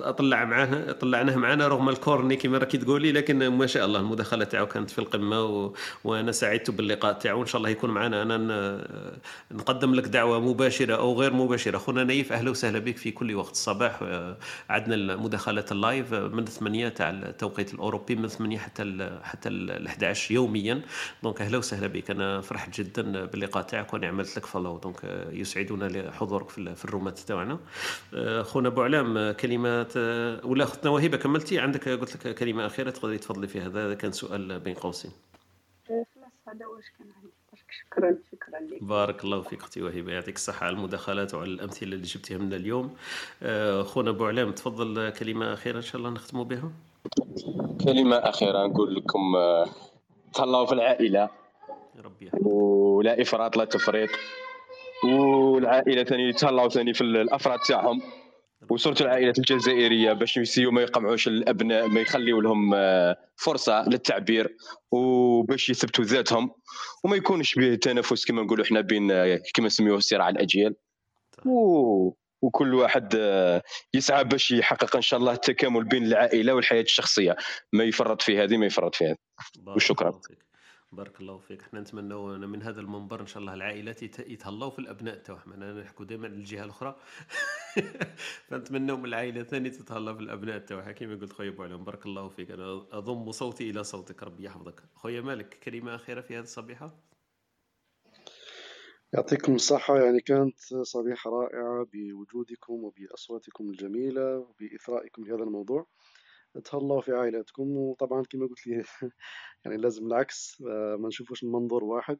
أطلع 0.00 0.44
معاه 0.44 0.92
طلعناه 0.92 1.36
معنا 1.36 1.68
رغم 1.68 1.88
ال 1.88 1.95
cornet 1.95 2.36
كما 2.36 2.58
راكي 2.58 2.78
تقولي 2.78 3.12
لكن 3.12 3.48
ما 3.48 3.66
شاء 3.66 3.84
الله 3.84 4.00
المداخلة 4.00 4.44
تاعو 4.44 4.66
كانت 4.66 4.90
في 4.90 4.98
القمة 4.98 5.44
و... 5.44 5.72
وأنا 6.04 6.32
سعدت 6.32 6.70
باللقاء 6.70 7.12
تاعو. 7.12 7.40
ان 7.40 7.46
شاء 7.46 7.58
الله 7.58 7.68
يكون 7.70 7.90
معنا 7.90 8.19
أنا 8.22 9.16
نقدم 9.50 9.94
لك 9.94 10.04
دعوة 10.04 10.40
مباشرة 10.40 10.94
أو 10.94 11.20
غير 11.20 11.32
مباشرة. 11.32 11.78
خونا 11.78 12.04
نايف 12.04 12.32
أهلا 12.32 12.50
وسهلا 12.50 12.78
بك 12.78 12.96
في 12.96 13.10
كل 13.10 13.34
وقت. 13.34 13.50
الصباح 13.50 14.02
عندنا 14.70 14.94
المداخلات 14.94 15.72
ال 15.72 15.80
live 15.80 16.14
من 16.14 16.44
8 16.44 16.88
تاع 16.88 17.10
التوقيت 17.10 17.74
الأوروبي 17.74 18.14
من 18.14 18.28
8 18.28 18.58
حتى 18.58 18.82
ال 18.82 19.24
حتى 19.24 19.48
ال 19.48 19.86
11 19.86 20.34
يوميا. 20.34 20.82
donc 21.22 21.40
أهلا 21.40 21.58
وسهلا 21.58 21.86
بك. 21.86 22.10
أنا 22.10 22.40
فرحت 22.40 22.80
جدا 22.80 23.24
باللقاء 23.24 23.62
تاعك 23.62 23.92
وأنا 23.92 24.06
عملت 24.06 24.36
لك 24.36 24.46
follow 24.46 24.78
donc 24.78 25.28
يسعدنا 25.32 26.12
حضورك 26.12 26.48
في 26.50 26.84
ال 26.84 26.90
room 26.90 27.12
ات 27.12 27.18
تاعنا. 27.18 27.58
خونا 28.42 28.68
أبو 28.68 28.82
علام 28.82 29.30
كلمات 29.32 29.96
ولا 30.44 30.64
اختنا 30.64 30.90
وهبه 30.90 31.16
كملتي؟ 31.16 31.58
عندك 31.58 31.88
قلت 31.88 32.26
لك 32.26 32.34
كلمة 32.34 32.66
أخيرة 32.66 32.90
تقدري 32.90 33.18
تفضلي 33.18 33.48
في 33.48 33.60
هذا 33.60 33.94
كان 33.94 34.12
سؤال 34.12 34.60
بين 34.60 34.74
قوسين. 34.74 35.10
خلاص 35.88 36.06
هذا 36.48 36.66
واش 36.66 36.84
كان 36.98 37.08
عندي؟ 37.16 37.29
شكرا 37.90 38.16
شكرا 38.32 38.60
لك. 38.60 38.84
بارك 38.84 39.24
الله 39.24 39.42
فيك 39.42 39.60
أختي 39.60 39.82
وهبه 39.82 40.12
يعطيك 40.12 40.36
الصحة 40.36 40.66
على 40.66 40.76
المداخلات 40.76 41.34
وعلى 41.34 41.50
الأمثلة 41.50 41.92
اللي 41.92 42.06
جبتيها 42.06 42.38
لنا 42.38 42.56
اليوم. 42.56 42.96
آه، 43.42 43.82
خونا 43.82 44.10
أبو 44.10 44.26
علام 44.26 44.52
تفضل. 44.52 45.10
كلمة 45.10 45.52
أخيرة 45.52 45.76
إن 45.76 45.82
شاء 45.82 45.96
الله 45.96 46.10
نختموا 46.10 46.44
بها. 46.44 46.70
كلمة 47.84 48.16
أخيرة 48.16 48.66
نقول 48.66 48.94
لكم 48.94 49.36
آه، 49.36 49.66
تهلاو 50.34 50.66
في 50.66 50.72
العائلة. 50.72 51.28
ربي. 52.04 52.30
ولا 52.42 53.22
إفراط 53.22 53.56
لا 53.56 53.64
تفريط. 53.64 54.10
والعائلة 55.04 56.04
ثاني 56.04 56.32
تهلاو 56.32 56.68
ثاني 56.68 56.94
في 56.94 57.00
الأفراد 57.00 57.58
تاعهم. 57.58 58.02
وصورة 58.68 58.96
العائلات 59.00 59.38
الجزائرية 59.38 60.12
باش 60.12 60.36
يسيو 60.36 60.70
ما 60.70 60.82
يقمعوش 60.82 61.28
الأبناء 61.28 61.88
ما 61.88 62.00
يخليو 62.00 62.40
لهم 62.40 62.74
آه، 62.74 63.16
فرصة 63.36 63.88
للتعبير 63.88 64.56
وباش 64.90 65.70
يثبتوا 65.70 66.04
ذاتهم 66.04 66.50
وما 67.04 67.16
يكونش 67.16 67.54
به 67.54 67.74
تنافس 67.74 68.24
كما 68.24 68.42
نقولوا 68.42 68.64
إحنا 68.64 68.80
بين 68.80 69.10
آه، 69.10 69.40
كما 69.54 69.66
نسميوه 69.66 69.98
صراع 69.98 70.28
الأجيال. 70.28 70.74
و... 71.46 72.12
وكل 72.42 72.74
واحد 72.74 73.14
آه، 73.18 73.62
يسعى 73.94 74.24
باش 74.24 74.50
يحقق 74.50 74.96
إن 74.96 75.02
شاء 75.02 75.20
الله 75.20 75.32
التكامل 75.32 75.84
بين 75.84 76.06
العائلة 76.06 76.54
والحياة 76.54 76.82
الشخصية. 76.82 77.36
ما 77.72 77.84
يفرط 77.84 78.22
في 78.22 78.38
هذه 78.38 78.56
ما 78.56 78.66
يفرط 78.66 78.94
في 78.94 79.04
هذه. 79.04 79.16
وشكرا. 79.76 80.20
بارك 80.92 81.20
الله 81.20 81.38
فيك. 81.38 81.62
إحنا 81.62 81.80
نتمنوا 81.80 82.36
من 82.36 82.62
هذا 82.62 82.80
المنبر 82.80 83.20
إن 83.20 83.26
شاء 83.26 83.40
الله 83.40 83.54
العائلات 83.54 84.02
يتهلاو 84.02 84.70
في 84.70 84.78
الأبناء 84.78 85.18
تاعهم 85.18 85.52
أنا 85.52 85.82
نحكوا 85.82 86.04
دائما 86.04 86.26
الجهة 86.26 86.64
الأخرى. 86.64 86.96
فنتمنوا 88.48 88.96
من 88.96 89.04
العائلة 89.04 89.42
ثاني 89.42 89.70
تتهلا 89.70 90.14
في 90.14 90.20
الأبناء 90.20 90.58
تاعها 90.58 90.92
كما 90.92 91.14
قلت 91.14 91.32
خويا 91.32 91.48
أبو 91.48 91.62
علم 91.62 91.84
بارك 91.84 92.06
الله 92.06 92.28
فيك. 92.28 92.50
أنا 92.50 92.86
أضم 92.92 93.30
صوتي 93.32 93.70
إلى 93.70 93.84
صوتك 93.84 94.22
ربي 94.22 94.44
يحفظك. 94.44 94.82
خويا 94.94 95.20
مالك 95.20 95.58
كلمة 95.58 95.94
أخيرة 95.94 96.20
في 96.20 96.36
هذه 96.36 96.42
الصبيحه 96.42 96.94
يعطيكم 99.12 99.54
الصحة. 99.54 99.98
يعني 99.98 100.20
كانت 100.20 100.58
صبيحة 100.82 101.30
رائعة 101.30 101.86
بوجودكم 101.92 102.84
وبأصواتكم 102.84 103.70
الجميلة 103.70 104.38
وبإثرائكم 104.38 105.24
لهذا 105.24 105.42
الموضوع. 105.42 105.86
تهلاو 106.64 107.00
في 107.00 107.12
عائلاتكم 107.12 107.76
وطبعا 107.76 108.22
كما 108.22 108.46
قلت 108.46 108.66
لي 108.66 108.84
يعني 109.64 109.76
لازم 109.76 110.06
العكس 110.06 110.62
آه، 110.68 110.96
ما 110.96 111.08
نشوفوش 111.08 111.44
من 111.44 111.52
منظور 111.52 111.84
واحد. 111.84 112.18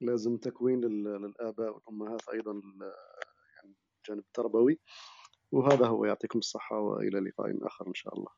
لازم 0.00 0.36
تكوين 0.36 0.80
للآباء 0.80 1.74
والأمهات 1.74 2.28
أيضا 2.32 2.52
يعني 2.52 3.74
الجانب 3.98 4.24
التربوي. 4.26 4.78
وهذا 5.52 5.86
هو 5.86 6.04
يعطيكم 6.04 6.38
الصحة 6.38 6.78
وإلى 6.78 7.20
لقاء 7.20 7.66
آخر 7.66 7.86
إن 7.86 7.94
شاء 7.94 8.18
الله. 8.18 8.30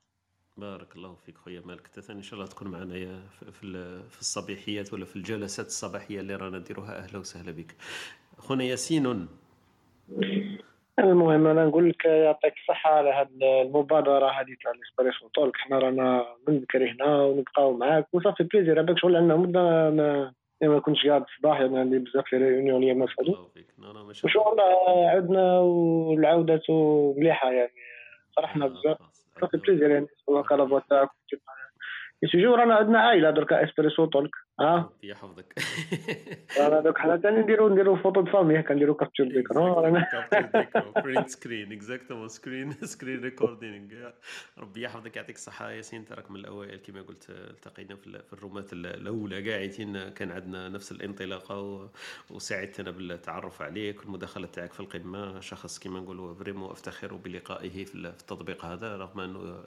بارك 0.57 0.97
الله 0.97 1.15
فيك 1.15 1.39
خويا 1.39 1.61
مالك. 1.61 1.87
ثاني 1.87 2.19
إن 2.19 2.23
شاء 2.23 2.35
الله 2.35 2.51
تكون 2.51 2.69
معنا 2.69 3.23
في 3.53 4.03
في 4.11 4.21
الصبيحيات 4.21 4.93
ولا 4.93 5.05
في 5.05 5.17
الجلسات 5.17 5.67
الصباحية 5.67 6.21
اللي 6.21 6.37
رانا 6.37 6.59
نديروها. 6.59 6.99
أهلا 6.99 7.19
وسهلا 7.19 7.53
بك. 7.53 7.77
خونا 8.39 8.65
ياسين. 8.65 9.29
المهم 10.99 11.47
أنا 11.47 11.65
نقول 11.65 11.89
لك 11.89 12.05
يعطيك 12.05 12.55
الصحة 12.57 12.91
على 12.91 13.11
هذه 13.11 13.63
المبادرة 13.63 14.27
هذه 14.27 14.57
تاع 14.63 14.73
ال 14.73 14.79
Espresso 14.79 15.29
Talk 15.29 15.57
حنا 15.57 15.79
رانا 15.79 16.27
من 16.49 16.59
بكري 16.59 16.91
هنا 16.91 17.23
ونبقاو 17.23 17.77
معاك. 17.77 18.07
و 18.13 18.17
ça 18.17 18.27
fait 18.27 18.45
plaisir. 18.45 18.81
هذاك 18.81 18.99
شغل 18.99 19.17
عندنا 19.17 19.37
مدة 19.37 19.91
ما 19.91 20.33
ما 20.63 20.79
كنتش 20.79 21.07
قاعد 21.07 21.25
في 21.25 21.33
الصباح 21.35 21.61
يعني 21.61 21.79
عندي 21.79 21.99
بزاف 21.99 22.25
les 22.25 22.37
réunions 22.37 22.83
اليوم 22.83 22.99
مثلا 22.99 23.15
وشغل 24.25 24.61
عندنا 25.15 25.59
والعودة 25.59 26.63
مليحة 27.17 27.51
يعني. 27.51 27.73
فرحنا 28.37 28.67
بزاف. 28.67 28.99
ça 29.41 29.46
fait 29.46 29.57
plaisir 29.57 29.91
يعني. 29.91 30.07
ال 30.29 30.38
club 30.38 30.74
ات 30.74 30.83
تاعك 30.91 31.09
سيجو 32.33 32.55
رانا 32.55 32.75
عندنا 32.75 33.01
عائله 33.01 33.31
دركا 33.31 33.65
Espresso 33.65 34.05
Talk 34.05 34.31
آه 34.61 34.93
يحفظك 35.03 35.55
أنا 36.61 36.81
دوك 36.81 36.99
حنا 36.99 37.31
نديرو 37.31 37.69
نديرو 37.69 37.97
photo 37.97 38.21
de 38.21 38.31
famille 38.33 38.63
كنديرو 38.63 38.95
capture 38.95 39.25
d'écran 39.25 39.93
print 40.97 41.29
screen 41.29 41.73
exactement 41.73 42.29
screen 42.29 42.73
screen 42.73 43.21
recording 43.21 44.11
ربي 44.59 44.83
يحفظك 44.83 45.17
يعطيك 45.17 45.37
الصحة 45.37 45.71
ياسين. 45.71 46.05
تراك 46.05 46.31
من 46.31 46.41
الأوائل 46.41 46.77
كما 46.77 47.03
قلت 47.03 47.31
التقينا 47.31 47.97
في 47.97 48.33
ال 48.33 48.40
room 48.40 48.66
ات 48.66 48.73
الأولى. 48.73 49.51
قاعدين 49.51 50.09
كان 50.09 50.31
عندنا 50.31 50.69
نفس 50.69 50.93
الانطلاقة 50.93 51.89
وسعدتنا 52.31 52.91
بالتعرف 52.91 53.63
عليك 53.63 54.01
والمداخلة 54.01 54.47
تاعك 54.47 54.73
في 54.73 54.81
القمة. 54.81 55.41
شخص 55.41 55.79
كما 55.79 56.01
نقولوا 56.01 56.35
vraiment 56.35 56.73
أفتخر 56.73 57.15
بلقائه 57.15 57.85
في 57.85 57.95
التطبيق 57.95 58.65
هذا 58.65 58.97
رغم 58.97 59.21
أنه 59.21 59.65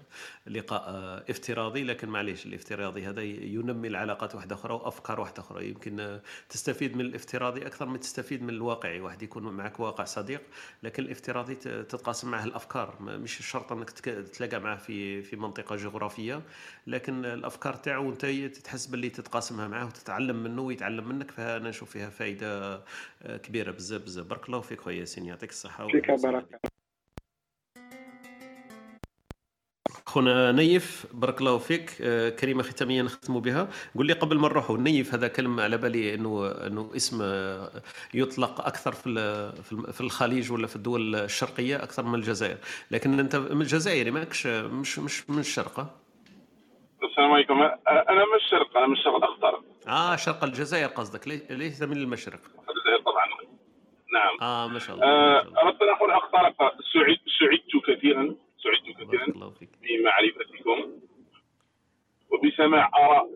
لقاء 0.48 0.82
افتراضي 1.30 1.84
لكن 1.84 2.10
معليش 2.10 2.46
الافتراضي 2.46 3.06
هذا 3.06 3.22
ينمي 3.22 3.88
العلاقات 3.88 4.36
واحدة 4.36 4.56
أخرى 4.56 4.81
أفكار 4.88 5.20
واحدة 5.20 5.40
أخرى. 5.40 5.70
يمكن 5.70 6.20
تستفيد 6.50 6.96
من 6.96 7.02
الافتراضي 7.02 7.68
أكثر 7.68 7.86
من 7.86 8.00
تستفيد 8.00 8.44
من 8.44 8.50
الواقعي. 8.50 9.02
واحد 9.02 9.24
يكون 9.24 9.44
معك 9.44 9.80
واقع 9.80 10.04
صديق 10.04 10.42
لكن 10.84 11.04
الافتراضي 11.04 11.56
تتقاسم 11.56 12.32
معه 12.32 12.44
الأفكار. 12.44 12.96
مش 13.02 13.52
شرط 13.52 13.72
أنك 13.72 13.90
تتلاقى 13.90 14.60
معه 14.60 14.78
في 14.78 15.22
في 15.22 15.36
منطقة 15.36 15.76
جغرافية 15.76 16.42
لكن 16.88 17.26
الأفكار 17.26 17.74
تاعو 17.74 18.10
انت 18.10 18.26
تحس 18.26 18.86
باللي 18.86 19.10
تتقاسمها 19.10 19.68
معه 19.68 19.86
وتتعلم 19.86 20.44
منه 20.44 20.62
ويتعلم 20.62 21.10
منك 21.10 21.32
فأنا 21.32 21.70
نشوف 21.70 21.90
فيها 21.90 22.10
فائده 22.10 22.82
كبيرة. 23.44 23.72
بزاف 23.72 24.02
بزاف. 24.02 24.26
بارك 24.26 24.46
الله 24.46 24.62
فيك 24.62 24.82
خويا 24.82 25.00
ياسين. 25.00 25.26
يعطيك 25.26 25.50
الصحة 25.50 25.88
فيك 25.88 26.12
بركه 26.12 26.71
خونا 30.12 30.52
نيف 30.52 31.06
بارك 31.14 31.42
الله 31.42 31.58
فيك. 31.58 31.98
آه، 32.02 32.30
كلمه 32.30 32.64
ختامية 32.64 33.02
نختم 33.02 33.40
بها. 33.40 33.68
قول 33.96 34.08
لي 34.08 34.14
قبل 34.14 34.38
ما 34.38 34.48
نروحوا 34.48 34.78
نيف 34.78 35.14
هذا 35.14 35.28
كلمه 35.28 35.64
على 35.64 35.78
بالي 35.78 36.14
انه 36.14 36.48
إنه 36.48 36.92
اسم 36.96 37.20
آه، 37.22 37.82
يطلق 38.14 38.62
أكثر 38.62 38.92
في 38.92 39.12
في 39.92 40.02
الخليج 40.02 40.52
ولا 40.52 40.68
في 40.68 40.76
الدول 40.76 41.16
الشرقية 41.16 41.84
أكثر 41.84 42.04
من 42.04 42.16
الجزائر. 42.16 42.58
لكن 42.92 43.20
أنت 43.20 43.36
من 43.36 43.66
جزائري 43.66 44.12
ماكش 44.12 44.48
مش 44.48 45.00
مش 45.00 45.30
من 45.30 45.40
الشرق 45.40 45.96
السلام 47.04 47.32
عليكم. 47.32 47.62
أنا 47.88 48.26
من 48.26 48.36
الشرق 48.36 48.78
أنا 48.78 48.88
من 48.88 48.94
الشرق 48.94 49.16
الأخضر. 49.16 49.62
آه 49.88 50.16
شرق 50.16 50.44
الجزائر 50.44 50.88
قصدك. 50.88 51.28
ليس 51.50 51.82
من 51.82 51.98
المشرق. 51.98 52.40
الجزائر 52.70 53.02
طبعا. 53.06 53.26
نعم. 54.14 54.50
آه 54.50 54.68
ما 54.68 54.80
شاء 54.80 54.96
الله, 54.96 55.06
آه 55.06 55.40
اردت 55.40 55.82
ان 55.82 55.90
أقول 55.90 56.12
اخطارك 56.12 56.56
سعدت 56.94 57.98
كثيرا. 57.98 58.36
سعدت 58.64 58.98
كثيرا 58.98 59.26
بمعرفتكم 59.82 61.00
وبسماع 62.32 62.92
آراء 62.96 63.30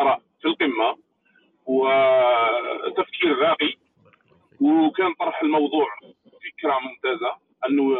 آراء 0.00 0.22
في 0.40 0.48
القمة 0.48 0.98
وتفكير 1.66 3.38
راقي. 3.38 3.74
وكان 4.60 5.14
طرح 5.14 5.42
الموضوع 5.42 5.86
فكرة 6.44 6.78
ممتازة 6.78 7.36
أنه 7.68 7.96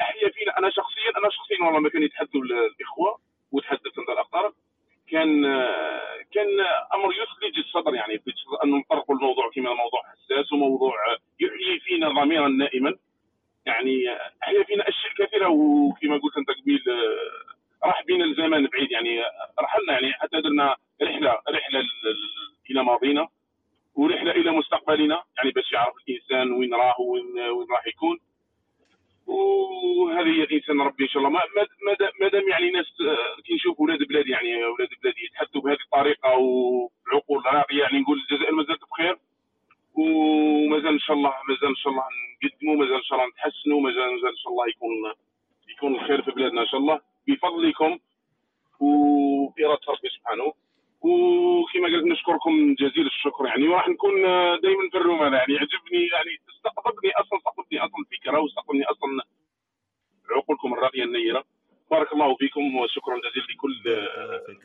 هي 0.00 0.30
فينا. 0.30 0.58
أنا 0.58 0.70
شخصيا 0.70 1.10
أنا 1.18 1.30
شخصيا 1.30 1.64
والله 1.64 1.80
ما 1.80 1.88
كان 1.88 2.02
يتحدثوا 2.02 2.40
الإخوة 2.40 3.18
وتحدث 3.52 3.98
عند 3.98 4.10
الأخطار 4.10 4.52
كان 5.10 5.42
كان 6.32 6.60
أمر 6.94 7.12
يثلج 7.12 7.58
الصدر 7.58 7.94
يعني 7.94 8.22
انه 8.64 8.76
نطرقوا 8.76 9.14
الموضوع 9.14 9.50
كما 9.54 9.74
موضوع 9.74 10.02
حساس 10.12 10.52
وموضوع 10.52 10.94
يحيي 11.40 11.80
فينا 11.80 12.08
ضميرا 12.08 12.48
نائما. 12.48 12.96
يعني 13.68 14.08
هي 14.44 14.64
فينا 14.64 14.88
اشياء 14.88 15.12
كثيرة 15.18 15.48
وكما 15.48 16.16
قلت 16.18 16.36
انت 16.38 16.50
قبيل 16.50 16.82
راح 17.84 18.04
بينا 18.04 18.24
الزمان 18.24 18.66
بعيد. 18.66 18.90
يعني 18.92 19.22
رحلنا 19.60 19.92
يعني 19.92 20.12
حتى 20.12 20.40
درنا 20.40 20.76
رحلة 21.02 21.38
رحلة 21.48 21.84
إلى 22.70 22.84
ماضينا 22.84 23.28
ورحلة 23.94 24.30
إلى 24.30 24.50
مستقبلنا 24.50 25.22
يعني 25.36 25.50
باش 25.50 25.72
يعرف 25.72 25.94
الإنسان 26.08 26.52
وين 26.52 26.74
راه 26.74 27.00
وين 27.00 27.38
وين 27.40 27.66
راح 27.70 27.86
يكون. 27.86 28.18
وهذه 29.26 30.28
هي 30.28 30.42
الإنسان 30.42 30.80
ربي 30.80 31.04
إن 31.04 31.08
شاء 31.08 31.18
الله. 31.18 31.40
ما 32.22 32.28
دام 32.28 32.48
يعني 32.48 32.70
ناس 32.70 32.86
كي 33.44 33.54
نشوف 33.54 33.78
أولاد 33.80 33.98
بلادي 33.98 34.30
يعني 34.30 34.64
أولاد 34.64 34.88
بلادي 35.02 35.24
يتحدثوا 35.24 35.60
بهذه 35.60 35.78
الطريقة 35.84 36.36
وبعقول 36.36 37.46
راقية 37.46 37.80
يعني 37.80 37.98
نقول 37.98 38.18
الجزائر 38.30 38.52
ما 38.52 38.64
زالت 38.64 38.80
بخير. 38.90 39.16
ومازال 39.98 40.88
إن 40.88 40.98
شاء 40.98 41.16
الله 41.16 41.32
مازال 41.48 41.68
إن 41.68 41.76
شاء 41.76 41.92
الله 41.92 42.04
نقدموا 42.44 42.76
مازال 42.76 42.94
إن 42.94 43.02
شاء 43.02 43.18
الله 43.18 43.28
نتحسنوا 43.30 43.80
مازال 43.80 44.12
مازال 44.14 44.28
إن 44.28 44.36
شاء 44.36 44.52
الله 44.52 44.68
يكون 44.68 44.92
يكون 45.68 45.94
الخير 45.94 46.22
في 46.22 46.30
بلادنا 46.30 46.60
إن 46.62 46.66
شاء 46.66 46.80
الله. 46.80 47.00
بفضلكم 47.26 47.98
وبإرادة 48.80 49.80
ربي 49.88 50.08
سبحانه. 50.08 50.52
وكما 51.00 51.88
قلت 51.88 52.04
نشكركم 52.04 52.74
جزيل 52.74 53.06
الشكر 53.06 53.46
يعني. 53.46 53.68
وراح 53.68 53.88
نكون 53.88 54.22
دائما 54.62 54.90
في 54.90 54.96
الروم 54.96 55.22
هذا 55.22 55.36
يعني. 55.36 55.54
يعجبني 55.54 56.06
يعني 56.12 56.32
استقطبني 56.56 57.10
أصلا 57.20 57.38
استقطبني 57.38 57.78
أصلا 57.80 58.04
فكرة 58.12 58.38
واستقطبني 58.40 58.84
أصلا 58.84 59.22
عقولكم 60.30 60.72
الراقيه 60.72 61.04
النيرة. 61.04 61.44
بارك 61.90 62.12
الله 62.12 62.36
فيكم 62.36 62.76
وشكرا 62.76 63.18
جزيلا 63.18 63.46
لكل 63.52 63.82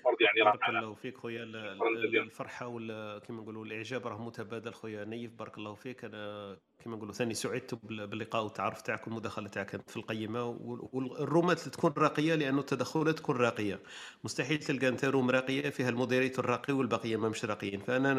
فرد 0.03 0.21
يعني 0.21 0.43
بارك 0.43 0.69
الله 0.69 0.93
فيك 0.93 1.17
خويا. 1.17 1.43
الفرحة 1.43 2.67
ولا 2.67 3.19
كما 3.27 3.41
نقولوا 3.41 3.65
الإعجاب 3.65 4.07
راه 4.07 4.21
متبادل 4.21 4.73
خويا. 4.73 5.05
نيف 5.05 5.31
بارك 5.31 5.57
الله 5.57 5.73
فيك. 5.73 6.05
أنا 6.05 6.57
كما 6.83 6.95
نقولوا 6.95 7.13
ثاني 7.13 7.33
سعدت 7.33 7.75
باللقاء 7.83 8.43
والتعرف 8.43 8.81
تاعك 8.81 9.07
والمداخله 9.07 9.47
تاعك 9.47 9.65
كانت 9.65 9.89
في 9.89 9.97
القمة 9.97 10.45
وال 10.93 11.12
room 11.12 11.50
ات 11.50 11.59
تكون 11.59 11.93
راقية 11.97 12.35
لأنه 12.35 12.59
التدخلات 12.59 13.17
تكون 13.17 13.35
راقية. 13.35 13.79
مستحيل 14.23 14.59
تلقى 14.59 14.87
أنت 14.87 15.05
room 15.05 15.29
راقية 15.29 15.69
فيها 15.69 15.89
ال 15.89 15.95
moderator 15.95 16.45
راقي 16.45 16.73
والبقية 16.73 17.17
ما 17.17 17.29
مش 17.29 17.45
راقيين. 17.45 17.79
فأنا 17.79 18.13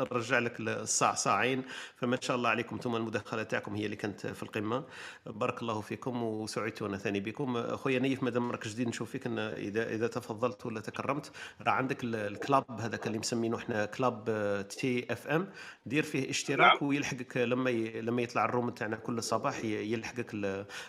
نرجع 0.00 0.38
لك 0.38 0.60
الصعصاعين 0.60 1.62
فما 1.96 2.18
شاء 2.20 2.36
الله 2.36 2.48
عليكم 2.48 2.78
ثم 2.82 2.96
المداخلة 2.96 3.42
تاعكم 3.42 3.74
هي 3.74 3.84
اللي 3.84 3.96
كانت 3.96 4.26
في 4.26 4.42
القمة. 4.42 4.84
بارك 5.26 5.62
الله 5.62 5.80
فيكم 5.80 6.22
وسعدت 6.22 6.82
أنا 6.82 6.96
ثاني 6.96 7.20
بكم. 7.20 7.76
خويا 7.76 7.98
نايف 7.98 8.22
مادام 8.22 8.50
راك 8.50 8.68
جديد 8.68 8.88
نشوف 8.88 9.10
فيك 9.10 9.26
إن 9.26 9.38
إذا 9.38 9.94
إذا 9.94 10.06
تفضلت 10.06 10.66
ولا 10.66 10.80
تكرمت 10.80 11.32
راه 11.60 11.72
عندك 11.72 12.04
ال 12.04 12.19
club 12.19 12.80
هذاك 12.80 13.06
اللي 13.06 13.18
مسمينه 13.18 13.56
إحنا 13.56 13.84
club 13.86 14.24
TFM. 14.68 15.48
دير 15.86 16.02
فيه 16.02 16.30
اشتراك 16.30 16.82
نعم. 16.82 16.88
ويلحقك 16.88 17.36
لما 17.36 17.70
لما 18.06 18.22
يطلع 18.22 18.44
ال 18.44 18.49
room 18.49 18.70
تاعنا 18.70 18.96
كل 18.96 19.22
صباح 19.22 19.64
يلحقك 19.64 20.34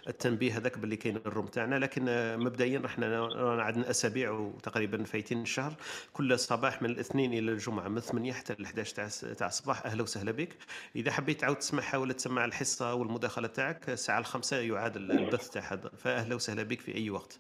التنبيه 0.08 0.58
هذاك 0.58 0.78
باللي 0.78 0.96
كاين 0.96 1.16
ال 1.16 1.22
room 1.22 1.46
تاعنا 1.46 1.76
لكن 1.76 2.06
مبدئيا 2.40 2.86
إحنا 2.86 3.28
عندنا 3.64 3.90
أسابيع 3.90 4.32
وتقريبا 4.32 5.04
فايتين 5.04 5.42
الشهر 5.42 5.74
كل 6.14 6.40
صباح 6.40 6.82
من 6.82 6.90
الاثنين 6.90 7.34
إلى 7.34 7.52
الجمعة 7.52 7.88
من 7.88 8.00
8 8.00 8.34
حتى 8.34 8.56
ل 8.60 8.64
11 8.64 8.96
تاع 8.96 9.34
تاع 9.34 9.48
الصباح. 9.48 9.86
أهلا 9.86 10.04
وسهلا 10.04 10.32
بك. 10.32 10.58
إذا 10.96 11.12
حبيت 11.12 11.42
تعاود 11.42 11.56
تسمعها 11.58 11.98
ولا 11.98 12.14
تسمع 12.14 12.46
الحصة 12.46 12.94
والمداخلة 12.94 13.48
تاعك 13.48 13.90
الساعة 13.90 14.20
الخمسة 14.20 14.58
يعاد 14.58 14.96
البث 14.98 15.50
تاعها 15.50 15.76
فأهلا 15.98 16.36
وسهلا 16.36 16.64
بك 16.64 16.82
في 16.82 16.96
أي 16.96 17.10
وقت. 17.10 17.40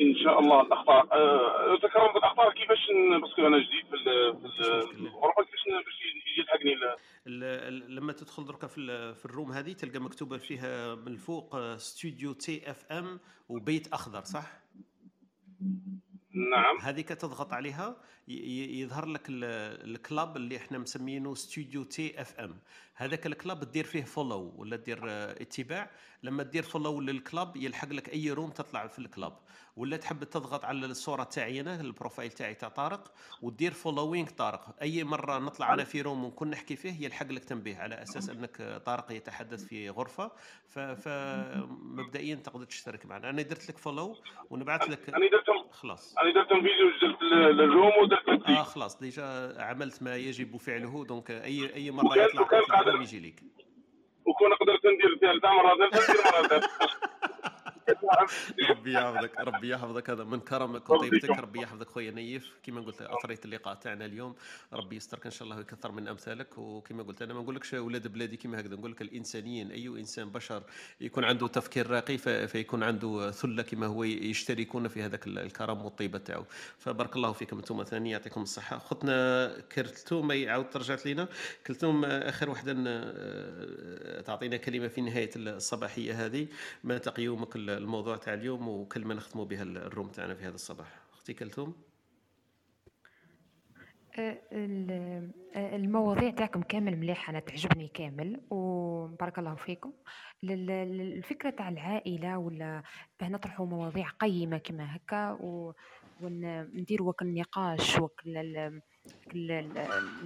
إن 0.00 0.16
شاء 0.24 0.38
الله 0.38 0.60
الاخطار 0.60 1.08
أه 1.12 1.76
تكرمت 1.76 2.16
الاخطار 2.16 2.52
كيفاش 2.52 2.78
parce 3.20 3.36
que 3.36 3.46
أنا 3.46 3.58
جديد 3.58 3.86
في 3.90 3.96
الغرفة؟ 3.96 5.42
كيفاش 5.42 5.64
باش 5.84 6.00
يجي 6.04 6.40
يلحقني 6.40 6.74
لما 7.88 8.12
تدخل 8.12 8.44
دركا 8.44 8.66
في 8.66 9.14
في 9.14 9.24
ال 9.24 9.30
room 9.30 9.52
هذه 9.52 9.72
تلقى 9.72 9.98
مكتوبة 9.98 10.36
فيها 10.36 10.94
من 10.94 11.08
الفوق 11.08 11.54
studio 11.54 12.32
TFM 12.32 13.20
وبيت 13.48 13.92
أخضر 13.92 14.24
صح؟ 14.24 14.60
نعم. 16.32 16.78
هذيك 16.80 17.08
تضغط 17.08 17.52
عليها 17.52 17.96
يظهر 18.28 19.06
لك 19.06 19.22
ال 19.28 19.50
club 19.50 20.36
اللي 20.36 20.56
إحنا 20.56 20.78
مسمينه 20.78 21.34
studio 21.34 21.84
TFM 21.84 22.60
هذاك 22.94 23.26
ال 23.26 23.34
club 23.34 23.64
تدير 23.64 23.84
فيه 23.84 24.04
follow 24.04 24.54
ولا 24.56 24.76
دير 24.76 24.98
اتباع. 25.06 25.90
لما 26.22 26.42
تدير 26.42 26.62
follow 26.62 27.00
لل 27.00 27.19
club 27.19 27.56
يلحق 27.56 27.88
لك 27.88 28.08
أي 28.12 28.30
room 28.30 28.50
تطلع 28.50 28.86
في 28.86 28.98
ال 28.98 29.05
club. 29.05 29.38
ولا 29.80 29.96
تحب 29.96 30.24
تضغط 30.24 30.64
على 30.64 30.86
الصورة 30.86 31.22
تاعي 31.22 31.60
أنا 31.60 31.80
ال 31.80 31.86
profile 31.86 32.30
تاعي 32.30 32.54
تاع 32.54 32.68
طارق 32.68 33.12
ودير 33.42 33.72
following 33.72 34.28
طارق. 34.28 34.74
أي 34.82 35.04
مرة 35.04 35.38
نطلع 35.38 35.74
أنا 35.74 35.84
في 35.84 36.02
room 36.02 36.24
ونكون 36.24 36.50
نحكي 36.50 36.76
فيه 36.76 37.04
يلحق 37.04 37.26
لك 37.26 37.44
تنبيه 37.44 37.76
على 37.76 38.02
أساس 38.02 38.30
أنك 38.30 38.82
طارق 38.86 39.12
يتحدث 39.12 39.64
في 39.64 39.90
غرفة. 39.90 40.30
فمبدئيا 40.68 42.34
تقدر 42.34 42.64
تشترك 42.64 43.06
معنا. 43.06 43.30
أنا 43.30 43.42
درت 43.42 43.68
لك 43.68 43.78
follow 43.78 44.16
ونبعث 44.50 44.90
لك 44.90 45.08
أنا 45.08 45.30
درت 45.30 45.72
خلاص. 45.72 46.14
أنا 46.18 46.34
درت 46.34 46.48
فيديو 46.48 46.90
درت 47.02 47.22
ال 47.60 47.66
room 47.66 47.92
ودرت 48.02 48.48
آه 48.48 48.62
خلاص. 48.62 48.98
déjà 48.98 49.54
عملت 49.62 50.02
ما 50.02 50.16
يجب 50.16 50.56
فعله. 50.56 51.04
donc 51.04 51.30
اي 51.30 51.74
أي 51.74 51.90
مرة 51.90 52.16
يطلع 52.18 53.02
يجي 53.02 53.20
لك 53.20 53.42
وكون 54.26 54.54
قدرت 54.54 54.80
ندير 54.86 55.18
ثالثه 55.20 55.48
مره 55.48 55.76
ثالثه 55.90 56.12
ندير 56.12 56.22
مرة 56.24 56.48
ثالثه 56.48 56.70
ربي 58.70 58.92
يحفظك 58.92 59.38
ربي 59.38 59.68
يحفظك. 59.68 60.10
هذا 60.10 60.24
من 60.24 60.40
كرمك 60.40 60.90
وطيبتك 60.90 61.30
ربي 61.30 61.62
يحفظك 61.62 61.88
خويا 61.88 62.10
نيف. 62.10 62.52
كما 62.62 62.80
قلت 62.80 63.02
أثريت 63.02 63.44
اللقاء 63.44 63.74
تاعنا 63.74 64.04
اليوم. 64.04 64.34
ربي 64.72 64.96
يسترك 64.96 65.24
إن 65.24 65.30
شاء 65.30 65.42
الله 65.42 65.56
ويكثر 65.56 65.92
من 65.92 66.08
أمثالك. 66.08 66.58
وكما 66.58 67.02
قلت 67.02 67.22
أنا 67.22 67.34
ما 67.34 67.40
نقولكش 67.40 67.74
أولاد 67.74 68.08
بلادي 68.08 68.36
كما 68.36 68.60
هكذا. 68.60 68.76
نقول 68.76 68.92
لك 68.92 69.02
الإنسانيين 69.02 69.70
أي 69.70 69.88
إنسان 69.88 70.30
بشر 70.30 70.62
يكون 71.00 71.24
عنده 71.24 71.48
تفكير 71.48 71.90
راقي 71.90 72.18
فيكون 72.48 72.82
عنده 72.82 73.30
ثلة 73.30 73.62
كما 73.62 73.86
هو 73.86 74.04
يشتركون 74.04 74.88
في 74.88 75.02
هذاك 75.02 75.26
الكرم 75.26 75.84
والطيبة 75.84 76.18
تاعو. 76.18 76.44
فبارك 76.78 77.16
الله 77.16 77.32
فيكم 77.32 77.58
أنتم 77.58 77.84
ثاني 77.84 78.10
يعطيكم 78.10 78.42
الصحة. 78.42 78.78
خطنا 78.78 79.52
كلثوم 79.74 80.32
يعاود 80.32 80.70
ترجعت 80.70 81.06
لينا. 81.06 81.28
كلثوم 81.66 82.04
آخر 82.04 82.50
وحدة 82.50 82.70
تعطينا 84.20 84.56
كلمة 84.56 84.88
في 84.88 85.00
نهاية 85.00 85.30
الصباحية 85.36 86.26
هذه. 86.26 86.46
ما 86.84 86.98
تقييمك 86.98 87.56
الموضوع 87.80 88.16
تاع 88.16 88.34
اليوم 88.34 88.68
وكلمه 88.68 89.14
نختموا 89.14 89.44
بها 89.44 89.62
الروم 89.62 90.08
تاعنا 90.08 90.34
في 90.34 90.44
هذا 90.44 90.54
الصباح. 90.54 91.00
أختي 91.12 91.34
كلثوم؟ 91.34 91.74
أه، 94.18 94.38
المواضيع 95.56 96.30
تاعكم 96.30 96.62
كامل 96.62 96.96
مليحة 96.96 97.30
أنا 97.30 97.40
تعجبني 97.40 97.88
كامل 97.88 98.40
وبارك 98.50 99.38
الله 99.38 99.54
فيكم. 99.54 99.92
الفكرة 100.44 101.50
تاع 101.50 101.68
العائلة 101.68 102.38
ولا 102.38 102.82
باه 103.20 103.28
نطرحوا 103.28 103.66
مواضيع 103.66 104.08
قيمة 104.08 104.58
كما 104.58 104.96
هكا 104.96 105.38
وندير 106.20 107.02
وك 107.02 107.22
النقاش 107.22 107.98
وك 107.98 108.22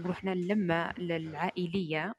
رحنا 0.05 0.33
اللمة 0.33 0.91
العائلية. 0.91 2.15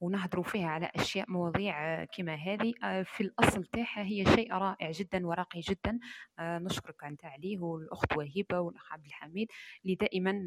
ونهضروا 0.00 0.44
فيها 0.44 0.68
على 0.68 0.90
أشياء 0.96 1.30
مواضيع 1.30 2.04
كما 2.04 2.34
هذه. 2.34 2.74
آه، 2.84 3.02
في 3.02 3.20
الأصل 3.20 3.64
تاعها 3.64 4.02
هي 4.02 4.24
شيء 4.24 4.52
رائع 4.52 4.90
جدا 4.90 5.26
وراقي 5.26 5.60
جدا. 5.60 5.98
آه، 6.38 6.58
نشكرك 6.58 7.04
أنت 7.04 7.24
عليه 7.24 7.58
والأخت 7.58 8.16
وهبة 8.16 8.60
والأخ 8.60 8.92
عبد 8.92 9.06
الحميد 9.06 9.48
اللي 9.84 9.94
دائما 9.94 10.46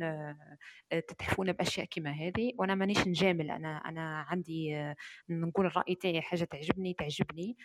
آه، 0.92 1.00
تتحفون 1.00 1.52
بأشياء 1.52 1.88
كما 1.92 2.12
هذه. 2.12 2.54
وأنا 2.58 2.76
مانيش 2.76 3.08
نجامل 3.08 3.52
أنا 3.52 3.78
أنا 3.78 4.26
عندي 4.30 4.94
نقول 5.30 5.66
الرأي 5.66 5.96
تاعي 5.96 6.22
حاجة 6.22 6.44
تعجبني 6.44 6.94
تعجبني. 6.94 7.58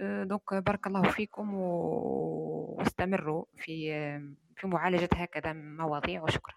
دونك 0.00 0.54
بارك 0.54 0.86
الله 0.86 1.02
فيكم 1.02 1.54
واستمروا 1.54 3.44
في 3.58 3.92
في 4.56 4.66
معالجة 4.66 5.08
هكذا 5.14 5.52
مواضيع. 5.52 6.22
وشكرا. 6.22 6.54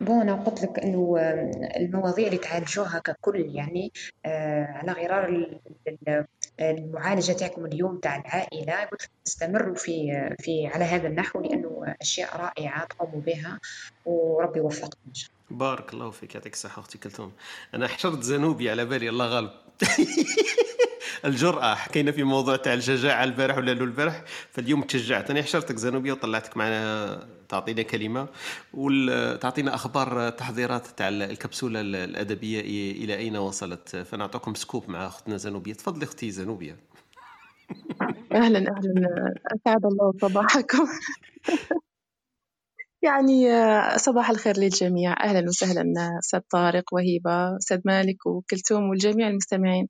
بون 0.00 0.20
أنا 0.20 0.34
قلت 0.34 0.62
لك 0.62 0.78
إنه 0.78 1.16
المواضيع 1.76 2.26
اللي 2.26 2.38
تعالجوها 2.38 2.98
ككل 2.98 3.50
يعني 3.54 3.92
آه، 4.26 4.64
على 4.64 4.92
غرار 4.92 5.58
المعالجة 6.60 7.32
تاعكم 7.32 7.66
اليوم 7.66 7.98
تاع 7.98 8.16
العائلة 8.16 8.84
قلت 8.84 9.02
لك 9.02 9.10
تستمروا 9.24 9.74
في 9.74 10.28
في 10.40 10.66
على 10.66 10.84
هذا 10.84 11.08
النحو 11.08 11.40
لأنه 11.40 11.94
أشياء 12.00 12.36
رائعة 12.36 12.84
تقوموا 12.86 13.20
بها 13.20 13.60
وربي 14.06 14.58
يوفقكم 14.58 14.98
إن 15.08 15.14
شاء 15.14 15.30
الله. 15.50 15.58
بارك 15.58 15.94
الله 15.94 16.10
فيك 16.10 16.34
يعطيك 16.34 16.52
الصحة 16.52 16.80
أختي 16.80 16.98
كلثوم 16.98 17.32
أنا 17.74 17.88
حشرت 17.88 18.22
زنوبي 18.22 18.70
على 18.70 18.84
بالي 18.84 19.08
الله 19.08 19.26
غالب 19.26 19.50
الجرأة. 21.24 21.74
حكينا 21.74 22.12
في 22.12 22.22
موضوع 22.22 22.56
تاع 22.56 22.74
الشجاعة 22.74 23.24
البارح 23.24 23.56
ولا 23.56 23.72
البارح. 23.72 24.24
فاليوم 24.52 24.82
تشجعت 24.82 25.30
أنا 25.30 25.42
حشرتك 25.42 25.76
زنوبية 25.76 26.12
وطلعتك 26.12 26.56
معنا 26.56 27.28
تعطينا 27.48 27.82
كلمة 27.82 28.28
وتعطينا 28.74 29.74
أخبار 29.74 30.30
تحضيرات 30.30 30.86
تاع 30.86 31.08
الكبسولة 31.08 31.80
الأدبية 31.80 32.60
إلى 33.04 33.16
أين 33.16 33.36
وصلت. 33.36 33.96
فنعطيكم 33.96 34.54
سكوب 34.54 34.90
مع 34.90 35.06
أختنا 35.06 35.36
زنوبية. 35.36 35.72
تفضلي 35.74 36.04
أختي 36.04 36.30
زنوبية. 36.30 36.76
أهلا 38.32 38.58
أهلا. 38.58 39.34
أسعد 39.46 39.86
الله 39.86 40.12
صباحكم. 40.22 40.86
يعني 43.06 43.48
صباح 43.98 44.30
الخير 44.30 44.56
للجميع. 44.58 45.12
أهلا 45.24 45.48
وسهلا 45.48 45.84
أستاذ 46.18 46.40
طارق 46.50 46.94
وهيبة 46.94 47.56
أستاذ 47.56 47.80
مالك 47.84 48.26
وكلثوم 48.26 48.90
والجميع 48.90 49.28
المستمعين. 49.28 49.88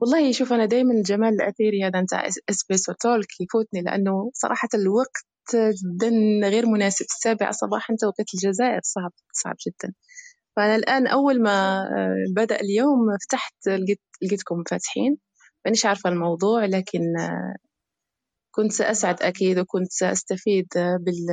والله 0.00 0.32
شوف 0.32 0.52
أنا 0.52 0.66
دايما 0.66 0.94
الجمال 0.94 1.34
الأثيري 1.34 1.84
هذا 1.84 2.00
نتاع 2.00 2.26
إسبريسو 2.50 2.92
تولك 2.92 3.40
يفوتني 3.40 3.82
لأنه 3.82 4.30
صراحة 4.34 4.68
الوقت 4.74 5.26
جدا 5.54 6.10
غير 6.48 6.66
مناسب. 6.66 7.04
السابعة 7.04 7.50
صباحا 7.52 7.94
توقيت 8.00 8.26
الجزائر 8.34 8.80
صعب 8.84 9.12
صعب 9.32 9.56
جدا. 9.66 9.94
فأنا 10.56 10.76
الآن 10.76 11.06
أول 11.06 11.42
ما 11.42 11.80
آه، 11.80 12.14
بدأ 12.36 12.60
اليوم 12.60 12.98
فتحت 13.24 13.68
لقيت 13.68 14.00
لقيتكم 14.22 14.64
فاتحين. 14.70 15.18
مانيش 15.66 15.86
عارفة 15.86 16.10
الموضوع 16.10 16.64
لكن 16.64 17.00
آه، 17.20 17.56
كنت 18.54 18.72
سأسعد 18.72 19.22
أكيد 19.22 19.58
وكنت 19.58 19.92
سأستفيد 19.92 20.68
بال 20.74 21.26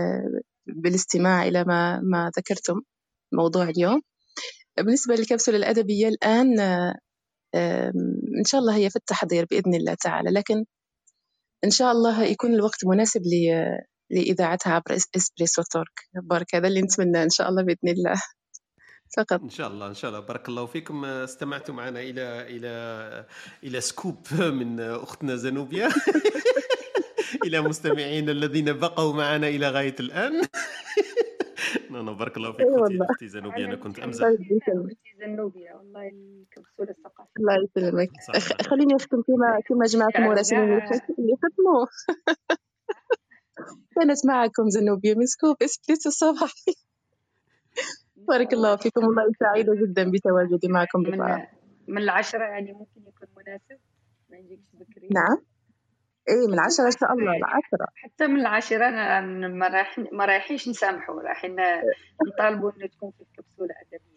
بالاستماع 0.84 1.44
إلى 1.48 1.64
ما 1.64 2.00
ما 2.02 2.32
ذكرتم 2.38 2.82
موضوع 3.34 3.64
اليوم. 3.70 4.02
بالنسبة 4.78 5.16
للكبسولة 5.16 5.58
الأدبية 5.58 6.08
الآن 6.08 6.60
إن 8.40 8.44
شاء 8.46 8.62
الله 8.62 8.76
هي 8.76 8.90
في 8.90 8.96
التحضير 8.96 9.46
بإذن 9.52 9.76
الله 9.76 9.94
تعالى 9.94 10.32
لكن 10.32 10.66
إن 11.66 11.70
شاء 11.72 11.92
الله 11.92 12.24
يكون 12.24 12.54
الوقت 12.54 12.86
مناسب 12.86 13.22
لإذاعتها 14.12 14.74
عبر 14.74 14.96
إسبريسو 15.18 15.64
تورك. 15.72 16.00
بارك 16.24 16.56
هذا 16.56 16.68
اللي 16.68 16.82
نتمنى 16.82 17.24
إن 17.24 17.30
شاء 17.30 17.50
الله 17.50 17.64
بإذن 17.64 17.90
الله. 17.90 18.16
فقط. 19.18 19.42
إن 19.42 19.50
شاء 19.50 19.68
الله 19.68 19.88
إن 19.88 19.94
شاء 19.94 20.12
الله. 20.12 20.22
بارك 20.22 20.50
الله 20.50 20.66
فيكم. 20.66 21.06
استمعتوا 21.06 21.76
معنا 21.76 22.00
إلى 22.00 22.58
إلى 22.58 23.26
إلى 23.64 23.82
scoop 23.82 24.18
من 24.34 24.80
أختنا 24.80 25.36
زنوبيا. 25.36 25.90
إلى 27.46 27.62
مستمعينا 27.62 28.32
الذين 28.32 28.74
بقوا 28.74 29.14
معنا 29.14 29.48
إلى 29.48 29.70
غاية 29.70 29.96
الآن. 30.00 30.42
non 31.92 32.14
بارك 32.14 32.38
الله 32.38 32.52
فيك 32.52 32.66
والله. 32.68 33.06
أختي 33.12 33.28
زنوبيا 33.28 33.66
أنا 33.66 33.76
كنت 33.76 34.00
أمزح. 34.00 34.28
زنوبيا 35.20 35.74
والله 35.76 36.08
الكبسوله 36.08 36.90
الثقافيه 36.90 37.32
الله 37.40 37.54
يسلمك. 37.64 38.10
خليني 38.70 38.96
أختم 38.96 39.22
كما 39.22 39.60
كما 39.68 39.86
جماعة 39.86 40.12
المراسلين 40.16 40.64
اللي 40.64 41.36
ختموا 41.38 41.86
كانت 43.96 44.26
معكم 44.32 44.70
زنوبيا 44.70 45.14
من 45.14 45.26
scoop. 45.26 45.56
إسبريسو 45.64 46.10
الصباحي 46.10 46.74
بارك 48.16 48.54
الله 48.54 48.76
فيكم. 48.76 49.06
والله 49.08 49.24
سعيدة 49.40 49.74
جدا 49.76 50.12
بتواجدي 50.12 50.68
معكم 50.68 51.00
من, 51.00 51.20
من 51.88 52.02
العشرة 52.02 52.44
يعني 52.44 52.74
ممكن 52.74 53.02
يكون 53.02 53.28
مناسب. 53.38 53.80
ما 54.30 54.38
يجيكش 54.38 54.64
بكري 54.74 55.08
نعم. 55.12 55.38
إيه 56.30 56.48
من 56.52 56.60
عشرة 56.60 56.86
إن 56.86 56.92
شاء 57.00 57.14
الله 57.14 57.38
العشرة. 57.38 57.88
حتى 58.04 58.28
من 58.28 58.40
العشرة 58.40 58.90
ما 59.60 59.68
رايح 59.68 60.00
ما 60.12 60.26
رايحينش 60.26 60.70
نسامحوا 60.70 61.22
رايحين 61.22 61.56
نطالبوا 62.28 62.72
إنه 62.72 62.88
تكون 62.88 63.12
في 63.12 63.22
الكبسولة 63.22 63.74
أدبية. 63.82 64.15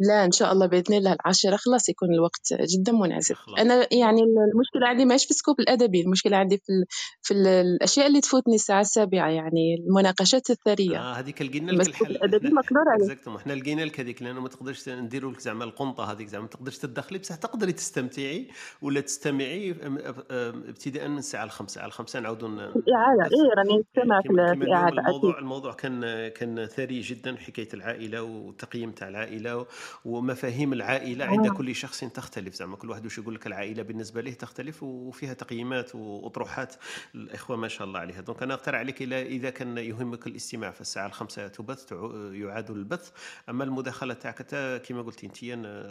لا 0.00 0.24
إن 0.24 0.32
شاء 0.32 0.52
الله 0.52 0.66
بإذن 0.66 0.94
الله 0.94 1.12
العاشرة 1.12 1.56
خلاص 1.56 1.88
يكون 1.88 2.14
الوقت 2.14 2.48
جدا 2.52 2.92
مناسب. 2.92 3.34
أنا 3.58 3.74
يعني 3.74 4.20
المشكلة 4.22 4.86
عندي 4.86 5.04
ماهيش 5.04 5.24
في 5.24 5.30
السكوب 5.30 5.60
الأدبي 5.60 6.00
المشكلة 6.00 6.36
عندي 6.36 6.56
في 6.56 6.72
ال... 6.72 6.84
في 7.22 7.34
ال... 7.34 7.46
الأشياء 7.46 8.06
اللي 8.06 8.20
تفوتني 8.20 8.54
الساعة 8.54 8.80
السابعة 8.80 9.28
يعني 9.28 9.74
المناقشات 9.74 10.50
الثرية. 10.50 10.98
آه 10.98 11.12
هذيك 11.12 11.42
لقينا 11.42 11.70
لك 11.70 11.88
الحل. 11.88 12.06
الأدبي 12.06 12.48
مقدور 12.48 12.84
عليه. 12.88 13.36
إحنا 13.36 13.52
لقينا 13.52 13.82
لك 13.82 14.00
هذيك 14.00 14.22
لأنه 14.22 14.40
ما 14.40 14.48
تقدرش 14.48 14.88
نديروا 14.88 15.32
لك 15.32 15.40
زعما 15.40 15.64
القنطة 15.64 16.12
هذيك 16.12 16.28
زعما. 16.28 16.42
ما 16.42 16.50
تقدرش 16.50 16.78
تدخلي 16.78 17.18
بصح 17.18 17.34
تقدري 17.34 17.72
تستمتعي 17.72 18.48
ولا 18.82 19.00
تستمعي 19.00 19.76
ابتداء 20.30 21.08
من 21.08 21.18
الساعة 21.18 21.44
الخمسة. 21.44 21.80
على 21.80 21.88
الخمسة 21.88 22.20
نعاودوا 22.20 22.48
الإعادة. 22.48 23.24
اي 23.24 23.50
راني 23.58 23.84
سمعت 23.96 24.26
الإعادة 24.62 24.98
الموضوع 24.98 25.38
الموضوع 25.38 25.72
كان 25.72 26.28
كان 26.28 26.66
ثري 26.66 27.00
جدا 27.00 27.36
حكاية 27.36 27.68
العائلة 27.74 28.22
والتقييم 28.22 28.90
تاع 28.90 29.08
العائلة 29.08 29.63
ومفاهيم 30.04 30.72
العائلة 30.72 31.24
عند 31.24 31.46
آه. 31.46 31.50
كل 31.50 31.74
شخص 31.74 32.00
تختلف. 32.00 32.54
زعما 32.54 32.76
كل 32.76 32.90
واحد 32.90 33.06
وش 33.06 33.18
يقول 33.18 33.34
لك 33.34 33.46
العائلة 33.46 33.82
بالنسبة 33.82 34.20
له 34.20 34.32
تختلف 34.32 34.82
وفيها 34.82 35.34
تقييمات 35.34 35.94
وأطروحات. 35.94 36.74
الإخوة 37.14 37.56
ما 37.56 37.68
شاء 37.68 37.86
الله 37.86 38.00
عليها. 38.00 38.20
donc 38.20 38.42
أنا 38.42 38.54
أقترح 38.54 38.78
عليك 38.78 39.02
إذا 39.12 39.50
كان 39.50 39.78
يهمك 39.78 40.26
الاستماع 40.26 40.70
في 40.70 40.80
الساعة 40.80 41.06
الخامسه 41.06 41.48
تبث 41.48 41.92
يعاد 42.32 42.70
البث. 42.70 43.10
أما 43.48 43.64
المداخلة 43.64 44.14
تاعك 44.14 44.42
كما 44.82 45.02
قلت 45.02 45.24
أنت 45.24 45.44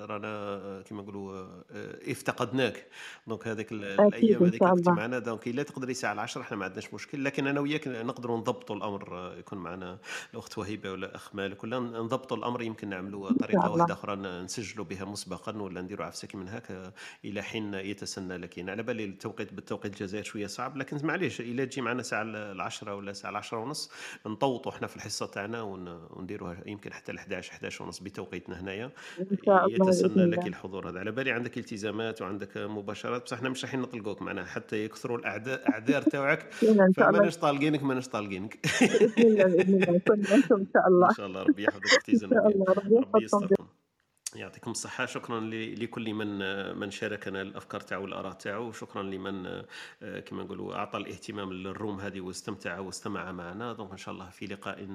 رانا 0.09 0.81
كما 0.81 1.01
نقولوا 1.01 1.37
آه، 1.71 2.11
افتقدناك. 2.11 2.87
donc 3.27 3.47
هذيك 3.47 3.71
الأيام 3.71 4.43
هذيك 4.43 4.63
كنت 4.63 4.89
معنا. 4.89 5.19
donc 5.19 5.47
إلا 5.47 5.63
تقدري 5.63 5.91
الساعة 5.91 6.19
10 6.19 6.41
إحنا 6.41 6.57
ما 6.57 6.65
عندناش 6.65 6.93
مشكل. 6.93 7.23
لكن 7.23 7.47
أنا 7.47 7.59
وياك 7.59 7.87
نقدروا 7.87 8.37
نضبطوا 8.37 8.75
الأمر 8.75 9.17
آه، 9.17 9.37
يكون 9.37 9.59
معنا 9.59 9.97
الأخت 10.33 10.57
وهيبة 10.57 10.91
ولا 10.91 11.15
أخ 11.15 11.35
مالك. 11.35 11.63
ولا 11.63 11.79
نضبطوا 11.79 12.37
الأمر 12.37 12.61
يمكن 12.61 12.89
نعملوا 12.89 13.33
طريقة 13.33 13.62
واحدة 13.69 13.93
أخرى 13.93 14.15
نسجلوا 14.15 14.85
بها 14.85 15.05
مسبقا 15.05 15.57
ولا 15.61 15.81
نديروا 15.81 16.05
عفسة 16.05 16.35
من 16.35 16.49
هكا 16.49 16.91
إلى 17.25 17.41
حين 17.41 17.73
يتسنى 17.73 18.37
لك. 18.37 18.57
يعني 18.57 18.71
على 18.71 18.83
بالي 18.83 19.05
التوقيت 19.05 19.53
بالتوقيت 19.53 19.93
الجزائر 19.93 20.23
شوية 20.23 20.47
صعب 20.47 20.77
لكن 20.77 21.07
معليش 21.07 21.41
إلى 21.41 21.65
تجي 21.65 21.81
معنا 21.81 21.99
الساعة 21.99 22.21
العشرة 22.23 22.95
ولا 22.95 23.11
الساعة 23.11 23.31
العشرة 23.31 23.57
ونص 23.57 23.91
نطوطوا 24.25 24.71
إحنا 24.71 24.87
في 24.87 24.95
الحصة 24.95 25.25
تاعنا 25.25 25.61
ونديروها 25.61 26.57
يمكن 26.65 26.93
حتى 26.93 27.11
ل 27.11 27.17
11 27.17 27.51
11 27.51 27.83
ونص 27.83 27.99
بتوقيتنا 27.99 28.61
هنايا. 28.61 28.91
يتسنى 29.47 30.25
لك 30.25 30.47
الحضور 30.47 30.89
هذا. 30.89 30.99
على 30.99 31.11
بالي 31.11 31.31
عندك 31.31 31.57
التزامات 31.57 32.21
وعندك 32.21 32.57
مباشرات 32.57 33.23
بصح 33.23 33.37
إحنا 33.37 33.49
مش 33.49 33.63
رايحين 33.63 33.81
نطلقوك 33.81 34.21
معنا 34.21 34.45
حتى 34.45 34.85
يكثروا 34.85 35.17
الاعداء 35.17 35.59
الأعذار 35.67 36.01
تاعك 36.01 36.53
فماناش 36.97 37.37
طالقينك 37.37 37.83
ماناش 37.83 38.07
طالقينك. 38.07 38.59
بإذن 39.17 39.41
الله 39.41 39.45
بإذن 39.45 39.73
الله. 39.75 40.01
ان 40.57 40.67
شاء 40.73 40.87
الله. 40.87 41.05
إن 41.05 41.11
شاء 41.11 41.25
الله 41.25 41.43
ربي 41.43 41.63
يحفظك 41.63 41.93
أختي 41.95 42.15
زنوبيا 42.15 42.65
ربي 42.69 43.52
them. 43.57 43.82
يعطيكم 44.35 44.71
الصحة. 44.71 45.05
شكرا 45.05 45.39
لكل 45.49 46.13
من 46.13 46.39
من 46.79 46.91
شاركنا 46.91 47.41
الأفكار 47.41 47.81
تاعو 47.81 48.03
والآراء 48.03 48.33
تاعو. 48.33 48.67
وشكرا 48.67 49.03
لمن 49.03 49.43
كما 50.01 50.43
نقولوا 50.43 50.75
أعطى 50.75 50.97
الاهتمام 50.97 51.53
للروم 51.53 51.99
هذه 51.99 52.21
واستمتع 52.21 52.79
واستمع 52.79 53.31
معنا. 53.31 53.73
دونك 53.73 53.91
إن 53.91 53.97
شاء 53.97 54.13
الله 54.13 54.29
في 54.29 54.45
لقاء 54.45 54.85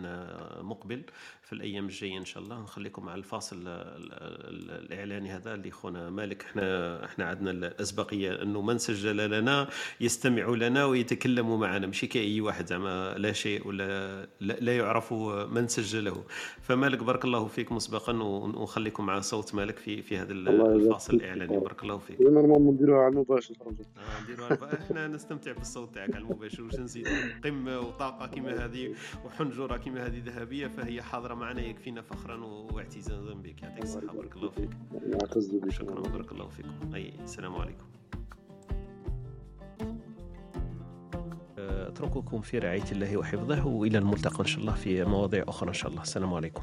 مقبل 0.63 1.03
في 1.43 1.53
الأيام 1.53 1.85
الجاية 1.85 2.19
إن 2.19 2.25
شاء 2.25 2.43
الله. 2.43 2.61
نخليكم 2.63 3.05
مع 3.07 3.15
الفاصل 3.15 3.63
الإعلاني 3.67 5.31
هذا 5.31 5.55
اللي 5.55 5.71
خونا 5.71 6.11
مالك. 6.11 6.43
إحنا 6.43 7.05
إحنا 7.05 7.25
عندنا 7.25 7.51
الأسبقية 7.51 8.43
أنه 8.43 8.63
من 8.63 8.79
سجل 8.79 9.31
لنا 9.31 9.69
يستمع 10.01 10.49
لنا 10.49 10.85
ويتكلم 10.85 11.61
معنا. 11.61 11.87
ماشي 11.87 12.07
كأي 12.07 12.41
واحد. 12.41 12.67
زعما 12.67 13.15
لا 13.19 13.33
شيء 13.33 13.69
ولا 13.69 14.27
لا 14.41 14.77
يعرف 14.77 15.13
من 15.53 15.69
سجله. 15.69 16.25
فمالك 16.61 17.03
بارك 17.03 17.25
الله 17.25 17.47
فيك 17.47 17.73
مسبقا 17.73 18.13
ونخليكم 18.23 19.07
مع 19.07 19.19
صوت 19.29 19.55
مالك 19.55 19.77
في 19.77 20.03
في 20.03 20.19
هذا 20.19 20.33
الفاصل 20.33 21.15
الإعلاني. 21.15 21.59
بارك 21.59 21.83
الله 21.83 21.99
فيك. 21.99 22.21
نورمالمون 22.21 22.75
نديروها 22.75 23.01
على 23.01 23.13
المباشر 23.13 23.55
آه 23.67 24.23
نديروها 24.25 24.83
إحنا 24.83 25.09
نستمتع 25.09 25.53
بالصوت 25.53 25.95
تاعك 25.95 26.15
على 26.15 26.25
المباشر. 26.25 26.63
واش 26.63 26.75
نزيد 26.75 27.09
قمة 27.45 27.81
وطاقة 27.81 28.27
كما 28.27 28.65
هذه 28.65 28.95
وحنجرة 29.27 29.77
كما 29.77 30.07
هذه 30.07 30.23
ذهبية 30.27 30.67
فهي 30.67 31.03
حاضرة 31.03 31.35
معنا 31.35 31.61
يكفينا 31.61 32.03
فخرا 32.03 32.37
واعتزازا 32.45 33.35
بك. 33.35 33.63
يعطيك 33.63 33.83
الصحة. 33.83 34.13
بارك 34.15 34.37
الله 34.37 34.51
فيك. 34.51 34.71
شكرا. 35.69 36.01
بارك 36.01 36.33
الله 36.33 36.49
فيكم. 36.49 36.95
أي 36.95 37.13
السلام 37.25 37.55
عليكم. 37.57 37.85
أترككم 41.59 42.41
في 42.41 42.59
رعاية 42.59 42.93
الله 42.93 43.17
وحفظه 43.17 43.67
وإلى 43.67 43.99
الملتقى 43.99 44.41
إن 44.41 44.47
شاء 44.47 44.61
الله 44.61 44.75
في 44.75 45.05
مواضيع 45.05 45.45
أخرى 45.49 45.69
إن 45.69 45.75
شاء 45.75 45.91
الله. 45.91 46.03
السلام 46.03 46.35
عليكم. 46.35 46.63